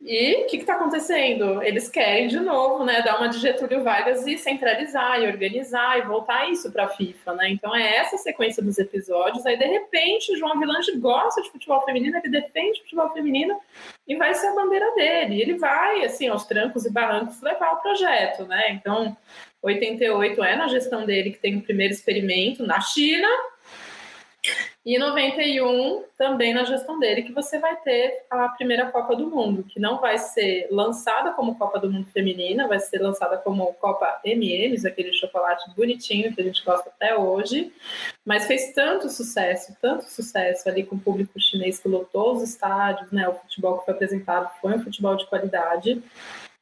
E 0.07 0.43
o 0.43 0.45
que 0.45 0.57
está 0.57 0.75
acontecendo? 0.75 1.63
Eles 1.63 1.89
querem 1.89 2.27
de 2.27 2.39
novo, 2.39 2.85
né, 2.85 3.01
dar 3.01 3.17
uma 3.17 3.27
de 3.27 3.39
Getúlio 3.39 3.81
Vargas 3.81 4.27
e 4.27 4.37
centralizar 4.37 5.19
e 5.19 5.25
organizar 5.25 5.97
e 5.97 6.03
voltar 6.03 6.47
isso 6.47 6.71
para 6.71 6.85
a 6.85 6.89
FIFA, 6.89 7.33
né? 7.33 7.49
Então 7.49 7.75
é 7.75 7.97
essa 7.97 8.15
sequência 8.15 8.61
dos 8.61 8.77
episódios. 8.77 9.43
Aí 9.47 9.57
de 9.57 9.65
repente 9.65 10.31
o 10.31 10.37
João 10.37 10.59
Vilange 10.59 10.95
gosta 10.97 11.41
de 11.41 11.49
futebol 11.49 11.81
feminino, 11.81 12.17
ele 12.17 12.29
defende 12.29 12.83
futebol 12.83 13.09
feminino 13.13 13.59
e 14.07 14.15
vai 14.15 14.31
ser 14.35 14.45
a 14.47 14.53
bandeira 14.53 14.93
dele. 14.93 15.37
E 15.37 15.41
ele 15.41 15.57
vai, 15.57 16.05
assim, 16.05 16.27
aos 16.27 16.45
trancos 16.45 16.85
e 16.85 16.91
barrancos 16.91 17.41
levar 17.41 17.71
o 17.71 17.81
projeto, 17.81 18.45
né? 18.45 18.73
Então 18.73 19.17
88 19.63 20.43
é 20.43 20.55
na 20.55 20.67
gestão 20.67 21.03
dele 21.03 21.31
que 21.31 21.39
tem 21.39 21.57
o 21.57 21.63
primeiro 21.63 21.91
experimento 21.91 22.63
na 22.63 22.79
China 22.79 23.27
e 24.85 24.99
91, 24.99 26.03
também 26.17 26.53
na 26.53 26.63
gestão 26.63 26.99
dele, 26.99 27.23
que 27.23 27.33
você 27.33 27.57
vai 27.57 27.75
ter 27.77 28.25
a 28.29 28.49
primeira 28.49 28.91
Copa 28.91 29.15
do 29.15 29.27
Mundo, 29.27 29.63
que 29.63 29.79
não 29.79 29.99
vai 29.99 30.17
ser 30.17 30.67
lançada 30.69 31.31
como 31.31 31.55
Copa 31.57 31.79
do 31.79 31.91
Mundo 31.91 32.07
Feminina, 32.11 32.67
vai 32.67 32.79
ser 32.79 32.99
lançada 32.99 33.37
como 33.37 33.73
Copa 33.73 34.21
MMs, 34.23 34.87
aquele 34.87 35.11
chocolate 35.13 35.69
bonitinho 35.75 36.33
que 36.33 36.41
a 36.41 36.43
gente 36.43 36.63
gosta 36.63 36.89
até 36.89 37.17
hoje, 37.17 37.73
mas 38.23 38.45
fez 38.45 38.73
tanto 38.73 39.09
sucesso, 39.09 39.75
tanto 39.81 40.05
sucesso 40.05 40.69
ali 40.69 40.83
com 40.83 40.95
o 40.95 40.99
público 40.99 41.39
chinês 41.39 41.79
que 41.79 41.87
lotou 41.87 42.33
os 42.33 42.43
estádios, 42.43 43.11
né? 43.11 43.27
O 43.27 43.33
futebol 43.33 43.79
que 43.79 43.85
foi 43.85 43.93
apresentado 43.95 44.51
foi 44.61 44.73
um 44.73 44.83
futebol 44.83 45.15
de 45.15 45.25
qualidade, 45.25 46.01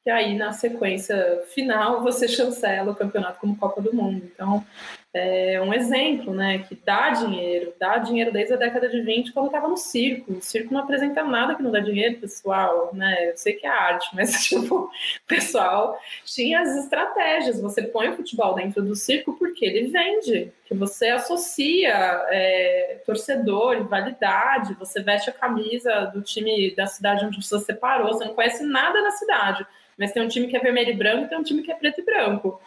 que 0.03 0.09
aí 0.09 0.37
na 0.37 0.53
sequência 0.53 1.43
final 1.53 2.01
você 2.01 2.27
chancela 2.27 2.91
o 2.91 2.95
campeonato 2.95 3.39
como 3.39 3.57
Copa 3.57 3.81
do 3.81 3.93
Mundo. 3.93 4.21
Então, 4.23 4.65
é 5.13 5.61
um 5.61 5.71
exemplo, 5.71 6.33
né, 6.33 6.65
que 6.67 6.73
dá 6.73 7.11
dinheiro, 7.11 7.71
dá 7.79 7.99
dinheiro 7.99 8.31
desde 8.31 8.55
a 8.55 8.57
década 8.57 8.89
de 8.89 8.99
20, 8.99 9.31
quando 9.31 9.45
estava 9.45 9.67
no 9.67 9.77
circo. 9.77 10.33
O 10.33 10.41
circo 10.41 10.73
não 10.73 10.81
apresenta 10.81 11.23
nada 11.23 11.53
que 11.53 11.61
não 11.61 11.69
dá 11.69 11.79
dinheiro, 11.79 12.19
pessoal, 12.19 12.89
né? 12.93 13.29
Eu 13.29 13.37
sei 13.37 13.53
que 13.53 13.67
é 13.67 13.69
arte, 13.69 14.09
mas 14.15 14.43
tipo, 14.43 14.75
o 14.75 14.89
pessoal 15.27 15.99
tinha 16.25 16.61
as 16.61 16.75
estratégias. 16.77 17.61
Você 17.61 17.83
põe 17.83 18.09
o 18.09 18.15
futebol 18.15 18.55
dentro 18.55 18.81
do 18.81 18.95
circo 18.95 19.33
porque 19.37 19.63
ele 19.63 19.87
vende, 19.89 20.51
que 20.65 20.73
você 20.73 21.09
associa 21.09 21.93
é, 22.29 23.01
torcedor, 23.05 23.83
validade, 23.87 24.73
você 24.73 24.99
veste 25.03 25.29
a 25.29 25.33
camisa 25.33 26.05
do 26.05 26.23
time 26.23 26.73
da 26.75 26.87
cidade 26.87 27.23
onde 27.23 27.39
você 27.39 27.59
separou, 27.59 28.13
você 28.13 28.25
não 28.25 28.33
conhece 28.33 28.63
nada 28.63 28.99
na 29.01 29.11
cidade, 29.11 29.63
mas 29.95 30.11
tem 30.11 30.23
um 30.23 30.27
time 30.27 30.47
que 30.47 30.57
é 30.57 30.59
vermelho 30.59 30.89
e 30.89 30.95
branco, 30.95 31.29
tem 31.29 31.37
um 31.37 31.43
time 31.43 31.61
que 31.61 31.71
é 31.71 31.75
preto 31.75 32.01
e 32.01 32.03
branco 32.03 32.59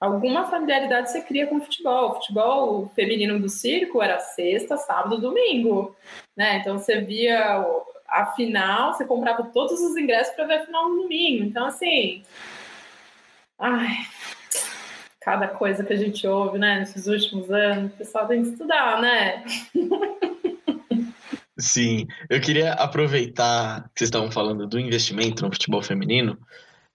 alguma 0.00 0.50
familiaridade 0.50 1.10
você 1.10 1.20
cria 1.20 1.46
com 1.46 1.56
o 1.56 1.60
futebol. 1.60 2.10
O 2.10 2.14
futebol 2.14 2.92
feminino 2.94 3.38
do 3.40 3.48
circo 3.48 4.02
era 4.02 4.18
sexta, 4.18 4.76
sábado, 4.76 5.20
domingo, 5.20 5.94
né? 6.36 6.58
Então 6.58 6.78
você 6.78 7.00
via 7.00 7.64
a 8.08 8.26
final, 8.26 8.92
você 8.92 9.04
comprava 9.04 9.44
todos 9.44 9.80
os 9.80 9.96
ingressos 9.96 10.34
para 10.34 10.46
ver 10.46 10.54
a 10.54 10.66
final 10.66 10.88
no 10.88 11.02
domingo. 11.02 11.44
Então 11.44 11.66
assim, 11.66 12.22
ai, 13.58 13.96
cada 15.20 15.48
coisa 15.48 15.82
que 15.82 15.92
a 15.92 15.96
gente 15.96 16.26
ouve, 16.26 16.58
né, 16.58 16.78
nesses 16.80 17.06
últimos 17.06 17.50
anos, 17.50 17.92
o 17.92 17.96
pessoal 17.96 18.28
tem 18.28 18.42
que 18.42 18.50
estudar, 18.50 19.00
né? 19.00 19.42
Sim, 21.58 22.06
eu 22.28 22.40
queria 22.40 22.72
aproveitar 22.72 23.84
que 23.84 24.00
vocês 24.00 24.08
estavam 24.08 24.30
falando 24.30 24.66
do 24.66 24.78
investimento 24.78 25.44
no 25.44 25.52
futebol 25.52 25.82
feminino 25.82 26.36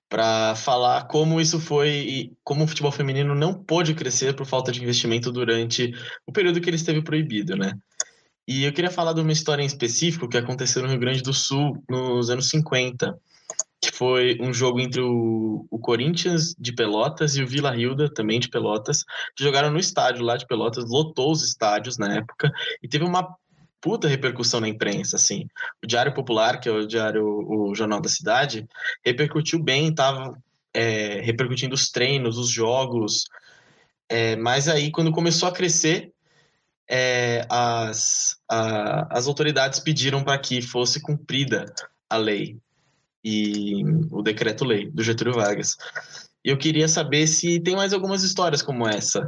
para 0.10 0.56
falar 0.56 1.08
como 1.08 1.40
isso 1.40 1.60
foi 1.60 1.90
e 1.90 2.34
como 2.44 2.64
o 2.64 2.68
futebol 2.68 2.92
feminino 2.92 3.36
não 3.36 3.54
pôde 3.54 3.94
crescer 3.94 4.36
por 4.36 4.46
falta 4.46 4.72
de 4.72 4.82
investimento 4.82 5.32
durante 5.32 5.94
o 6.26 6.32
período 6.32 6.60
que 6.60 6.68
ele 6.68 6.78
esteve 6.78 7.04
proibido, 7.04 7.56
né? 7.56 7.74
E 8.48 8.64
eu 8.64 8.74
queria 8.74 8.90
falar 8.90 9.14
de 9.14 9.22
uma 9.22 9.32
história 9.32 9.62
em 9.62 9.68
específico 9.68 10.28
que 10.28 10.38
aconteceu 10.38 10.82
no 10.82 10.90
Rio 10.90 11.00
Grande 11.00 11.22
do 11.22 11.32
Sul 11.32 11.84
nos 11.88 12.32
anos 12.32 12.50
50, 12.50 13.16
que 13.80 13.92
foi 13.92 14.40
um 14.42 14.52
jogo 14.52 14.80
entre 14.80 15.02
o, 15.02 15.68
o 15.70 15.78
Corinthians 15.78 16.56
de 16.58 16.74
Pelotas 16.74 17.36
e 17.36 17.44
o 17.44 17.48
Vila 17.48 17.78
Hilda, 17.78 18.12
também 18.12 18.40
de 18.40 18.50
Pelotas, 18.50 19.04
que 19.36 19.44
jogaram 19.44 19.70
no 19.70 19.78
estádio 19.78 20.24
lá 20.24 20.36
de 20.36 20.48
Pelotas, 20.48 20.90
lotou 20.90 21.32
os 21.32 21.44
estádios 21.44 22.00
na 22.00 22.16
época, 22.16 22.52
e 22.82 22.88
teve 22.88 23.06
uma 23.06 23.36
puta 23.82 24.08
repercussão 24.08 24.60
na 24.60 24.68
imprensa, 24.68 25.16
assim. 25.16 25.48
O 25.84 25.88
Diário 25.88 26.14
Popular, 26.14 26.60
que 26.60 26.68
é 26.70 26.72
o 26.72 26.88
diário, 26.88 27.26
o 27.26 27.74
jornal 27.74 28.02
da 28.02 28.10
cidade, 28.10 28.68
repercutiu 29.06 29.62
bem, 29.62 29.94
tava 29.94 30.38
é, 30.74 31.22
repercutindo 31.22 31.76
os 31.76 31.90
treinos, 31.90 32.38
os 32.38 32.50
jogos, 32.50 33.26
é, 34.08 34.36
mas 34.36 34.68
aí 34.68 34.92
quando 34.92 35.12
começou 35.12 35.48
a 35.48 35.52
crescer, 35.52 36.12
é, 36.90 37.46
as, 37.50 38.38
a, 38.50 39.18
as 39.18 39.28
autoridades 39.28 39.80
pediram 39.80 40.24
para 40.24 40.40
que 40.40 40.62
fosse 40.62 41.00
cumprida 41.00 41.66
a 42.10 42.18
lei 42.18 42.58
e 43.24 43.84
o 44.10 44.24
decreto-lei 44.24 44.90
do 44.90 45.04
Getúlio 45.04 45.36
Vargas. 45.36 45.78
E 46.44 46.50
eu 46.50 46.58
queria 46.58 46.88
saber 46.88 47.28
se 47.28 47.60
tem 47.60 47.76
mais 47.76 47.94
algumas 47.94 48.24
histórias 48.24 48.62
como 48.62 48.88
essa 48.88 49.28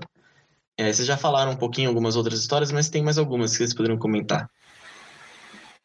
é, 0.77 0.91
vocês 0.91 1.07
já 1.07 1.15
falaram 1.17 1.51
um 1.51 1.57
pouquinho 1.57 1.89
algumas 1.89 2.15
outras 2.15 2.39
histórias, 2.39 2.71
mas 2.71 2.89
tem 2.89 3.03
mais 3.03 3.17
algumas 3.17 3.51
que 3.51 3.57
vocês 3.57 3.73
poderiam 3.73 3.99
comentar. 3.99 4.49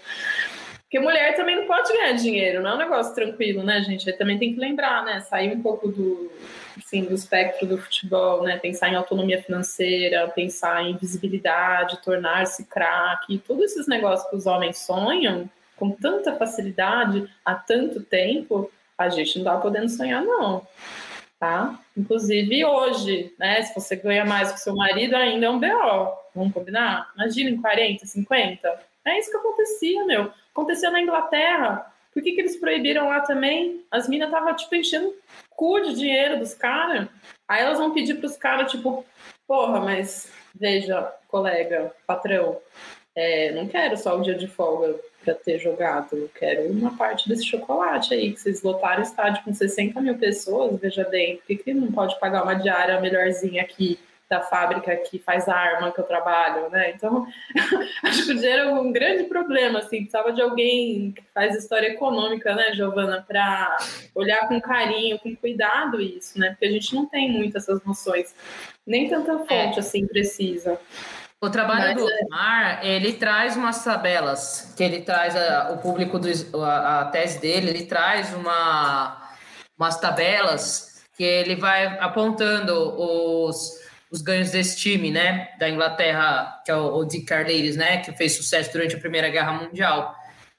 Porque 0.92 1.06
mulher 1.06 1.38
também 1.38 1.56
não 1.56 1.66
pode 1.66 1.88
ganhar 1.94 2.12
dinheiro, 2.12 2.62
não 2.62 2.72
é 2.72 2.76
um 2.76 2.80
negócio 2.80 3.16
tranquilo, 3.16 3.64
né, 3.64 3.82
gente? 3.82 4.12
Também 4.18 4.38
tem 4.38 4.54
que 4.54 4.60
lembrar, 4.60 5.06
né? 5.06 5.22
Sair 5.22 5.56
um 5.56 5.62
pouco 5.62 5.88
do, 5.88 6.30
assim, 6.78 7.06
do 7.06 7.16
espectro 7.16 7.66
do 7.66 7.78
futebol, 7.78 8.44
né? 8.44 8.58
Pensar 8.58 8.90
em 8.90 8.96
autonomia 8.96 9.42
financeira, 9.42 10.28
pensar 10.28 10.84
em 10.84 10.98
visibilidade, 10.98 12.02
tornar-se 12.02 12.66
craque, 12.66 13.38
todos 13.38 13.72
esses 13.72 13.88
negócios 13.88 14.30
que 14.30 14.36
os 14.36 14.46
homens 14.46 14.80
sonham 14.80 15.50
com 15.78 15.92
tanta 15.92 16.36
facilidade 16.36 17.26
há 17.46 17.56
tanto 17.56 18.04
tempo, 18.04 18.70
a 18.98 19.08
gente 19.08 19.38
não 19.38 19.46
tá 19.46 19.58
podendo 19.60 19.88
sonhar, 19.88 20.22
não. 20.22 20.68
Tá? 21.40 21.80
Inclusive 21.96 22.66
hoje, 22.66 23.34
né? 23.40 23.62
Se 23.62 23.74
você 23.74 23.96
ganha 23.96 24.26
mais 24.26 24.52
que 24.52 24.60
seu 24.60 24.76
marido, 24.76 25.16
ainda 25.16 25.46
é 25.46 25.50
um 25.50 25.58
BO. 25.58 26.14
Vamos 26.36 26.54
combinar? 26.54 27.10
Imagina 27.16 27.50
em 27.50 27.62
40, 27.62 28.06
50. 28.06 28.92
É 29.06 29.18
isso 29.18 29.32
que 29.32 29.38
acontecia, 29.38 30.06
meu. 30.06 30.32
Aconteceu 30.54 30.92
na 30.92 31.02
Inglaterra. 31.02 31.92
Por 32.14 32.22
que, 32.22 32.34
que 32.34 32.42
eles 32.42 32.58
proibiram 32.58 33.08
lá 33.08 33.22
também? 33.22 33.86
As 33.90 34.08
minas 34.08 34.28
estavam, 34.28 34.56
tipo, 34.56 34.76
enchendo 34.76 35.16
cu 35.50 35.80
de 35.80 35.96
dinheiro 35.96 36.40
dos 36.40 36.54
caras. 36.54 37.08
Aí 37.48 37.62
elas 37.64 37.78
vão 37.78 37.94
pedir 37.94 38.16
para 38.16 38.28
os 38.28 38.38
caras, 38.38 38.72
tipo, 38.72 39.06
porra, 39.48 39.80
mas 39.80 40.32
veja, 40.56 41.14
colega, 41.28 41.94
patrão, 42.06 42.58
é, 43.16 43.52
não 43.52 43.68
quero 43.68 43.98
só 43.98 44.18
o 44.18 44.22
dia 44.22 44.36
de 44.36 44.48
folga 44.48 45.00
para 45.24 45.36
ter 45.36 45.60
jogado, 45.60 46.16
eu 46.16 46.30
quero 46.34 46.72
uma 46.72 46.98
parte 46.98 47.30
desse 47.30 47.46
chocolate 47.46 48.14
aí, 48.14 48.34
que 48.34 48.40
vocês 48.40 48.64
lotaram 48.64 49.00
o 49.00 49.04
estádio 49.04 49.44
com 49.44 49.54
60 49.54 50.02
mil 50.02 50.18
pessoas, 50.18 50.80
veja 50.80 51.04
bem, 51.04 51.38
por 51.38 51.46
que, 51.46 51.58
que 51.58 51.74
não 51.74 51.92
pode 51.92 52.20
pagar 52.20 52.44
uma 52.44 52.56
diária 52.56 53.00
melhorzinha 53.00 53.62
aqui? 53.62 54.00
Da 54.32 54.42
fábrica 54.42 54.96
que 54.96 55.20
faz 55.20 55.50
a 55.50 55.54
arma 55.54 55.92
que 55.92 56.00
eu 56.00 56.06
trabalho, 56.06 56.70
né? 56.70 56.92
Então, 56.92 57.28
acho 58.02 58.26
que 58.26 58.32
o 58.32 58.36
dinheiro 58.36 58.62
é 58.62 58.74
um 58.74 58.90
grande 58.90 59.26
problema, 59.26 59.80
assim, 59.80 60.04
precisava 60.04 60.32
de 60.32 60.42
alguém 60.42 61.12
que 61.12 61.22
faz 61.34 61.54
história 61.54 61.88
econômica, 61.88 62.56
né, 62.56 62.72
Giovana, 62.74 63.26
para 63.28 63.76
olhar 64.16 64.48
com 64.48 64.62
carinho, 64.62 65.20
com 65.20 65.36
cuidado 65.36 66.00
isso, 66.00 66.40
né? 66.40 66.52
Porque 66.52 66.66
a 66.66 66.72
gente 66.72 66.96
não 66.96 67.06
tem 67.06 67.30
muito 67.30 67.58
essas 67.58 67.84
noções, 67.84 68.34
nem 68.88 69.10
tanta 69.10 69.38
fonte 69.40 69.76
é. 69.76 69.80
assim 69.80 70.08
precisa. 70.08 70.80
O 71.42 71.50
trabalho 71.50 71.96
Mas, 71.96 71.98
do 71.98 72.10
é 72.10 72.26
Omar, 72.26 72.86
ele 72.86 73.14
traz 73.14 73.58
umas 73.58 73.84
tabelas, 73.84 74.74
que 74.78 74.84
ele 74.84 75.02
traz 75.02 75.36
a, 75.36 75.72
o 75.72 75.80
público, 75.80 76.18
do, 76.18 76.30
a, 76.64 77.02
a 77.02 77.06
tese 77.06 77.42
dele, 77.42 77.72
ele 77.72 77.86
traz 77.86 78.34
uma, 78.34 79.30
umas 79.78 80.00
tabelas 80.00 81.04
que 81.18 81.24
ele 81.24 81.58
vai 81.58 81.86
apontando 82.00 82.74
os 82.98 83.81
os 84.12 84.22
ganhos 84.22 84.52
desse 84.52 84.78
time, 84.78 85.10
né, 85.10 85.50
da 85.58 85.70
Inglaterra, 85.70 86.62
que 86.66 86.72
é 86.72 86.76
o, 86.76 86.98
o 86.98 87.06
Dick 87.06 87.26
Carleiros, 87.26 87.78
né, 87.78 87.98
que 87.98 88.12
fez 88.12 88.36
sucesso 88.36 88.72
durante 88.74 88.96
a 88.96 89.00
Primeira 89.00 89.30
Guerra 89.30 89.54
Mundial. 89.54 90.14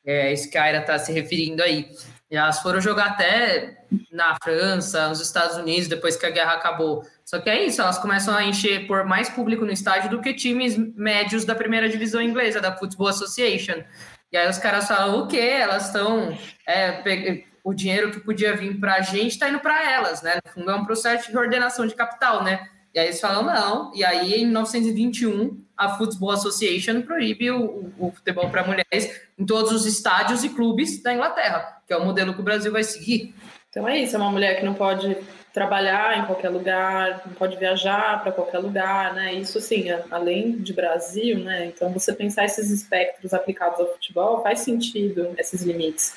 É 0.04 0.32
isso 0.32 0.50
que 0.50 0.56
a 0.56 0.64
Aira 0.64 0.78
está 0.78 0.98
se 0.98 1.12
referindo 1.12 1.62
aí. 1.62 1.90
Elas 2.30 2.60
foram 2.60 2.80
jogar 2.80 3.08
até 3.08 3.84
na 4.10 4.36
França, 4.42 5.06
nos 5.08 5.20
Estados 5.20 5.58
Unidos, 5.58 5.86
depois 5.86 6.16
que 6.16 6.24
a 6.24 6.30
guerra 6.30 6.54
acabou. 6.54 7.04
Só 7.26 7.38
que 7.38 7.50
é 7.50 7.62
isso, 7.66 7.82
elas 7.82 7.98
começam 7.98 8.34
a 8.34 8.42
encher 8.42 8.86
por 8.86 9.04
mais 9.04 9.28
público 9.28 9.66
no 9.66 9.70
estádio 9.70 10.08
do 10.08 10.20
que 10.20 10.32
times 10.32 10.76
médios 10.96 11.44
da 11.44 11.54
primeira 11.54 11.90
divisão 11.90 12.22
inglesa, 12.22 12.58
da 12.58 12.74
Football 12.74 13.08
Association. 13.08 13.84
E 14.32 14.36
aí 14.36 14.48
os 14.48 14.56
caras 14.56 14.88
falam, 14.88 15.20
o 15.20 15.26
quê? 15.28 15.36
Elas 15.38 15.88
estão... 15.88 16.36
É, 16.66 17.44
o 17.64 17.72
dinheiro 17.72 18.10
que 18.10 18.18
podia 18.18 18.56
vir 18.56 18.80
para 18.80 18.94
a 18.94 19.00
gente 19.02 19.32
está 19.32 19.48
indo 19.48 19.60
para 19.60 19.92
elas, 19.92 20.20
né? 20.22 20.40
No 20.44 20.52
fundo, 20.52 20.70
é 20.70 20.74
um 20.74 20.84
processo 20.84 21.30
de 21.30 21.38
ordenação 21.38 21.86
de 21.86 21.94
capital, 21.94 22.42
né? 22.42 22.68
E 22.94 22.98
aí 22.98 23.06
eles 23.06 23.20
falam 23.20 23.42
não. 23.42 23.94
E 23.94 24.04
aí, 24.04 24.34
em 24.34 24.44
1921, 24.46 25.62
a 25.76 25.96
Football 25.96 26.32
Association 26.32 27.02
proíbe 27.02 27.50
o, 27.50 27.92
o, 27.98 28.12
futebol 28.12 28.50
para 28.50 28.64
mulheres 28.64 29.20
em 29.38 29.46
todos 29.46 29.72
os 29.72 29.86
estádios 29.86 30.44
e 30.44 30.50
clubes 30.50 31.02
da 31.02 31.14
Inglaterra, 31.14 31.80
que 31.86 31.92
é 31.92 31.96
o 31.96 32.04
modelo 32.04 32.34
que 32.34 32.40
o 32.40 32.44
Brasil 32.44 32.70
vai 32.70 32.84
seguir. 32.84 33.34
Então 33.70 33.88
é 33.88 33.98
isso, 33.98 34.14
é 34.14 34.18
uma 34.18 34.30
mulher 34.30 34.58
que 34.58 34.66
não 34.66 34.74
pode 34.74 35.16
trabalhar 35.52 36.18
em 36.18 36.26
qualquer 36.26 36.50
lugar, 36.50 37.22
não 37.26 37.34
pode 37.34 37.56
viajar 37.56 38.22
para 38.22 38.32
qualquer 38.32 38.58
lugar, 38.58 39.14
né? 39.14 39.34
Isso 39.34 39.60
sim, 39.60 39.86
além 40.10 40.58
de 40.58 40.72
Brasil, 40.72 41.38
né? 41.38 41.66
Então 41.66 41.90
você 41.90 42.12
pensar 42.12 42.44
esses 42.44 42.70
espectros 42.70 43.34
aplicados 43.34 43.80
ao 43.80 43.88
futebol 43.88 44.42
faz 44.42 44.60
sentido 44.60 45.34
esses 45.38 45.62
limites. 45.62 46.14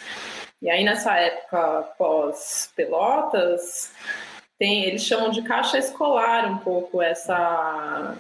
E 0.62 0.70
aí 0.70 0.84
nessa 0.84 1.16
época 1.16 1.94
pós 1.98 2.72
Pelotas, 2.76 3.94
tem, 4.66 4.84
eles 4.86 5.04
chamam 5.04 5.30
de 5.30 5.44
caixa 5.44 5.78
escolar 5.78 6.52
um 6.52 6.58
pouco 6.58 7.00
essa 7.00 8.16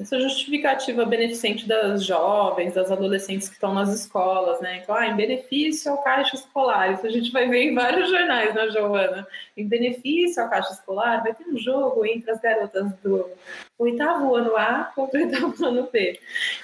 essa 0.00 0.18
justificativa 0.18 1.04
beneficente 1.04 1.68
das 1.68 2.04
jovens, 2.04 2.74
das 2.74 2.90
adolescentes 2.90 3.48
que 3.48 3.54
estão 3.54 3.72
nas 3.72 3.92
escolas, 3.94 4.60
né? 4.60 4.80
Então, 4.82 4.96
ah, 4.96 5.06
em 5.06 5.14
benefício 5.14 5.92
ao 5.92 6.02
caixa 6.02 6.34
escolar. 6.34 6.92
Isso 6.92 7.06
a 7.06 7.10
gente 7.10 7.30
vai 7.30 7.48
ver 7.48 7.70
em 7.70 7.74
vários 7.74 8.08
jornais, 8.10 8.52
né, 8.52 8.68
Giovana? 8.70 9.26
Em 9.56 9.68
benefício 9.68 10.42
ao 10.42 10.50
caixa 10.50 10.72
escolar, 10.72 11.22
vai 11.22 11.34
ter 11.34 11.44
um 11.46 11.56
jogo 11.56 12.04
entre 12.04 12.32
as 12.32 12.40
garotas 12.40 12.90
do 13.02 13.30
oitavo 13.82 14.34
ano 14.34 14.56
A 14.56 14.90
contra 14.94 15.20
o 15.20 15.24
oitavo 15.24 15.66
ano 15.66 15.88
B. 15.92 16.18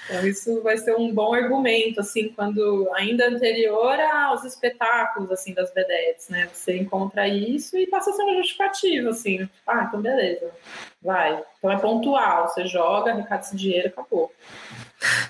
Então, 0.05 0.27
isso 0.27 0.61
vai 0.61 0.77
ser 0.77 0.95
um 0.95 1.13
bom 1.13 1.33
argumento, 1.33 1.99
assim, 1.99 2.29
quando 2.29 2.89
ainda 2.93 3.27
anterior 3.27 3.99
aos 3.99 4.43
espetáculos, 4.43 5.31
assim, 5.31 5.53
das 5.53 5.73
vedetes, 5.73 6.29
né? 6.29 6.49
Você 6.51 6.77
encontra 6.77 7.27
isso 7.27 7.77
e 7.77 7.87
passa 7.87 8.09
a 8.09 8.13
ser 8.13 8.23
uma 8.23 8.35
justificativa, 8.35 9.09
assim. 9.09 9.49
Ah, 9.67 9.85
então 9.87 10.01
beleza 10.01 10.51
vai. 11.01 11.41
Então 11.57 11.71
é 11.71 11.77
pontual, 11.77 12.47
você 12.47 12.67
joga, 12.67 13.11
arrecada 13.11 13.41
esse 13.41 13.55
dinheiro, 13.55 13.87
acabou. 13.87 14.31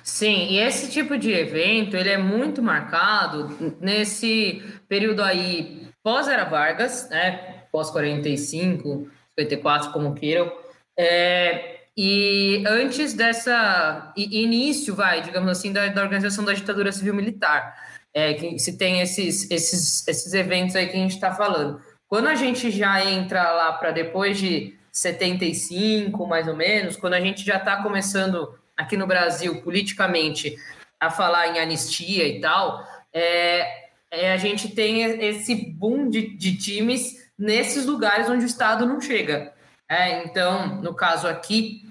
Sim, 0.03 0.47
e 0.49 0.59
esse 0.59 0.91
tipo 0.91 1.17
de 1.17 1.31
evento, 1.31 1.95
ele 1.95 2.09
é 2.09 2.17
muito 2.17 2.61
marcado 2.61 3.75
nesse 3.79 4.63
período 4.87 5.21
aí 5.21 5.87
pós-Era 6.01 6.45
Vargas, 6.45 7.07
né, 7.09 7.63
pós-45, 7.71 9.07
54, 9.37 9.91
como 9.91 10.15
queiram, 10.15 10.51
é, 10.97 11.78
e 11.97 12.63
antes 12.67 13.13
dessa 13.13 14.13
início, 14.15 14.95
vai, 14.95 15.21
digamos 15.21 15.49
assim, 15.49 15.73
da, 15.73 15.87
da 15.87 16.01
organização 16.01 16.45
da 16.45 16.53
ditadura 16.53 16.91
civil-militar, 16.91 17.75
é, 18.13 18.33
que 18.33 18.57
se 18.57 18.77
tem 18.77 19.01
esses, 19.01 19.49
esses, 19.51 20.07
esses 20.07 20.33
eventos 20.33 20.75
aí 20.75 20.87
que 20.87 20.95
a 20.95 20.99
gente 20.99 21.15
está 21.15 21.33
falando. 21.33 21.81
Quando 22.07 22.27
a 22.27 22.35
gente 22.35 22.71
já 22.71 23.05
entra 23.05 23.51
lá 23.51 23.73
para 23.73 23.91
depois 23.91 24.37
de 24.37 24.75
75, 24.91 26.25
mais 26.25 26.47
ou 26.47 26.55
menos, 26.55 26.97
quando 26.97 27.13
a 27.13 27.21
gente 27.21 27.45
já 27.45 27.57
está 27.57 27.83
começando 27.83 28.57
aqui 28.75 28.97
no 28.97 29.05
Brasil, 29.05 29.61
politicamente, 29.61 30.55
a 30.99 31.09
falar 31.09 31.47
em 31.47 31.59
anistia 31.59 32.27
e 32.27 32.41
tal, 32.41 32.83
é, 33.13 33.89
é 34.11 34.33
a 34.33 34.37
gente 34.37 34.69
tem 34.69 35.01
esse 35.21 35.55
boom 35.55 36.09
de, 36.09 36.35
de, 36.35 36.57
times 36.57 37.29
nesses 37.37 37.85
lugares 37.85 38.29
onde 38.29 38.43
o 38.43 38.47
Estado 38.47 38.85
não 38.85 38.99
chega. 38.99 39.53
É, 39.89 40.23
então, 40.23 40.75
no 40.81 40.93
caso 40.93 41.27
aqui, 41.27 41.89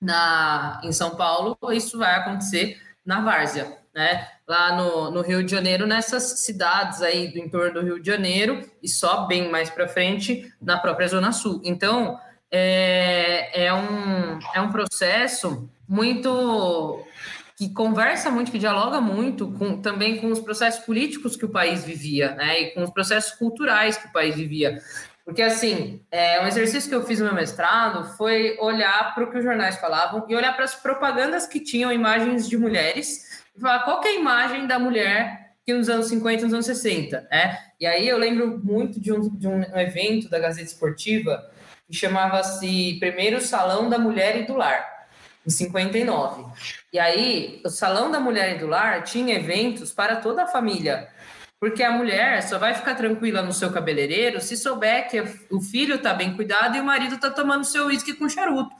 na, 0.00 0.80
em 0.82 0.92
São 0.92 1.14
Paulo, 1.14 1.58
isso 1.72 1.98
vai 1.98 2.14
acontecer 2.14 2.80
na 3.04 3.20
Várzea, 3.20 3.78
né? 3.94 4.26
Lá 4.48 4.74
no, 4.74 5.10
no 5.10 5.20
Rio 5.20 5.44
de 5.44 5.50
Janeiro, 5.50 5.86
nessas 5.86 6.40
cidades 6.40 7.02
aí 7.02 7.28
do 7.28 7.38
entorno 7.38 7.74
do 7.74 7.82
Rio 7.82 8.00
de 8.00 8.10
Janeiro, 8.10 8.68
e 8.82 8.88
só 8.88 9.26
bem 9.26 9.50
mais 9.50 9.68
para 9.68 9.86
frente, 9.86 10.52
na 10.60 10.78
própria 10.78 11.06
Zona 11.06 11.32
Sul. 11.32 11.60
Então, 11.64 12.18
é, 12.50 13.66
é, 13.66 13.74
um, 13.74 14.38
é 14.54 14.60
um 14.60 14.70
processo 14.70 15.68
muito 15.86 17.04
que 17.56 17.72
conversa 17.72 18.30
muito, 18.30 18.50
que 18.50 18.58
dialoga 18.58 19.00
muito 19.00 19.52
com, 19.52 19.80
também 19.80 20.18
com 20.18 20.30
os 20.30 20.40
processos 20.40 20.84
políticos 20.84 21.36
que 21.36 21.44
o 21.44 21.50
país 21.50 21.84
vivia, 21.84 22.34
né? 22.34 22.60
E 22.60 22.70
com 22.70 22.82
os 22.82 22.90
processos 22.90 23.32
culturais 23.34 23.96
que 23.96 24.08
o 24.08 24.12
país 24.12 24.34
vivia. 24.34 24.80
Porque, 25.24 25.40
assim, 25.40 26.02
é, 26.10 26.42
um 26.42 26.46
exercício 26.46 26.88
que 26.88 26.94
eu 26.94 27.06
fiz 27.06 27.18
no 27.18 27.26
meu 27.26 27.34
mestrado 27.34 28.04
foi 28.16 28.58
olhar 28.60 29.14
para 29.14 29.24
o 29.24 29.30
que 29.30 29.38
os 29.38 29.44
jornais 29.44 29.76
falavam 29.76 30.26
e 30.28 30.36
olhar 30.36 30.54
para 30.54 30.64
as 30.64 30.74
propagandas 30.74 31.46
que 31.46 31.60
tinham 31.60 31.90
imagens 31.90 32.46
de 32.48 32.58
mulheres 32.58 33.42
e 33.56 33.60
falar 33.60 33.80
qual 33.84 34.02
é 34.04 34.08
a 34.08 34.14
imagem 34.14 34.66
da 34.66 34.78
mulher 34.78 35.44
que 35.64 35.72
nos 35.72 35.88
anos 35.88 36.08
50 36.08 36.44
nos 36.44 36.52
anos 36.52 36.66
60, 36.66 37.26
né? 37.30 37.58
E 37.80 37.86
aí 37.86 38.06
eu 38.06 38.18
lembro 38.18 38.60
muito 38.62 39.00
de 39.00 39.12
um, 39.12 39.30
de 39.30 39.48
um 39.48 39.62
evento 39.78 40.28
da 40.28 40.38
Gazeta 40.38 40.66
Esportiva 40.66 41.50
que 41.88 41.96
chamava-se 41.96 42.96
Primeiro 43.00 43.40
Salão 43.40 43.88
da 43.88 43.98
Mulher 43.98 44.36
e 44.36 44.46
do 44.46 44.54
Lar, 44.54 45.06
em 45.46 45.50
59. 45.50 46.44
E 46.92 46.98
aí, 46.98 47.60
o 47.64 47.68
Salão 47.68 48.10
da 48.10 48.20
Mulher 48.20 48.56
e 48.56 48.58
do 48.58 48.66
Lar 48.66 49.02
tinha 49.04 49.34
eventos 49.34 49.92
para 49.92 50.16
toda 50.16 50.44
a 50.44 50.46
família, 50.46 51.08
porque 51.64 51.82
a 51.82 51.90
mulher 51.90 52.42
só 52.42 52.58
vai 52.58 52.74
ficar 52.74 52.94
tranquila 52.94 53.40
no 53.40 53.50
seu 53.50 53.72
cabeleireiro 53.72 54.38
se 54.38 54.54
souber 54.54 55.08
que 55.08 55.18
o 55.50 55.62
filho 55.62 55.94
está 55.94 56.12
bem 56.12 56.36
cuidado 56.36 56.76
e 56.76 56.80
o 56.80 56.84
marido 56.84 57.14
está 57.14 57.30
tomando 57.30 57.64
seu 57.64 57.86
uísque 57.86 58.12
com 58.12 58.28
charuto. 58.28 58.76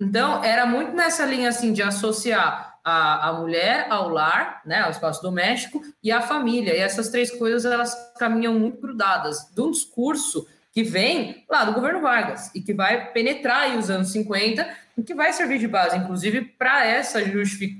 Então, 0.00 0.42
era 0.42 0.66
muito 0.66 0.90
nessa 0.90 1.24
linha 1.24 1.50
assim 1.50 1.72
de 1.72 1.84
associar 1.84 2.80
a, 2.82 3.28
a 3.28 3.32
mulher 3.34 3.86
ao 3.90 4.08
lar, 4.08 4.60
né, 4.66 4.80
ao 4.80 4.90
espaço 4.90 5.22
doméstico, 5.22 5.80
e 6.02 6.10
a 6.10 6.20
família. 6.20 6.74
E 6.74 6.80
essas 6.80 7.10
três 7.10 7.30
coisas 7.30 7.64
elas 7.64 7.94
caminham 8.18 8.54
muito 8.54 8.80
grudadas. 8.80 9.48
De 9.54 9.60
um 9.60 9.70
discurso 9.70 10.48
que 10.72 10.82
vem 10.82 11.44
lá 11.48 11.64
do 11.64 11.74
governo 11.74 12.00
Vargas 12.00 12.52
e 12.56 12.60
que 12.60 12.74
vai 12.74 13.12
penetrar 13.12 13.60
aí 13.60 13.78
os 13.78 13.88
anos 13.88 14.10
50 14.10 14.68
e 14.98 15.02
que 15.04 15.14
vai 15.14 15.32
servir 15.32 15.60
de 15.60 15.68
base, 15.68 15.96
inclusive, 15.96 16.40
para 16.58 16.84
essa 16.84 17.20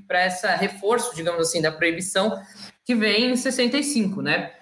para 0.07 0.21
essa 0.21 0.55
reforço, 0.55 1.13
digamos 1.13 1.41
assim, 1.41 1.61
da 1.61 1.69
proibição 1.69 2.41
que 2.87 2.95
vem 2.95 3.31
em 3.31 3.35
65, 3.35 4.21
né? 4.21 4.53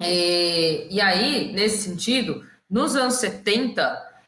E, 0.00 0.88
e 0.90 0.98
aí, 0.98 1.52
nesse 1.52 1.90
sentido, 1.90 2.42
nos 2.70 2.96
anos 2.96 3.16
70, 3.16 3.82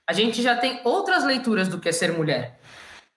a 0.06 0.12
gente 0.12 0.42
já 0.42 0.54
tem 0.54 0.82
outras 0.84 1.24
leituras 1.24 1.66
do 1.66 1.80
que 1.80 1.88
é 1.88 1.92
ser 1.92 2.12
mulher. 2.12 2.60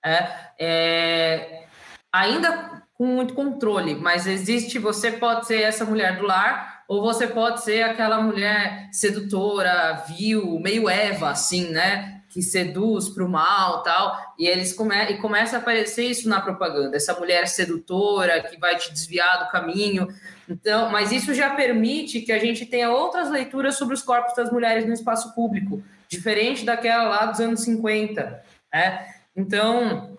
É, 0.03 0.29
é, 0.57 1.67
ainda 2.13 2.81
com 2.93 3.05
muito 3.05 3.33
controle, 3.33 3.93
mas 3.93 4.25
existe, 4.25 4.79
você 4.79 5.11
pode 5.11 5.47
ser 5.47 5.61
essa 5.61 5.83
mulher 5.83 6.17
do 6.17 6.25
lar 6.25 6.74
ou 6.87 7.01
você 7.01 7.27
pode 7.27 7.63
ser 7.63 7.83
aquela 7.83 8.21
mulher 8.21 8.89
sedutora, 8.91 10.03
vil, 10.07 10.59
meio 10.59 10.87
Eva, 10.87 11.31
assim, 11.31 11.69
né? 11.69 12.21
Que 12.29 12.41
seduz 12.41 13.09
para 13.09 13.23
o 13.23 13.29
mal 13.29 13.81
tal. 13.81 14.17
E 14.37 14.47
eles 14.47 14.73
come 14.73 14.95
e 15.05 15.17
começa 15.17 15.55
a 15.55 15.59
aparecer 15.59 16.05
isso 16.05 16.29
na 16.29 16.41
propaganda, 16.41 16.95
essa 16.95 17.17
mulher 17.17 17.47
sedutora 17.47 18.41
que 18.43 18.59
vai 18.59 18.77
te 18.77 18.91
desviar 18.91 19.43
do 19.43 19.51
caminho. 19.51 20.07
Então, 20.47 20.89
mas 20.91 21.11
isso 21.11 21.33
já 21.33 21.55
permite 21.55 22.21
que 22.21 22.31
a 22.31 22.37
gente 22.37 22.65
tenha 22.65 22.91
outras 22.91 23.31
leituras 23.31 23.77
sobre 23.77 23.95
os 23.95 24.03
corpos 24.03 24.35
das 24.35 24.51
mulheres 24.51 24.85
no 24.85 24.93
espaço 24.93 25.33
público, 25.33 25.81
diferente 26.07 26.63
daquela 26.63 27.09
lá 27.09 27.25
dos 27.25 27.39
anos 27.39 27.61
50. 27.61 28.43
Né? 28.71 29.07
Então, 29.35 30.15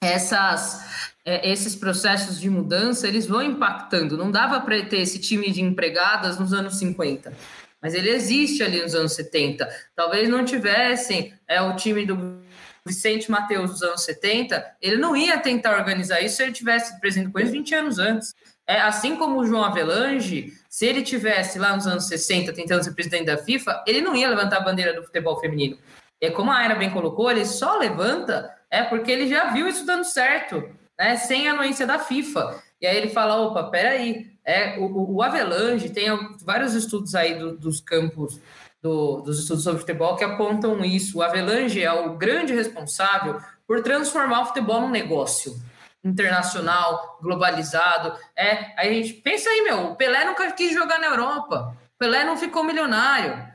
essas 0.00 1.14
é, 1.28 1.46
esses 1.46 1.76
processos 1.76 2.40
de 2.40 2.48
mudança 2.48 3.06
eles 3.06 3.26
vão 3.26 3.42
impactando. 3.42 4.16
Não 4.16 4.30
dava 4.30 4.62
para 4.62 4.82
ter 4.86 5.00
esse 5.00 5.18
time 5.18 5.50
de 5.50 5.60
empregadas 5.60 6.38
nos 6.38 6.54
anos 6.54 6.78
50, 6.78 7.34
mas 7.82 7.92
ele 7.92 8.08
existe 8.08 8.62
ali 8.62 8.80
nos 8.80 8.94
anos 8.94 9.12
70. 9.12 9.68
Talvez 9.94 10.26
não 10.26 10.42
tivessem 10.42 11.34
é, 11.46 11.60
o 11.60 11.76
time 11.76 12.06
do 12.06 12.40
Vicente 12.82 13.30
Mateus 13.30 13.72
dos 13.72 13.82
anos 13.82 14.04
70, 14.04 14.64
ele 14.80 14.96
não 14.96 15.14
ia 15.14 15.38
tentar 15.38 15.76
organizar 15.76 16.22
isso 16.22 16.36
se 16.36 16.42
ele 16.44 16.52
tivesse 16.52 16.98
presente 16.98 17.30
com 17.30 17.38
eles 17.38 17.52
20 17.52 17.74
anos 17.74 17.98
antes. 17.98 18.34
É, 18.66 18.80
assim 18.80 19.14
como 19.16 19.38
o 19.38 19.46
João 19.46 19.64
Avelange, 19.64 20.54
se 20.66 20.86
ele 20.86 21.02
tivesse 21.02 21.58
lá 21.58 21.76
nos 21.76 21.86
anos 21.86 22.08
60 22.08 22.54
tentando 22.54 22.82
ser 22.82 22.94
presidente 22.94 23.26
da 23.26 23.36
FIFA, 23.36 23.84
ele 23.86 24.00
não 24.00 24.16
ia 24.16 24.30
levantar 24.30 24.58
a 24.58 24.60
bandeira 24.60 24.94
do 24.94 25.04
futebol 25.04 25.38
feminino. 25.38 25.76
É 26.22 26.30
como 26.30 26.50
a 26.50 26.56
Aira 26.56 26.74
bem 26.74 26.88
colocou, 26.88 27.30
ele 27.30 27.44
só 27.44 27.78
levanta 27.78 28.50
é 28.70 28.82
porque 28.82 29.10
ele 29.10 29.28
já 29.28 29.50
viu 29.50 29.68
isso 29.68 29.84
dando 29.84 30.04
certo 30.04 30.78
né, 30.98 31.16
sem 31.16 31.48
anuência 31.48 31.86
da 31.86 31.98
FIFA. 31.98 32.62
E 32.80 32.86
aí 32.86 32.96
ele 32.96 33.10
fala, 33.10 33.40
opa, 33.40 33.64
peraí, 33.64 34.30
é, 34.44 34.78
o, 34.78 35.16
o 35.16 35.22
Avelange 35.22 35.90
tem 35.90 36.06
vários 36.44 36.74
estudos 36.74 37.14
aí 37.14 37.38
do, 37.38 37.56
dos 37.56 37.80
campos 37.80 38.40
do, 38.82 39.20
dos 39.20 39.40
estudos 39.40 39.64
sobre 39.64 39.80
futebol 39.80 40.16
que 40.16 40.24
apontam 40.24 40.84
isso. 40.84 41.18
O 41.18 41.22
Avelange 41.22 41.82
é 41.82 41.92
o 41.92 42.16
grande 42.16 42.54
responsável 42.54 43.40
por 43.66 43.82
transformar 43.82 44.42
o 44.42 44.46
futebol 44.46 44.80
num 44.80 44.90
negócio 44.90 45.60
internacional, 46.02 47.18
globalizado. 47.20 48.16
É, 48.36 48.72
a 48.80 48.84
gente 48.84 49.14
pensa 49.14 49.48
aí, 49.50 49.62
meu, 49.62 49.90
o 49.90 49.96
Pelé 49.96 50.24
nunca 50.24 50.50
quis 50.52 50.72
jogar 50.72 50.98
na 50.98 51.08
Europa. 51.08 51.76
O 51.94 51.98
Pelé 51.98 52.24
não 52.24 52.36
ficou 52.36 52.64
milionário, 52.64 53.46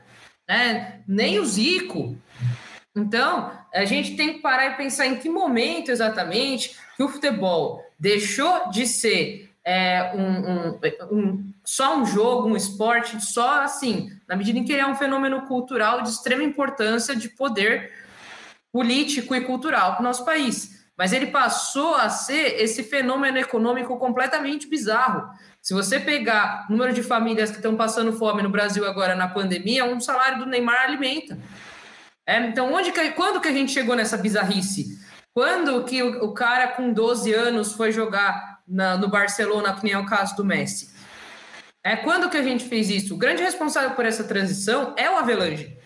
né? 0.48 1.00
Nem 1.08 1.40
o 1.40 1.44
Zico. 1.44 2.16
Então, 2.94 3.50
a 3.74 3.84
gente 3.84 4.14
tem 4.16 4.34
que 4.34 4.38
parar 4.40 4.66
e 4.66 4.76
pensar 4.76 5.06
em 5.06 5.16
que 5.16 5.28
momento 5.28 5.90
exatamente 5.90 6.76
que 6.96 7.02
o 7.02 7.08
futebol 7.08 7.84
deixou 7.98 8.70
de 8.70 8.86
ser 8.86 9.50
é, 9.64 10.12
um, 10.14 10.50
um, 10.50 11.18
um, 11.18 11.52
só 11.64 11.96
um 11.96 12.04
jogo, 12.04 12.48
um 12.48 12.56
esporte, 12.56 13.20
só 13.24 13.62
assim, 13.62 14.10
na 14.28 14.36
medida 14.36 14.58
em 14.58 14.64
que 14.64 14.72
ele 14.72 14.82
é 14.82 14.86
um 14.86 14.94
fenômeno 14.94 15.42
cultural 15.42 16.02
de 16.02 16.10
extrema 16.10 16.42
importância 16.42 17.16
de 17.16 17.28
poder 17.30 17.92
político 18.70 19.34
e 19.34 19.40
cultural 19.40 19.92
para 19.92 20.00
o 20.00 20.04
nosso 20.04 20.24
país. 20.24 20.84
Mas 20.96 21.12
ele 21.12 21.26
passou 21.26 21.94
a 21.94 22.08
ser 22.08 22.60
esse 22.60 22.82
fenômeno 22.82 23.38
econômico 23.38 23.96
completamente 23.96 24.68
bizarro. 24.68 25.28
Se 25.60 25.72
você 25.72 25.98
pegar 25.98 26.66
o 26.68 26.72
número 26.72 26.92
de 26.92 27.02
famílias 27.02 27.50
que 27.50 27.56
estão 27.56 27.74
passando 27.74 28.12
fome 28.12 28.42
no 28.42 28.50
Brasil 28.50 28.84
agora 28.86 29.16
na 29.16 29.26
pandemia, 29.26 29.84
um 29.84 29.98
salário 29.98 30.40
do 30.40 30.46
Neymar 30.46 30.82
alimenta. 30.82 31.38
É, 32.26 32.38
então, 32.46 32.72
onde 32.72 32.92
que, 32.92 33.10
quando 33.10 33.40
que 33.40 33.48
a 33.48 33.52
gente 33.52 33.72
chegou 33.72 33.96
nessa 33.96 34.16
bizarrice? 34.16 34.98
Quando 35.34 35.84
que 35.84 36.00
o, 36.00 36.32
cara 36.32 36.68
com 36.68 36.92
12 36.92 37.34
anos 37.34 37.72
foi 37.72 37.90
jogar 37.90 38.60
na, 38.68 38.96
no 38.96 39.08
Barcelona, 39.08 39.74
que 39.74 39.82
nem 39.82 39.92
é 39.92 39.98
o 39.98 40.06
caso 40.06 40.36
do 40.36 40.44
Messi? 40.44 40.94
É, 41.82 41.96
quando 41.96 42.30
que 42.30 42.36
a 42.36 42.42
gente 42.42 42.64
fez 42.64 42.88
isso? 42.88 43.14
O 43.14 43.18
grande 43.18 43.42
responsável 43.42 43.90
por 43.90 44.06
essa 44.06 44.22
transição 44.22 44.94
é 44.96 45.10
o 45.10 45.16
Avelange. 45.16 45.76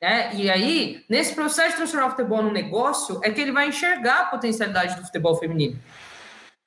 É, 0.00 0.34
e 0.36 0.48
aí, 0.48 1.04
nesse 1.10 1.34
processo 1.34 1.70
de 1.70 1.76
transformar 1.76 2.06
o 2.06 2.10
futebol 2.10 2.42
num 2.42 2.52
negócio, 2.52 3.20
é 3.24 3.30
que 3.30 3.40
ele 3.40 3.50
vai 3.50 3.68
enxergar 3.68 4.20
a 4.20 4.24
potencialidade 4.26 4.94
do 4.94 5.04
futebol 5.04 5.34
feminino. 5.36 5.76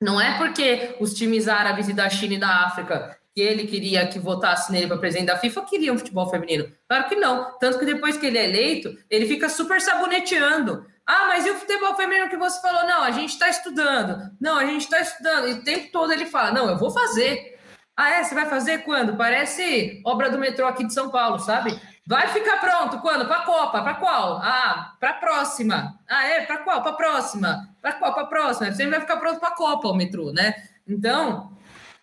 Não 0.00 0.20
é 0.20 0.36
porque 0.36 0.96
os 1.00 1.14
times 1.14 1.48
árabes 1.48 1.88
e 1.88 1.94
da 1.94 2.10
China 2.10 2.34
e 2.34 2.38
da 2.38 2.66
África 2.66 3.18
que 3.34 3.40
ele 3.40 3.68
queria 3.68 4.06
que 4.06 4.18
votasse 4.18 4.72
nele 4.72 4.88
para 4.88 4.98
presidente 4.98 5.28
da 5.28 5.38
FIFA 5.38 5.64
queriam 5.64 5.96
futebol 5.96 6.28
feminino. 6.28 6.72
Claro 6.88 7.08
que 7.08 7.14
não. 7.14 7.56
Tanto 7.58 7.78
que 7.78 7.84
depois 7.84 8.16
que 8.16 8.26
ele 8.26 8.36
é 8.36 8.44
eleito, 8.44 8.96
ele 9.08 9.26
fica 9.26 9.48
super 9.48 9.80
saboneteando. 9.80 10.84
Ah, 11.08 11.26
mas 11.26 11.46
e 11.46 11.50
o 11.50 11.54
futebol 11.54 11.96
feminino 11.96 12.28
que 12.28 12.36
você 12.36 12.60
falou? 12.60 12.86
Não, 12.86 13.02
a 13.02 13.10
gente 13.10 13.30
está 13.30 13.48
estudando. 13.48 14.30
Não, 14.38 14.58
a 14.58 14.66
gente 14.66 14.82
está 14.82 15.00
estudando. 15.00 15.48
E 15.48 15.52
o 15.54 15.64
tempo 15.64 15.90
todo 15.90 16.12
ele 16.12 16.26
fala: 16.26 16.52
não, 16.52 16.68
eu 16.68 16.76
vou 16.76 16.90
fazer. 16.90 17.58
Ah, 17.96 18.10
é? 18.10 18.22
Você 18.22 18.34
vai 18.34 18.44
fazer 18.44 18.84
quando? 18.84 19.16
Parece 19.16 20.02
obra 20.04 20.30
do 20.30 20.38
metrô 20.38 20.66
aqui 20.66 20.84
de 20.84 20.92
São 20.92 21.08
Paulo, 21.08 21.38
sabe? 21.38 21.80
Vai 22.06 22.28
ficar 22.28 22.58
pronto 22.58 22.98
quando? 23.00 23.26
Para 23.26 23.38
a 23.38 23.44
Copa. 23.46 23.82
Para 23.82 23.94
qual? 23.94 24.38
Ah, 24.42 24.96
para 25.00 25.10
a 25.10 25.14
próxima. 25.14 25.98
Ah, 26.06 26.26
é? 26.26 26.44
Para 26.44 26.58
qual? 26.58 26.82
Para 26.82 26.90
a 26.92 26.94
próxima. 26.94 27.74
Para 27.80 27.92
qual? 27.94 28.12
Para 28.12 28.22
a 28.24 28.26
próxima. 28.26 28.70
Você 28.70 28.86
vai 28.86 29.00
ficar 29.00 29.16
pronto 29.16 29.40
para 29.40 29.48
a 29.48 29.56
Copa, 29.56 29.88
o 29.88 29.94
metrô, 29.94 30.30
né? 30.30 30.54
Então, 30.86 31.56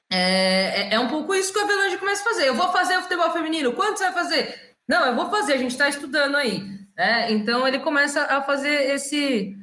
é, 0.09 0.89
é, 0.89 0.93
é, 0.95 0.99
um 0.99 1.07
pouco 1.07 1.35
isso 1.35 1.53
que 1.53 1.59
o 1.59 1.63
Avelange 1.63 1.99
começa 1.99 2.21
a 2.23 2.33
fazer. 2.33 2.47
Eu 2.47 2.55
vou 2.55 2.71
fazer 2.71 2.97
o 2.97 3.03
futebol 3.03 3.29
feminino. 3.31 3.71
Quando 3.73 3.97
você 3.97 4.05
vai 4.05 4.13
fazer? 4.13 4.75
Não, 4.87 5.05
eu 5.05 5.15
vou 5.15 5.29
fazer. 5.29 5.53
A 5.53 5.57
gente 5.57 5.71
está 5.71 5.87
estudando 5.87 6.35
aí. 6.35 6.84
É, 6.97 7.31
então 7.31 7.67
ele 7.67 7.79
começa 7.79 8.21
a 8.23 8.41
fazer 8.41 8.93
esse, 8.93 9.57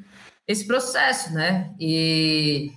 esse 0.46 0.66
processo, 0.66 1.32
né? 1.32 1.70
E 1.80 2.70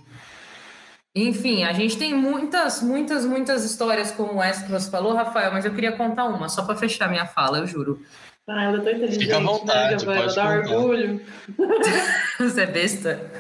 enfim, 1.15 1.63
a 1.63 1.71
gente 1.71 1.97
tem 1.97 2.13
muitas, 2.13 2.81
muitas, 2.81 3.25
muitas 3.25 3.63
histórias 3.63 4.11
como 4.11 4.43
essa 4.43 4.65
que 4.65 4.71
você 4.71 4.91
falou, 4.91 5.13
Rafael, 5.13 5.51
mas 5.51 5.63
eu 5.63 5.73
queria 5.73 5.93
contar 5.93 6.25
uma, 6.25 6.49
só 6.49 6.63
para 6.63 6.75
fechar 6.75 7.09
minha 7.09 7.25
fala, 7.25 7.59
eu 7.59 7.67
juro. 7.67 8.01
Ah, 8.47 8.65
eu 8.65 8.83
tô 8.83 8.89
inteligente, 8.89 9.23
Fica 9.23 9.37
à 9.37 9.39
né, 9.39 9.45
vontade, 9.45 10.05
né, 10.05 10.15
pode 10.15 10.35
Dá 10.35 10.49
orgulho. 10.49 11.21
você 12.37 12.61
é 12.61 12.65
besta. 12.65 13.31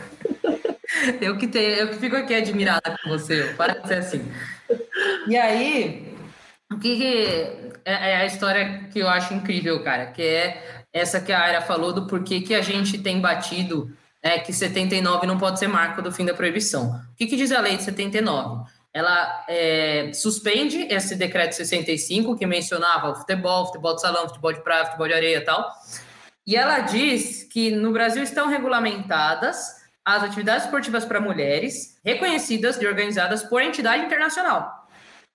Eu 1.21 1.37
que, 1.37 1.47
tenho, 1.47 1.69
eu 1.71 1.89
que 1.89 1.95
fico 1.97 2.15
aqui 2.15 2.33
admirada 2.33 2.97
com 3.03 3.09
você, 3.09 3.53
para 3.57 3.73
de 3.73 3.87
ser 3.87 3.95
assim. 3.95 4.25
E 5.27 5.35
aí, 5.35 6.15
o 6.71 6.79
que, 6.79 6.95
que 6.95 7.75
é, 7.83 8.11
é 8.11 8.15
a 8.15 8.25
história 8.25 8.87
que 8.91 8.99
eu 8.99 9.09
acho 9.09 9.33
incrível, 9.33 9.83
cara, 9.83 10.07
que 10.07 10.21
é 10.21 10.74
essa 10.95 11.19
que 11.19 11.33
a 11.33 11.41
Aira 11.41 11.61
falou 11.61 11.91
do 11.91 12.07
porquê 12.07 12.39
que 12.39 12.55
a 12.55 12.61
gente 12.61 12.97
tem 12.97 13.19
batido 13.19 13.91
é, 14.23 14.39
que 14.39 14.53
79 14.53 15.27
não 15.27 15.37
pode 15.37 15.59
ser 15.59 15.67
marco 15.67 16.01
do 16.01 16.09
fim 16.09 16.23
da 16.23 16.33
proibição. 16.33 17.01
O 17.11 17.15
que, 17.17 17.27
que 17.27 17.35
diz 17.35 17.51
a 17.51 17.59
lei 17.59 17.75
de 17.75 17.83
79? 17.83 18.71
Ela 18.93 19.43
é, 19.49 20.11
suspende 20.13 20.87
esse 20.89 21.17
decreto 21.17 21.53
65 21.53 22.37
que 22.37 22.47
mencionava 22.47 23.09
o 23.09 23.15
futebol, 23.15 23.65
futebol 23.65 23.93
de 23.93 23.99
salão, 23.99 24.29
futebol 24.29 24.53
de 24.53 24.63
praia, 24.63 24.85
futebol 24.85 25.09
de 25.09 25.13
areia 25.13 25.37
e 25.39 25.41
tal. 25.41 25.69
E 26.47 26.55
ela 26.55 26.79
diz 26.79 27.43
que 27.43 27.71
no 27.71 27.91
Brasil 27.91 28.23
estão 28.23 28.47
regulamentadas 28.47 29.83
as 30.05 30.23
atividades 30.23 30.63
esportivas 30.63 31.03
para 31.03 31.19
mulheres 31.19 31.99
reconhecidas 32.05 32.81
e 32.81 32.87
organizadas 32.87 33.43
por 33.43 33.61
entidade 33.61 34.05
internacional. 34.05 34.74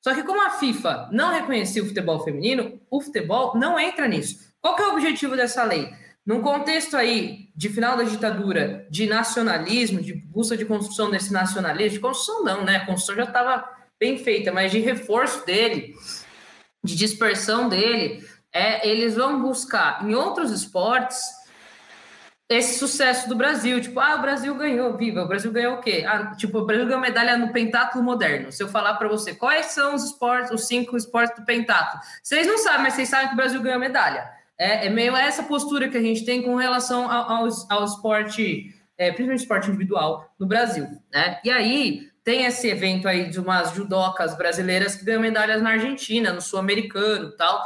Só 0.03 0.15
que 0.15 0.23
como 0.23 0.45
a 0.45 0.51
FIFA 0.51 1.11
não 1.13 1.33
reconhecia 1.33 1.83
o 1.83 1.87
futebol 1.87 2.25
feminino, 2.25 2.81
o 2.91 3.01
futebol 3.01 3.57
não 3.57 3.79
entra 3.79 4.09
nisso. 4.09 4.51
Qual 4.61 4.75
que 4.75 4.83
é 4.83 4.87
o 4.87 4.93
objetivo 4.93 5.37
dessa 5.37 5.63
lei? 5.65 5.93
Num 6.25 6.43
contexto 6.43 6.97
aí 6.97 7.49
de 7.55 7.69
final 7.69 7.97
da 7.97 8.05
ditadura, 8.05 8.87
de 8.91 9.07
nacionalismo, 9.07 10.01
de 10.01 10.15
busca 10.15 10.57
de 10.57 10.65
construção 10.65 11.11
desse 11.11 11.33
nacionalismo, 11.33 11.93
de 11.93 12.01
construção 12.01 12.45
não, 12.45 12.65
né? 12.65 12.77
A 12.77 12.87
construção 12.87 13.17
já 13.17 13.25
estava 13.25 13.69
bem 13.99 14.17
feita, 14.17 14.53
mas 14.53 14.71
de 14.71 14.79
reforço 14.79 15.45
dele, 15.45 15.95
de 16.83 16.97
dispersão 16.97 17.69
dele, 17.69 18.27
é, 18.53 18.89
eles 18.89 19.15
vão 19.15 19.43
buscar 19.43 20.07
em 20.07 20.15
outros 20.15 20.51
esportes 20.51 21.21
esse 22.51 22.79
sucesso 22.81 23.29
do 23.29 23.37
Brasil, 23.37 23.81
tipo, 23.81 24.01
ah, 24.01 24.17
o 24.17 24.21
Brasil 24.21 24.53
ganhou, 24.57 24.97
viva, 24.97 25.23
o 25.23 25.29
Brasil 25.29 25.53
ganhou 25.53 25.77
o 25.77 25.81
quê? 25.81 26.05
Ah, 26.07 26.35
tipo, 26.35 26.59
o 26.59 26.67
Brasil 26.67 26.85
ganhou 26.85 27.01
medalha 27.01 27.39
no 27.39 27.53
pentáculo 27.53 28.03
moderno. 28.03 28.51
Se 28.51 28.61
eu 28.61 28.69
falar 28.69 28.95
para 28.95 29.09
você 29.09 29.33
quais 29.35 29.67
são 29.67 29.95
os 29.95 30.05
esportes, 30.05 30.51
os 30.51 30.67
cinco 30.67 30.97
esportes 30.97 31.39
do 31.39 31.45
pentáculo, 31.45 32.03
vocês 32.23 32.47
não 32.49 32.59
sabem, 32.59 32.83
mas 32.83 32.95
vocês 32.95 33.09
sabem 33.09 33.29
que 33.29 33.35
o 33.35 33.37
Brasil 33.37 33.63
ganhou 33.63 33.79
medalha. 33.79 34.29
É, 34.59 34.89
é 34.89 34.91
meio 34.91 35.17
essa 35.17 35.45
postura 35.45 35.89
que 35.89 35.97
a 35.97 36.03
gente 36.03 36.25
tem 36.25 36.43
com 36.43 36.57
relação 36.57 37.11
ao, 37.11 37.31
ao, 37.31 37.49
ao 37.71 37.85
esporte 37.85 38.75
é, 39.01 39.07
principalmente 39.13 39.41
esporte 39.41 39.69
individual, 39.69 40.31
no 40.39 40.47
Brasil. 40.47 40.87
Né? 41.11 41.41
E 41.43 41.51
aí 41.51 42.11
tem 42.23 42.45
esse 42.45 42.69
evento 42.69 43.09
aí 43.09 43.31
de 43.31 43.41
umas 43.41 43.73
judocas 43.73 44.37
brasileiras 44.37 44.95
que 44.95 45.07
ganham 45.07 45.23
medalhas 45.23 45.63
na 45.63 45.71
Argentina, 45.71 46.35
no 46.35 46.43
Sul-Americano 46.43 47.31
tal. 47.35 47.65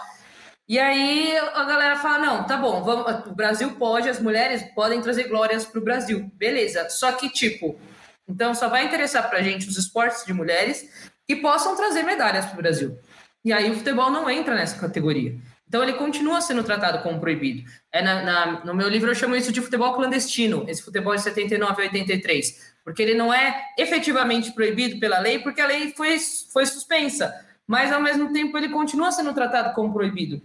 E 0.66 0.78
aí 0.78 1.36
a 1.36 1.64
galera 1.64 1.96
fala: 1.96 2.18
não, 2.18 2.44
tá 2.44 2.56
bom, 2.56 2.82
vamos, 2.82 3.26
o 3.26 3.34
Brasil 3.34 3.72
pode, 3.72 4.08
as 4.08 4.20
mulheres 4.20 4.62
podem 4.74 5.00
trazer 5.00 5.28
glórias 5.28 5.64
para 5.64 5.80
o 5.80 5.84
Brasil. 5.84 6.30
Beleza. 6.34 6.88
Só 6.88 7.12
que, 7.12 7.28
tipo, 7.28 7.78
então 8.26 8.54
só 8.54 8.68
vai 8.68 8.86
interessar 8.86 9.28
para 9.28 9.38
a 9.38 9.42
gente 9.42 9.68
os 9.68 9.76
esportes 9.76 10.24
de 10.24 10.32
mulheres 10.32 10.88
que 11.26 11.36
possam 11.36 11.76
trazer 11.76 12.02
medalhas 12.02 12.46
para 12.46 12.54
o 12.54 12.62
Brasil. 12.62 12.98
E 13.44 13.52
aí 13.52 13.70
o 13.70 13.74
futebol 13.74 14.10
não 14.10 14.28
entra 14.28 14.54
nessa 14.54 14.78
categoria. 14.78 15.36
Então 15.68 15.82
ele 15.82 15.94
continua 15.94 16.40
sendo 16.40 16.62
tratado 16.62 17.02
como 17.02 17.20
proibido. 17.20 17.68
É 17.92 18.00
na, 18.00 18.22
na, 18.22 18.64
no 18.64 18.74
meu 18.74 18.88
livro 18.88 19.10
eu 19.10 19.14
chamo 19.14 19.36
isso 19.36 19.52
de 19.52 19.60
futebol 19.60 19.94
clandestino, 19.94 20.64
esse 20.68 20.82
futebol 20.82 21.14
de 21.14 21.22
79 21.22 21.82
a 21.82 21.84
83, 21.86 22.74
porque 22.84 23.02
ele 23.02 23.14
não 23.14 23.32
é 23.32 23.72
efetivamente 23.78 24.52
proibido 24.52 25.00
pela 25.00 25.18
lei, 25.18 25.38
porque 25.40 25.60
a 25.60 25.66
lei 25.66 25.92
foi, 25.92 26.18
foi 26.52 26.64
suspensa, 26.64 27.34
mas 27.66 27.92
ao 27.92 28.00
mesmo 28.00 28.32
tempo 28.32 28.56
ele 28.56 28.68
continua 28.68 29.10
sendo 29.10 29.34
tratado 29.34 29.74
como 29.74 29.92
proibido. 29.92 30.40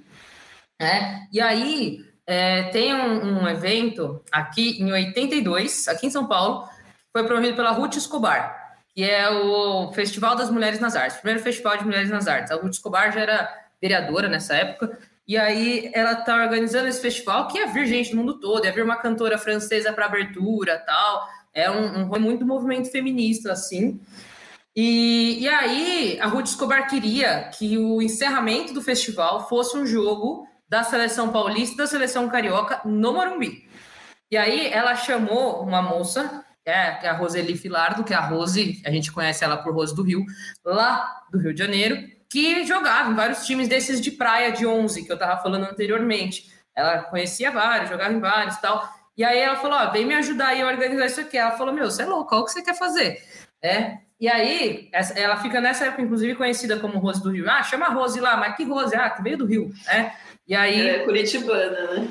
É? 0.80 1.27
E 1.31 1.41
aí 1.41 2.06
é, 2.26 2.64
tem 2.69 2.95
um, 2.95 3.41
um, 3.41 3.47
evento 3.49 4.23
aqui 4.31 4.81
em 4.81 4.91
82, 4.91 5.88
aqui 5.89 6.07
em 6.07 6.10
São 6.10 6.26
Paulo, 6.26 6.69
foi 7.11 7.26
promovido 7.26 7.56
pela 7.56 7.72
Ruth 7.72 7.97
Escobar, 7.97 8.77
que 8.95 9.03
é 9.03 9.30
o 9.30 9.91
Festival 9.91 10.35
das 10.35 10.49
Mulheres 10.49 10.80
nas 10.80 10.95
Artes, 10.95 11.18
primeiro 11.18 11.43
festival 11.43 11.77
de 11.77 11.84
mulheres 11.84 12.10
nas 12.10 12.27
artes. 12.27 12.51
A 12.51 12.56
Ruth 12.56 12.73
Escobar 12.73 13.11
já 13.11 13.19
era 13.19 13.53
vereadora 13.81 14.30
nessa 14.30 14.56
época, 14.56 14.97
e 15.27 15.38
aí 15.38 15.91
ela 15.93 16.14
está 16.14 16.35
organizando 16.43 16.88
esse 16.88 17.01
festival 17.01 17.47
que 17.47 17.57
ia 17.57 17.68
vir 17.68 17.85
gente 17.85 18.11
do 18.11 18.18
mundo 18.18 18.39
todo, 18.39 18.65
ia 18.65 18.72
vir 18.72 18.84
uma 18.84 18.97
cantora 18.97 19.38
francesa 19.38 19.93
para 19.93 20.06
abertura 20.06 20.80
tal. 20.80 21.27
É 21.53 21.69
um, 21.69 22.03
um 22.03 22.19
muito 22.19 22.45
movimento 22.45 22.89
feminista, 22.89 23.51
assim. 23.51 23.99
E, 24.76 25.38
e 25.39 25.47
aí 25.47 26.19
a 26.19 26.26
Ruth 26.26 26.47
Escobar 26.47 26.88
queria 26.88 27.43
que 27.56 27.77
o 27.77 28.01
encerramento 28.01 28.73
do 28.73 28.81
festival 28.81 29.47
fosse 29.47 29.77
um 29.77 29.85
jogo 29.85 30.48
da 30.70 30.84
seleção 30.84 31.32
paulista 31.32 31.76
da 31.78 31.88
seleção 31.88 32.30
carioca 32.30 32.80
no 32.86 33.12
Morumbi. 33.12 33.68
E 34.32 34.38
aí 34.38 34.68
ela 34.68 34.96
chamou 34.96 35.64
uma 35.64 35.82
moça, 35.82 36.46
é, 36.64 36.91
que 36.91 37.08
é 37.08 37.10
a 37.10 37.14
Roseli 37.14 37.58
Filardo, 37.58 38.04
que 38.04 38.14
é 38.14 38.16
a 38.16 38.22
Rose, 38.22 38.80
a 38.86 38.91
gente 38.91 39.12
conhece 39.12 39.44
ela 39.44 39.58
por 39.58 39.74
Rose 39.74 39.96
do 39.96 40.04
Rio, 40.04 40.24
lá 40.64 41.24
do 41.32 41.40
Rio 41.40 41.52
de 41.52 41.60
Janeiro, 41.60 42.08
que 42.30 42.64
jogava 42.64 43.10
em 43.10 43.16
vários 43.16 43.46
times 43.46 43.68
desses 43.68 44.00
de 44.00 44.12
praia 44.12 44.52
de 44.52 44.68
11 44.68 45.04
que 45.04 45.12
eu 45.12 45.16
estava 45.16 45.41
falando 45.41 45.66
anteriormente. 45.66 46.48
Ela 46.76 47.00
conhecia 47.00 47.50
vários, 47.50 47.90
jogava 47.90 48.14
em 48.14 48.20
vários 48.20 48.56
e 48.56 48.62
tal. 48.62 48.88
E 49.18 49.24
aí 49.24 49.40
ela 49.40 49.56
falou: 49.56 49.80
ó, 49.80 49.90
vem 49.90 50.06
me 50.06 50.14
ajudar 50.14 50.50
aí 50.50 50.62
a 50.62 50.68
organizar 50.68 51.08
isso 51.08 51.22
aqui. 51.22 51.38
Ela 51.38 51.58
falou: 51.58 51.74
meu, 51.74 51.90
você 51.90 52.04
é 52.04 52.06
louco, 52.06 52.30
qual 52.30 52.46
que 52.46 52.52
você 52.52 52.62
quer 52.62 52.78
fazer? 52.78 53.22
É. 53.62 53.98
E 54.20 54.28
aí, 54.28 54.90
ela 55.16 55.38
fica 55.38 55.62
nessa 55.62 55.86
época, 55.86 56.02
inclusive, 56.02 56.36
conhecida 56.36 56.78
como 56.78 57.00
Rose 57.00 57.24
do 57.24 57.32
Rio. 57.32 57.50
Ah, 57.50 57.64
chama 57.64 57.88
Rose 57.88 58.20
lá, 58.20 58.36
mas 58.36 58.56
que 58.56 58.66
Rose? 58.66 58.94
Ah, 58.94 59.10
que 59.10 59.24
veio 59.24 59.38
do 59.38 59.46
Rio. 59.46 59.72
É. 59.88 60.12
E 60.49 60.55
aí. 60.55 60.81
Ela 60.81 60.89
é 60.89 61.05
curitibana, 61.05 61.91
né? 61.91 62.07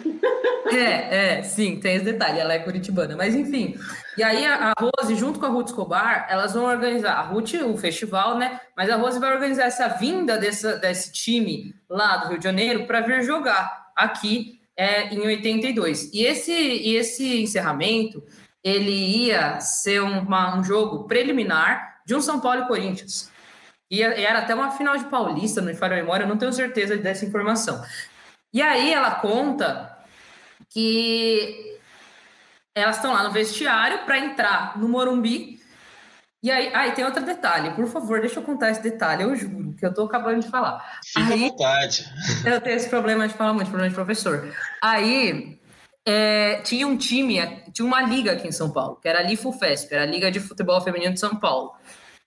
É, 0.71 1.39
é, 1.39 1.43
sim, 1.43 1.81
tem 1.81 1.97
esse 1.97 2.05
detalhe, 2.05 2.39
ela 2.39 2.53
é 2.53 2.59
curitibana. 2.61 3.17
Mas 3.17 3.35
enfim. 3.35 3.75
E 4.17 4.23
aí 4.23 4.47
a, 4.47 4.73
Rose, 4.79 5.17
junto 5.17 5.41
com 5.41 5.47
a 5.47 5.49
Ruth 5.49 5.69
Escobar, 5.69 6.27
elas 6.31 6.55
vão 6.55 6.67
organizar, 6.67 7.15
a 7.15 7.23
Ruth, 7.23 7.55
o 7.55 7.77
festival, 7.77 8.39
né? 8.39 8.61
Mas 8.77 8.89
a 8.91 8.97
Rose 8.97 9.19
vai 9.19 9.35
organizar 9.35 9.65
essa 9.65 9.89
vinda 9.89 10.39
dessa, 10.39 10.77
desse 10.77 11.13
time 11.13 11.75
lá 11.91 12.19
do 12.19 12.29
Rio 12.29 12.39
de 12.39 12.45
Janeiro 12.45 12.87
para 12.87 13.01
vir 13.01 13.23
jogar 13.23 13.89
aqui 13.97 14.61
é, 14.77 15.13
em 15.13 15.21
82. 15.21 16.13
E 16.13 16.25
esse, 16.25 16.53
e 16.53 16.95
esse 16.95 17.43
encerramento, 17.43 18.23
ele 18.63 18.93
ia 19.27 19.59
ser 19.61 20.01
uma, 20.01 20.57
um 20.57 20.63
jogo 20.63 21.09
preliminar 21.09 22.03
de 22.07 22.15
um 22.15 22.21
São 22.21 22.39
Paulo 22.39 22.63
e 22.63 22.69
Corinthians. 22.69 23.31
E 23.91 24.03
era 24.03 24.41
até 24.41 24.55
uma 24.55 24.71
final 24.71 24.99
de 24.99 25.05
Paulista, 25.07 25.63
não 25.63 25.69
me 25.69 25.75
falha 25.75 25.95
a 25.95 25.97
memória, 25.97 26.25
eu 26.25 26.29
não 26.29 26.37
tenho 26.37 26.53
certeza 26.53 26.97
dessa 26.99 27.25
informação. 27.25 27.83
E 28.53 28.63
aí 28.63 28.93
ela 28.93 29.17
conta 29.17 29.97
que 30.71 31.79
elas 32.75 32.97
estão 32.97 33.13
lá 33.13 33.25
no 33.25 33.31
vestiário 33.31 34.05
para 34.05 34.19
entrar 34.19 34.79
no 34.79 34.89
Morumbi. 34.89 35.59
E 36.41 36.51
aí, 36.51 36.73
aí 36.73 36.93
tem 36.93 37.05
outro 37.05 37.25
detalhe, 37.25 37.71
por 37.73 37.89
favor, 37.89 38.21
deixa 38.21 38.39
eu 38.39 38.45
contar 38.45 38.71
esse 38.71 38.81
detalhe, 38.81 39.25
eu 39.25 39.35
juro, 39.35 39.75
que 39.75 39.85
eu 39.85 39.93
tô 39.93 40.05
acabando 40.05 40.41
de 40.41 40.49
falar. 40.49 41.01
Fica 41.05 41.35
aí, 41.35 41.47
à 41.47 41.49
vontade. 41.49 42.05
Eu 42.47 42.61
tenho 42.61 42.77
esse 42.77 42.89
problema 42.89 43.27
de 43.27 43.35
falar 43.35 43.53
muito, 43.53 43.69
problema 43.69 43.89
de 43.89 43.95
professor. 43.95 44.55
Aí 44.81 45.59
é, 46.07 46.61
tinha 46.63 46.87
um 46.87 46.97
time, 46.97 47.41
tinha 47.73 47.85
uma 47.85 48.03
liga 48.03 48.33
aqui 48.33 48.47
em 48.47 48.53
São 48.53 48.71
Paulo, 48.71 49.01
que 49.03 49.09
era 49.09 49.19
a 49.19 49.23
Lifufesp, 49.23 49.93
era 49.93 50.05
a 50.05 50.07
Liga 50.07 50.31
de 50.31 50.39
Futebol 50.39 50.81
Feminino 50.81 51.13
de 51.13 51.19
São 51.19 51.35
Paulo 51.35 51.73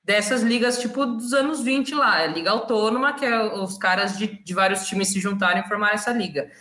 dessas 0.04 0.42
ligas 0.42 0.80
tipo 0.80 1.06
dos 1.06 1.34
anos 1.34 1.62
20 1.62 1.94
lá, 1.96 2.22
é 2.22 2.28
liga 2.28 2.50
autônoma, 2.50 3.14
que 3.14 3.26
é 3.26 3.42
os 3.44 3.78
caras 3.78 4.18
de, 4.18 4.28
de 4.28 4.54
vários 4.54 4.86
times 4.88 5.10
se 5.10 5.20
juntarem 5.20 5.64
e 5.64 5.68
formar 5.68 5.94
essa 5.94 6.12
liga. 6.12 6.52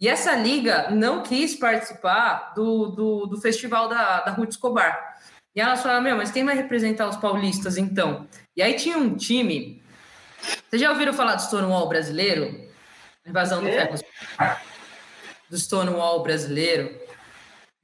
E 0.00 0.08
essa 0.08 0.34
liga 0.34 0.90
não 0.90 1.22
quis 1.22 1.54
participar 1.54 2.54
do, 2.54 2.86
do, 2.86 3.26
do 3.26 3.40
festival 3.40 3.88
da, 3.88 4.20
da 4.20 4.32
Ruth 4.32 4.50
Escobar. 4.50 5.16
E 5.54 5.60
elas 5.60 5.82
falaram, 5.82 6.02
meu, 6.02 6.16
mas 6.16 6.30
quem 6.30 6.44
vai 6.44 6.54
representar 6.54 7.08
os 7.08 7.16
paulistas 7.16 7.76
então? 7.76 8.26
E 8.56 8.62
aí 8.62 8.74
tinha 8.74 8.96
um 8.96 9.14
time. 9.14 9.82
Vocês 10.68 10.80
já 10.80 10.90
ouviram 10.90 11.12
falar 11.12 11.34
do 11.34 11.42
Stonewall 11.42 11.88
brasileiro? 11.88 12.68
Invasão 13.26 13.60
do 13.60 13.68
é? 13.68 13.72
Ferros 13.72 14.02
Bar? 14.38 14.62
Do 15.50 15.58
Stonewall 15.58 16.22
brasileiro? 16.22 16.98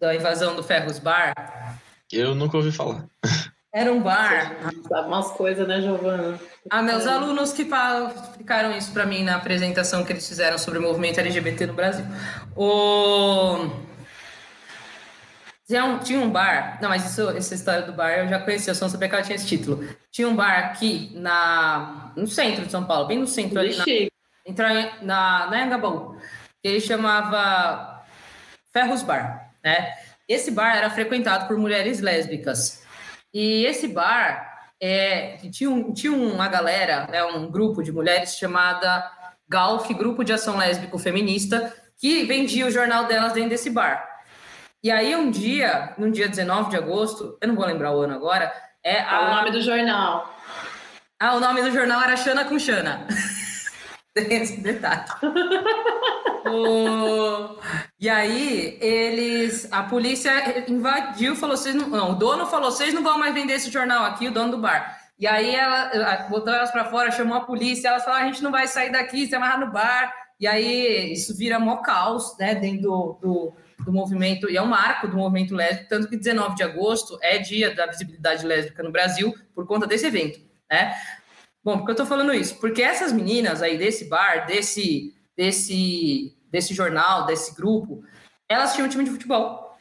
Da 0.00 0.14
invasão 0.14 0.54
do 0.54 0.62
Ferros 0.62 0.98
Bar? 0.98 1.34
Eu 2.10 2.34
nunca 2.34 2.56
ouvi 2.56 2.72
falar. 2.72 3.04
Era 3.76 3.92
um 3.92 4.00
bar. 4.00 4.56
Umas 5.06 5.32
coisas, 5.32 5.68
né, 5.68 5.82
Giovana? 5.82 6.40
Ah, 6.70 6.80
meus 6.80 7.04
é. 7.04 7.10
alunos 7.10 7.52
que 7.52 7.60
explicaram 7.60 8.74
isso 8.74 8.90
para 8.90 9.04
mim 9.04 9.22
na 9.22 9.36
apresentação 9.36 10.02
que 10.02 10.14
eles 10.14 10.26
fizeram 10.26 10.56
sobre 10.56 10.78
o 10.78 10.82
movimento 10.82 11.20
LGBT 11.20 11.66
no 11.66 11.74
Brasil. 11.74 12.06
O... 12.56 13.68
Tinha 15.68 16.20
um, 16.20 16.30
bar, 16.30 16.78
não, 16.80 16.88
mas 16.88 17.04
isso, 17.04 17.28
essa 17.28 17.54
história 17.54 17.82
do 17.82 17.92
bar 17.92 18.12
eu 18.12 18.28
já 18.28 18.38
conhecia, 18.38 18.70
eu 18.70 18.74
só 18.74 18.86
não 18.86 18.90
sabia 18.90 19.10
que 19.10 19.14
ela 19.14 19.24
tinha 19.24 19.36
esse 19.36 19.46
título. 19.46 19.86
Tinha 20.10 20.26
um 20.26 20.34
bar 20.34 20.58
aqui 20.58 21.12
na, 21.14 22.12
no 22.16 22.26
centro 22.26 22.64
de 22.64 22.70
São 22.70 22.84
Paulo, 22.84 23.06
bem 23.06 23.18
no 23.18 23.26
centro 23.26 23.60
ali, 23.60 23.76
na, 24.56 25.02
na, 25.02 25.50
na 25.50 25.66
Engabaú, 25.66 26.16
ele 26.64 26.80
chamava 26.80 28.06
Ferros 28.72 29.02
Bar, 29.02 29.50
né? 29.62 29.92
Esse 30.26 30.50
bar 30.50 30.76
era 30.76 30.88
frequentado 30.88 31.46
por 31.46 31.58
mulheres 31.58 32.00
lésbicas. 32.00 32.85
E 33.32 33.64
esse 33.66 33.88
bar 33.88 34.56
é, 34.80 35.36
tinha, 35.50 35.70
um, 35.70 35.92
tinha 35.92 36.12
uma 36.12 36.48
galera, 36.48 37.06
né, 37.06 37.24
um 37.24 37.50
grupo 37.50 37.82
de 37.82 37.92
mulheres 37.92 38.36
chamada 38.36 39.10
GALF, 39.48 39.92
Grupo 39.94 40.24
de 40.24 40.32
Ação 40.32 40.56
Lésbico 40.56 40.98
Feminista, 40.98 41.72
que 41.98 42.24
vendia 42.24 42.66
o 42.66 42.70
jornal 42.70 43.06
delas 43.06 43.32
dentro 43.32 43.50
desse 43.50 43.70
bar. 43.70 44.06
E 44.82 44.90
aí 44.90 45.16
um 45.16 45.30
dia, 45.30 45.94
no 45.98 46.10
dia 46.10 46.28
19 46.28 46.70
de 46.70 46.76
agosto, 46.76 47.36
eu 47.40 47.48
não 47.48 47.56
vou 47.56 47.64
lembrar 47.64 47.92
o 47.92 48.00
ano 48.00 48.14
agora, 48.14 48.52
é 48.84 49.00
a... 49.00 49.20
o 49.20 49.34
nome 49.36 49.50
do 49.50 49.60
jornal. 49.60 50.34
Ah, 51.18 51.34
o 51.34 51.40
nome 51.40 51.62
do 51.62 51.72
jornal 51.72 52.02
era 52.02 52.16
Xana 52.16 52.44
com 52.44 52.58
Xana. 52.58 53.06
Tem 54.16 54.40
esse 54.40 54.60
detalhe. 54.62 55.04
o... 56.48 57.58
E 58.00 58.08
aí, 58.08 58.78
eles. 58.80 59.68
A 59.70 59.82
polícia 59.82 60.64
invadiu, 60.70 61.36
falou: 61.36 61.54
vocês 61.54 61.74
não, 61.74 61.88
não. 61.88 62.12
O 62.12 62.14
dono 62.14 62.46
falou: 62.46 62.70
vocês 62.70 62.94
não 62.94 63.02
vão 63.02 63.18
mais 63.18 63.34
vender 63.34 63.52
esse 63.52 63.70
jornal 63.70 64.04
aqui, 64.04 64.28
o 64.28 64.32
dono 64.32 64.52
do 64.52 64.58
bar. 64.58 64.98
E 65.18 65.26
aí, 65.26 65.54
ela 65.54 66.28
botou 66.30 66.52
elas 66.52 66.70
para 66.70 66.86
fora, 66.86 67.10
chamou 67.10 67.36
a 67.36 67.42
polícia. 67.42 67.88
Elas 67.88 68.04
falaram: 68.04 68.24
a 68.24 68.28
gente 68.28 68.42
não 68.42 68.50
vai 68.50 68.66
sair 68.66 68.90
daqui, 68.90 69.26
se 69.26 69.34
amarrar 69.34 69.60
no 69.60 69.70
bar. 69.70 70.10
E 70.40 70.46
aí, 70.46 71.12
isso 71.12 71.36
vira 71.36 71.58
mó 71.58 71.76
caos, 71.76 72.38
né, 72.38 72.54
dentro 72.54 72.82
do, 72.82 73.18
do, 73.20 73.52
do 73.84 73.92
movimento. 73.92 74.50
E 74.50 74.56
é 74.56 74.62
um 74.62 74.66
marco 74.66 75.08
do 75.08 75.16
movimento 75.18 75.54
lésbico. 75.54 75.90
Tanto 75.90 76.08
que 76.08 76.16
19 76.16 76.54
de 76.54 76.62
agosto 76.62 77.18
é 77.20 77.36
dia 77.36 77.74
da 77.74 77.84
visibilidade 77.86 78.46
lésbica 78.46 78.82
no 78.82 78.90
Brasil, 78.90 79.34
por 79.54 79.66
conta 79.66 79.86
desse 79.86 80.06
evento, 80.06 80.40
né? 80.70 80.94
Bom, 81.66 81.78
por 81.78 81.86
que 81.86 81.90
eu 81.90 81.96
tô 81.96 82.06
falando 82.06 82.32
isso? 82.32 82.54
Porque 82.60 82.80
essas 82.80 83.12
meninas 83.12 83.60
aí 83.60 83.76
desse 83.76 84.04
bar, 84.04 84.46
desse, 84.46 85.12
desse 85.36 86.32
desse 86.48 86.72
jornal, 86.72 87.26
desse 87.26 87.56
grupo, 87.56 88.04
elas 88.48 88.72
tinham 88.72 88.86
um 88.86 88.88
time 88.88 89.02
de 89.02 89.10
futebol. 89.10 89.76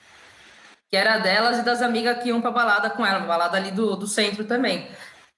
Que 0.90 0.98
era 0.98 1.20
delas 1.20 1.60
e 1.60 1.62
das 1.62 1.84
amigas 1.84 2.24
que 2.24 2.30
iam 2.30 2.41
para 2.41 2.49
balada 2.49 2.90
com 2.90 3.06
ela, 3.06 3.20
balada 3.20 3.56
ali 3.56 3.70
do, 3.70 3.95
do 3.95 4.07
centro 4.07 4.45
também. 4.45 4.90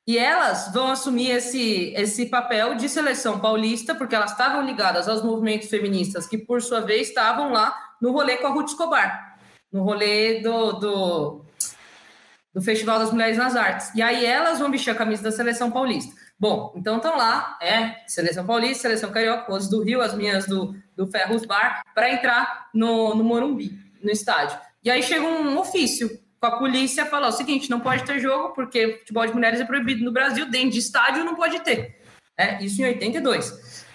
E 0.07 0.17
elas 0.17 0.71
vão 0.73 0.89
assumir 0.89 1.31
esse, 1.31 1.93
esse 1.97 2.27
papel 2.27 2.75
de 2.75 2.87
seleção 2.87 3.41
paulista, 3.41 3.93
porque 3.93 4.15
elas 4.15 4.31
estavam 4.31 4.65
ligadas 4.65 5.09
aos 5.09 5.21
movimentos 5.21 5.67
feministas, 5.67 6.27
que 6.27 6.37
por 6.37 6.61
sua 6.61 6.79
vez 6.79 7.09
estavam 7.09 7.51
lá 7.51 7.77
no 8.01 8.13
rolê 8.13 8.37
com 8.37 8.47
a 8.47 8.51
Ruth 8.51 8.69
Escobar, 8.69 9.37
no 9.69 9.83
rolê 9.83 10.39
do, 10.39 10.71
do, 10.71 11.45
do 12.53 12.61
Festival 12.61 12.99
das 12.99 13.11
Mulheres 13.11 13.37
nas 13.37 13.53
Artes. 13.57 13.93
E 13.93 14.01
aí 14.01 14.25
elas 14.25 14.59
vão 14.59 14.71
vestir 14.71 14.91
a 14.91 14.95
camisa 14.95 15.23
da 15.23 15.31
seleção 15.31 15.69
paulista. 15.69 16.15
Bom, 16.39 16.71
então 16.75 16.97
estão 16.97 17.17
lá, 17.17 17.57
é 17.61 18.03
Seleção 18.07 18.45
Paulista, 18.45 18.83
Seleção 18.83 19.11
Carioca, 19.11 19.51
os 19.51 19.67
do 19.67 19.83
Rio, 19.83 20.01
as 20.01 20.13
minhas 20.13 20.45
do, 20.45 20.75
do 20.95 21.07
Ferros 21.07 21.45
Bar, 21.45 21.81
para 21.95 22.11
entrar 22.11 22.69
no, 22.73 23.15
no 23.15 23.23
Morumbi, 23.23 23.71
no 24.03 24.11
estádio. 24.11 24.57
E 24.83 24.91
aí 24.91 25.01
chega 25.01 25.25
um 25.25 25.57
ofício 25.57 26.09
com 26.39 26.45
a 26.45 26.59
polícia 26.59 27.07
falar 27.07 27.29
o 27.29 27.31
seguinte: 27.31 27.69
não 27.69 27.79
pode 27.79 28.03
ter 28.05 28.19
jogo, 28.19 28.53
porque 28.53 28.99
futebol 28.99 29.25
de 29.25 29.33
mulheres 29.33 29.59
é 29.59 29.65
proibido 29.65 30.05
no 30.05 30.11
Brasil, 30.11 30.49
dentro 30.49 30.71
de 30.71 30.79
estádio 30.79 31.25
não 31.25 31.35
pode 31.35 31.59
ter. 31.61 32.01
É, 32.37 32.63
isso 32.63 32.81
em 32.81 32.85
82. 32.85 33.85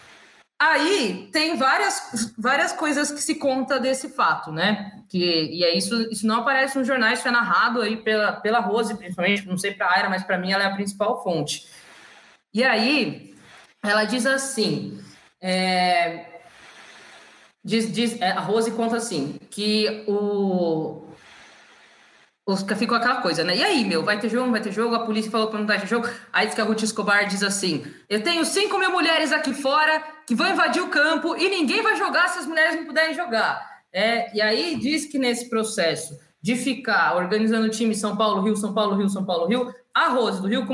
Aí 0.58 1.28
tem 1.32 1.56
várias, 1.56 2.32
várias 2.38 2.72
coisas 2.72 3.10
que 3.10 3.20
se 3.20 3.36
conta 3.36 3.80
desse 3.80 4.10
fato, 4.10 4.52
né? 4.52 4.92
Que, 5.08 5.18
e 5.18 5.64
é 5.64 5.76
isso, 5.76 6.02
isso 6.10 6.26
não 6.26 6.36
aparece 6.36 6.78
nos 6.78 6.86
jornais, 6.86 7.20
foi 7.20 7.32
narrado 7.32 7.80
aí 7.80 7.96
pela, 7.96 8.32
pela 8.32 8.60
Rose, 8.60 8.96
principalmente, 8.96 9.46
não 9.46 9.58
sei 9.58 9.72
para 9.72 9.86
a 9.86 9.96
Aira, 9.96 10.08
mas 10.08 10.22
para 10.22 10.38
mim 10.38 10.52
ela 10.52 10.62
é 10.62 10.66
a 10.66 10.74
principal 10.74 11.22
fonte. 11.22 11.66
E 12.54 12.62
aí 12.62 13.34
ela 13.82 14.04
diz 14.04 14.26
assim: 14.26 15.00
é, 15.40 16.26
diz, 17.64 17.92
diz, 17.92 18.20
é, 18.20 18.30
a 18.30 18.40
Rose 18.40 18.70
conta 18.72 18.96
assim, 18.96 19.38
que 19.50 20.04
o, 20.06 21.02
ficou 22.76 22.96
aquela 22.96 23.20
coisa, 23.20 23.44
né? 23.44 23.56
E 23.56 23.62
aí, 23.62 23.84
meu, 23.84 24.04
vai 24.04 24.18
ter 24.18 24.28
jogo, 24.28 24.50
vai 24.50 24.60
ter 24.60 24.72
jogo? 24.72 24.94
A 24.94 25.06
polícia 25.06 25.30
falou 25.30 25.48
para 25.48 25.58
não 25.58 25.66
ter 25.66 25.86
jogo. 25.86 26.08
Aí 26.32 26.46
diz 26.46 26.54
que 26.54 26.60
a 26.60 26.64
Ruth 26.64 26.82
Escobar 26.82 27.26
diz 27.26 27.42
assim: 27.42 27.84
Eu 28.08 28.22
tenho 28.22 28.44
5 28.44 28.78
mil 28.78 28.90
mulheres 28.90 29.32
aqui 29.32 29.54
fora 29.54 30.02
que 30.26 30.34
vão 30.34 30.50
invadir 30.50 30.82
o 30.82 30.88
campo 30.88 31.36
e 31.36 31.48
ninguém 31.48 31.82
vai 31.82 31.96
jogar 31.96 32.28
se 32.28 32.38
as 32.38 32.46
mulheres 32.46 32.76
não 32.76 32.86
puderem 32.86 33.14
jogar. 33.14 33.70
É, 33.92 34.34
e 34.34 34.40
aí 34.40 34.76
diz 34.76 35.06
que 35.06 35.18
nesse 35.18 35.50
processo 35.50 36.18
de 36.40 36.56
ficar 36.56 37.16
organizando 37.16 37.66
o 37.66 37.70
time 37.70 37.94
São 37.94 38.16
Paulo, 38.16 38.42
Rio, 38.42 38.56
São 38.56 38.74
Paulo, 38.74 38.96
Rio, 38.96 39.08
São 39.08 39.24
Paulo, 39.24 39.46
Rio, 39.46 39.72
a 39.94 40.08
Rose 40.08 40.40
do 40.40 40.48
Rio 40.48 40.66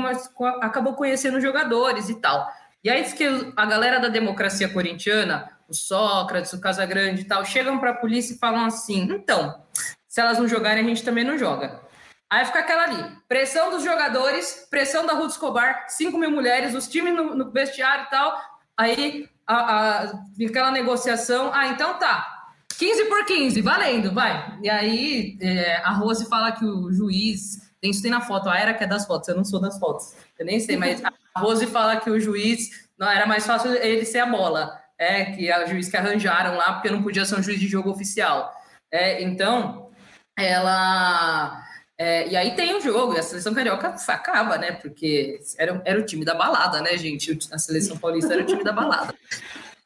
acabou 0.61 0.93
conhecendo 0.93 1.41
jogadores 1.41 2.09
e 2.09 2.15
tal. 2.15 2.49
E 2.83 2.89
aí 2.89 3.03
diz 3.03 3.13
que 3.13 3.25
a 3.55 3.65
galera 3.65 3.99
da 3.99 4.07
democracia 4.07 4.69
corintiana, 4.69 5.51
o 5.67 5.73
Sócrates, 5.73 6.53
o 6.53 6.61
Casagrande 6.61 7.21
e 7.21 7.25
tal, 7.25 7.43
chegam 7.43 7.77
para 7.77 7.91
a 7.91 7.95
polícia 7.95 8.33
e 8.33 8.37
falam 8.37 8.65
assim: 8.65 9.01
então, 9.11 9.61
se 10.07 10.21
elas 10.21 10.39
não 10.39 10.47
jogarem, 10.47 10.83
a 10.83 10.87
gente 10.87 11.03
também 11.03 11.23
não 11.23 11.37
joga. 11.37 11.81
Aí 12.29 12.45
fica 12.45 12.59
aquela 12.59 12.83
ali: 12.83 13.17
pressão 13.27 13.69
dos 13.71 13.83
jogadores, 13.83 14.67
pressão 14.69 15.05
da 15.05 15.13
Ruth 15.13 15.31
Escobar, 15.31 15.85
5 15.89 16.17
mil 16.17 16.31
mulheres, 16.31 16.73
os 16.73 16.87
times 16.87 17.15
no, 17.15 17.35
no 17.35 17.51
vestiário 17.51 18.05
e 18.05 18.09
tal. 18.09 18.39
Aí 18.77 19.29
a, 19.45 19.55
a, 19.55 20.03
aquela 20.47 20.71
negociação. 20.71 21.51
Ah, 21.53 21.67
então 21.67 21.97
tá. 21.99 22.35
15 22.77 23.05
por 23.05 23.25
15, 23.25 23.61
valendo, 23.61 24.13
vai. 24.13 24.57
E 24.63 24.69
aí 24.69 25.37
é, 25.41 25.77
a 25.83 25.91
Rose 25.91 26.29
fala 26.29 26.51
que 26.51 26.63
o 26.63 26.91
juiz. 26.93 27.68
Tem 27.81 27.91
isso 27.91 28.01
tem 28.01 28.11
na 28.11 28.21
foto, 28.21 28.49
a 28.49 28.57
era 28.57 28.73
que 28.73 28.83
é 28.83 28.87
das 28.87 29.05
fotos, 29.05 29.29
eu 29.29 29.35
não 29.35 29.45
sou 29.45 29.59
das 29.59 29.79
fotos. 29.79 30.13
Eu 30.37 30.45
nem 30.45 30.59
sei, 30.59 30.75
mas 30.75 31.01
a 31.03 31.39
Rose 31.39 31.65
fala 31.67 31.97
que 31.97 32.09
o 32.09 32.19
juiz 32.19 32.89
não 32.97 33.09
era 33.09 33.25
mais 33.25 33.45
fácil 33.45 33.73
ele 33.73 34.05
ser 34.05 34.19
a 34.19 34.25
bola. 34.25 34.77
É, 34.97 35.25
que 35.25 35.49
o 35.49 35.67
juiz 35.67 35.87
que 35.87 35.95
arranjaram 35.95 36.57
lá, 36.57 36.73
porque 36.73 36.89
não 36.89 37.01
podia 37.01 37.23
ser 37.23 37.39
um 37.39 37.43
juiz 37.43 37.57
de 37.57 37.67
jogo 37.67 37.89
oficial. 37.89 38.53
É, 38.91 39.23
então, 39.23 39.89
ela. 40.37 41.63
É, 41.97 42.27
e 42.27 42.35
aí 42.35 42.55
tem 42.55 42.75
o 42.75 42.81
jogo, 42.81 43.13
e 43.13 43.19
a 43.19 43.23
seleção 43.23 43.53
carioca 43.53 43.95
acaba, 44.07 44.57
né? 44.57 44.73
Porque 44.73 45.39
era, 45.57 45.81
era 45.85 45.99
o 45.99 46.05
time 46.05 46.25
da 46.25 46.35
balada, 46.35 46.81
né, 46.81 46.97
gente? 46.97 47.37
A 47.51 47.57
seleção 47.57 47.97
paulista 47.97 48.33
era 48.33 48.41
o 48.41 48.45
time 48.45 48.63
da 48.63 48.73
balada. 48.73 49.13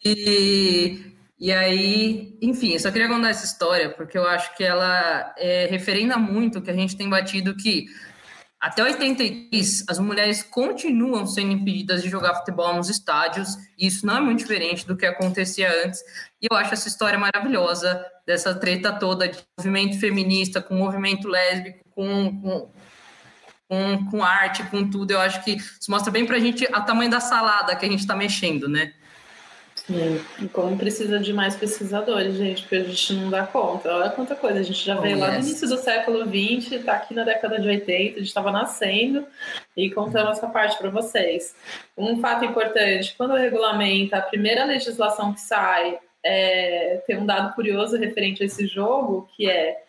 E, 0.04 1.13
e 1.44 1.52
aí, 1.52 2.38
enfim, 2.42 2.80
só 2.80 2.90
queria 2.90 3.10
contar 3.10 3.28
essa 3.28 3.44
história, 3.44 3.90
porque 3.90 4.18
eu 4.18 4.26
acho 4.26 4.56
que 4.56 4.64
ela 4.64 5.36
é, 5.38 5.68
referenda 5.70 6.18
muito 6.18 6.62
que 6.62 6.72
a 6.72 6.74
gente 6.74 6.96
tem 6.96 7.10
batido 7.10 7.54
que 7.54 7.86
até 8.62 8.82
83, 8.82 9.84
as 9.90 10.00
mulheres 10.00 10.42
continuam 10.42 11.28
sendo 11.28 11.52
impedidas 11.52 12.02
de 12.02 12.08
jogar 12.08 12.36
futebol 12.36 12.74
nos 12.74 12.90
estádios, 12.90 13.58
e 13.78 13.88
isso 13.88 14.06
não 14.06 14.16
é 14.16 14.22
muito 14.22 14.40
diferente 14.40 14.88
do 14.88 14.96
que 14.96 15.06
acontecia 15.06 15.70
antes. 15.84 16.00
E 16.42 16.48
eu 16.50 16.56
acho 16.56 16.74
essa 16.74 16.88
história 16.88 17.20
maravilhosa, 17.20 18.02
dessa 18.26 18.56
treta 18.56 18.94
toda 18.94 19.28
de 19.28 19.38
movimento 19.60 20.00
feminista, 20.00 20.62
com 20.62 20.76
movimento 20.76 21.28
lésbico, 21.28 21.84
com, 21.90 22.40
com, 22.40 22.72
com, 23.68 24.06
com 24.10 24.24
arte, 24.24 24.64
com 24.68 24.90
tudo. 24.90 25.12
Eu 25.12 25.20
acho 25.20 25.44
que 25.44 25.58
isso 25.58 25.92
mostra 25.92 26.10
bem 26.10 26.26
pra 26.26 26.40
gente 26.40 26.66
a 26.72 26.80
tamanho 26.80 27.12
da 27.12 27.20
salada 27.20 27.76
que 27.76 27.86
a 27.86 27.90
gente 27.90 28.00
está 28.00 28.16
mexendo, 28.16 28.70
né? 28.70 28.94
Sim, 29.86 30.24
e 30.42 30.48
como 30.48 30.78
precisa 30.78 31.20
de 31.20 31.34
mais 31.34 31.58
pesquisadores, 31.58 32.36
gente, 32.36 32.62
porque 32.62 32.76
a 32.76 32.84
gente 32.84 33.14
não 33.16 33.30
dá 33.30 33.46
conta. 33.46 33.94
Olha 33.94 34.10
quanta 34.12 34.34
coisa, 34.34 34.60
a 34.60 34.64
gente 34.64 34.84
já 34.84 34.96
veio 34.96 35.18
oh, 35.18 35.20
lá 35.20 35.32
no 35.32 35.40
início 35.40 35.68
do 35.68 35.78
século 35.78 36.24
XX, 36.26 36.72
está 36.72 36.94
aqui 36.94 37.14
na 37.14 37.26
década 37.26 37.60
de 37.60 37.68
80, 37.68 37.92
a 37.92 38.20
gente 38.20 38.22
estava 38.22 38.50
nascendo 38.50 39.28
e 39.76 39.92
contando 39.92 40.32
essa 40.32 40.48
parte 40.48 40.78
para 40.78 40.90
vocês. 40.90 41.54
Um 41.98 42.22
fato 42.22 42.46
importante, 42.46 43.14
quando 43.18 43.36
regulamenta 43.36 44.18
a 44.18 44.22
primeira 44.22 44.64
legislação 44.64 45.34
que 45.34 45.42
sai, 45.42 46.00
é, 46.24 47.02
tem 47.06 47.18
um 47.18 47.26
dado 47.26 47.54
curioso 47.54 47.98
referente 47.98 48.42
a 48.42 48.46
esse 48.46 48.66
jogo, 48.66 49.28
que 49.36 49.50
é 49.50 49.84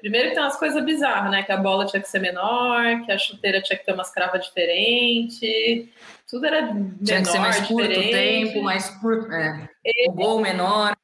Primeiro 0.00 0.28
que 0.28 0.34
tem 0.34 0.42
umas 0.42 0.58
coisas 0.58 0.84
bizarras, 0.84 1.30
né? 1.30 1.42
Que 1.42 1.52
a 1.52 1.56
bola 1.56 1.86
tinha 1.86 2.00
que 2.00 2.08
ser 2.08 2.20
menor, 2.20 3.04
que 3.04 3.12
a 3.12 3.18
chuteira 3.18 3.60
tinha 3.60 3.78
que 3.78 3.84
ter 3.84 3.92
umas 3.92 4.12
cravas 4.12 4.44
diferentes, 4.44 5.88
tudo 6.28 6.46
era 6.46 6.62
menor, 6.62 6.90
Tinha 7.04 7.22
que 7.22 7.28
ser 7.28 7.38
mais 7.40 7.60
curto 7.60 7.90
o 7.90 8.10
tempo, 8.10 8.62
mais 8.62 8.90
curto, 8.90 9.32
é. 9.32 9.68
o 10.08 10.12
gol 10.12 10.40
menor. 10.40 10.96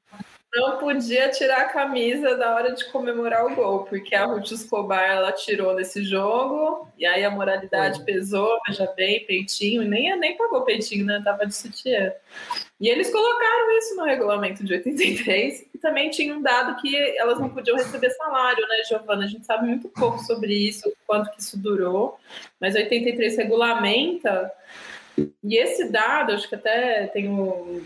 Não 0.56 0.78
podia 0.78 1.28
tirar 1.28 1.60
a 1.60 1.68
camisa 1.68 2.34
da 2.34 2.54
hora 2.54 2.72
de 2.72 2.82
comemorar 2.86 3.44
o 3.44 3.54
gol, 3.54 3.84
porque 3.84 4.14
a 4.14 4.24
Ruth 4.24 4.50
Escobar 4.52 5.02
ela 5.02 5.30
tirou 5.30 5.74
nesse 5.74 6.02
jogo, 6.02 6.88
e 6.96 7.04
aí 7.04 7.26
a 7.26 7.30
moralidade 7.30 7.96
Foi. 7.96 8.06
pesou, 8.06 8.58
veja 8.66 8.90
bem, 8.96 9.26
peitinho, 9.26 9.82
nem, 9.82 10.18
nem 10.18 10.34
pagou 10.34 10.62
peitinho, 10.62 11.04
né? 11.04 11.20
Tava 11.22 11.46
de 11.46 11.54
sutiã. 11.54 12.10
E 12.80 12.88
eles 12.88 13.10
colocaram 13.10 13.76
isso 13.76 13.96
no 13.96 14.04
regulamento 14.04 14.64
de 14.64 14.72
83 14.72 15.66
e 15.74 15.78
também 15.78 16.08
tinha 16.08 16.34
um 16.34 16.40
dado 16.40 16.80
que 16.80 16.96
elas 17.18 17.38
não 17.38 17.50
podiam 17.50 17.76
receber 17.76 18.08
salário, 18.12 18.66
né, 18.66 18.76
Giovana? 18.88 19.24
A 19.24 19.28
gente 19.28 19.44
sabe 19.44 19.66
muito 19.66 19.90
pouco 19.90 20.20
sobre 20.20 20.54
isso, 20.54 20.90
quanto 21.06 21.30
que 21.32 21.42
isso 21.42 21.58
durou, 21.58 22.18
mas 22.58 22.74
83 22.74 23.36
regulamenta 23.36 24.50
e 25.44 25.58
esse 25.58 25.90
dado, 25.90 26.32
acho 26.32 26.48
que 26.48 26.54
até 26.54 27.08
tem 27.08 27.28
o, 27.28 27.82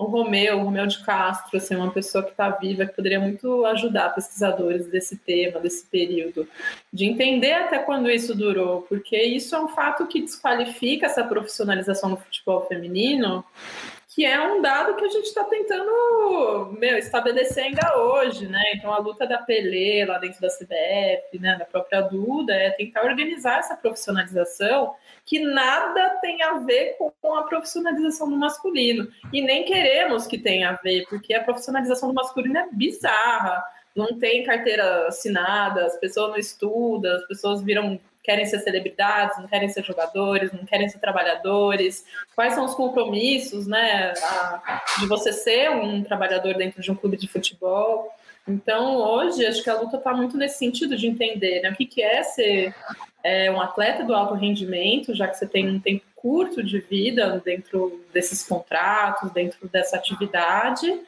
o 0.00 0.06
Romeu, 0.06 0.58
o 0.58 0.64
Romeu 0.64 0.86
de 0.86 1.04
Castro, 1.04 1.58
assim, 1.58 1.76
uma 1.76 1.90
pessoa 1.90 2.24
que 2.24 2.30
está 2.30 2.48
viva, 2.48 2.86
que 2.86 2.96
poderia 2.96 3.20
muito 3.20 3.66
ajudar 3.66 4.14
pesquisadores 4.14 4.86
desse 4.86 5.14
tema, 5.14 5.60
desse 5.60 5.84
período, 5.84 6.48
de 6.90 7.04
entender 7.04 7.52
até 7.52 7.78
quando 7.78 8.10
isso 8.10 8.34
durou, 8.34 8.80
porque 8.88 9.22
isso 9.22 9.54
é 9.54 9.60
um 9.60 9.68
fato 9.68 10.06
que 10.06 10.22
desqualifica 10.22 11.04
essa 11.04 11.22
profissionalização 11.22 12.08
do 12.08 12.16
futebol 12.16 12.66
feminino, 12.66 13.44
que 14.20 14.26
é 14.26 14.38
um 14.38 14.60
dado 14.60 14.96
que 14.96 15.04
a 15.06 15.08
gente 15.08 15.24
está 15.24 15.44
tentando 15.44 16.76
meu, 16.78 16.98
estabelecer 16.98 17.64
ainda 17.64 17.96
hoje, 17.96 18.46
né? 18.46 18.62
Então 18.74 18.92
a 18.92 18.98
luta 18.98 19.26
da 19.26 19.38
Pelé 19.38 20.04
lá 20.04 20.18
dentro 20.18 20.38
da 20.42 20.48
CBF, 20.48 21.38
né, 21.40 21.56
da 21.58 21.64
própria 21.64 22.02
Duda, 22.02 22.52
é 22.52 22.68
tentar 22.68 23.02
organizar 23.02 23.60
essa 23.60 23.74
profissionalização 23.74 24.94
que 25.24 25.38
nada 25.38 26.18
tem 26.20 26.42
a 26.42 26.58
ver 26.58 26.98
com 26.98 27.34
a 27.34 27.44
profissionalização 27.44 28.28
do 28.28 28.36
masculino. 28.36 29.08
E 29.32 29.40
nem 29.40 29.64
queremos 29.64 30.26
que 30.26 30.36
tenha 30.36 30.68
a 30.68 30.74
ver, 30.74 31.06
porque 31.08 31.32
a 31.32 31.42
profissionalização 31.42 32.10
do 32.10 32.14
masculino 32.14 32.58
é 32.58 32.68
bizarra. 32.70 33.64
Não 33.96 34.18
tem 34.18 34.44
carteira 34.44 35.08
assinada, 35.08 35.86
as 35.86 35.96
pessoas 35.96 36.32
não 36.32 36.36
estudam, 36.36 37.16
as 37.16 37.26
pessoas 37.26 37.62
viram 37.62 37.98
querem 38.30 38.46
ser 38.46 38.60
celebridades, 38.60 39.36
não 39.38 39.48
querem 39.48 39.68
ser 39.68 39.82
jogadores, 39.82 40.52
não 40.52 40.64
querem 40.64 40.88
ser 40.88 41.00
trabalhadores, 41.00 42.04
quais 42.36 42.54
são 42.54 42.64
os 42.64 42.76
compromissos, 42.76 43.66
né, 43.66 44.12
a, 44.22 44.84
de 45.00 45.06
você 45.06 45.32
ser 45.32 45.68
um 45.70 46.04
trabalhador 46.04 46.54
dentro 46.54 46.80
de 46.80 46.92
um 46.92 46.94
clube 46.94 47.16
de 47.16 47.26
futebol. 47.26 48.08
Então, 48.50 48.96
hoje, 48.96 49.46
acho 49.46 49.62
que 49.62 49.70
a 49.70 49.80
luta 49.80 49.96
está 49.96 50.12
muito 50.12 50.36
nesse 50.36 50.58
sentido 50.58 50.96
de 50.96 51.06
entender 51.06 51.60
né, 51.62 51.70
o 51.70 51.74
que, 51.74 51.86
que 51.86 52.02
é 52.02 52.22
ser 52.22 52.74
é, 53.22 53.50
um 53.50 53.60
atleta 53.60 54.04
do 54.04 54.14
alto 54.14 54.34
rendimento, 54.34 55.14
já 55.14 55.28
que 55.28 55.36
você 55.36 55.46
tem 55.46 55.68
um 55.68 55.80
tempo 55.80 56.04
curto 56.16 56.62
de 56.62 56.80
vida 56.80 57.40
dentro 57.42 58.04
desses 58.12 58.46
contratos, 58.46 59.30
dentro 59.32 59.66
dessa 59.68 59.96
atividade, 59.96 61.00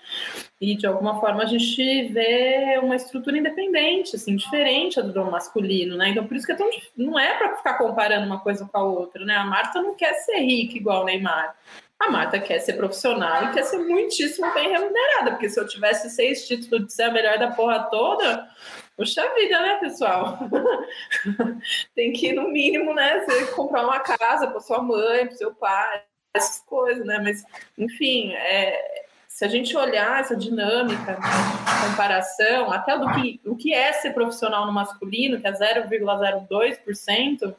e 0.59 0.75
de 0.75 0.87
alguma 0.87 1.21
forma 1.21 1.43
a 1.43 1.47
gente 1.47 2.05
vê 2.09 2.79
uma 2.83 2.97
estrutura 2.97 3.37
independente, 3.37 4.17
assim, 4.17 4.37
diferente 4.37 5.03
do 5.03 5.25
masculino, 5.31 5.99
né? 5.99 6.09
Então 6.09 6.27
por 6.27 6.35
isso 6.35 6.47
que 6.47 6.53
é 6.53 6.57
tão, 6.57 6.71
não 6.97 7.19
é 7.19 7.37
para 7.37 7.57
ficar 7.57 7.75
comparando 7.75 8.27
uma 8.27 8.41
coisa 8.41 8.67
com 8.67 8.79
a 8.79 8.83
outra, 8.83 9.23
né? 9.25 9.37
A 9.37 9.45
Marta 9.45 9.83
não 9.83 9.95
quer 9.95 10.15
ser 10.15 10.39
rica 10.39 10.79
igual 10.79 11.03
o 11.03 11.05
Neymar. 11.05 11.55
A 12.03 12.11
Marta 12.11 12.41
quer 12.41 12.59
ser 12.59 12.73
profissional 12.73 13.45
e 13.45 13.53
quer 13.53 13.63
ser 13.63 13.79
muitíssimo 13.79 14.53
bem 14.53 14.71
remunerada, 14.71 15.33
porque 15.33 15.49
se 15.49 15.59
eu 15.59 15.67
tivesse 15.67 16.11
seis 16.11 16.47
títulos 16.47 16.87
de 16.87 16.93
ser 16.93 17.05
a 17.05 17.13
melhor 17.13 17.39
da 17.39 17.53
porra 17.53 17.89
toda, 17.91 18.49
Puxa 18.97 19.23
vida, 19.35 19.61
né, 19.61 19.79
pessoal? 19.81 20.39
Tem 21.95 22.13
que, 22.13 22.33
no 22.33 22.49
mínimo, 22.49 22.95
né, 22.95 23.25
comprar 23.55 23.85
uma 23.85 24.01
casa 24.01 24.47
para 24.47 24.61
sua 24.61 24.81
mãe, 24.83 25.27
para 25.27 25.37
seu 25.37 25.55
pai, 25.55 26.03
essas 26.35 26.61
coisas, 26.61 27.05
né? 27.07 27.19
Mas, 27.19 27.43
enfim, 27.79 28.35
é, 28.35 29.07
se 29.27 29.47
a 29.47 29.49
gente 29.49 29.75
olhar 29.77 30.21
essa 30.21 30.37
dinâmica 30.37 31.13
né, 31.13 31.19
de 31.19 31.91
comparação, 31.91 32.71
até 32.71 32.99
do 32.99 33.11
que, 33.13 33.41
o 33.47 33.57
que 33.57 33.73
é 33.73 33.95
ser 33.95 34.13
profissional 34.13 34.67
no 34.67 34.73
masculino, 34.73 35.41
que 35.41 35.49
é 35.49 35.53
0,02%, 35.53 37.55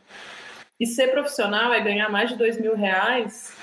e 0.80 0.86
ser 0.86 1.11
profissional 1.11 1.74
é 1.74 1.82
ganhar 1.82 2.10
mais 2.10 2.30
de 2.30 2.38
dois 2.38 2.60
mil 2.60 2.76
reais, 2.76 3.56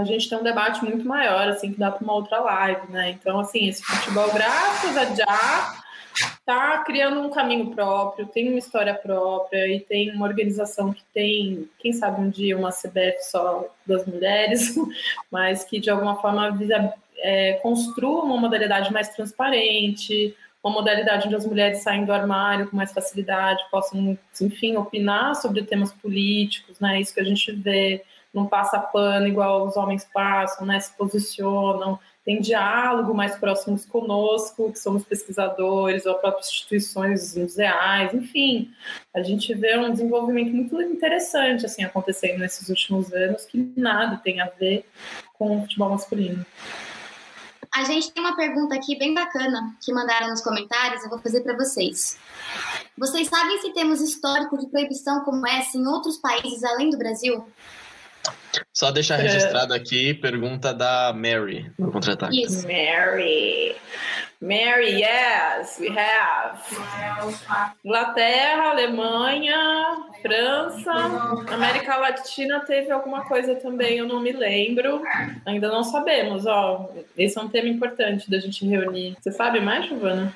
a 0.00 0.04
gente 0.04 0.28
tem 0.28 0.38
um 0.38 0.42
debate 0.42 0.84
muito 0.84 1.06
maior, 1.06 1.48
assim, 1.48 1.72
que 1.72 1.78
dá 1.78 1.90
para 1.90 2.02
uma 2.02 2.14
outra 2.14 2.40
live, 2.40 2.90
né? 2.90 3.10
Então, 3.10 3.38
assim, 3.40 3.68
esse 3.68 3.82
futebol, 3.82 4.32
graças 4.32 4.96
a 4.96 5.04
já 5.14 5.82
está 6.14 6.78
criando 6.84 7.20
um 7.20 7.30
caminho 7.30 7.70
próprio, 7.70 8.26
tem 8.26 8.48
uma 8.48 8.58
história 8.58 8.94
própria 8.94 9.66
e 9.68 9.80
tem 9.80 10.10
uma 10.14 10.26
organização 10.26 10.92
que 10.92 11.02
tem, 11.12 11.68
quem 11.78 11.92
sabe 11.92 12.20
um 12.20 12.30
dia 12.30 12.56
uma 12.56 12.70
CBF 12.70 13.22
só 13.22 13.66
das 13.86 14.06
mulheres, 14.06 14.74
mas 15.30 15.64
que 15.64 15.80
de 15.80 15.90
alguma 15.90 16.16
forma 16.20 16.50
visa, 16.50 16.92
é, 17.18 17.54
construa 17.54 18.24
uma 18.24 18.36
modalidade 18.36 18.92
mais 18.92 19.08
transparente, 19.10 20.36
uma 20.62 20.72
modalidade 20.72 21.26
onde 21.26 21.36
as 21.36 21.46
mulheres 21.46 21.82
saem 21.82 22.04
do 22.04 22.12
armário 22.12 22.68
com 22.68 22.76
mais 22.76 22.92
facilidade, 22.92 23.62
possam, 23.70 24.16
enfim, 24.40 24.76
opinar 24.76 25.34
sobre 25.34 25.62
temas 25.62 25.92
políticos, 25.92 26.78
né? 26.78 27.00
Isso 27.00 27.12
que 27.12 27.20
a 27.20 27.24
gente 27.24 27.50
vê, 27.52 28.04
não 28.32 28.46
passa 28.46 28.78
pano 28.78 29.26
igual 29.26 29.66
os 29.66 29.76
homens 29.76 30.08
passam, 30.12 30.66
né? 30.66 30.80
Se 30.80 30.92
posicionam, 30.96 31.98
tem 32.24 32.40
diálogo 32.40 33.12
mais 33.12 33.36
próximos 33.36 33.84
conosco, 33.84 34.72
que 34.72 34.78
somos 34.78 35.04
pesquisadores, 35.04 36.06
ou 36.06 36.14
próprias 36.14 36.48
instituições 36.48 37.36
museais, 37.36 38.14
enfim, 38.14 38.70
a 39.14 39.22
gente 39.22 39.52
vê 39.54 39.76
um 39.76 39.90
desenvolvimento 39.90 40.54
muito 40.54 40.80
interessante 40.82 41.66
assim 41.66 41.82
acontecendo 41.82 42.38
nesses 42.38 42.68
últimos 42.68 43.12
anos 43.12 43.44
que 43.44 43.72
nada 43.76 44.16
tem 44.18 44.40
a 44.40 44.46
ver 44.46 44.86
com 45.34 45.58
o 45.58 45.60
futebol 45.62 45.90
masculino. 45.90 46.46
A 47.74 47.84
gente 47.84 48.12
tem 48.12 48.22
uma 48.22 48.36
pergunta 48.36 48.74
aqui 48.74 48.98
bem 48.98 49.14
bacana 49.14 49.74
que 49.82 49.92
mandaram 49.92 50.28
nos 50.28 50.42
comentários, 50.42 51.02
eu 51.02 51.08
vou 51.08 51.18
fazer 51.18 51.40
para 51.40 51.56
vocês. 51.56 52.18
Vocês 52.98 53.28
sabem 53.28 53.58
se 53.62 53.72
temos 53.72 54.00
histórico 54.02 54.58
de 54.58 54.68
proibição 54.68 55.24
como 55.24 55.46
essa 55.46 55.78
em 55.78 55.86
outros 55.86 56.18
países 56.18 56.62
além 56.62 56.90
do 56.90 56.98
Brasil? 56.98 57.44
Só 58.72 58.90
deixar 58.90 59.18
é. 59.18 59.22
registrado 59.22 59.74
aqui, 59.74 60.14
pergunta 60.14 60.72
da 60.72 61.12
Mary 61.12 61.70
no 61.78 61.90
contra-ataque. 61.92 62.42
Isso. 62.42 62.66
Mary. 62.66 63.76
Mary, 64.42 65.00
yes, 65.00 65.78
we 65.78 65.88
have. 65.88 66.58
Inglaterra, 67.84 68.70
Alemanha, 68.70 69.56
França, 70.20 70.90
América 71.48 71.96
Latina 71.96 72.58
teve 72.66 72.90
alguma 72.90 73.24
coisa 73.24 73.54
também, 73.54 73.98
eu 73.98 74.06
não 74.06 74.20
me 74.20 74.32
lembro. 74.32 75.00
Ainda 75.46 75.68
não 75.68 75.84
sabemos, 75.84 76.44
ó. 76.44 76.90
Esse 77.16 77.38
é 77.38 77.40
um 77.40 77.48
tema 77.48 77.68
importante 77.68 78.28
da 78.28 78.40
gente 78.40 78.66
reunir. 78.66 79.16
Você 79.20 79.30
sabe 79.30 79.60
mais, 79.60 79.86
Giovana? 79.86 80.34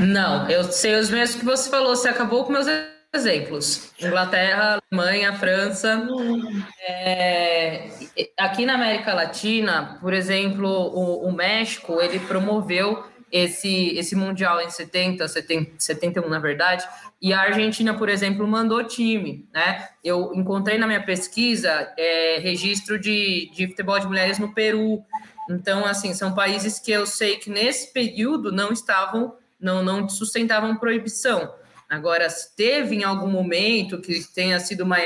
Não, 0.00 0.50
eu 0.50 0.64
sei 0.64 0.96
os 0.96 1.08
mesmos 1.08 1.38
que 1.38 1.44
você 1.44 1.70
falou. 1.70 1.94
Você 1.94 2.08
acabou 2.08 2.44
com 2.44 2.50
meus 2.52 2.66
exemplos: 3.12 3.92
Inglaterra, 4.00 4.80
Alemanha, 4.90 5.32
França. 5.34 6.06
É, 6.80 7.88
aqui 8.38 8.64
na 8.64 8.74
América 8.74 9.14
Latina, 9.14 9.98
por 10.00 10.12
exemplo, 10.12 10.68
o, 10.68 11.28
o, 11.28 11.32
México 11.32 12.00
ele 12.00 12.20
promoveu 12.20 13.04
esse, 13.30 13.96
esse 13.96 14.16
mundial 14.16 14.60
em 14.60 14.70
70, 14.70 15.26
70, 15.26 15.72
71 15.78 16.28
na 16.28 16.38
verdade, 16.38 16.84
e 17.22 17.32
a 17.32 17.40
Argentina, 17.40 17.94
por 17.94 18.08
exemplo, 18.08 18.46
mandou 18.46 18.82
time, 18.84 19.46
né? 19.52 19.88
Eu 20.02 20.32
encontrei 20.34 20.78
na 20.78 20.86
minha 20.86 21.02
pesquisa 21.02 21.92
é, 21.96 22.38
registro 22.38 22.98
de, 22.98 23.50
de 23.52 23.68
futebol 23.68 23.98
de 23.98 24.06
mulheres 24.06 24.38
no 24.38 24.54
Peru. 24.54 25.04
Então, 25.50 25.84
assim, 25.84 26.14
são 26.14 26.34
países 26.34 26.78
que 26.78 26.90
eu 26.90 27.04
sei 27.04 27.36
que 27.36 27.50
nesse 27.50 27.92
período 27.92 28.50
não 28.50 28.72
estavam, 28.72 29.34
não, 29.60 29.82
não 29.82 30.08
sustentavam 30.08 30.76
proibição. 30.76 31.52
Agora, 31.90 32.28
teve 32.56 32.94
em 32.94 33.02
algum 33.02 33.26
momento 33.26 34.00
que 34.00 34.22
tenha 34.32 34.60
sido 34.60 34.84
uma, 34.84 34.96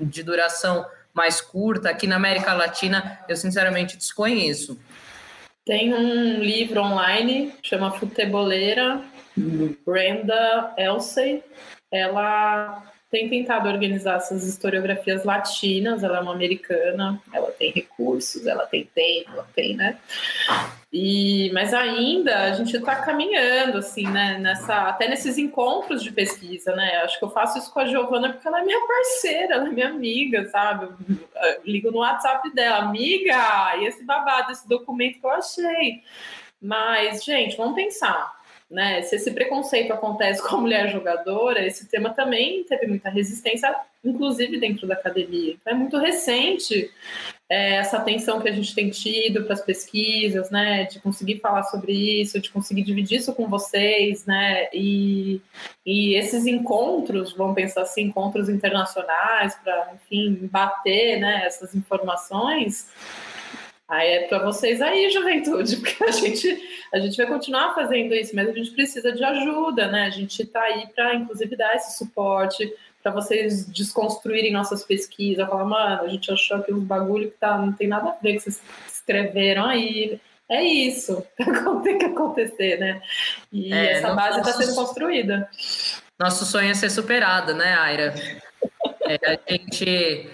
de 0.00 0.22
duração 0.22 0.86
mais 1.12 1.40
curta, 1.40 1.90
aqui 1.90 2.06
na 2.06 2.14
América 2.14 2.54
Latina, 2.54 3.18
eu 3.28 3.36
sinceramente 3.36 3.96
desconheço. 3.96 4.78
Tem 5.66 5.92
um 5.92 6.40
livro 6.40 6.80
online, 6.80 7.52
chama 7.60 7.90
Futeboleira, 7.90 9.02
Brenda 9.84 10.72
Elsey. 10.78 11.42
Ela 11.90 12.84
tem 13.10 13.28
tentado 13.28 13.68
organizar 13.68 14.16
essas 14.16 14.46
historiografias 14.46 15.24
latinas, 15.24 16.02
ela 16.02 16.18
é 16.18 16.20
uma 16.20 16.32
americana, 16.32 17.20
ela 17.32 17.50
tem 17.50 17.72
recursos, 17.72 18.46
ela 18.46 18.66
tem 18.66 18.84
tempo, 18.94 19.30
ela 19.32 19.48
tem, 19.54 19.76
né? 19.76 19.98
E, 20.92 21.50
mas 21.52 21.72
ainda 21.72 22.44
a 22.44 22.52
gente 22.52 22.76
está 22.76 22.96
caminhando, 22.96 23.78
assim, 23.78 24.06
né? 24.06 24.38
Nessa, 24.38 24.88
até 24.88 25.08
nesses 25.08 25.38
encontros 25.38 26.02
de 26.02 26.12
pesquisa, 26.12 26.74
né? 26.76 26.98
Acho 27.02 27.18
que 27.18 27.24
eu 27.24 27.30
faço 27.30 27.58
isso 27.58 27.72
com 27.72 27.80
a 27.80 27.86
Giovana 27.86 28.32
porque 28.32 28.46
ela 28.46 28.60
é 28.60 28.64
minha 28.64 28.86
parceira, 28.86 29.54
ela 29.54 29.68
é 29.68 29.70
minha 29.70 29.88
amiga, 29.88 30.46
sabe? 30.50 30.88
Eu 31.08 31.62
ligo 31.64 31.90
no 31.90 31.98
WhatsApp 31.98 32.52
dela, 32.54 32.78
amiga, 32.78 33.76
e 33.78 33.86
esse 33.86 34.04
babado, 34.04 34.52
esse 34.52 34.68
documento 34.68 35.18
que 35.18 35.26
eu 35.26 35.30
achei. 35.30 36.02
Mas, 36.60 37.24
gente, 37.24 37.56
vamos 37.56 37.74
pensar 37.74 38.37
né? 38.70 39.00
Se 39.02 39.16
esse 39.16 39.30
preconceito 39.30 39.92
acontece 39.92 40.46
com 40.46 40.56
a 40.56 40.60
mulher 40.60 40.90
jogadora, 40.90 41.64
esse 41.66 41.88
tema 41.88 42.10
também 42.10 42.64
teve 42.64 42.86
muita 42.86 43.08
resistência, 43.08 43.74
inclusive 44.04 44.58
dentro 44.60 44.86
da 44.86 44.94
academia. 44.94 45.54
Então 45.54 45.72
é 45.72 45.76
muito 45.76 45.96
recente 45.96 46.90
é, 47.48 47.76
essa 47.76 47.96
atenção 47.96 48.40
que 48.42 48.48
a 48.48 48.52
gente 48.52 48.74
tem 48.74 48.90
tido 48.90 49.44
para 49.44 49.54
as 49.54 49.62
pesquisas, 49.62 50.50
né? 50.50 50.84
De 50.84 51.00
conseguir 51.00 51.40
falar 51.40 51.62
sobre 51.64 51.92
isso, 52.20 52.38
de 52.38 52.50
conseguir 52.50 52.82
dividir 52.82 53.18
isso 53.18 53.34
com 53.34 53.48
vocês, 53.48 54.26
né? 54.26 54.68
E, 54.72 55.40
e 55.86 56.14
esses 56.14 56.46
encontros, 56.46 57.32
vamos 57.32 57.54
pensar 57.54 57.82
assim, 57.82 58.02
encontros 58.02 58.50
internacionais 58.50 59.54
para, 59.64 59.94
enfim, 59.94 60.46
bater, 60.52 61.18
né? 61.18 61.46
Essas 61.46 61.74
informações 61.74 62.90
Aí 63.88 64.08
é 64.10 64.28
para 64.28 64.40
vocês 64.40 64.82
aí, 64.82 65.08
juventude, 65.10 65.76
porque 65.80 66.04
a 66.04 66.10
gente, 66.10 66.62
a 66.92 66.98
gente 66.98 67.16
vai 67.16 67.26
continuar 67.26 67.74
fazendo 67.74 68.14
isso, 68.14 68.36
mas 68.36 68.48
a 68.48 68.52
gente 68.52 68.70
precisa 68.72 69.10
de 69.12 69.24
ajuda, 69.24 69.88
né? 69.88 70.04
A 70.04 70.10
gente 70.10 70.42
está 70.42 70.60
aí 70.60 70.86
para, 70.94 71.14
inclusive, 71.14 71.56
dar 71.56 71.74
esse 71.74 71.96
suporte 71.96 72.70
para 73.02 73.12
vocês 73.12 73.66
desconstruírem 73.66 74.52
nossas 74.52 74.84
pesquisas, 74.84 75.48
falar, 75.48 75.64
mano, 75.64 76.02
a 76.02 76.08
gente 76.08 76.30
achou 76.30 76.62
que 76.62 76.72
um 76.72 76.80
bagulho 76.80 77.30
que 77.30 77.38
tá, 77.38 77.56
não 77.56 77.72
tem 77.72 77.88
nada 77.88 78.10
a 78.10 78.22
ver 78.22 78.34
que 78.34 78.40
vocês 78.40 78.60
escreveram 78.86 79.64
aí. 79.64 80.20
É 80.50 80.62
isso, 80.62 81.24
tem 81.84 81.98
que 81.98 82.06
acontecer, 82.06 82.78
né? 82.78 83.02
E 83.52 83.72
é, 83.72 83.92
essa 83.92 84.14
base 84.14 84.38
está 84.40 84.52
sendo 84.52 84.74
construída. 84.74 85.48
Nosso 86.18 86.44
sonho 86.44 86.70
é 86.70 86.74
ser 86.74 86.90
superado, 86.90 87.54
né, 87.54 87.74
Aira? 87.74 88.14
É, 89.02 89.32
a 89.32 89.52
gente 89.52 90.28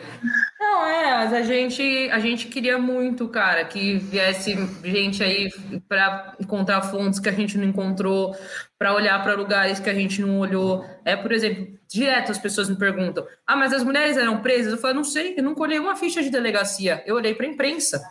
é, 0.86 1.12
a 1.12 1.42
gente, 1.42 2.10
a 2.10 2.18
gente 2.18 2.48
queria 2.48 2.78
muito, 2.78 3.28
cara, 3.28 3.64
que 3.64 3.98
viesse 3.98 4.54
gente 4.84 5.22
aí 5.22 5.50
para 5.88 6.34
encontrar 6.40 6.82
fontes 6.82 7.18
que 7.18 7.28
a 7.28 7.32
gente 7.32 7.58
não 7.58 7.64
encontrou, 7.64 8.36
para 8.78 8.94
olhar 8.94 9.22
para 9.22 9.34
lugares 9.34 9.80
que 9.80 9.90
a 9.90 9.94
gente 9.94 10.20
não 10.20 10.38
olhou. 10.38 10.84
É, 11.04 11.16
por 11.16 11.32
exemplo, 11.32 11.78
direto 11.88 12.32
as 12.32 12.38
pessoas 12.38 12.68
me 12.68 12.76
perguntam: 12.76 13.26
ah, 13.46 13.56
mas 13.56 13.72
as 13.72 13.82
mulheres 13.82 14.16
eram 14.16 14.40
presas? 14.40 14.72
Eu 14.72 14.78
falo, 14.78 14.94
não 14.94 15.04
sei, 15.04 15.34
eu 15.36 15.42
nunca 15.42 15.62
olhei 15.62 15.78
uma 15.78 15.96
ficha 15.96 16.22
de 16.22 16.30
delegacia, 16.30 17.02
eu 17.06 17.16
olhei 17.16 17.34
para 17.34 17.46
a 17.46 17.50
imprensa. 17.50 18.02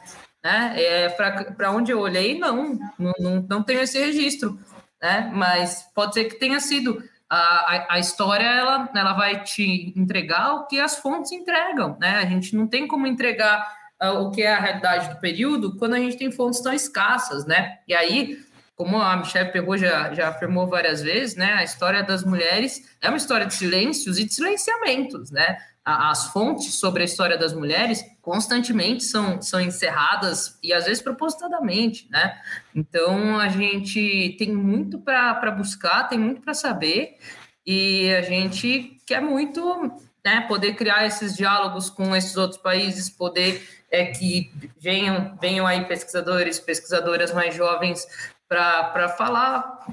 Né? 0.44 0.74
É, 0.76 1.10
para 1.10 1.72
onde 1.72 1.91
eu 1.91 2.00
olhei, 2.00 2.38
não, 2.38 2.78
não, 3.00 3.14
não, 3.20 3.45
não 3.50 3.64
tenho 3.64 3.82
esse 3.82 3.98
registro. 3.98 4.60
Né? 5.02 5.32
Mas 5.34 5.90
pode 5.94 6.14
ser 6.14 6.26
que 6.26 6.36
tenha 6.36 6.60
sido 6.60 7.04
a, 7.35 7.95
a, 7.95 7.99
história 7.99 8.45
ela, 8.45 8.89
ela 8.95 9.14
vai 9.14 9.43
te 9.43 9.93
entregar 9.95 10.53
o 10.53 10.68
que 10.68 10.80
as 10.80 10.97
fontes 10.97 11.31
entregam, 11.31 11.97
né? 11.99 12.18
A 12.18 12.26
gente 12.26 12.55
não 12.55 12.68
tem 12.68 12.88
como 12.88 13.07
entregar 13.07 13.65
uh, 14.01 14.19
o 14.19 14.31
que 14.31 14.43
é 14.43 14.53
a 14.53 14.60
realidade 14.60 15.10
do 15.10 15.19
período 15.19 15.76
quando 15.77 15.95
a 15.95 15.99
gente 15.99 16.18
tem 16.18 16.31
fontes 16.31 16.61
tão 16.61 16.72
escassas, 16.72 17.45
né? 17.45 17.80
E 17.88 17.95
aí, 17.95 18.39
como 18.76 19.01
a 19.01 19.15
Michelle 19.18 19.51
Perrot 19.51 19.80
já, 19.80 20.14
já 20.14 20.30
afirmou 20.30 20.68
várias 20.68 21.01
vezes, 21.01 21.35
né? 21.35 21.53
A 21.53 21.64
história 21.64 22.03
das 22.03 22.23
mulheres 22.23 22.95
é 23.01 23.07
uma 23.07 23.18
história 23.18 23.45
de 23.45 23.53
silêncios 23.55 24.19
e 24.19 24.26
de 24.26 24.34
silenciamentos, 24.34 25.31
né? 25.31 25.57
As 25.85 26.27
fontes 26.27 26.76
sobre 26.76 27.01
a 27.01 27.05
história 27.05 27.38
das 27.38 27.53
mulheres 27.53 28.03
constantemente 28.22 29.03
são, 29.03 29.41
são 29.41 29.60
encerradas 29.60 30.57
e 30.64 30.72
às 30.72 30.85
vezes 30.85 31.03
propositadamente, 31.03 32.07
né? 32.10 32.39
Então 32.73 33.38
a 33.38 33.49
gente 33.49 34.35
tem 34.39 34.53
muito 34.53 34.97
para 34.99 35.51
buscar, 35.51 36.07
tem 36.07 36.18
muito 36.18 36.41
para 36.41 36.53
saber 36.53 37.18
e 37.65 38.14
a 38.14 38.22
gente 38.22 38.97
quer 39.05 39.22
muito 39.22 39.91
né, 40.23 40.41
poder 40.47 40.76
criar 40.76 41.05
esses 41.05 41.35
diálogos 41.35 41.89
com 41.89 42.15
esses 42.15 42.38
outros 42.38 42.61
países, 42.61 43.10
poder 43.10 43.61
é, 43.91 44.05
que 44.05 44.51
venham, 44.80 45.38
venham 45.39 45.68
aí 45.68 45.84
pesquisadores, 45.85 46.60
pesquisadoras 46.60 47.34
mais 47.34 47.53
jovens 47.53 48.07
para 48.47 49.10
falar, 49.10 49.85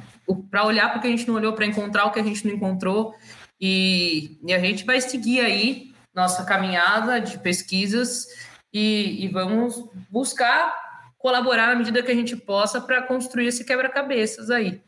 para 0.51 0.65
olhar 0.65 0.91
para 0.91 0.99
o 0.99 1.01
que 1.01 1.09
a 1.09 1.11
gente 1.11 1.27
não 1.27 1.35
olhou, 1.35 1.53
para 1.53 1.67
encontrar 1.67 2.05
o 2.05 2.13
que 2.13 2.21
a 2.21 2.23
gente 2.23 2.47
não 2.47 2.55
encontrou 2.55 3.15
e, 3.61 4.39
e 4.47 4.53
a 4.53 4.59
gente 4.59 4.85
vai 4.85 5.01
seguir 5.01 5.41
aí 5.41 5.93
nossa 6.15 6.45
caminhada 6.45 7.21
de 7.21 7.39
pesquisas 7.39 8.27
e, 8.73 9.25
e 9.25 9.29
vamos 9.29 9.85
buscar 10.09 10.75
colaborar 11.19 11.69
na 11.69 11.77
medida 11.77 12.03
que 12.03 12.11
a 12.11 12.15
gente 12.15 12.35
possa 12.35 12.81
para 12.81 13.03
construir 13.03 13.49
esse 13.49 13.65
quebra-cabeças 13.65 14.51
aí. 14.51 14.81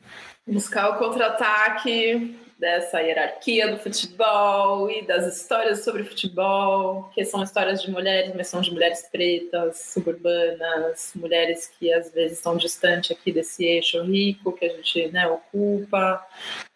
Buscar 0.47 0.89
o 0.91 0.99
contra-ataque, 0.99 2.37
dessa 2.63 3.01
hierarquia 3.01 3.73
do 3.73 3.77
futebol 3.77 4.89
e 4.89 5.05
das 5.05 5.37
histórias 5.37 5.83
sobre 5.83 6.05
futebol, 6.05 7.11
que 7.13 7.25
são 7.25 7.43
histórias 7.43 7.83
de 7.83 7.91
mulheres, 7.91 8.33
mas 8.37 8.47
são 8.47 8.61
de 8.61 8.71
mulheres 8.71 9.09
pretas, 9.11 9.93
suburbanas, 9.93 11.11
mulheres 11.17 11.69
que 11.77 11.93
às 11.93 12.13
vezes 12.13 12.39
estão 12.39 12.57
distantes 12.57 13.11
aqui 13.11 13.33
desse 13.33 13.65
eixo 13.65 14.01
rico 14.05 14.53
que 14.53 14.65
a 14.65 14.69
gente 14.69 15.09
né, 15.09 15.27
ocupa. 15.27 16.25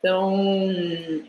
Então, 0.07 0.71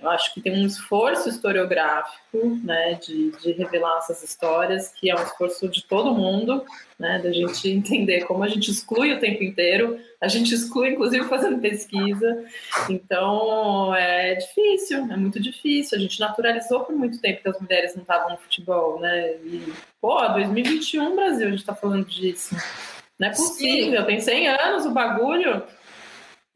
eu 0.03 0.07
acho 0.11 0.31
que 0.35 0.39
tem 0.39 0.53
um 0.53 0.67
esforço 0.67 1.27
historiográfico 1.27 2.45
né, 2.63 2.93
de, 2.93 3.31
de 3.31 3.51
revelar 3.53 3.97
essas 3.97 4.21
histórias, 4.21 4.89
que 4.89 5.09
é 5.09 5.15
um 5.15 5.23
esforço 5.23 5.67
de 5.67 5.83
todo 5.83 6.13
mundo, 6.13 6.63
né, 6.99 7.17
da 7.17 7.31
gente 7.31 7.67
entender 7.67 8.25
como 8.25 8.43
a 8.43 8.47
gente 8.47 8.69
exclui 8.69 9.11
o 9.11 9.19
tempo 9.19 9.43
inteiro, 9.43 9.97
a 10.21 10.27
gente 10.27 10.53
exclui, 10.53 10.89
inclusive, 10.89 11.27
fazendo 11.27 11.59
pesquisa. 11.59 12.45
Então, 12.87 13.95
é 13.95 14.35
difícil, 14.35 15.11
é 15.11 15.17
muito 15.17 15.39
difícil. 15.39 15.97
A 15.97 16.01
gente 16.01 16.19
naturalizou 16.19 16.81
por 16.81 16.95
muito 16.95 17.19
tempo 17.19 17.41
que 17.41 17.49
as 17.49 17.59
mulheres 17.59 17.95
não 17.95 18.03
estavam 18.03 18.29
no 18.29 18.37
futebol, 18.37 18.99
né? 18.99 19.31
E, 19.43 19.73
pô, 19.99 20.19
2021, 20.33 21.15
Brasil, 21.15 21.47
a 21.47 21.49
gente 21.49 21.61
está 21.61 21.73
falando 21.73 22.05
disso. 22.05 22.55
Não 23.17 23.29
é 23.29 23.31
possível, 23.31 24.01
Sim. 24.01 24.05
tem 24.05 24.19
100 24.19 24.47
anos 24.49 24.85
o 24.85 24.91
bagulho. 24.91 25.63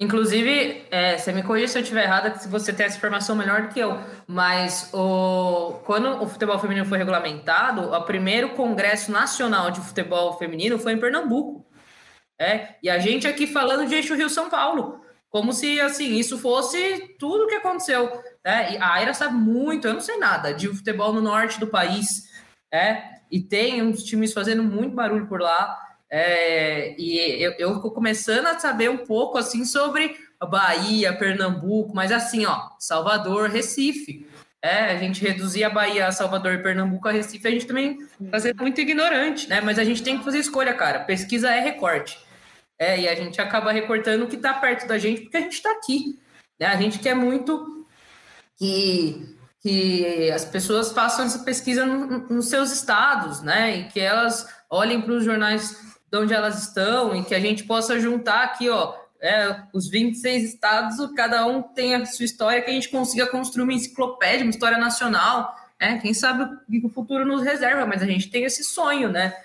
Inclusive, 0.01 0.87
é, 0.89 1.15
você 1.15 1.31
me 1.31 1.43
corrija 1.43 1.67
se 1.67 1.77
eu 1.77 1.83
estiver 1.83 2.05
errada, 2.05 2.31
que 2.31 2.47
você 2.47 2.73
tem 2.73 2.87
essa 2.87 2.97
informação 2.97 3.35
melhor 3.35 3.61
do 3.61 3.67
que 3.67 3.79
eu, 3.79 3.99
mas 4.25 4.89
o, 4.91 5.79
quando 5.85 6.23
o 6.23 6.27
futebol 6.27 6.57
feminino 6.57 6.87
foi 6.87 6.97
regulamentado, 6.97 7.93
o 7.93 8.01
primeiro 8.03 8.49
Congresso 8.55 9.11
Nacional 9.11 9.69
de 9.69 9.79
Futebol 9.79 10.35
Feminino 10.39 10.79
foi 10.79 10.93
em 10.93 10.99
Pernambuco. 10.99 11.63
É, 12.39 12.77
e 12.81 12.89
a 12.89 12.97
gente 12.97 13.27
aqui 13.27 13.45
falando 13.45 13.87
de 13.87 13.93
eixo 13.93 14.15
Rio-São 14.15 14.49
Paulo, 14.49 15.01
como 15.29 15.53
se 15.53 15.79
assim 15.79 16.15
isso 16.15 16.39
fosse 16.39 17.15
tudo 17.19 17.43
o 17.43 17.47
que 17.47 17.53
aconteceu. 17.53 18.09
Né? 18.43 18.73
E 18.73 18.77
a 18.77 18.93
Aira 18.93 19.13
sabe 19.13 19.35
muito, 19.35 19.87
eu 19.87 19.93
não 19.93 20.01
sei 20.01 20.17
nada, 20.17 20.51
de 20.51 20.67
futebol 20.67 21.13
no 21.13 21.21
norte 21.21 21.59
do 21.59 21.67
país. 21.67 22.27
É, 22.73 23.03
e 23.29 23.39
tem 23.39 23.83
uns 23.83 24.01
times 24.01 24.33
fazendo 24.33 24.63
muito 24.63 24.95
barulho 24.95 25.27
por 25.27 25.39
lá. 25.39 25.77
É, 26.13 26.93
e 26.99 27.41
eu, 27.41 27.53
eu 27.53 27.79
começando 27.79 28.47
a 28.47 28.59
saber 28.59 28.89
um 28.89 28.97
pouco 28.97 29.37
assim 29.37 29.63
sobre 29.63 30.17
Bahia, 30.45 31.13
Pernambuco, 31.13 31.95
mas 31.95 32.11
assim, 32.11 32.45
ó, 32.45 32.69
Salvador, 32.77 33.49
Recife. 33.49 34.27
É, 34.63 34.91
a 34.91 34.97
gente 34.97 35.23
reduzir 35.23 35.63
a 35.63 35.69
Bahia, 35.69 36.11
Salvador 36.11 36.53
e 36.53 36.61
Pernambuco 36.61 37.07
a 37.07 37.11
Recife, 37.11 37.47
a 37.47 37.51
gente 37.51 37.65
também 37.65 37.97
fazer 38.29 38.53
muito 38.55 38.79
ignorante, 38.79 39.49
né? 39.49 39.59
Mas 39.61 39.79
a 39.79 39.83
gente 39.83 40.03
tem 40.03 40.19
que 40.19 40.23
fazer 40.23 40.37
escolha, 40.37 40.73
cara. 40.73 40.99
Pesquisa 40.99 41.49
é 41.49 41.61
recorte. 41.61 42.19
É, 42.77 42.99
e 42.99 43.07
a 43.07 43.15
gente 43.15 43.39
acaba 43.39 43.71
recortando 43.71 44.25
o 44.25 44.27
que 44.27 44.35
está 44.35 44.53
perto 44.53 44.87
da 44.87 44.97
gente, 44.97 45.21
porque 45.21 45.37
a 45.37 45.41
gente 45.41 45.53
está 45.53 45.71
aqui. 45.71 46.19
Né? 46.59 46.67
A 46.67 46.75
gente 46.75 46.99
quer 46.99 47.15
muito 47.15 47.87
que, 48.57 49.35
que 49.61 50.29
as 50.31 50.45
pessoas 50.45 50.91
façam 50.91 51.25
essa 51.25 51.39
pesquisa 51.39 51.85
no, 51.85 52.27
nos 52.27 52.49
seus 52.49 52.71
estados, 52.71 53.41
né? 53.41 53.77
E 53.77 53.83
que 53.85 53.99
elas 53.99 54.47
olhem 54.69 55.01
para 55.01 55.13
os 55.13 55.23
jornais 55.23 55.90
de 56.11 56.17
onde 56.17 56.33
elas 56.33 56.61
estão 56.61 57.15
e 57.15 57.23
que 57.23 57.33
a 57.33 57.39
gente 57.39 57.63
possa 57.63 57.99
juntar 57.99 58.43
aqui, 58.43 58.69
ó, 58.69 58.95
é, 59.21 59.61
os 59.71 59.87
26 59.87 60.43
estados, 60.43 60.97
cada 61.15 61.45
um 61.45 61.61
tem 61.61 61.95
a 61.95 62.05
sua 62.05 62.25
história, 62.25 62.61
que 62.61 62.69
a 62.69 62.73
gente 62.73 62.89
consiga 62.89 63.27
construir 63.27 63.63
uma 63.63 63.73
enciclopédia, 63.73 64.43
uma 64.43 64.49
história 64.49 64.77
nacional, 64.77 65.55
é, 65.79 65.97
quem 65.97 66.13
sabe 66.13 66.43
o 66.43 66.71
que 66.81 66.85
o 66.85 66.89
futuro 66.89 67.25
nos 67.25 67.43
reserva, 67.43 67.85
mas 67.85 68.03
a 68.03 68.05
gente 68.05 68.29
tem 68.29 68.43
esse 68.43 68.63
sonho, 68.63 69.09
né? 69.09 69.35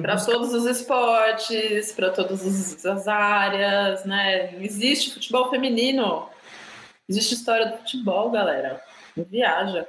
Para 0.00 0.14
buscar... 0.14 0.32
todos 0.32 0.54
os 0.54 0.64
esportes, 0.64 1.92
para 1.92 2.10
todas 2.10 2.84
as 2.86 3.08
áreas, 3.08 4.04
né? 4.04 4.54
Existe 4.62 5.12
futebol 5.12 5.50
feminino. 5.50 6.28
Existe 7.08 7.34
história 7.34 7.66
do 7.66 7.78
futebol, 7.78 8.30
galera. 8.30 8.80
Viaja. 9.16 9.86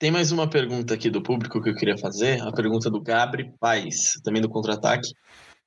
Tem 0.00 0.10
mais 0.10 0.32
uma 0.32 0.48
pergunta 0.48 0.94
aqui 0.94 1.10
do 1.10 1.22
público 1.22 1.60
que 1.60 1.68
eu 1.68 1.74
queria 1.74 1.98
fazer, 1.98 2.40
a 2.40 2.50
pergunta 2.50 2.88
do 2.88 3.02
Gabri 3.02 3.52
Paz, 3.60 4.14
também 4.24 4.40
do 4.40 4.48
Contra-Ataque. 4.48 5.12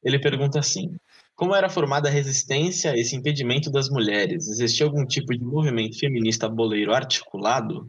Ele 0.03 0.17
pergunta 0.17 0.57
assim: 0.57 0.89
Como 1.35 1.53
era 1.53 1.69
formada 1.69 2.09
a 2.09 2.11
resistência 2.11 2.89
a 2.89 2.97
esse 2.97 3.15
impedimento 3.15 3.69
das 3.69 3.89
mulheres? 3.89 4.47
Existia 4.47 4.87
algum 4.87 5.05
tipo 5.05 5.37
de 5.37 5.45
movimento 5.45 5.99
feminista 5.99 6.49
boleiro 6.49 6.95
articulado? 6.95 7.87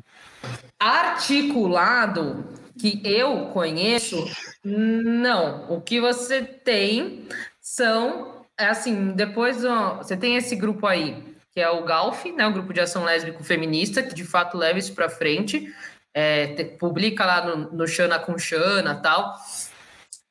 Articulado 0.79 2.45
que 2.79 3.01
eu 3.03 3.47
conheço, 3.47 4.23
não. 4.63 5.73
O 5.73 5.81
que 5.81 5.99
você 5.99 6.43
tem 6.43 7.27
são, 7.59 8.45
é 8.61 8.67
assim, 8.67 9.13
depois 9.13 9.63
você 9.97 10.15
tem 10.15 10.37
esse 10.37 10.55
grupo 10.55 10.87
aí, 10.87 11.25
que 11.55 11.61
é 11.61 11.71
o 11.71 11.87
GALF, 11.87 12.31
né, 12.33 12.47
o 12.47 12.53
Grupo 12.53 12.75
de 12.75 12.81
Ação 12.81 13.05
Lésbico 13.05 13.43
Feminista, 13.43 14.03
que 14.03 14.15
de 14.15 14.25
fato 14.25 14.59
leva 14.59 14.79
isso 14.79 14.93
para 14.93 15.09
frente 15.09 15.73
é, 16.15 16.47
te, 16.55 16.65
publica 16.65 17.27
lá 17.27 17.45
no, 17.45 17.87
Xana 17.87 18.19
com 18.19 18.39
Xana 18.39 18.95
tal. 18.95 19.35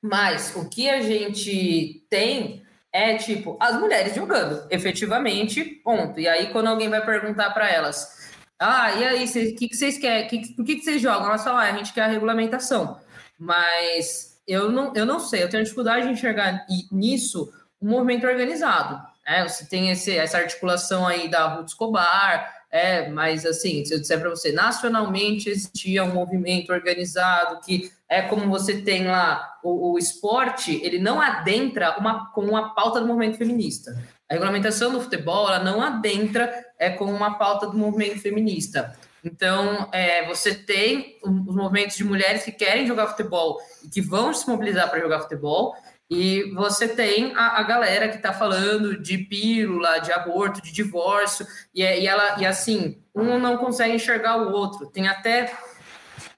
Mas 0.01 0.55
o 0.55 0.69
que 0.69 0.89
a 0.89 1.01
gente 1.01 2.05
tem 2.09 2.63
é 2.91 3.15
tipo 3.15 3.57
as 3.59 3.79
mulheres 3.79 4.15
jogando, 4.15 4.65
efetivamente, 4.69 5.63
ponto. 5.63 6.19
E 6.19 6.27
aí, 6.27 6.51
quando 6.51 6.67
alguém 6.67 6.89
vai 6.89 7.05
perguntar 7.05 7.51
para 7.51 7.69
elas, 7.69 8.31
ah, 8.59 8.93
e 8.93 9.03
aí, 9.03 9.25
o 9.25 9.55
que, 9.55 9.67
que 9.67 9.75
vocês 9.75 9.97
querem? 9.97 10.27
Que, 10.27 10.53
por 10.53 10.65
que, 10.65 10.75
que 10.77 10.83
vocês 10.83 11.01
jogam? 11.01 11.27
Elas 11.27 11.43
falam, 11.43 11.59
ah, 11.59 11.69
a 11.69 11.77
gente 11.77 11.91
quer 11.91 12.03
a 12.03 12.07
regulamentação. 12.07 12.99
Mas 13.37 14.41
eu 14.47 14.71
não, 14.71 14.93
eu 14.95 15.05
não 15.05 15.19
sei, 15.19 15.43
eu 15.43 15.49
tenho 15.49 15.63
dificuldade 15.63 16.05
de 16.05 16.13
enxergar 16.13 16.65
nisso 16.91 17.51
um 17.81 17.89
movimento 17.89 18.27
organizado. 18.27 19.01
É, 19.25 19.47
você 19.47 19.65
tem 19.65 19.89
esse, 19.89 20.15
essa 20.17 20.37
articulação 20.37 21.07
aí 21.07 21.29
da 21.29 21.47
Ruth 21.47 21.69
Escobar, 21.69 22.62
é, 22.73 23.07
mas 23.07 23.45
assim, 23.45 23.85
se 23.85 23.93
eu 23.93 23.99
disser 23.99 24.19
para 24.19 24.31
você, 24.31 24.51
nacionalmente 24.51 25.47
existia 25.47 26.03
um 26.03 26.11
movimento 26.11 26.73
organizado 26.73 27.61
que 27.63 27.91
é 28.09 28.23
como 28.23 28.49
você 28.49 28.81
tem 28.81 29.05
lá 29.05 29.59
o, 29.63 29.91
o 29.93 29.99
esporte, 29.99 30.81
ele 30.83 30.97
não 30.97 31.21
adentra 31.21 31.95
uma, 31.99 32.31
com 32.31 32.41
uma 32.41 32.73
pauta 32.73 32.99
do 32.99 33.05
movimento 33.05 33.37
feminista. 33.37 33.95
A 34.27 34.33
regulamentação 34.33 34.91
do 34.91 34.99
futebol, 34.99 35.47
ela 35.47 35.63
não 35.63 35.83
adentra 35.83 36.51
é, 36.79 36.89
com 36.89 37.05
uma 37.05 37.37
pauta 37.37 37.67
do 37.67 37.77
movimento 37.77 38.19
feminista. 38.19 38.97
Então, 39.23 39.87
é, 39.91 40.25
você 40.25 40.55
tem 40.55 41.19
os 41.21 41.55
movimentos 41.55 41.95
de 41.95 42.03
mulheres 42.03 42.43
que 42.43 42.51
querem 42.51 42.87
jogar 42.87 43.07
futebol 43.07 43.59
e 43.83 43.87
que 43.87 44.01
vão 44.01 44.33
se 44.33 44.49
mobilizar 44.49 44.89
para 44.89 44.99
jogar 44.99 45.19
futebol, 45.19 45.75
e 46.09 46.51
você 46.53 46.87
tem 46.87 47.33
a, 47.35 47.59
a 47.59 47.63
galera 47.63 48.07
que 48.09 48.17
está 48.17 48.33
falando 48.33 48.97
de 49.01 49.17
pílula, 49.17 49.99
de 49.99 50.11
aborto, 50.11 50.61
de 50.61 50.71
divórcio, 50.71 51.45
e, 51.73 51.81
é, 51.81 51.99
e, 51.99 52.07
ela, 52.07 52.39
e 52.39 52.45
assim, 52.45 53.01
um 53.15 53.39
não 53.39 53.57
consegue 53.57 53.95
enxergar 53.95 54.37
o 54.37 54.51
outro. 54.51 54.87
Tem 54.87 55.07
até 55.07 55.53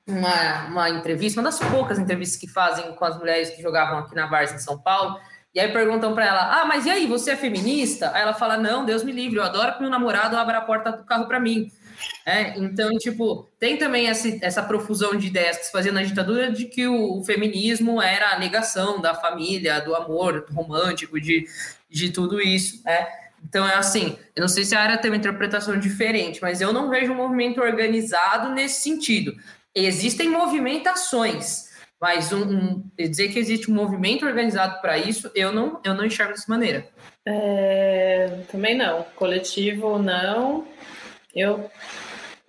uma, 0.07 0.65
uma 0.67 0.89
entrevista, 0.89 1.39
uma 1.39 1.49
das 1.49 1.59
poucas 1.59 1.99
entrevistas 1.99 2.39
que 2.39 2.47
fazem 2.47 2.93
com 2.95 3.05
as 3.05 3.17
mulheres 3.17 3.49
que 3.49 3.61
jogavam 3.61 3.99
aqui 3.99 4.15
na 4.15 4.27
Varsa 4.27 4.55
em 4.55 4.59
São 4.59 4.77
Paulo, 4.77 5.19
e 5.53 5.59
aí 5.59 5.71
perguntam 5.71 6.13
para 6.13 6.25
ela: 6.25 6.61
Ah, 6.61 6.65
mas 6.65 6.85
e 6.85 6.89
aí, 6.89 7.07
você 7.07 7.31
é 7.31 7.35
feminista? 7.37 8.11
Aí 8.13 8.21
ela 8.21 8.33
fala: 8.33 8.57
Não, 8.57 8.85
Deus 8.85 9.03
me 9.03 9.11
livre, 9.13 9.37
eu 9.37 9.43
adoro 9.43 9.73
que 9.73 9.81
meu 9.81 9.89
namorado 9.89 10.35
abra 10.37 10.57
a 10.57 10.61
porta 10.61 10.91
do 10.91 11.05
carro 11.05 11.27
para 11.27 11.39
mim. 11.39 11.71
É, 12.25 12.57
então, 12.57 12.89
tipo, 12.97 13.49
tem 13.59 13.77
também 13.77 14.07
essa, 14.07 14.63
profusão 14.63 15.15
de 15.15 15.27
ideias 15.27 15.57
que 15.57 15.65
se 15.65 15.71
fazia 15.71 15.91
na 15.91 16.03
ditadura 16.03 16.51
de 16.51 16.65
que 16.65 16.87
o, 16.87 17.19
o, 17.19 17.23
feminismo 17.23 18.01
era 18.01 18.31
a 18.31 18.39
negação 18.39 18.99
da 18.99 19.13
família, 19.13 19.79
do 19.79 19.95
amor 19.95 20.45
romântico, 20.51 21.19
de, 21.19 21.45
de 21.89 22.09
tudo 22.11 22.41
isso, 22.41 22.81
né? 22.83 23.07
Então, 23.47 23.67
é 23.67 23.75
assim, 23.75 24.17
eu 24.35 24.41
não 24.41 24.47
sei 24.47 24.65
se 24.65 24.75
a 24.75 24.81
área 24.81 24.97
tem 24.97 25.11
uma 25.11 25.17
interpretação 25.17 25.79
diferente, 25.79 26.41
mas 26.41 26.61
eu 26.61 26.73
não 26.73 26.89
vejo 26.89 27.11
um 27.11 27.15
movimento 27.15 27.61
organizado 27.61 28.49
nesse 28.49 28.81
sentido. 28.81 29.35
Existem 29.73 30.29
movimentações, 30.29 31.69
mas 32.01 32.33
um, 32.33 32.41
um 32.41 32.83
dizer 32.97 33.29
que 33.29 33.37
existe 33.37 33.69
um 33.69 33.75
movimento 33.75 34.25
organizado 34.25 34.81
para 34.81 34.97
isso, 34.97 35.29
eu 35.35 35.51
não, 35.51 35.79
eu 35.83 35.93
não 35.93 36.05
enxergo 36.05 36.33
dessa 36.33 36.49
maneira. 36.49 36.87
É, 37.25 38.41
também 38.51 38.77
não. 38.77 39.03
Coletivo, 39.15 39.97
não. 39.97 40.67
Eu, 41.35 41.69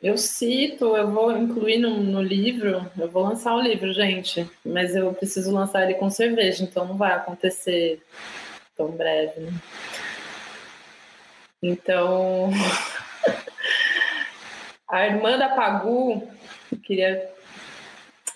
eu 0.00 0.16
cito, 0.16 0.96
eu 0.96 1.10
vou 1.10 1.36
incluir 1.36 1.78
no, 1.78 1.96
no 1.96 2.22
livro, 2.22 2.88
eu 2.96 3.10
vou 3.10 3.24
lançar 3.24 3.54
o 3.56 3.60
livro, 3.60 3.92
gente, 3.92 4.48
mas 4.64 4.94
eu 4.94 5.12
preciso 5.12 5.52
lançar 5.52 5.82
ele 5.82 5.94
com 5.94 6.08
cerveja, 6.08 6.62
então 6.62 6.86
não 6.86 6.96
vai 6.96 7.12
acontecer 7.12 8.00
tão 8.76 8.92
breve. 8.92 9.40
Né? 9.40 9.52
Então, 11.62 12.50
a 14.88 15.06
irmã 15.06 15.36
da 15.36 15.48
Pagu, 15.48 16.28
eu 16.70 16.78
queria. 16.78 17.34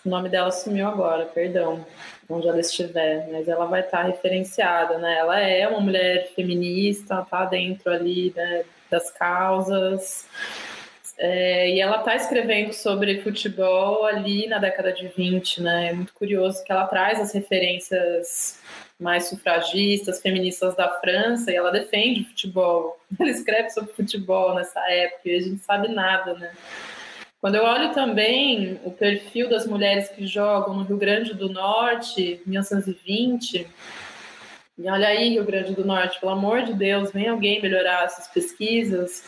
O 0.04 0.08
nome 0.08 0.30
dela 0.30 0.50
sumiu 0.50 0.88
agora, 0.88 1.26
perdão, 1.26 1.86
onde 2.28 2.48
ela 2.48 2.58
estiver, 2.58 3.28
mas 3.30 3.46
ela 3.46 3.66
vai 3.66 3.80
estar 3.80 4.02
referenciada, 4.02 4.96
né? 4.96 5.18
Ela 5.18 5.40
é 5.40 5.68
uma 5.68 5.80
mulher 5.80 6.32
feminista, 6.34 7.24
tá 7.30 7.44
dentro 7.44 7.92
ali, 7.92 8.32
né? 8.34 8.64
Das 8.90 9.10
causas. 9.10 10.26
É, 11.18 11.70
e 11.70 11.80
ela 11.80 11.98
está 11.98 12.16
escrevendo 12.16 12.72
sobre 12.72 13.20
futebol 13.20 14.06
ali 14.06 14.46
na 14.46 14.58
década 14.58 14.90
de 14.90 15.08
20, 15.08 15.62
né? 15.62 15.90
É 15.90 15.92
muito 15.92 16.14
curioso 16.14 16.64
que 16.64 16.72
ela 16.72 16.86
traz 16.86 17.20
as 17.20 17.32
referências 17.32 18.58
mais 18.98 19.28
sufragistas, 19.28 20.20
feministas 20.20 20.74
da 20.74 20.88
França, 21.00 21.50
e 21.50 21.56
ela 21.56 21.70
defende 21.70 22.22
o 22.22 22.24
futebol. 22.26 22.98
Ela 23.18 23.30
escreve 23.30 23.70
sobre 23.70 23.92
futebol 23.92 24.54
nessa 24.54 24.80
época 24.90 25.22
e 25.28 25.36
a 25.36 25.40
gente 25.40 25.62
sabe 25.62 25.88
nada, 25.88 26.34
né? 26.34 26.52
Quando 27.40 27.54
eu 27.54 27.64
olho 27.64 27.92
também 27.94 28.78
o 28.84 28.90
perfil 28.90 29.48
das 29.48 29.66
mulheres 29.66 30.10
que 30.10 30.26
jogam 30.26 30.76
no 30.76 30.84
Rio 30.84 30.98
Grande 30.98 31.32
do 31.32 31.48
Norte, 31.48 32.40
1920, 32.46 33.66
e 34.82 34.88
olha 34.88 35.08
aí, 35.08 35.28
Rio 35.28 35.44
Grande 35.44 35.74
do 35.74 35.84
Norte, 35.84 36.18
pelo 36.18 36.32
amor 36.32 36.62
de 36.62 36.72
Deus, 36.72 37.12
vem 37.12 37.28
alguém 37.28 37.60
melhorar 37.60 38.04
essas 38.04 38.26
pesquisas. 38.28 39.22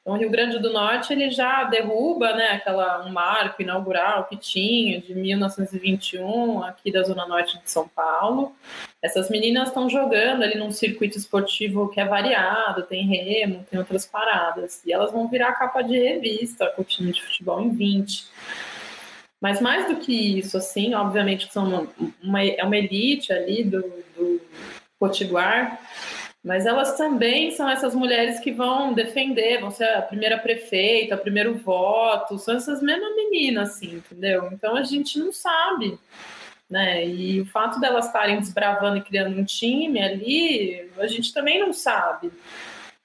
Então, 0.00 0.14
o 0.14 0.18
Rio 0.18 0.28
Grande 0.30 0.58
do 0.58 0.72
Norte 0.72 1.12
ele 1.12 1.30
já 1.30 1.62
derruba, 1.62 2.32
né, 2.32 2.48
aquela 2.48 3.06
um 3.06 3.12
marco 3.12 3.62
inaugural 3.62 4.24
que 4.24 4.36
tinha 4.36 5.00
de 5.00 5.14
1921 5.14 6.60
aqui 6.64 6.90
da 6.90 7.04
zona 7.04 7.24
norte 7.24 7.56
de 7.56 7.70
São 7.70 7.86
Paulo. 7.86 8.52
Essas 9.00 9.30
meninas 9.30 9.68
estão 9.68 9.88
jogando 9.88 10.42
ali 10.42 10.58
num 10.58 10.72
circuito 10.72 11.16
esportivo 11.16 11.88
que 11.88 12.00
é 12.00 12.04
variado, 12.04 12.82
tem 12.82 13.06
remo, 13.06 13.64
tem 13.70 13.78
outras 13.78 14.04
paradas, 14.04 14.84
e 14.84 14.92
elas 14.92 15.12
vão 15.12 15.28
virar 15.28 15.52
capa 15.52 15.82
de 15.82 15.96
revista 15.96 16.66
com 16.74 16.82
o 16.82 16.84
time 16.84 17.12
de 17.12 17.22
futebol 17.22 17.60
em 17.60 17.70
20. 17.70 18.26
Mas 19.40 19.60
mais 19.60 19.86
do 19.86 20.00
que 20.00 20.38
isso, 20.38 20.56
assim, 20.56 20.94
obviamente 20.94 21.46
que 21.46 21.52
são 21.52 21.64
uma, 21.68 21.88
uma 22.20 22.44
é 22.44 22.64
uma 22.64 22.76
elite 22.76 23.32
ali 23.32 23.62
do, 23.62 23.82
do 24.16 24.40
Potiguar, 24.98 25.80
mas 26.42 26.64
elas 26.64 26.96
também 26.96 27.50
são 27.50 27.68
essas 27.68 27.94
mulheres 27.94 28.38
que 28.40 28.52
vão 28.52 28.92
defender, 28.92 29.60
vão 29.60 29.70
ser 29.70 29.84
a 29.84 30.02
primeira 30.02 30.38
prefeita, 30.38 31.16
o 31.16 31.18
primeiro 31.18 31.56
voto, 31.56 32.38
são 32.38 32.56
essas 32.56 32.80
mesmas 32.80 33.14
meninas, 33.16 33.70
assim, 33.70 33.96
entendeu? 33.96 34.48
Então 34.52 34.76
a 34.76 34.82
gente 34.82 35.18
não 35.18 35.32
sabe, 35.32 35.98
né? 36.70 37.06
E 37.06 37.40
o 37.40 37.46
fato 37.46 37.80
delas 37.80 38.06
estarem 38.06 38.38
desbravando 38.38 38.98
e 38.98 39.02
criando 39.02 39.36
um 39.38 39.44
time 39.44 40.00
ali, 40.00 40.90
a 40.98 41.06
gente 41.06 41.34
também 41.34 41.58
não 41.58 41.72
sabe 41.72 42.30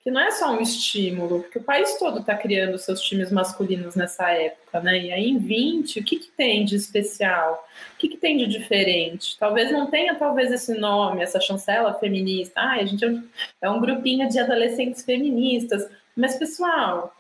que 0.04 0.10
não 0.10 0.20
é 0.20 0.32
só 0.32 0.52
um 0.52 0.62
estímulo, 0.62 1.42
porque 1.42 1.60
o 1.60 1.64
país 1.64 1.98
todo 2.00 2.20
está 2.20 2.36
criando 2.36 2.78
seus 2.80 3.02
times 3.02 3.32
masculinos 3.32 3.96
nessa 3.96 4.32
época, 4.32 4.80
né? 4.80 4.98
E 5.00 5.12
aí 5.12 5.30
em 5.30 5.38
20, 5.38 6.00
o 6.00 6.04
que, 6.04 6.18
que 6.18 6.32
tem 6.32 6.66
de 6.66 6.76
especial? 6.76 7.68
O 7.94 7.98
que, 8.00 8.08
que 8.08 8.18
tem 8.18 8.38
de 8.38 8.48
diferente? 8.48 9.38
Talvez 9.38 9.72
não 9.72 9.92
tenha, 9.92 10.16
talvez, 10.16 10.52
esse 10.52 10.74
nome, 10.74 11.22
essa 11.22 11.40
chancela 11.40 11.94
feminista. 11.94 12.60
Ah, 12.60 12.78
a 12.80 12.86
gente 12.86 13.06
é 13.06 13.08
um, 13.08 13.24
é 13.62 13.70
um 13.70 13.80
grupinho 13.80 14.28
de 14.28 14.40
adolescentes 14.40 15.04
feministas. 15.04 15.88
Mas, 16.16 16.36
pessoal, 16.36 17.16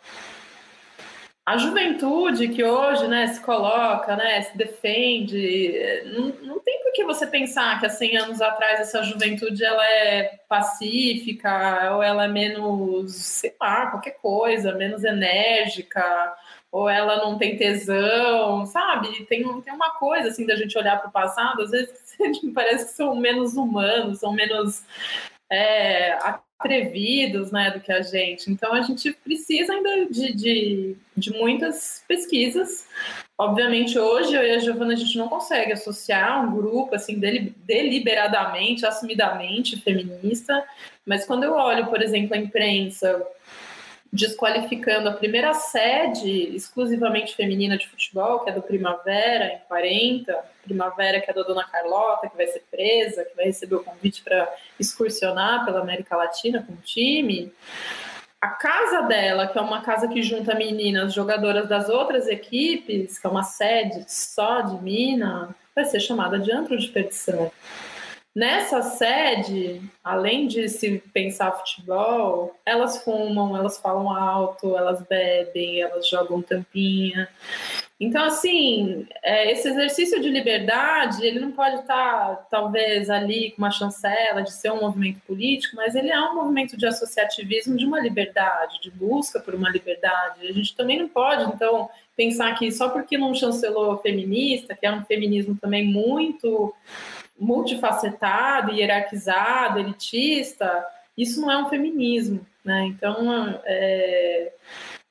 a 1.45 1.57
juventude 1.57 2.49
que 2.49 2.63
hoje 2.63 3.07
né, 3.07 3.27
se 3.27 3.41
coloca, 3.41 4.15
né, 4.15 4.41
se 4.43 4.55
defende, 4.55 5.73
não, 6.05 6.27
não 6.47 6.59
tem 6.59 6.83
por 6.83 6.93
que 6.93 7.03
você 7.03 7.25
pensar 7.25 7.79
que 7.79 7.85
há 7.87 7.89
100 7.89 8.17
anos 8.17 8.41
atrás 8.41 8.79
essa 8.79 9.01
juventude 9.03 9.63
ela 9.63 9.83
é 9.83 10.39
pacífica 10.47 11.95
ou 11.95 12.03
ela 12.03 12.25
é 12.25 12.27
menos, 12.27 13.15
sei 13.15 13.55
lá, 13.59 13.87
qualquer 13.87 14.17
coisa, 14.21 14.73
menos 14.75 15.03
enérgica 15.03 16.35
ou 16.71 16.87
ela 16.87 17.17
não 17.17 17.37
tem 17.37 17.57
tesão, 17.57 18.65
sabe? 18.65 19.25
Tem, 19.25 19.43
tem 19.61 19.73
uma 19.73 19.91
coisa 19.95 20.29
assim 20.29 20.45
da 20.45 20.55
gente 20.55 20.77
olhar 20.77 20.99
para 20.99 21.09
o 21.09 21.11
passado, 21.11 21.63
às 21.63 21.71
vezes 21.71 21.91
parece 22.53 22.85
que 22.85 22.91
são 22.91 23.15
menos 23.15 23.55
humanos, 23.55 24.19
são 24.19 24.31
menos 24.31 24.83
é, 25.51 26.17
atrevidos 26.23 27.51
né, 27.51 27.71
do 27.71 27.81
que 27.81 27.91
a 27.91 28.01
gente. 28.01 28.49
Então, 28.49 28.73
a 28.73 28.81
gente 28.81 29.11
precisa 29.11 29.73
ainda 29.73 30.05
de, 30.09 30.33
de, 30.33 30.95
de 31.17 31.31
muitas 31.31 32.03
pesquisas. 32.07 32.87
Obviamente, 33.37 33.99
hoje 33.99 34.33
eu 34.33 34.43
e 34.43 34.51
a 34.51 34.59
Giovana, 34.59 34.93
a 34.93 34.95
gente 34.95 35.17
não 35.17 35.27
consegue 35.27 35.73
associar 35.73 36.45
um 36.45 36.55
grupo 36.55 36.95
assim 36.95 37.19
deliberadamente, 37.19 38.85
assumidamente 38.85 39.81
feminista, 39.81 40.63
mas 41.05 41.25
quando 41.25 41.43
eu 41.43 41.53
olho, 41.53 41.87
por 41.87 42.01
exemplo, 42.01 42.35
a 42.35 42.37
imprensa 42.37 43.21
desqualificando 44.11 45.07
a 45.07 45.13
primeira 45.13 45.53
sede 45.53 46.53
exclusivamente 46.55 47.35
feminina 47.35 47.77
de 47.77 47.87
futebol, 47.87 48.41
que 48.41 48.49
é 48.49 48.53
do 48.53 48.61
Primavera, 48.61 49.53
em 49.53 49.59
40, 49.67 50.37
Primavera, 50.63 51.21
que 51.21 51.31
é 51.31 51.33
da 51.33 51.43
Dona 51.43 51.63
Carlota, 51.63 52.29
que 52.29 52.35
vai 52.35 52.47
ser 52.47 52.63
presa, 52.69 53.23
que 53.23 53.35
vai 53.35 53.45
receber 53.45 53.75
o 53.75 53.83
convite 53.83 54.21
para 54.21 54.53
excursionar 54.77 55.63
pela 55.63 55.79
América 55.79 56.17
Latina 56.17 56.61
com 56.61 56.73
o 56.73 56.77
time. 56.83 57.53
A 58.41 58.49
casa 58.49 59.03
dela, 59.03 59.47
que 59.47 59.57
é 59.57 59.61
uma 59.61 59.81
casa 59.81 60.07
que 60.07 60.21
junta 60.21 60.55
meninas 60.55 61.13
jogadoras 61.13 61.69
das 61.69 61.87
outras 61.87 62.27
equipes, 62.27 63.17
que 63.17 63.27
é 63.27 63.29
uma 63.29 63.43
sede 63.43 64.03
só 64.07 64.61
de 64.61 64.81
mina, 64.83 65.55
vai 65.73 65.85
ser 65.85 65.99
chamada 65.99 66.37
de 66.37 66.51
antro 66.51 66.77
de 66.77 66.87
perdição. 66.89 67.51
Nessa 68.33 68.81
sede, 68.81 69.81
além 70.01 70.47
de 70.47 70.69
se 70.69 70.99
pensar 71.13 71.51
futebol, 71.51 72.55
elas 72.65 73.03
fumam, 73.03 73.57
elas 73.57 73.77
falam 73.77 74.09
alto, 74.09 74.77
elas 74.77 75.01
bebem, 75.01 75.81
elas 75.81 76.07
jogam 76.07 76.41
tampinha. 76.41 77.27
Então, 78.01 78.25
assim, 78.25 79.05
é, 79.21 79.51
esse 79.51 79.67
exercício 79.67 80.19
de 80.19 80.27
liberdade, 80.27 81.23
ele 81.23 81.39
não 81.39 81.51
pode 81.51 81.81
estar, 81.81 82.47
talvez, 82.49 83.11
ali 83.11 83.51
com 83.51 83.61
uma 83.61 83.69
chancela 83.69 84.41
de 84.41 84.51
ser 84.51 84.71
um 84.71 84.81
movimento 84.81 85.19
político, 85.19 85.75
mas 85.75 85.93
ele 85.93 86.09
é 86.09 86.19
um 86.19 86.33
movimento 86.33 86.75
de 86.75 86.87
associativismo 86.87 87.77
de 87.77 87.85
uma 87.85 87.99
liberdade, 87.99 88.81
de 88.81 88.89
busca 88.89 89.39
por 89.39 89.53
uma 89.53 89.69
liberdade. 89.69 90.47
A 90.47 90.51
gente 90.51 90.75
também 90.75 90.97
não 90.97 91.07
pode, 91.07 91.43
então, 91.53 91.91
pensar 92.17 92.57
que 92.57 92.71
só 92.71 92.89
porque 92.89 93.19
não 93.19 93.35
chancelou 93.35 93.95
feminista, 93.99 94.73
que 94.73 94.87
é 94.87 94.91
um 94.91 95.05
feminismo 95.05 95.55
também 95.61 95.85
muito 95.85 96.73
multifacetado, 97.39 98.71
hierarquizado, 98.71 99.77
elitista, 99.77 100.83
isso 101.15 101.39
não 101.39 101.51
é 101.51 101.57
um 101.59 101.69
feminismo, 101.69 102.43
né? 102.65 102.83
Então, 102.87 103.61
é, 103.63 104.53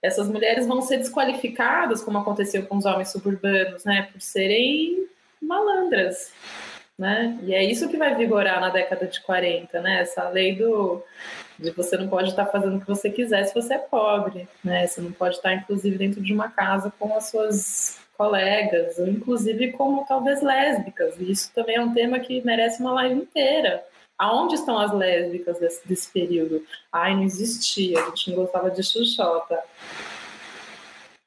essas 0.03 0.29
mulheres 0.29 0.67
vão 0.67 0.81
ser 0.81 0.99
desqualificadas, 0.99 2.03
como 2.03 2.19
aconteceu 2.19 2.65
com 2.67 2.77
os 2.77 2.85
homens 2.85 3.11
suburbanos, 3.11 3.85
né? 3.85 4.09
Por 4.11 4.21
serem 4.21 5.07
malandras, 5.41 6.33
né? 6.99 7.39
E 7.43 7.55
é 7.55 7.63
isso 7.63 7.89
que 7.89 7.97
vai 7.97 8.15
vigorar 8.15 8.61
na 8.61 8.71
década 8.71 9.07
de 9.07 9.21
40, 9.21 9.81
né? 9.81 10.01
Essa 10.01 10.29
lei 10.29 10.55
do 10.55 11.03
de 11.59 11.71
você 11.73 11.97
não 11.97 12.09
pode 12.09 12.31
estar 12.31 12.47
fazendo 12.47 12.79
o 12.79 12.81
que 12.81 12.87
você 12.87 13.11
quiser 13.11 13.45
se 13.45 13.55
você 13.55 13.75
é 13.75 13.79
pobre, 13.79 14.49
né? 14.65 14.87
Você 14.87 15.01
não 15.01 15.13
pode 15.13 15.37
estar, 15.37 15.53
inclusive, 15.53 15.99
dentro 15.99 16.23
de 16.23 16.33
uma 16.33 16.49
casa 16.49 16.91
com 16.99 17.15
as 17.15 17.31
suas 17.31 18.01
colegas, 18.17 18.99
ou 18.99 19.09
inclusive 19.09 19.73
como 19.73 20.05
talvez 20.07 20.43
lésbicas. 20.43 21.19
E 21.19 21.31
isso 21.31 21.53
também 21.55 21.77
é 21.77 21.81
um 21.81 21.93
tema 21.93 22.19
que 22.19 22.45
merece 22.45 22.81
uma 22.81 22.93
live 22.93 23.15
inteira. 23.15 23.85
Aonde 24.21 24.57
estão 24.57 24.79
as 24.79 24.93
lésbicas 24.93 25.59
desse, 25.59 25.89
desse 25.89 26.11
período? 26.13 26.63
Ai, 26.93 27.17
não 27.17 27.23
existia, 27.23 27.99
a 27.99 28.05
gente 28.11 28.29
não 28.29 28.37
gostava 28.37 28.71
de 28.71 28.83
xuxota. 28.83 29.59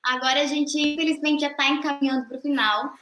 Agora 0.04 0.42
a 0.42 0.46
gente, 0.46 0.80
infelizmente, 0.80 1.42
já 1.42 1.48
está 1.48 1.70
encaminhando 1.70 2.28
para 2.28 2.38
o 2.38 2.42
final. 2.42 2.94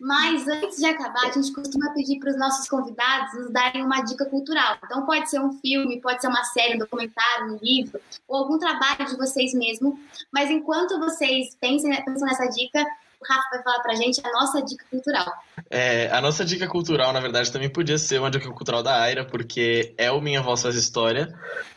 Mas 0.00 0.48
antes 0.48 0.78
de 0.78 0.86
acabar, 0.86 1.28
a 1.28 1.30
gente 1.30 1.52
costuma 1.52 1.92
pedir 1.92 2.18
para 2.18 2.30
os 2.30 2.38
nossos 2.38 2.68
convidados 2.68 3.34
nos 3.34 3.52
darem 3.52 3.84
uma 3.84 4.00
dica 4.00 4.24
cultural. 4.24 4.78
Então, 4.84 5.06
pode 5.06 5.30
ser 5.30 5.38
um 5.38 5.52
filme, 5.60 6.00
pode 6.00 6.20
ser 6.20 6.26
uma 6.26 6.42
série, 6.42 6.74
um 6.74 6.78
documentário, 6.78 7.52
um 7.52 7.58
livro, 7.62 8.00
ou 8.26 8.38
algum 8.38 8.58
trabalho 8.58 9.06
de 9.06 9.16
vocês 9.16 9.54
mesmo. 9.54 9.96
Mas 10.32 10.50
enquanto 10.50 10.98
vocês 10.98 11.56
pensem, 11.60 11.94
pensam 12.04 12.26
nessa 12.26 12.46
dica, 12.46 12.84
Rafa 13.28 13.48
vai 13.50 13.62
falar 13.62 13.80
pra 13.80 13.94
gente 13.94 14.20
a 14.24 14.30
nossa 14.30 14.62
dica 14.62 14.84
cultural. 14.90 15.32
É, 15.70 16.08
a 16.10 16.20
nossa 16.20 16.44
dica 16.44 16.66
cultural, 16.68 17.12
na 17.12 17.20
verdade, 17.20 17.50
também 17.50 17.68
podia 17.68 17.98
ser 17.98 18.20
uma 18.20 18.30
dica 18.30 18.50
cultural 18.50 18.82
da 18.82 19.00
Aira, 19.00 19.24
porque 19.24 19.94
é 19.98 20.10
o 20.10 20.20
Minha 20.20 20.42
Voz 20.42 20.62
Faz 20.62 20.76
História, 20.76 21.34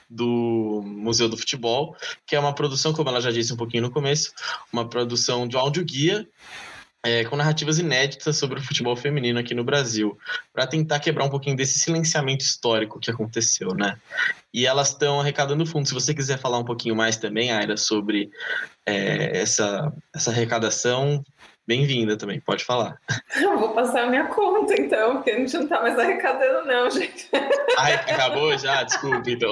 do 0.10 0.82
Museu 0.84 1.30
do 1.30 1.38
Futebol, 1.38 1.96
que 2.26 2.36
é 2.36 2.40
uma 2.40 2.54
produção, 2.54 2.94
como 2.94 3.10
ela 3.10 3.22
já 3.22 3.32
disse 3.32 3.54
um 3.54 3.58
pouquinho 3.58 3.84
no 3.84 3.92
começo, 3.92 4.32
uma 4.74 4.88
produção 4.88 5.48
de 5.48 5.56
áudio-guia 5.56 6.28
é, 7.04 7.24
com 7.24 7.36
narrativas 7.36 7.80
inéditas 7.80 8.38
sobre 8.38 8.60
o 8.60 8.64
futebol 8.64 8.96
feminino 8.96 9.40
aqui 9.40 9.54
no 9.54 9.64
Brasil, 9.64 10.18
para 10.52 10.68
tentar 10.68 11.00
quebrar 11.00 11.26
um 11.26 11.30
pouquinho 11.30 11.56
desse 11.56 11.80
silenciamento 11.80 12.44
histórico 12.44 13.00
que 13.00 13.10
aconteceu, 13.10 13.74
né? 13.74 13.98
E 14.54 14.66
elas 14.66 14.90
estão 14.90 15.20
arrecadando 15.20 15.66
fundos. 15.66 15.90
Se 15.90 15.94
você 15.94 16.14
quiser 16.14 16.40
falar 16.40 16.58
um 16.58 16.66
pouquinho 16.66 16.96
mais 16.96 17.16
também, 17.16 17.52
Aira, 17.52 17.78
sobre 17.78 18.30
é, 18.86 19.40
essa, 19.40 19.94
essa 20.14 20.32
arrecadação, 20.32 21.24
bem-vinda 21.70 22.18
também, 22.18 22.40
pode 22.40 22.66
falar. 22.66 23.00
Eu 23.40 23.60
vou 23.60 23.76
passar 23.76 24.06
a 24.06 24.10
minha 24.10 24.26
conta, 24.26 24.74
então, 24.82 25.18
porque 25.18 25.30
a 25.30 25.38
gente 25.38 25.54
não 25.54 25.64
está 25.66 25.80
mais 25.80 26.00
arrecadando, 26.00 26.66
não, 26.66 26.90
gente. 26.90 27.30
Ai, 27.78 27.94
acabou 27.94 28.58
já? 28.58 28.82
Desculpe, 28.82 29.34
então. 29.34 29.52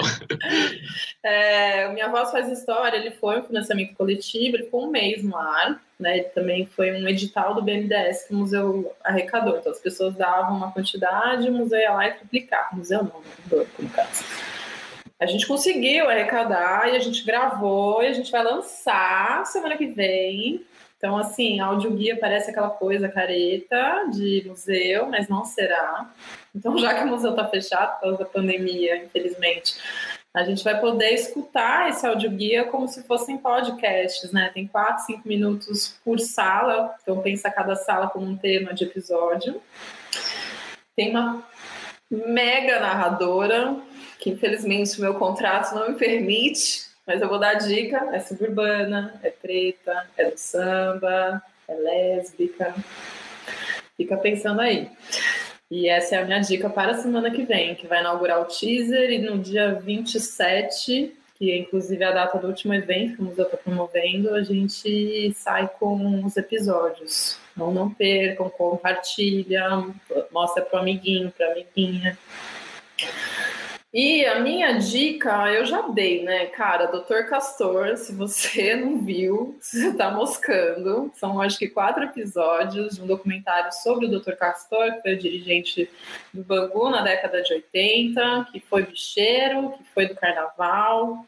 É, 1.23 1.87
Minha 1.89 2.09
Voz 2.09 2.31
Faz 2.31 2.49
História, 2.49 2.97
ele 2.97 3.11
foi 3.11 3.39
um 3.39 3.43
financiamento 3.43 3.93
coletivo, 3.93 4.55
ele 4.55 4.63
ficou 4.63 4.87
um 4.87 4.89
mês 4.89 5.23
no 5.23 5.37
ar, 5.37 5.79
né? 5.99 6.17
Ele 6.17 6.23
também 6.29 6.65
foi 6.65 6.91
um 6.91 7.07
edital 7.07 7.53
do 7.53 7.61
BNDES 7.61 8.23
que 8.23 8.33
o 8.33 8.37
museu 8.37 8.91
arrecadou. 9.03 9.57
Então, 9.57 9.71
as 9.71 9.79
pessoas 9.79 10.15
davam 10.15 10.57
uma 10.57 10.71
quantidade, 10.71 11.47
o 11.47 11.53
museu 11.53 11.77
ia 11.77 11.93
lá 11.93 12.07
e 12.07 12.13
triplicava. 12.13 12.69
O 12.73 12.77
museu 12.77 13.03
não, 13.03 13.21
o 13.51 13.67
no 13.77 13.89
caso. 13.89 14.23
a 15.19 15.25
gente 15.27 15.45
conseguiu 15.45 16.09
arrecadar 16.09 16.91
e 16.91 16.95
a 16.95 16.99
gente 16.99 17.23
gravou 17.23 18.01
e 18.01 18.07
a 18.07 18.13
gente 18.13 18.31
vai 18.31 18.43
lançar 18.43 19.45
semana 19.45 19.77
que 19.77 19.85
vem. 19.85 20.65
Então, 20.97 21.15
assim, 21.15 21.59
áudio 21.59 21.91
guia 21.91 22.17
parece 22.19 22.49
aquela 22.49 22.71
coisa 22.71 23.07
careta 23.07 24.05
de 24.11 24.43
museu, 24.47 25.07
mas 25.07 25.29
não 25.29 25.45
será. 25.45 26.11
Então, 26.55 26.77
já 26.79 26.95
que 26.95 27.03
o 27.03 27.07
museu 27.07 27.31
está 27.31 27.47
fechado 27.47 27.93
por 27.93 28.01
causa 28.01 28.17
da 28.17 28.25
pandemia, 28.25 28.97
infelizmente, 28.97 29.75
a 30.33 30.43
gente 30.43 30.63
vai 30.63 30.79
poder 30.79 31.13
escutar 31.13 31.89
esse 31.89 32.05
áudio 32.05 32.31
guia 32.31 32.65
como 32.65 32.87
se 32.87 33.03
fossem 33.03 33.37
podcasts, 33.37 34.31
né? 34.31 34.51
Tem 34.53 34.67
quatro, 34.67 35.05
cinco 35.05 35.27
minutos 35.27 35.99
por 36.03 36.19
sala, 36.19 36.95
então 37.01 37.21
pensa 37.21 37.49
cada 37.49 37.75
sala 37.75 38.07
como 38.07 38.25
um 38.25 38.37
tema 38.37 38.73
de 38.73 38.83
episódio. 38.83 39.61
Tem 40.95 41.11
uma 41.11 41.43
mega 42.09 42.79
narradora 42.79 43.77
que 44.19 44.31
infelizmente 44.31 44.97
o 44.97 45.01
meu 45.01 45.15
contrato 45.15 45.75
não 45.75 45.89
me 45.89 45.95
permite, 45.95 46.86
mas 47.07 47.21
eu 47.21 47.29
vou 47.29 47.39
dar 47.39 47.51
a 47.51 47.53
dica: 47.53 48.09
é 48.11 48.19
suburbana, 48.19 49.17
é 49.23 49.29
preta, 49.29 50.05
é 50.17 50.29
do 50.29 50.37
samba, 50.37 51.41
é 51.67 51.73
lésbica. 51.73 52.75
Fica 53.95 54.17
pensando 54.17 54.59
aí. 54.59 54.91
E 55.71 55.89
essa 55.89 56.15
é 56.15 56.21
a 56.21 56.25
minha 56.25 56.39
dica 56.39 56.69
para 56.69 56.91
a 56.91 56.97
semana 56.97 57.31
que 57.31 57.43
vem, 57.43 57.75
que 57.75 57.87
vai 57.87 57.99
inaugurar 57.99 58.41
o 58.41 58.45
teaser 58.45 59.11
e 59.11 59.17
no 59.17 59.39
dia 59.39 59.73
27, 59.73 61.13
que 61.37 61.51
é 61.51 61.57
inclusive 61.57 62.03
a 62.03 62.11
data 62.11 62.37
do 62.37 62.47
último 62.47 62.73
evento 62.73 63.15
que 63.15 63.21
o 63.21 63.25
museu 63.25 63.45
está 63.45 63.57
promovendo, 63.57 64.33
a 64.33 64.43
gente 64.43 65.33
sai 65.35 65.69
com 65.79 66.23
os 66.23 66.37
episódios. 66.37 67.37
Não, 67.55 67.71
não 67.71 67.89
percam, 67.89 68.49
compartilha, 68.49 69.83
mostra 70.31 70.63
para 70.63 70.79
o 70.79 70.81
amiguinho, 70.81 71.33
para 71.35 71.47
a 71.47 71.51
amiguinha. 71.51 72.17
E 73.99 74.23
a 74.27 74.39
minha 74.39 74.73
dica 74.73 75.51
eu 75.51 75.65
já 75.65 75.81
dei, 75.87 76.21
né, 76.21 76.45
cara? 76.45 76.85
Doutor 76.85 77.25
Castor, 77.25 77.97
se 77.97 78.13
você 78.13 78.75
não 78.77 79.03
viu, 79.03 79.57
você 79.59 79.91
tá 79.91 80.11
moscando. 80.11 81.11
São 81.15 81.41
acho 81.41 81.57
que 81.57 81.67
quatro 81.67 82.03
episódios 82.03 82.93
de 82.93 83.01
um 83.01 83.07
documentário 83.07 83.73
sobre 83.73 84.05
o 84.05 84.09
Doutor 84.09 84.35
Castor, 84.35 84.93
que 84.93 85.01
foi 85.01 85.15
dirigente 85.15 85.89
do 86.31 86.43
Bangu 86.43 86.91
na 86.91 87.01
década 87.01 87.41
de 87.41 87.51
80, 87.51 88.49
que 88.51 88.59
foi 88.59 88.83
bicheiro, 88.83 89.71
que 89.71 89.83
foi 89.95 90.05
do 90.05 90.13
carnaval. 90.13 91.25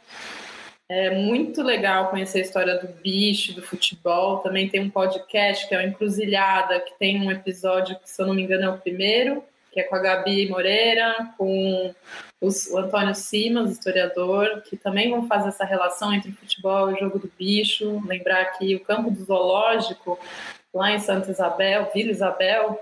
É 0.87 1.09
muito 1.09 1.63
legal 1.63 2.11
conhecer 2.11 2.37
a 2.37 2.41
história 2.41 2.77
do 2.77 2.87
bicho, 3.01 3.51
do 3.55 3.63
futebol. 3.63 4.41
Também 4.41 4.69
tem 4.69 4.79
um 4.79 4.91
podcast 4.91 5.67
que 5.67 5.73
é 5.73 5.79
o 5.79 5.81
Encruzilhada, 5.81 6.79
que 6.81 6.93
tem 6.99 7.19
um 7.19 7.31
episódio 7.31 7.99
que, 7.99 8.07
se 8.07 8.21
eu 8.21 8.27
não 8.27 8.35
me 8.35 8.43
engano, 8.43 8.65
é 8.65 8.69
o 8.69 8.77
primeiro, 8.77 9.43
que 9.71 9.79
é 9.79 9.83
com 9.83 9.95
a 9.95 9.99
Gabi 9.99 10.49
Moreira, 10.49 11.33
com 11.37 11.93
os, 12.41 12.67
o 12.67 12.77
Antônio 12.77 13.13
Simas, 13.15 13.71
historiador, 13.71 14.61
que 14.61 14.77
também 14.77 15.09
vão 15.09 15.27
fazer 15.27 15.49
essa 15.49 15.65
relação 15.65 16.13
entre 16.13 16.31
futebol 16.31 16.91
e 16.91 16.99
jogo 16.99 17.19
do 17.19 17.31
bicho. 17.37 18.01
Lembrar 18.05 18.45
que 18.57 18.75
o 18.75 18.79
campo 18.79 19.11
do 19.11 19.23
zoológico, 19.23 20.19
lá 20.73 20.91
em 20.91 20.99
Santa 20.99 21.31
Isabel, 21.31 21.89
Vila 21.93 22.11
Isabel, 22.11 22.79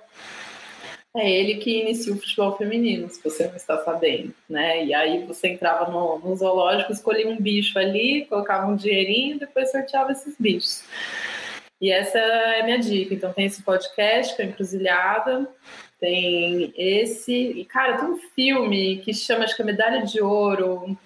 é 1.15 1.31
ele 1.31 1.55
que 1.55 1.81
inicia 1.81 2.13
o 2.13 2.19
futebol 2.19 2.55
feminino, 2.57 3.09
se 3.09 3.23
você 3.23 3.47
não 3.47 3.55
está 3.55 3.83
sabendo, 3.83 4.33
né? 4.47 4.85
E 4.85 4.93
aí 4.93 5.25
você 5.25 5.47
entrava 5.47 5.89
no, 5.89 6.19
no 6.19 6.35
zoológico, 6.35 6.91
escolhia 6.91 7.27
um 7.27 7.41
bicho 7.41 7.79
ali, 7.79 8.25
colocava 8.25 8.67
um 8.67 8.75
dinheirinho 8.75 9.39
depois 9.39 9.71
sorteava 9.71 10.11
esses 10.11 10.35
bichos. 10.39 10.83
E 11.81 11.91
essa 11.91 12.17
é 12.17 12.61
a 12.61 12.63
minha 12.63 12.79
dica. 12.79 13.13
Então 13.13 13.33
tem 13.33 13.45
esse 13.45 13.61
podcast, 13.63 14.35
que 14.35 14.41
é 14.41 14.45
Encruzilhada, 14.45 15.47
tem 15.99 16.73
esse. 16.75 17.33
E, 17.33 17.65
cara, 17.65 17.97
tem 17.97 18.09
um 18.09 18.17
filme 18.17 18.97
que 18.97 19.13
chama, 19.13 19.43
acho 19.43 19.55
que 19.55 19.61
é 19.61 19.65
Medalha 19.65 20.05
de 20.05 20.21
Ouro, 20.21 20.97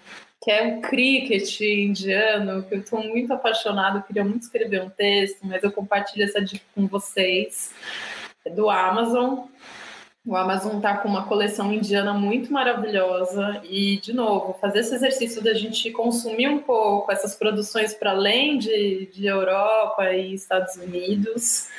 que 0.41 0.51
é 0.51 0.63
um 0.63 0.81
cricket 0.81 1.61
indiano, 1.61 2.63
que 2.63 2.75
eu 2.75 2.79
estou 2.79 3.03
muito 3.03 3.31
apaixonada, 3.31 3.99
eu 3.99 4.03
queria 4.03 4.23
muito 4.23 4.43
escrever 4.43 4.81
um 4.81 4.89
texto, 4.89 5.39
mas 5.43 5.63
eu 5.63 5.71
compartilho 5.71 6.23
essa 6.23 6.41
dica 6.41 6.65
com 6.73 6.87
vocês. 6.87 7.73
É 8.43 8.49
do 8.49 8.69
Amazon. 8.69 9.45
O 10.25 10.35
Amazon 10.35 10.79
tá 10.79 10.97
com 10.97 11.09
uma 11.09 11.25
coleção 11.25 11.73
indiana 11.73 12.13
muito 12.13 12.53
maravilhosa 12.53 13.59
e, 13.63 13.97
de 13.97 14.13
novo, 14.13 14.55
fazer 14.61 14.79
esse 14.79 14.93
exercício 14.93 15.43
da 15.43 15.53
gente 15.53 15.89
consumir 15.91 16.47
um 16.47 16.59
pouco 16.59 17.11
essas 17.11 17.35
produções 17.35 17.93
para 17.93 18.11
além 18.11 18.59
de, 18.59 19.07
de 19.07 19.25
Europa 19.25 20.11
e 20.11 20.35
Estados 20.35 20.75
Unidos 20.75 21.69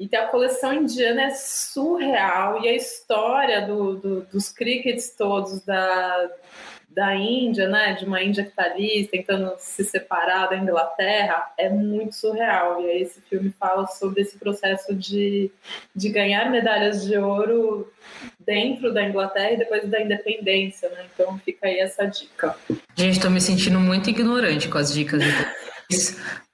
e 0.00 0.16
a 0.16 0.26
coleção 0.28 0.72
indiana 0.72 1.24
é 1.24 1.30
surreal. 1.30 2.64
E 2.64 2.68
a 2.68 2.74
história 2.74 3.66
do, 3.66 3.96
do, 3.96 4.20
dos 4.22 4.48
crickets 4.48 5.14
todos 5.14 5.60
da, 5.62 6.30
da 6.88 7.14
Índia, 7.14 7.68
né? 7.68 7.92
De 7.92 8.06
uma 8.06 8.22
Índia 8.22 8.42
que 8.44 8.48
está 8.48 8.62
ali 8.64 9.06
tentando 9.12 9.52
se 9.58 9.84
separar 9.84 10.48
da 10.48 10.56
Inglaterra, 10.56 11.52
é 11.58 11.68
muito 11.68 12.14
surreal. 12.14 12.80
E 12.80 12.88
aí 12.88 13.02
esse 13.02 13.20
filme 13.20 13.54
fala 13.60 13.86
sobre 13.88 14.22
esse 14.22 14.38
processo 14.38 14.94
de, 14.94 15.50
de 15.94 16.08
ganhar 16.08 16.50
medalhas 16.50 17.04
de 17.04 17.18
ouro 17.18 17.92
dentro 18.38 18.94
da 18.94 19.04
Inglaterra 19.04 19.52
e 19.52 19.58
depois 19.58 19.86
da 19.86 20.00
independência, 20.00 20.88
né? 20.88 21.04
Então 21.12 21.38
fica 21.40 21.66
aí 21.66 21.78
essa 21.78 22.06
dica. 22.06 22.56
Gente, 22.96 23.16
estou 23.16 23.30
me 23.30 23.40
sentindo 23.40 23.78
muito 23.78 24.08
ignorante 24.08 24.66
com 24.66 24.78
as 24.78 24.94
dicas 24.94 25.22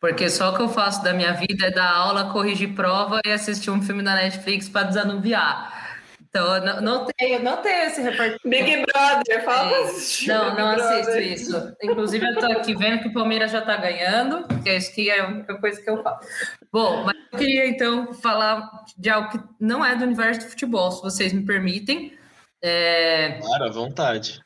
porque 0.06 0.30
só 0.30 0.52
o 0.52 0.56
que 0.56 0.62
eu 0.62 0.68
faço 0.68 1.02
da 1.02 1.12
minha 1.12 1.32
vida 1.32 1.66
é 1.66 1.70
dar 1.70 1.90
aula, 1.90 2.32
corrigir 2.32 2.72
prova 2.74 3.20
e 3.26 3.32
assistir 3.32 3.72
um 3.72 3.82
filme 3.82 4.02
na 4.02 4.14
Netflix 4.14 4.68
para 4.68 4.84
desanuviar. 4.84 5.98
Então, 6.20 6.64
não, 6.64 6.80
não, 6.80 7.06
tenho, 7.06 7.42
não 7.42 7.56
tenho 7.56 7.86
esse 7.86 8.00
repertório. 8.00 8.38
Big 8.44 8.84
Brother, 8.86 9.44
fala 9.44 9.72
é, 9.72 10.26
Não, 10.28 10.54
não 10.54 10.68
assisto 10.68 11.18
isso. 11.18 11.76
Inclusive, 11.82 12.24
eu 12.24 12.34
estou 12.34 12.52
aqui 12.52 12.76
vendo 12.76 13.00
que 13.00 13.08
o 13.08 13.12
Palmeiras 13.12 13.50
já 13.50 13.58
está 13.58 13.76
ganhando, 13.78 14.46
que 14.62 14.68
é 14.68 14.76
isso 14.76 14.94
que 14.94 15.10
é 15.10 15.20
a 15.20 15.26
única 15.26 15.58
coisa 15.58 15.82
que 15.82 15.90
eu 15.90 16.00
faço. 16.00 16.28
Bom, 16.72 17.02
mas 17.02 17.16
eu 17.32 17.38
queria 17.38 17.66
então 17.66 18.14
falar 18.14 18.70
de 18.96 19.10
algo 19.10 19.30
que 19.30 19.40
não 19.58 19.84
é 19.84 19.96
do 19.96 20.04
universo 20.04 20.42
do 20.42 20.50
futebol, 20.50 20.92
se 20.92 21.02
vocês 21.02 21.32
me 21.32 21.44
permitem. 21.44 22.16
É... 22.62 23.40
Claro, 23.40 23.64
à 23.64 23.70
vontade. 23.70 24.40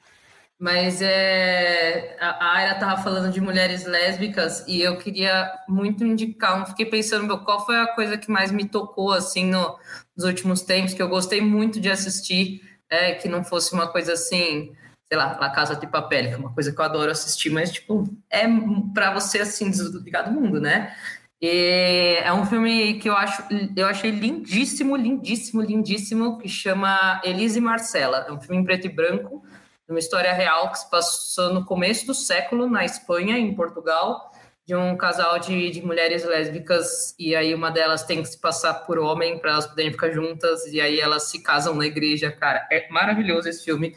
Mas 0.60 1.00
é, 1.00 2.18
a 2.20 2.56
Aira 2.56 2.72
estava 2.72 3.02
falando 3.02 3.32
de 3.32 3.40
mulheres 3.40 3.86
lésbicas 3.86 4.62
e 4.68 4.82
eu 4.82 4.98
queria 4.98 5.50
muito 5.66 6.04
indicar. 6.04 6.66
Fiquei 6.68 6.84
pensando, 6.84 7.26
meu, 7.26 7.38
qual 7.38 7.64
foi 7.64 7.78
a 7.78 7.86
coisa 7.86 8.18
que 8.18 8.30
mais 8.30 8.52
me 8.52 8.68
tocou 8.68 9.10
assim 9.10 9.46
no, 9.46 9.78
nos 10.14 10.26
últimos 10.26 10.60
tempos, 10.60 10.92
que 10.92 11.00
eu 11.00 11.08
gostei 11.08 11.40
muito 11.40 11.80
de 11.80 11.88
assistir, 11.88 12.60
é, 12.90 13.14
que 13.14 13.26
não 13.26 13.42
fosse 13.42 13.72
uma 13.72 13.90
coisa 13.90 14.12
assim, 14.12 14.74
sei 15.10 15.18
lá, 15.18 15.38
La 15.40 15.48
Casa 15.48 15.74
de 15.74 15.86
Papel, 15.86 16.28
que 16.28 16.34
é 16.34 16.36
uma 16.36 16.52
coisa 16.52 16.70
que 16.70 16.78
eu 16.78 16.84
adoro 16.84 17.10
assistir, 17.10 17.48
mas 17.48 17.72
tipo, 17.72 18.04
é 18.28 18.44
para 18.92 19.14
você 19.14 19.38
assim, 19.38 19.70
desligar 19.70 20.30
do 20.30 20.38
mundo, 20.38 20.60
né? 20.60 20.94
E 21.40 22.18
é 22.22 22.30
um 22.34 22.44
filme 22.44 22.98
que 22.98 23.08
eu 23.08 23.16
acho, 23.16 23.42
eu 23.74 23.86
achei 23.86 24.10
lindíssimo, 24.10 24.94
lindíssimo, 24.94 25.62
lindíssimo, 25.62 26.36
que 26.36 26.50
chama 26.50 27.18
Elise 27.24 27.56
e 27.56 27.62
Marcela. 27.62 28.26
É 28.28 28.32
um 28.32 28.38
filme 28.38 28.60
em 28.60 28.64
preto 28.64 28.86
e 28.86 28.90
branco 28.90 29.42
uma 29.90 29.98
história 29.98 30.32
real 30.32 30.70
que 30.70 30.78
se 30.78 30.90
passou 30.90 31.52
no 31.52 31.64
começo 31.64 32.06
do 32.06 32.14
século 32.14 32.68
na 32.68 32.84
Espanha, 32.84 33.38
em 33.38 33.54
Portugal, 33.54 34.30
de 34.66 34.74
um 34.74 34.96
casal 34.96 35.38
de, 35.38 35.70
de 35.70 35.82
mulheres 35.82 36.24
lésbicas 36.24 37.14
e 37.18 37.34
aí 37.34 37.54
uma 37.54 37.70
delas 37.70 38.04
tem 38.04 38.22
que 38.22 38.28
se 38.28 38.40
passar 38.40 38.74
por 38.86 38.98
homem 38.98 39.38
para 39.38 39.52
elas 39.52 39.66
poderem 39.66 39.90
ficar 39.90 40.10
juntas 40.12 40.64
e 40.66 40.80
aí 40.80 41.00
elas 41.00 41.24
se 41.24 41.42
casam 41.42 41.74
na 41.74 41.86
igreja, 41.86 42.30
cara. 42.30 42.68
É 42.70 42.88
maravilhoso 42.88 43.48
esse 43.48 43.64
filme. 43.64 43.96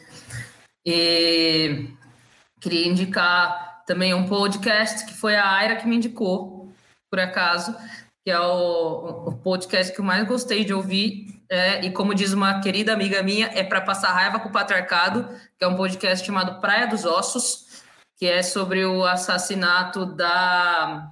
E 0.84 1.88
queria 2.60 2.88
indicar 2.88 3.84
também 3.86 4.14
um 4.14 4.26
podcast 4.26 5.06
que 5.06 5.14
foi 5.14 5.36
a 5.36 5.48
Aira 5.48 5.76
que 5.76 5.86
me 5.86 5.96
indicou, 5.96 6.72
por 7.10 7.20
acaso, 7.20 7.76
que 8.24 8.30
é 8.30 8.40
o, 8.40 9.28
o 9.28 9.32
podcast 9.38 9.92
que 9.94 10.00
eu 10.00 10.04
mais 10.04 10.26
gostei 10.26 10.64
de 10.64 10.74
ouvir 10.74 11.33
é, 11.50 11.84
e 11.84 11.90
como 11.90 12.14
diz 12.14 12.32
uma 12.32 12.60
querida 12.60 12.92
amiga 12.92 13.22
minha, 13.22 13.50
é 13.54 13.62
para 13.62 13.80
passar 13.80 14.12
raiva 14.12 14.40
com 14.40 14.48
o 14.48 14.52
patriarcado, 14.52 15.28
que 15.58 15.64
é 15.64 15.68
um 15.68 15.76
podcast 15.76 16.24
chamado 16.24 16.60
Praia 16.60 16.86
dos 16.86 17.04
Ossos, 17.04 17.82
que 18.16 18.26
é 18.26 18.42
sobre 18.42 18.84
o 18.84 19.04
assassinato 19.04 20.06
da. 20.06 21.10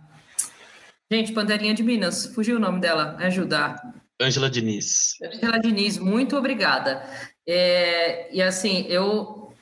Gente, 1.11 1.33
Panterinha 1.33 1.75
de 1.75 1.83
Minas, 1.83 2.27
fugiu 2.35 2.57
o 2.57 2.61
nome 2.61 2.81
dela, 2.81 3.17
ajudar. 3.21 3.77
Ângela 4.21 4.49
Diniz. 4.49 5.17
Ângela 5.23 5.59
Diniz, 5.59 5.99
muito 5.99 6.37
obrigada. 6.37 7.05
É, 7.47 8.35
e 8.35 8.41
assim, 8.41 8.87
eu 8.89 9.53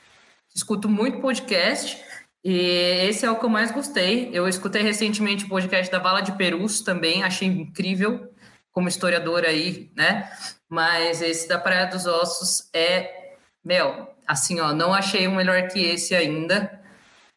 escuto 0.55 0.87
muito 0.87 1.19
podcast, 1.19 2.01
e 2.43 3.05
esse 3.09 3.25
é 3.25 3.31
o 3.31 3.37
que 3.37 3.45
eu 3.45 3.49
mais 3.49 3.71
gostei. 3.71 4.29
Eu 4.31 4.47
escutei 4.47 4.81
recentemente 4.81 5.43
o 5.43 5.49
podcast 5.49 5.91
da 5.91 5.99
Vala 5.99 6.21
de 6.21 6.31
Perus 6.37 6.79
também, 6.79 7.23
achei 7.23 7.47
incrível 7.47 8.30
como 8.71 8.87
historiadora 8.87 9.49
aí, 9.49 9.91
né? 9.95 10.31
Mas 10.69 11.21
esse 11.21 11.47
da 11.47 11.57
Praia 11.57 11.85
dos 11.85 12.05
Ossos 12.05 12.69
é, 12.73 13.35
meu, 13.63 14.07
assim, 14.27 14.59
ó, 14.59 14.73
não 14.73 14.93
achei 14.93 15.27
um 15.27 15.35
melhor 15.35 15.67
que 15.67 15.79
esse 15.79 16.15
ainda. 16.15 16.79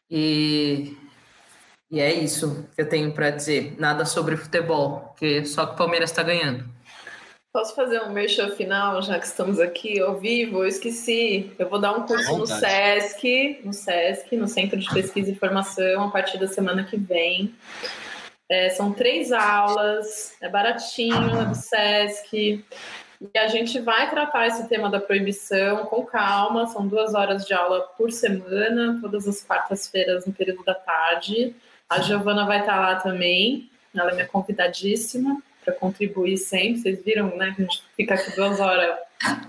E, 0.09 0.95
e 1.91 1.99
é 1.99 2.13
isso 2.13 2.67
que 2.75 2.81
eu 2.81 2.89
tenho 2.89 3.11
para 3.11 3.29
dizer. 3.29 3.75
Nada 3.77 4.05
sobre 4.05 4.37
futebol, 4.37 4.99
porque 5.09 5.45
só 5.45 5.65
que 5.65 5.73
o 5.73 5.77
Palmeiras 5.77 6.11
está 6.11 6.23
ganhando. 6.23 6.75
Posso 7.55 7.73
fazer 7.73 8.01
um 8.01 8.11
merchan 8.11 8.51
final, 8.51 9.01
já 9.01 9.17
que 9.17 9.25
estamos 9.25 9.61
aqui 9.61 10.01
ao 10.01 10.19
vivo? 10.19 10.59
Eu 10.59 10.67
esqueci. 10.67 11.53
Eu 11.57 11.69
vou 11.69 11.79
dar 11.79 11.93
um 11.93 12.05
curso 12.05 12.37
no 12.37 12.45
SESC, 12.45 13.61
no 13.63 13.71
SESC, 13.71 14.35
no 14.35 14.45
Centro 14.45 14.77
de 14.77 14.93
Pesquisa 14.93 15.31
e 15.31 15.35
Formação, 15.35 16.03
a 16.03 16.11
partir 16.11 16.37
da 16.37 16.47
semana 16.47 16.83
que 16.83 16.97
vem. 16.97 17.55
É, 18.49 18.69
são 18.69 18.93
três 18.93 19.31
aulas, 19.31 20.35
é 20.41 20.47
baratinho, 20.47 21.39
é 21.39 21.45
do 21.45 21.55
SESC. 21.55 22.63
E 23.33 23.39
a 23.39 23.47
gente 23.47 23.79
vai 23.79 24.09
tratar 24.09 24.47
esse 24.47 24.67
tema 24.67 24.89
da 24.89 24.99
proibição 24.99 25.85
com 25.85 26.05
calma. 26.05 26.67
São 26.67 26.87
duas 26.87 27.13
horas 27.13 27.45
de 27.45 27.53
aula 27.53 27.81
por 27.97 28.11
semana, 28.11 28.99
todas 29.01 29.27
as 29.27 29.41
quartas-feiras 29.41 30.25
no 30.25 30.33
período 30.33 30.63
da 30.63 30.75
tarde. 30.75 31.55
A 31.89 32.01
Giovana 32.01 32.45
vai 32.45 32.59
estar 32.59 32.79
lá 32.79 32.95
também, 32.95 33.69
ela 33.95 34.11
é 34.11 34.15
minha 34.15 34.27
convidadíssima 34.27 35.41
para 35.63 35.73
contribuir 35.73 36.37
sempre. 36.37 36.77
Vocês 36.77 37.03
viram, 37.03 37.35
né? 37.37 37.53
Que 37.55 37.61
a 37.61 37.65
gente 37.65 37.83
fica 37.95 38.13
aqui 38.15 38.35
duas 38.35 38.59
horas 38.59 38.97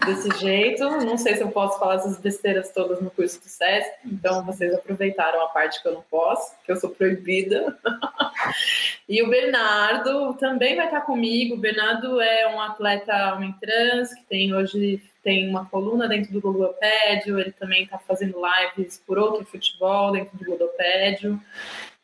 desse 0.04 0.30
jeito. 0.38 0.84
Não 1.04 1.18
sei 1.18 1.36
se 1.36 1.42
eu 1.42 1.48
posso 1.48 1.78
falar 1.78 1.96
essas 1.96 2.18
besteiras 2.18 2.70
todas 2.70 3.00
no 3.00 3.10
curso 3.10 3.40
do 3.40 3.48
SESC, 3.48 3.90
então 4.04 4.44
vocês 4.44 4.72
aproveitaram 4.74 5.42
a 5.42 5.48
parte 5.48 5.82
que 5.82 5.88
eu 5.88 5.94
não 5.94 6.04
posso, 6.10 6.54
que 6.64 6.72
eu 6.72 6.76
sou 6.76 6.90
proibida. 6.90 7.76
e 9.08 9.22
o 9.22 9.28
Bernardo 9.28 10.34
também 10.34 10.76
vai 10.76 10.86
estar 10.86 11.02
comigo. 11.02 11.54
O 11.54 11.58
Bernardo 11.58 12.20
é 12.20 12.54
um 12.54 12.60
atleta 12.60 13.34
homem 13.34 13.54
trans 13.60 14.14
que 14.14 14.22
tem 14.24 14.54
hoje 14.54 15.02
tem 15.26 15.48
uma 15.48 15.66
coluna 15.66 16.06
dentro 16.06 16.32
do 16.32 16.48
Ludopédio, 16.48 17.40
ele 17.40 17.50
também 17.50 17.82
está 17.82 17.98
fazendo 17.98 18.40
lives 18.40 19.02
por 19.04 19.18
outro 19.18 19.44
futebol 19.44 20.12
dentro 20.12 20.38
do 20.38 20.48
Ludopédio. 20.48 21.42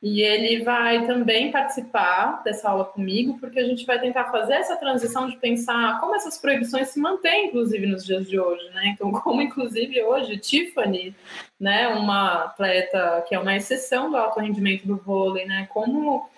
E 0.02 0.20
ele 0.20 0.64
vai 0.64 1.06
também 1.06 1.52
participar 1.52 2.42
dessa 2.42 2.68
aula 2.68 2.84
comigo, 2.84 3.38
porque 3.38 3.60
a 3.60 3.64
gente 3.64 3.86
vai 3.86 4.00
tentar 4.00 4.24
fazer 4.32 4.54
essa 4.54 4.74
transição 4.74 5.30
de 5.30 5.36
pensar 5.36 6.00
como 6.00 6.16
essas 6.16 6.36
proibições 6.36 6.88
se 6.88 6.98
mantêm, 6.98 7.46
inclusive, 7.46 7.86
nos 7.86 8.04
dias 8.04 8.28
de 8.28 8.36
hoje, 8.36 8.68
né? 8.70 8.88
Então, 8.88 9.12
como, 9.22 9.40
inclusive, 9.40 10.02
hoje, 10.02 10.38
Tiffany, 10.38 11.14
né, 11.58 11.86
uma 11.86 12.46
atleta 12.46 13.24
que 13.28 13.34
é 13.36 13.38
uma 13.38 13.54
exceção 13.54 14.10
do 14.10 14.16
alto 14.16 14.40
rendimento 14.40 14.84
do 14.88 14.96
vôlei, 14.96 15.46
né? 15.46 15.68
Como, 15.72 16.28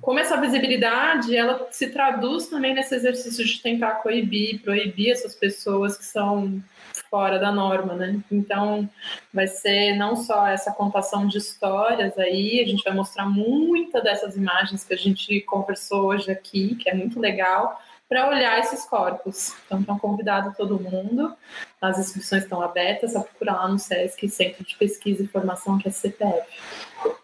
como 0.00 0.18
essa 0.18 0.40
visibilidade, 0.40 1.36
ela 1.36 1.68
se 1.70 1.90
traduz 1.90 2.46
também 2.48 2.72
nesse 2.72 2.94
exercício 2.94 3.44
de 3.44 3.60
tentar 3.60 3.96
coibir, 3.96 4.62
proibir 4.62 5.10
essas 5.10 5.34
pessoas 5.34 5.98
que 5.98 6.04
são 6.06 6.62
fora 7.10 7.38
da 7.38 7.50
norma, 7.50 7.94
né? 7.94 8.20
Então, 8.30 8.88
vai 9.34 9.48
ser 9.48 9.96
não 9.96 10.14
só 10.16 10.46
essa 10.46 10.72
contação 10.72 11.26
de 11.26 11.38
histórias 11.38 12.16
aí, 12.16 12.60
a 12.60 12.66
gente 12.66 12.84
vai 12.84 12.94
mostrar 12.94 13.26
muita 13.26 14.00
dessas 14.00 14.36
imagens 14.36 14.84
que 14.84 14.94
a 14.94 14.96
gente 14.96 15.40
conversou 15.42 16.06
hoje 16.06 16.30
aqui, 16.30 16.76
que 16.76 16.88
é 16.88 16.94
muito 16.94 17.18
legal, 17.18 17.80
para 18.08 18.28
olhar 18.28 18.58
esses 18.58 18.84
corpos. 18.86 19.54
Então, 19.66 19.80
estão 19.80 19.98
convidado 19.98 20.54
todo 20.56 20.80
mundo, 20.80 21.36
as 21.80 21.98
inscrições 21.98 22.44
estão 22.44 22.62
abertas, 22.62 23.12
só 23.12 23.20
procurar 23.20 23.54
lá 23.54 23.68
no 23.68 23.78
SESC, 23.78 24.28
Centro 24.28 24.64
de 24.64 24.76
Pesquisa 24.76 25.22
e 25.22 25.28
Formação, 25.28 25.78
que 25.78 25.88
é 25.88 25.90
CPF. 25.90 26.46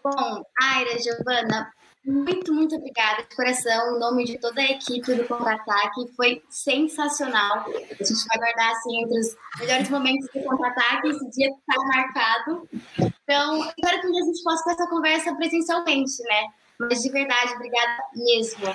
Bom, 0.03 0.43
Aira, 0.61 0.97
Giovana, 0.99 1.71
muito, 2.07 2.53
muito 2.53 2.73
obrigada 2.73 3.23
de 3.23 3.35
coração, 3.35 3.95
em 3.95 3.99
nome 3.99 4.23
de 4.23 4.37
toda 4.37 4.61
a 4.61 4.71
equipe 4.71 5.13
do 5.13 5.25
Contra-Ataque. 5.25 6.07
Foi 6.15 6.41
sensacional. 6.49 7.65
A 7.67 8.03
gente 8.03 8.25
vai 8.29 8.37
guardar 8.37 8.71
assim 8.71 9.03
entre 9.03 9.19
os 9.19 9.35
melhores 9.59 9.89
momentos 9.89 10.29
do 10.33 10.41
Contra-Ataque. 10.41 11.09
Esse 11.09 11.29
dia 11.31 11.49
está 11.49 11.83
marcado. 11.83 12.69
Então, 12.97 13.59
espero 13.59 14.01
que 14.01 14.07
a 14.07 14.25
gente 14.25 14.41
possa 14.41 14.63
ter 14.63 14.71
essa 14.71 14.87
conversa 14.87 15.35
presencialmente, 15.35 16.23
né? 16.23 16.47
Mas 16.79 17.03
de 17.03 17.09
verdade, 17.09 17.53
obrigada 17.55 17.97
mesmo. 18.15 18.73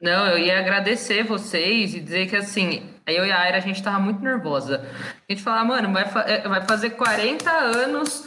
Não, 0.00 0.28
eu 0.28 0.38
ia 0.38 0.60
agradecer 0.60 1.24
vocês 1.24 1.92
e 1.92 2.00
dizer 2.00 2.28
que 2.28 2.36
assim, 2.36 2.88
eu 3.06 3.26
e 3.26 3.30
a 3.30 3.40
Aira, 3.40 3.58
a 3.58 3.60
gente 3.60 3.82
tava 3.82 3.98
muito 3.98 4.22
nervosa. 4.22 4.86
A 5.28 5.32
gente 5.32 5.42
falava, 5.42 5.64
mano, 5.66 5.92
vai, 5.92 6.06
fa 6.06 6.20
é, 6.20 6.48
vai 6.48 6.66
fazer 6.66 6.90
40 6.90 7.50
anos 7.50 8.24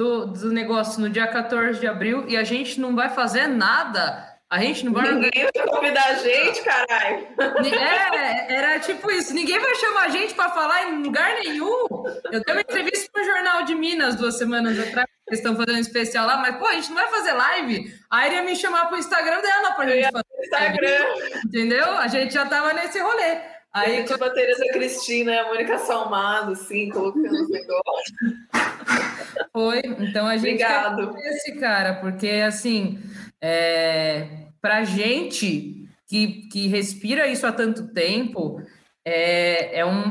do, 0.00 0.24
do 0.28 0.50
negócio 0.50 0.98
no 0.98 1.10
dia 1.10 1.26
14 1.26 1.78
de 1.78 1.86
abril 1.86 2.24
e 2.26 2.34
a 2.34 2.42
gente 2.42 2.80
não 2.80 2.96
vai 2.96 3.10
fazer 3.10 3.46
nada. 3.46 4.26
A 4.48 4.58
gente 4.58 4.82
não 4.82 4.94
vai. 4.94 5.12
Ninguém 5.12 5.46
vai 5.54 5.66
convidar 5.68 6.04
a 6.06 6.14
gente, 6.14 6.62
caralho. 6.62 7.28
É, 7.70 8.54
era 8.54 8.80
tipo 8.80 9.10
isso. 9.12 9.34
Ninguém 9.34 9.58
vai 9.58 9.74
chamar 9.74 10.06
a 10.06 10.08
gente 10.08 10.32
para 10.32 10.48
falar 10.50 10.88
em 10.88 11.02
lugar 11.02 11.34
nenhum. 11.40 11.86
Eu 12.32 12.42
dei 12.42 12.54
uma 12.54 12.62
entrevista 12.62 13.10
para 13.12 13.22
o 13.22 13.24
Jornal 13.26 13.62
de 13.64 13.74
Minas 13.74 14.16
duas 14.16 14.38
semanas 14.38 14.78
atrás. 14.78 15.06
Eles 15.28 15.38
estão 15.38 15.54
fazendo 15.54 15.76
um 15.76 15.80
especial 15.80 16.26
lá, 16.26 16.38
mas, 16.38 16.56
pô, 16.56 16.66
a 16.66 16.72
gente 16.72 16.88
não 16.88 16.96
vai 16.96 17.08
fazer 17.08 17.32
live. 17.32 17.94
Aí 18.10 18.34
ia 18.34 18.42
me 18.42 18.56
chamar 18.56 18.86
para 18.86 18.96
o 18.96 18.98
Instagram 18.98 19.40
dela 19.42 19.72
para 19.72 19.90
gente 19.90 20.10
fazer. 20.10 20.26
Instagram. 20.42 21.04
Entendeu? 21.44 21.86
A 21.98 22.08
gente 22.08 22.32
já 22.32 22.46
tava 22.46 22.72
nesse 22.72 22.98
rolê. 22.98 23.38
Aí, 23.72 24.04
tipo 24.04 24.22
a 24.24 24.30
Tereza 24.30 24.64
Cristina 24.72 25.42
a 25.42 25.46
Mônica 25.46 25.78
Salmado, 25.78 26.52
assim, 26.52 26.88
colocando 26.88 27.30
os 27.30 27.48
negócios. 27.48 28.18
Foi, 29.52 29.80
então 30.00 30.26
a 30.26 30.36
gente 30.36 30.62
Obrigado. 30.62 31.16
esse 31.18 31.52
cara, 31.56 31.94
porque 31.94 32.28
assim, 32.28 32.98
é, 33.40 34.26
pra 34.60 34.84
gente 34.84 35.88
que, 36.08 36.48
que 36.48 36.66
respira 36.66 37.28
isso 37.28 37.46
há 37.46 37.52
tanto 37.52 37.88
tempo, 37.94 38.60
é, 39.04 39.78
é 39.78 39.86
um. 39.86 40.10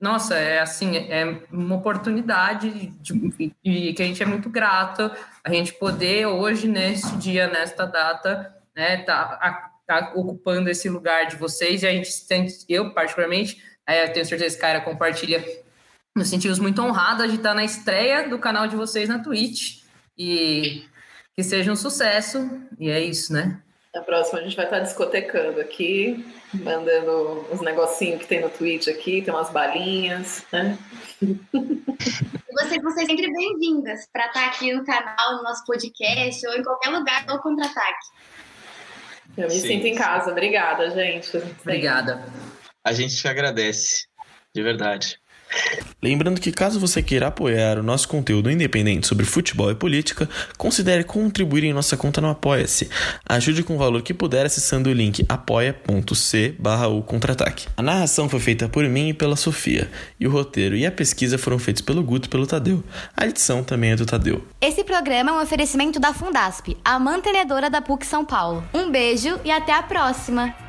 Nossa, 0.00 0.34
é 0.34 0.60
assim, 0.60 0.96
é 0.96 1.42
uma 1.50 1.76
oportunidade 1.76 2.70
de, 3.00 3.52
de, 3.62 3.92
que 3.92 4.02
a 4.02 4.06
gente 4.06 4.22
é 4.22 4.26
muito 4.26 4.50
grato 4.50 5.10
a 5.42 5.50
gente 5.50 5.72
poder 5.74 6.26
hoje, 6.26 6.68
neste 6.68 7.16
dia, 7.16 7.46
nesta 7.48 7.86
data, 7.86 8.54
né, 8.74 8.98
tá, 8.98 9.70
tá 9.86 10.12
ocupando 10.14 10.68
esse 10.68 10.88
lugar 10.88 11.26
de 11.26 11.36
vocês 11.36 11.82
e 11.82 11.86
a 11.86 11.92
gente 11.92 12.10
sente, 12.10 12.64
eu 12.68 12.92
particularmente, 12.92 13.62
eu 13.88 14.12
tenho 14.12 14.26
certeza 14.26 14.36
que 14.36 14.44
esse 14.46 14.58
cara 14.58 14.80
compartilha 14.80 15.44
nos 16.16 16.28
sentimos 16.28 16.58
muito 16.58 16.82
honrados 16.82 17.28
de 17.30 17.36
estar 17.36 17.54
na 17.54 17.64
estreia 17.64 18.28
do 18.28 18.38
canal 18.38 18.66
de 18.66 18.74
vocês 18.74 19.08
na 19.08 19.18
Twitch. 19.18 19.82
E 20.18 20.82
que 21.36 21.42
seja 21.42 21.70
um 21.70 21.76
sucesso. 21.76 22.48
E 22.80 22.88
é 22.90 22.98
isso, 23.00 23.32
né? 23.32 23.60
Na 23.94 24.02
próxima 24.02 24.40
a 24.40 24.42
gente 24.42 24.56
vai 24.56 24.64
estar 24.64 24.80
discotecando 24.80 25.60
aqui, 25.60 26.24
mandando 26.52 27.46
uns 27.50 27.60
negocinhos 27.60 28.20
que 28.20 28.26
tem 28.26 28.40
no 28.40 28.50
Twitch 28.50 28.88
aqui, 28.88 29.22
tem 29.22 29.32
umas 29.32 29.50
balinhas, 29.50 30.44
né? 30.52 30.78
Vocês 32.52 32.82
vão 32.82 32.92
ser 32.92 33.06
sempre 33.06 33.30
bem-vindas 33.30 34.06
para 34.12 34.26
estar 34.26 34.46
aqui 34.46 34.72
no 34.72 34.84
canal, 34.84 35.36
no 35.36 35.42
nosso 35.42 35.64
podcast 35.64 36.46
ou 36.46 36.54
em 36.54 36.62
qualquer 36.62 36.90
lugar 36.90 37.26
do 37.26 37.38
Contra-Ataque. 37.40 38.06
Eu 39.36 39.48
me 39.48 39.50
Sim. 39.50 39.68
sinto 39.68 39.86
em 39.86 39.94
casa. 39.94 40.30
Obrigada, 40.30 40.90
gente. 40.90 41.36
Obrigada. 41.60 42.24
A 42.82 42.92
gente 42.92 43.16
te 43.16 43.28
agradece, 43.28 44.06
de 44.54 44.62
verdade. 44.62 45.18
Lembrando 46.02 46.40
que 46.40 46.52
caso 46.52 46.78
você 46.78 47.02
queira 47.02 47.28
apoiar 47.28 47.78
o 47.78 47.82
nosso 47.82 48.08
conteúdo 48.08 48.50
independente 48.50 49.06
sobre 49.06 49.24
futebol 49.24 49.70
e 49.70 49.74
política, 49.74 50.28
considere 50.56 51.02
contribuir 51.04 51.64
em 51.64 51.72
nossa 51.72 51.96
conta 51.96 52.20
no 52.20 52.28
Apoia-se. 52.28 52.88
Ajude 53.28 53.62
com 53.62 53.74
o 53.74 53.78
valor 53.78 54.02
que 54.02 54.14
puder 54.14 54.46
acessando 54.46 54.90
o 54.90 54.92
link 54.92 55.24
apoia.c 55.28 56.54
barra 56.58 56.88
o 56.88 57.02
contra-ataque. 57.02 57.66
A 57.76 57.82
narração 57.82 58.28
foi 58.28 58.40
feita 58.40 58.68
por 58.68 58.84
mim 58.84 59.08
e 59.08 59.14
pela 59.14 59.36
Sofia, 59.36 59.90
e 60.20 60.26
o 60.26 60.30
roteiro 60.30 60.76
e 60.76 60.86
a 60.86 60.92
pesquisa 60.92 61.38
foram 61.38 61.58
feitos 61.58 61.82
pelo 61.82 62.02
Guto 62.02 62.28
e 62.28 62.30
pelo 62.30 62.46
Tadeu. 62.46 62.84
A 63.16 63.26
edição 63.26 63.64
também 63.64 63.92
é 63.92 63.96
do 63.96 64.06
Tadeu. 64.06 64.46
Esse 64.60 64.84
programa 64.84 65.30
é 65.30 65.34
um 65.34 65.42
oferecimento 65.42 65.98
da 65.98 66.12
Fundasp, 66.12 66.76
a 66.84 66.98
mantenedora 66.98 67.70
da 67.70 67.80
PUC 67.80 68.04
São 68.06 68.24
Paulo. 68.24 68.62
Um 68.72 68.90
beijo 68.90 69.40
e 69.44 69.50
até 69.50 69.72
a 69.72 69.82
próxima! 69.82 70.65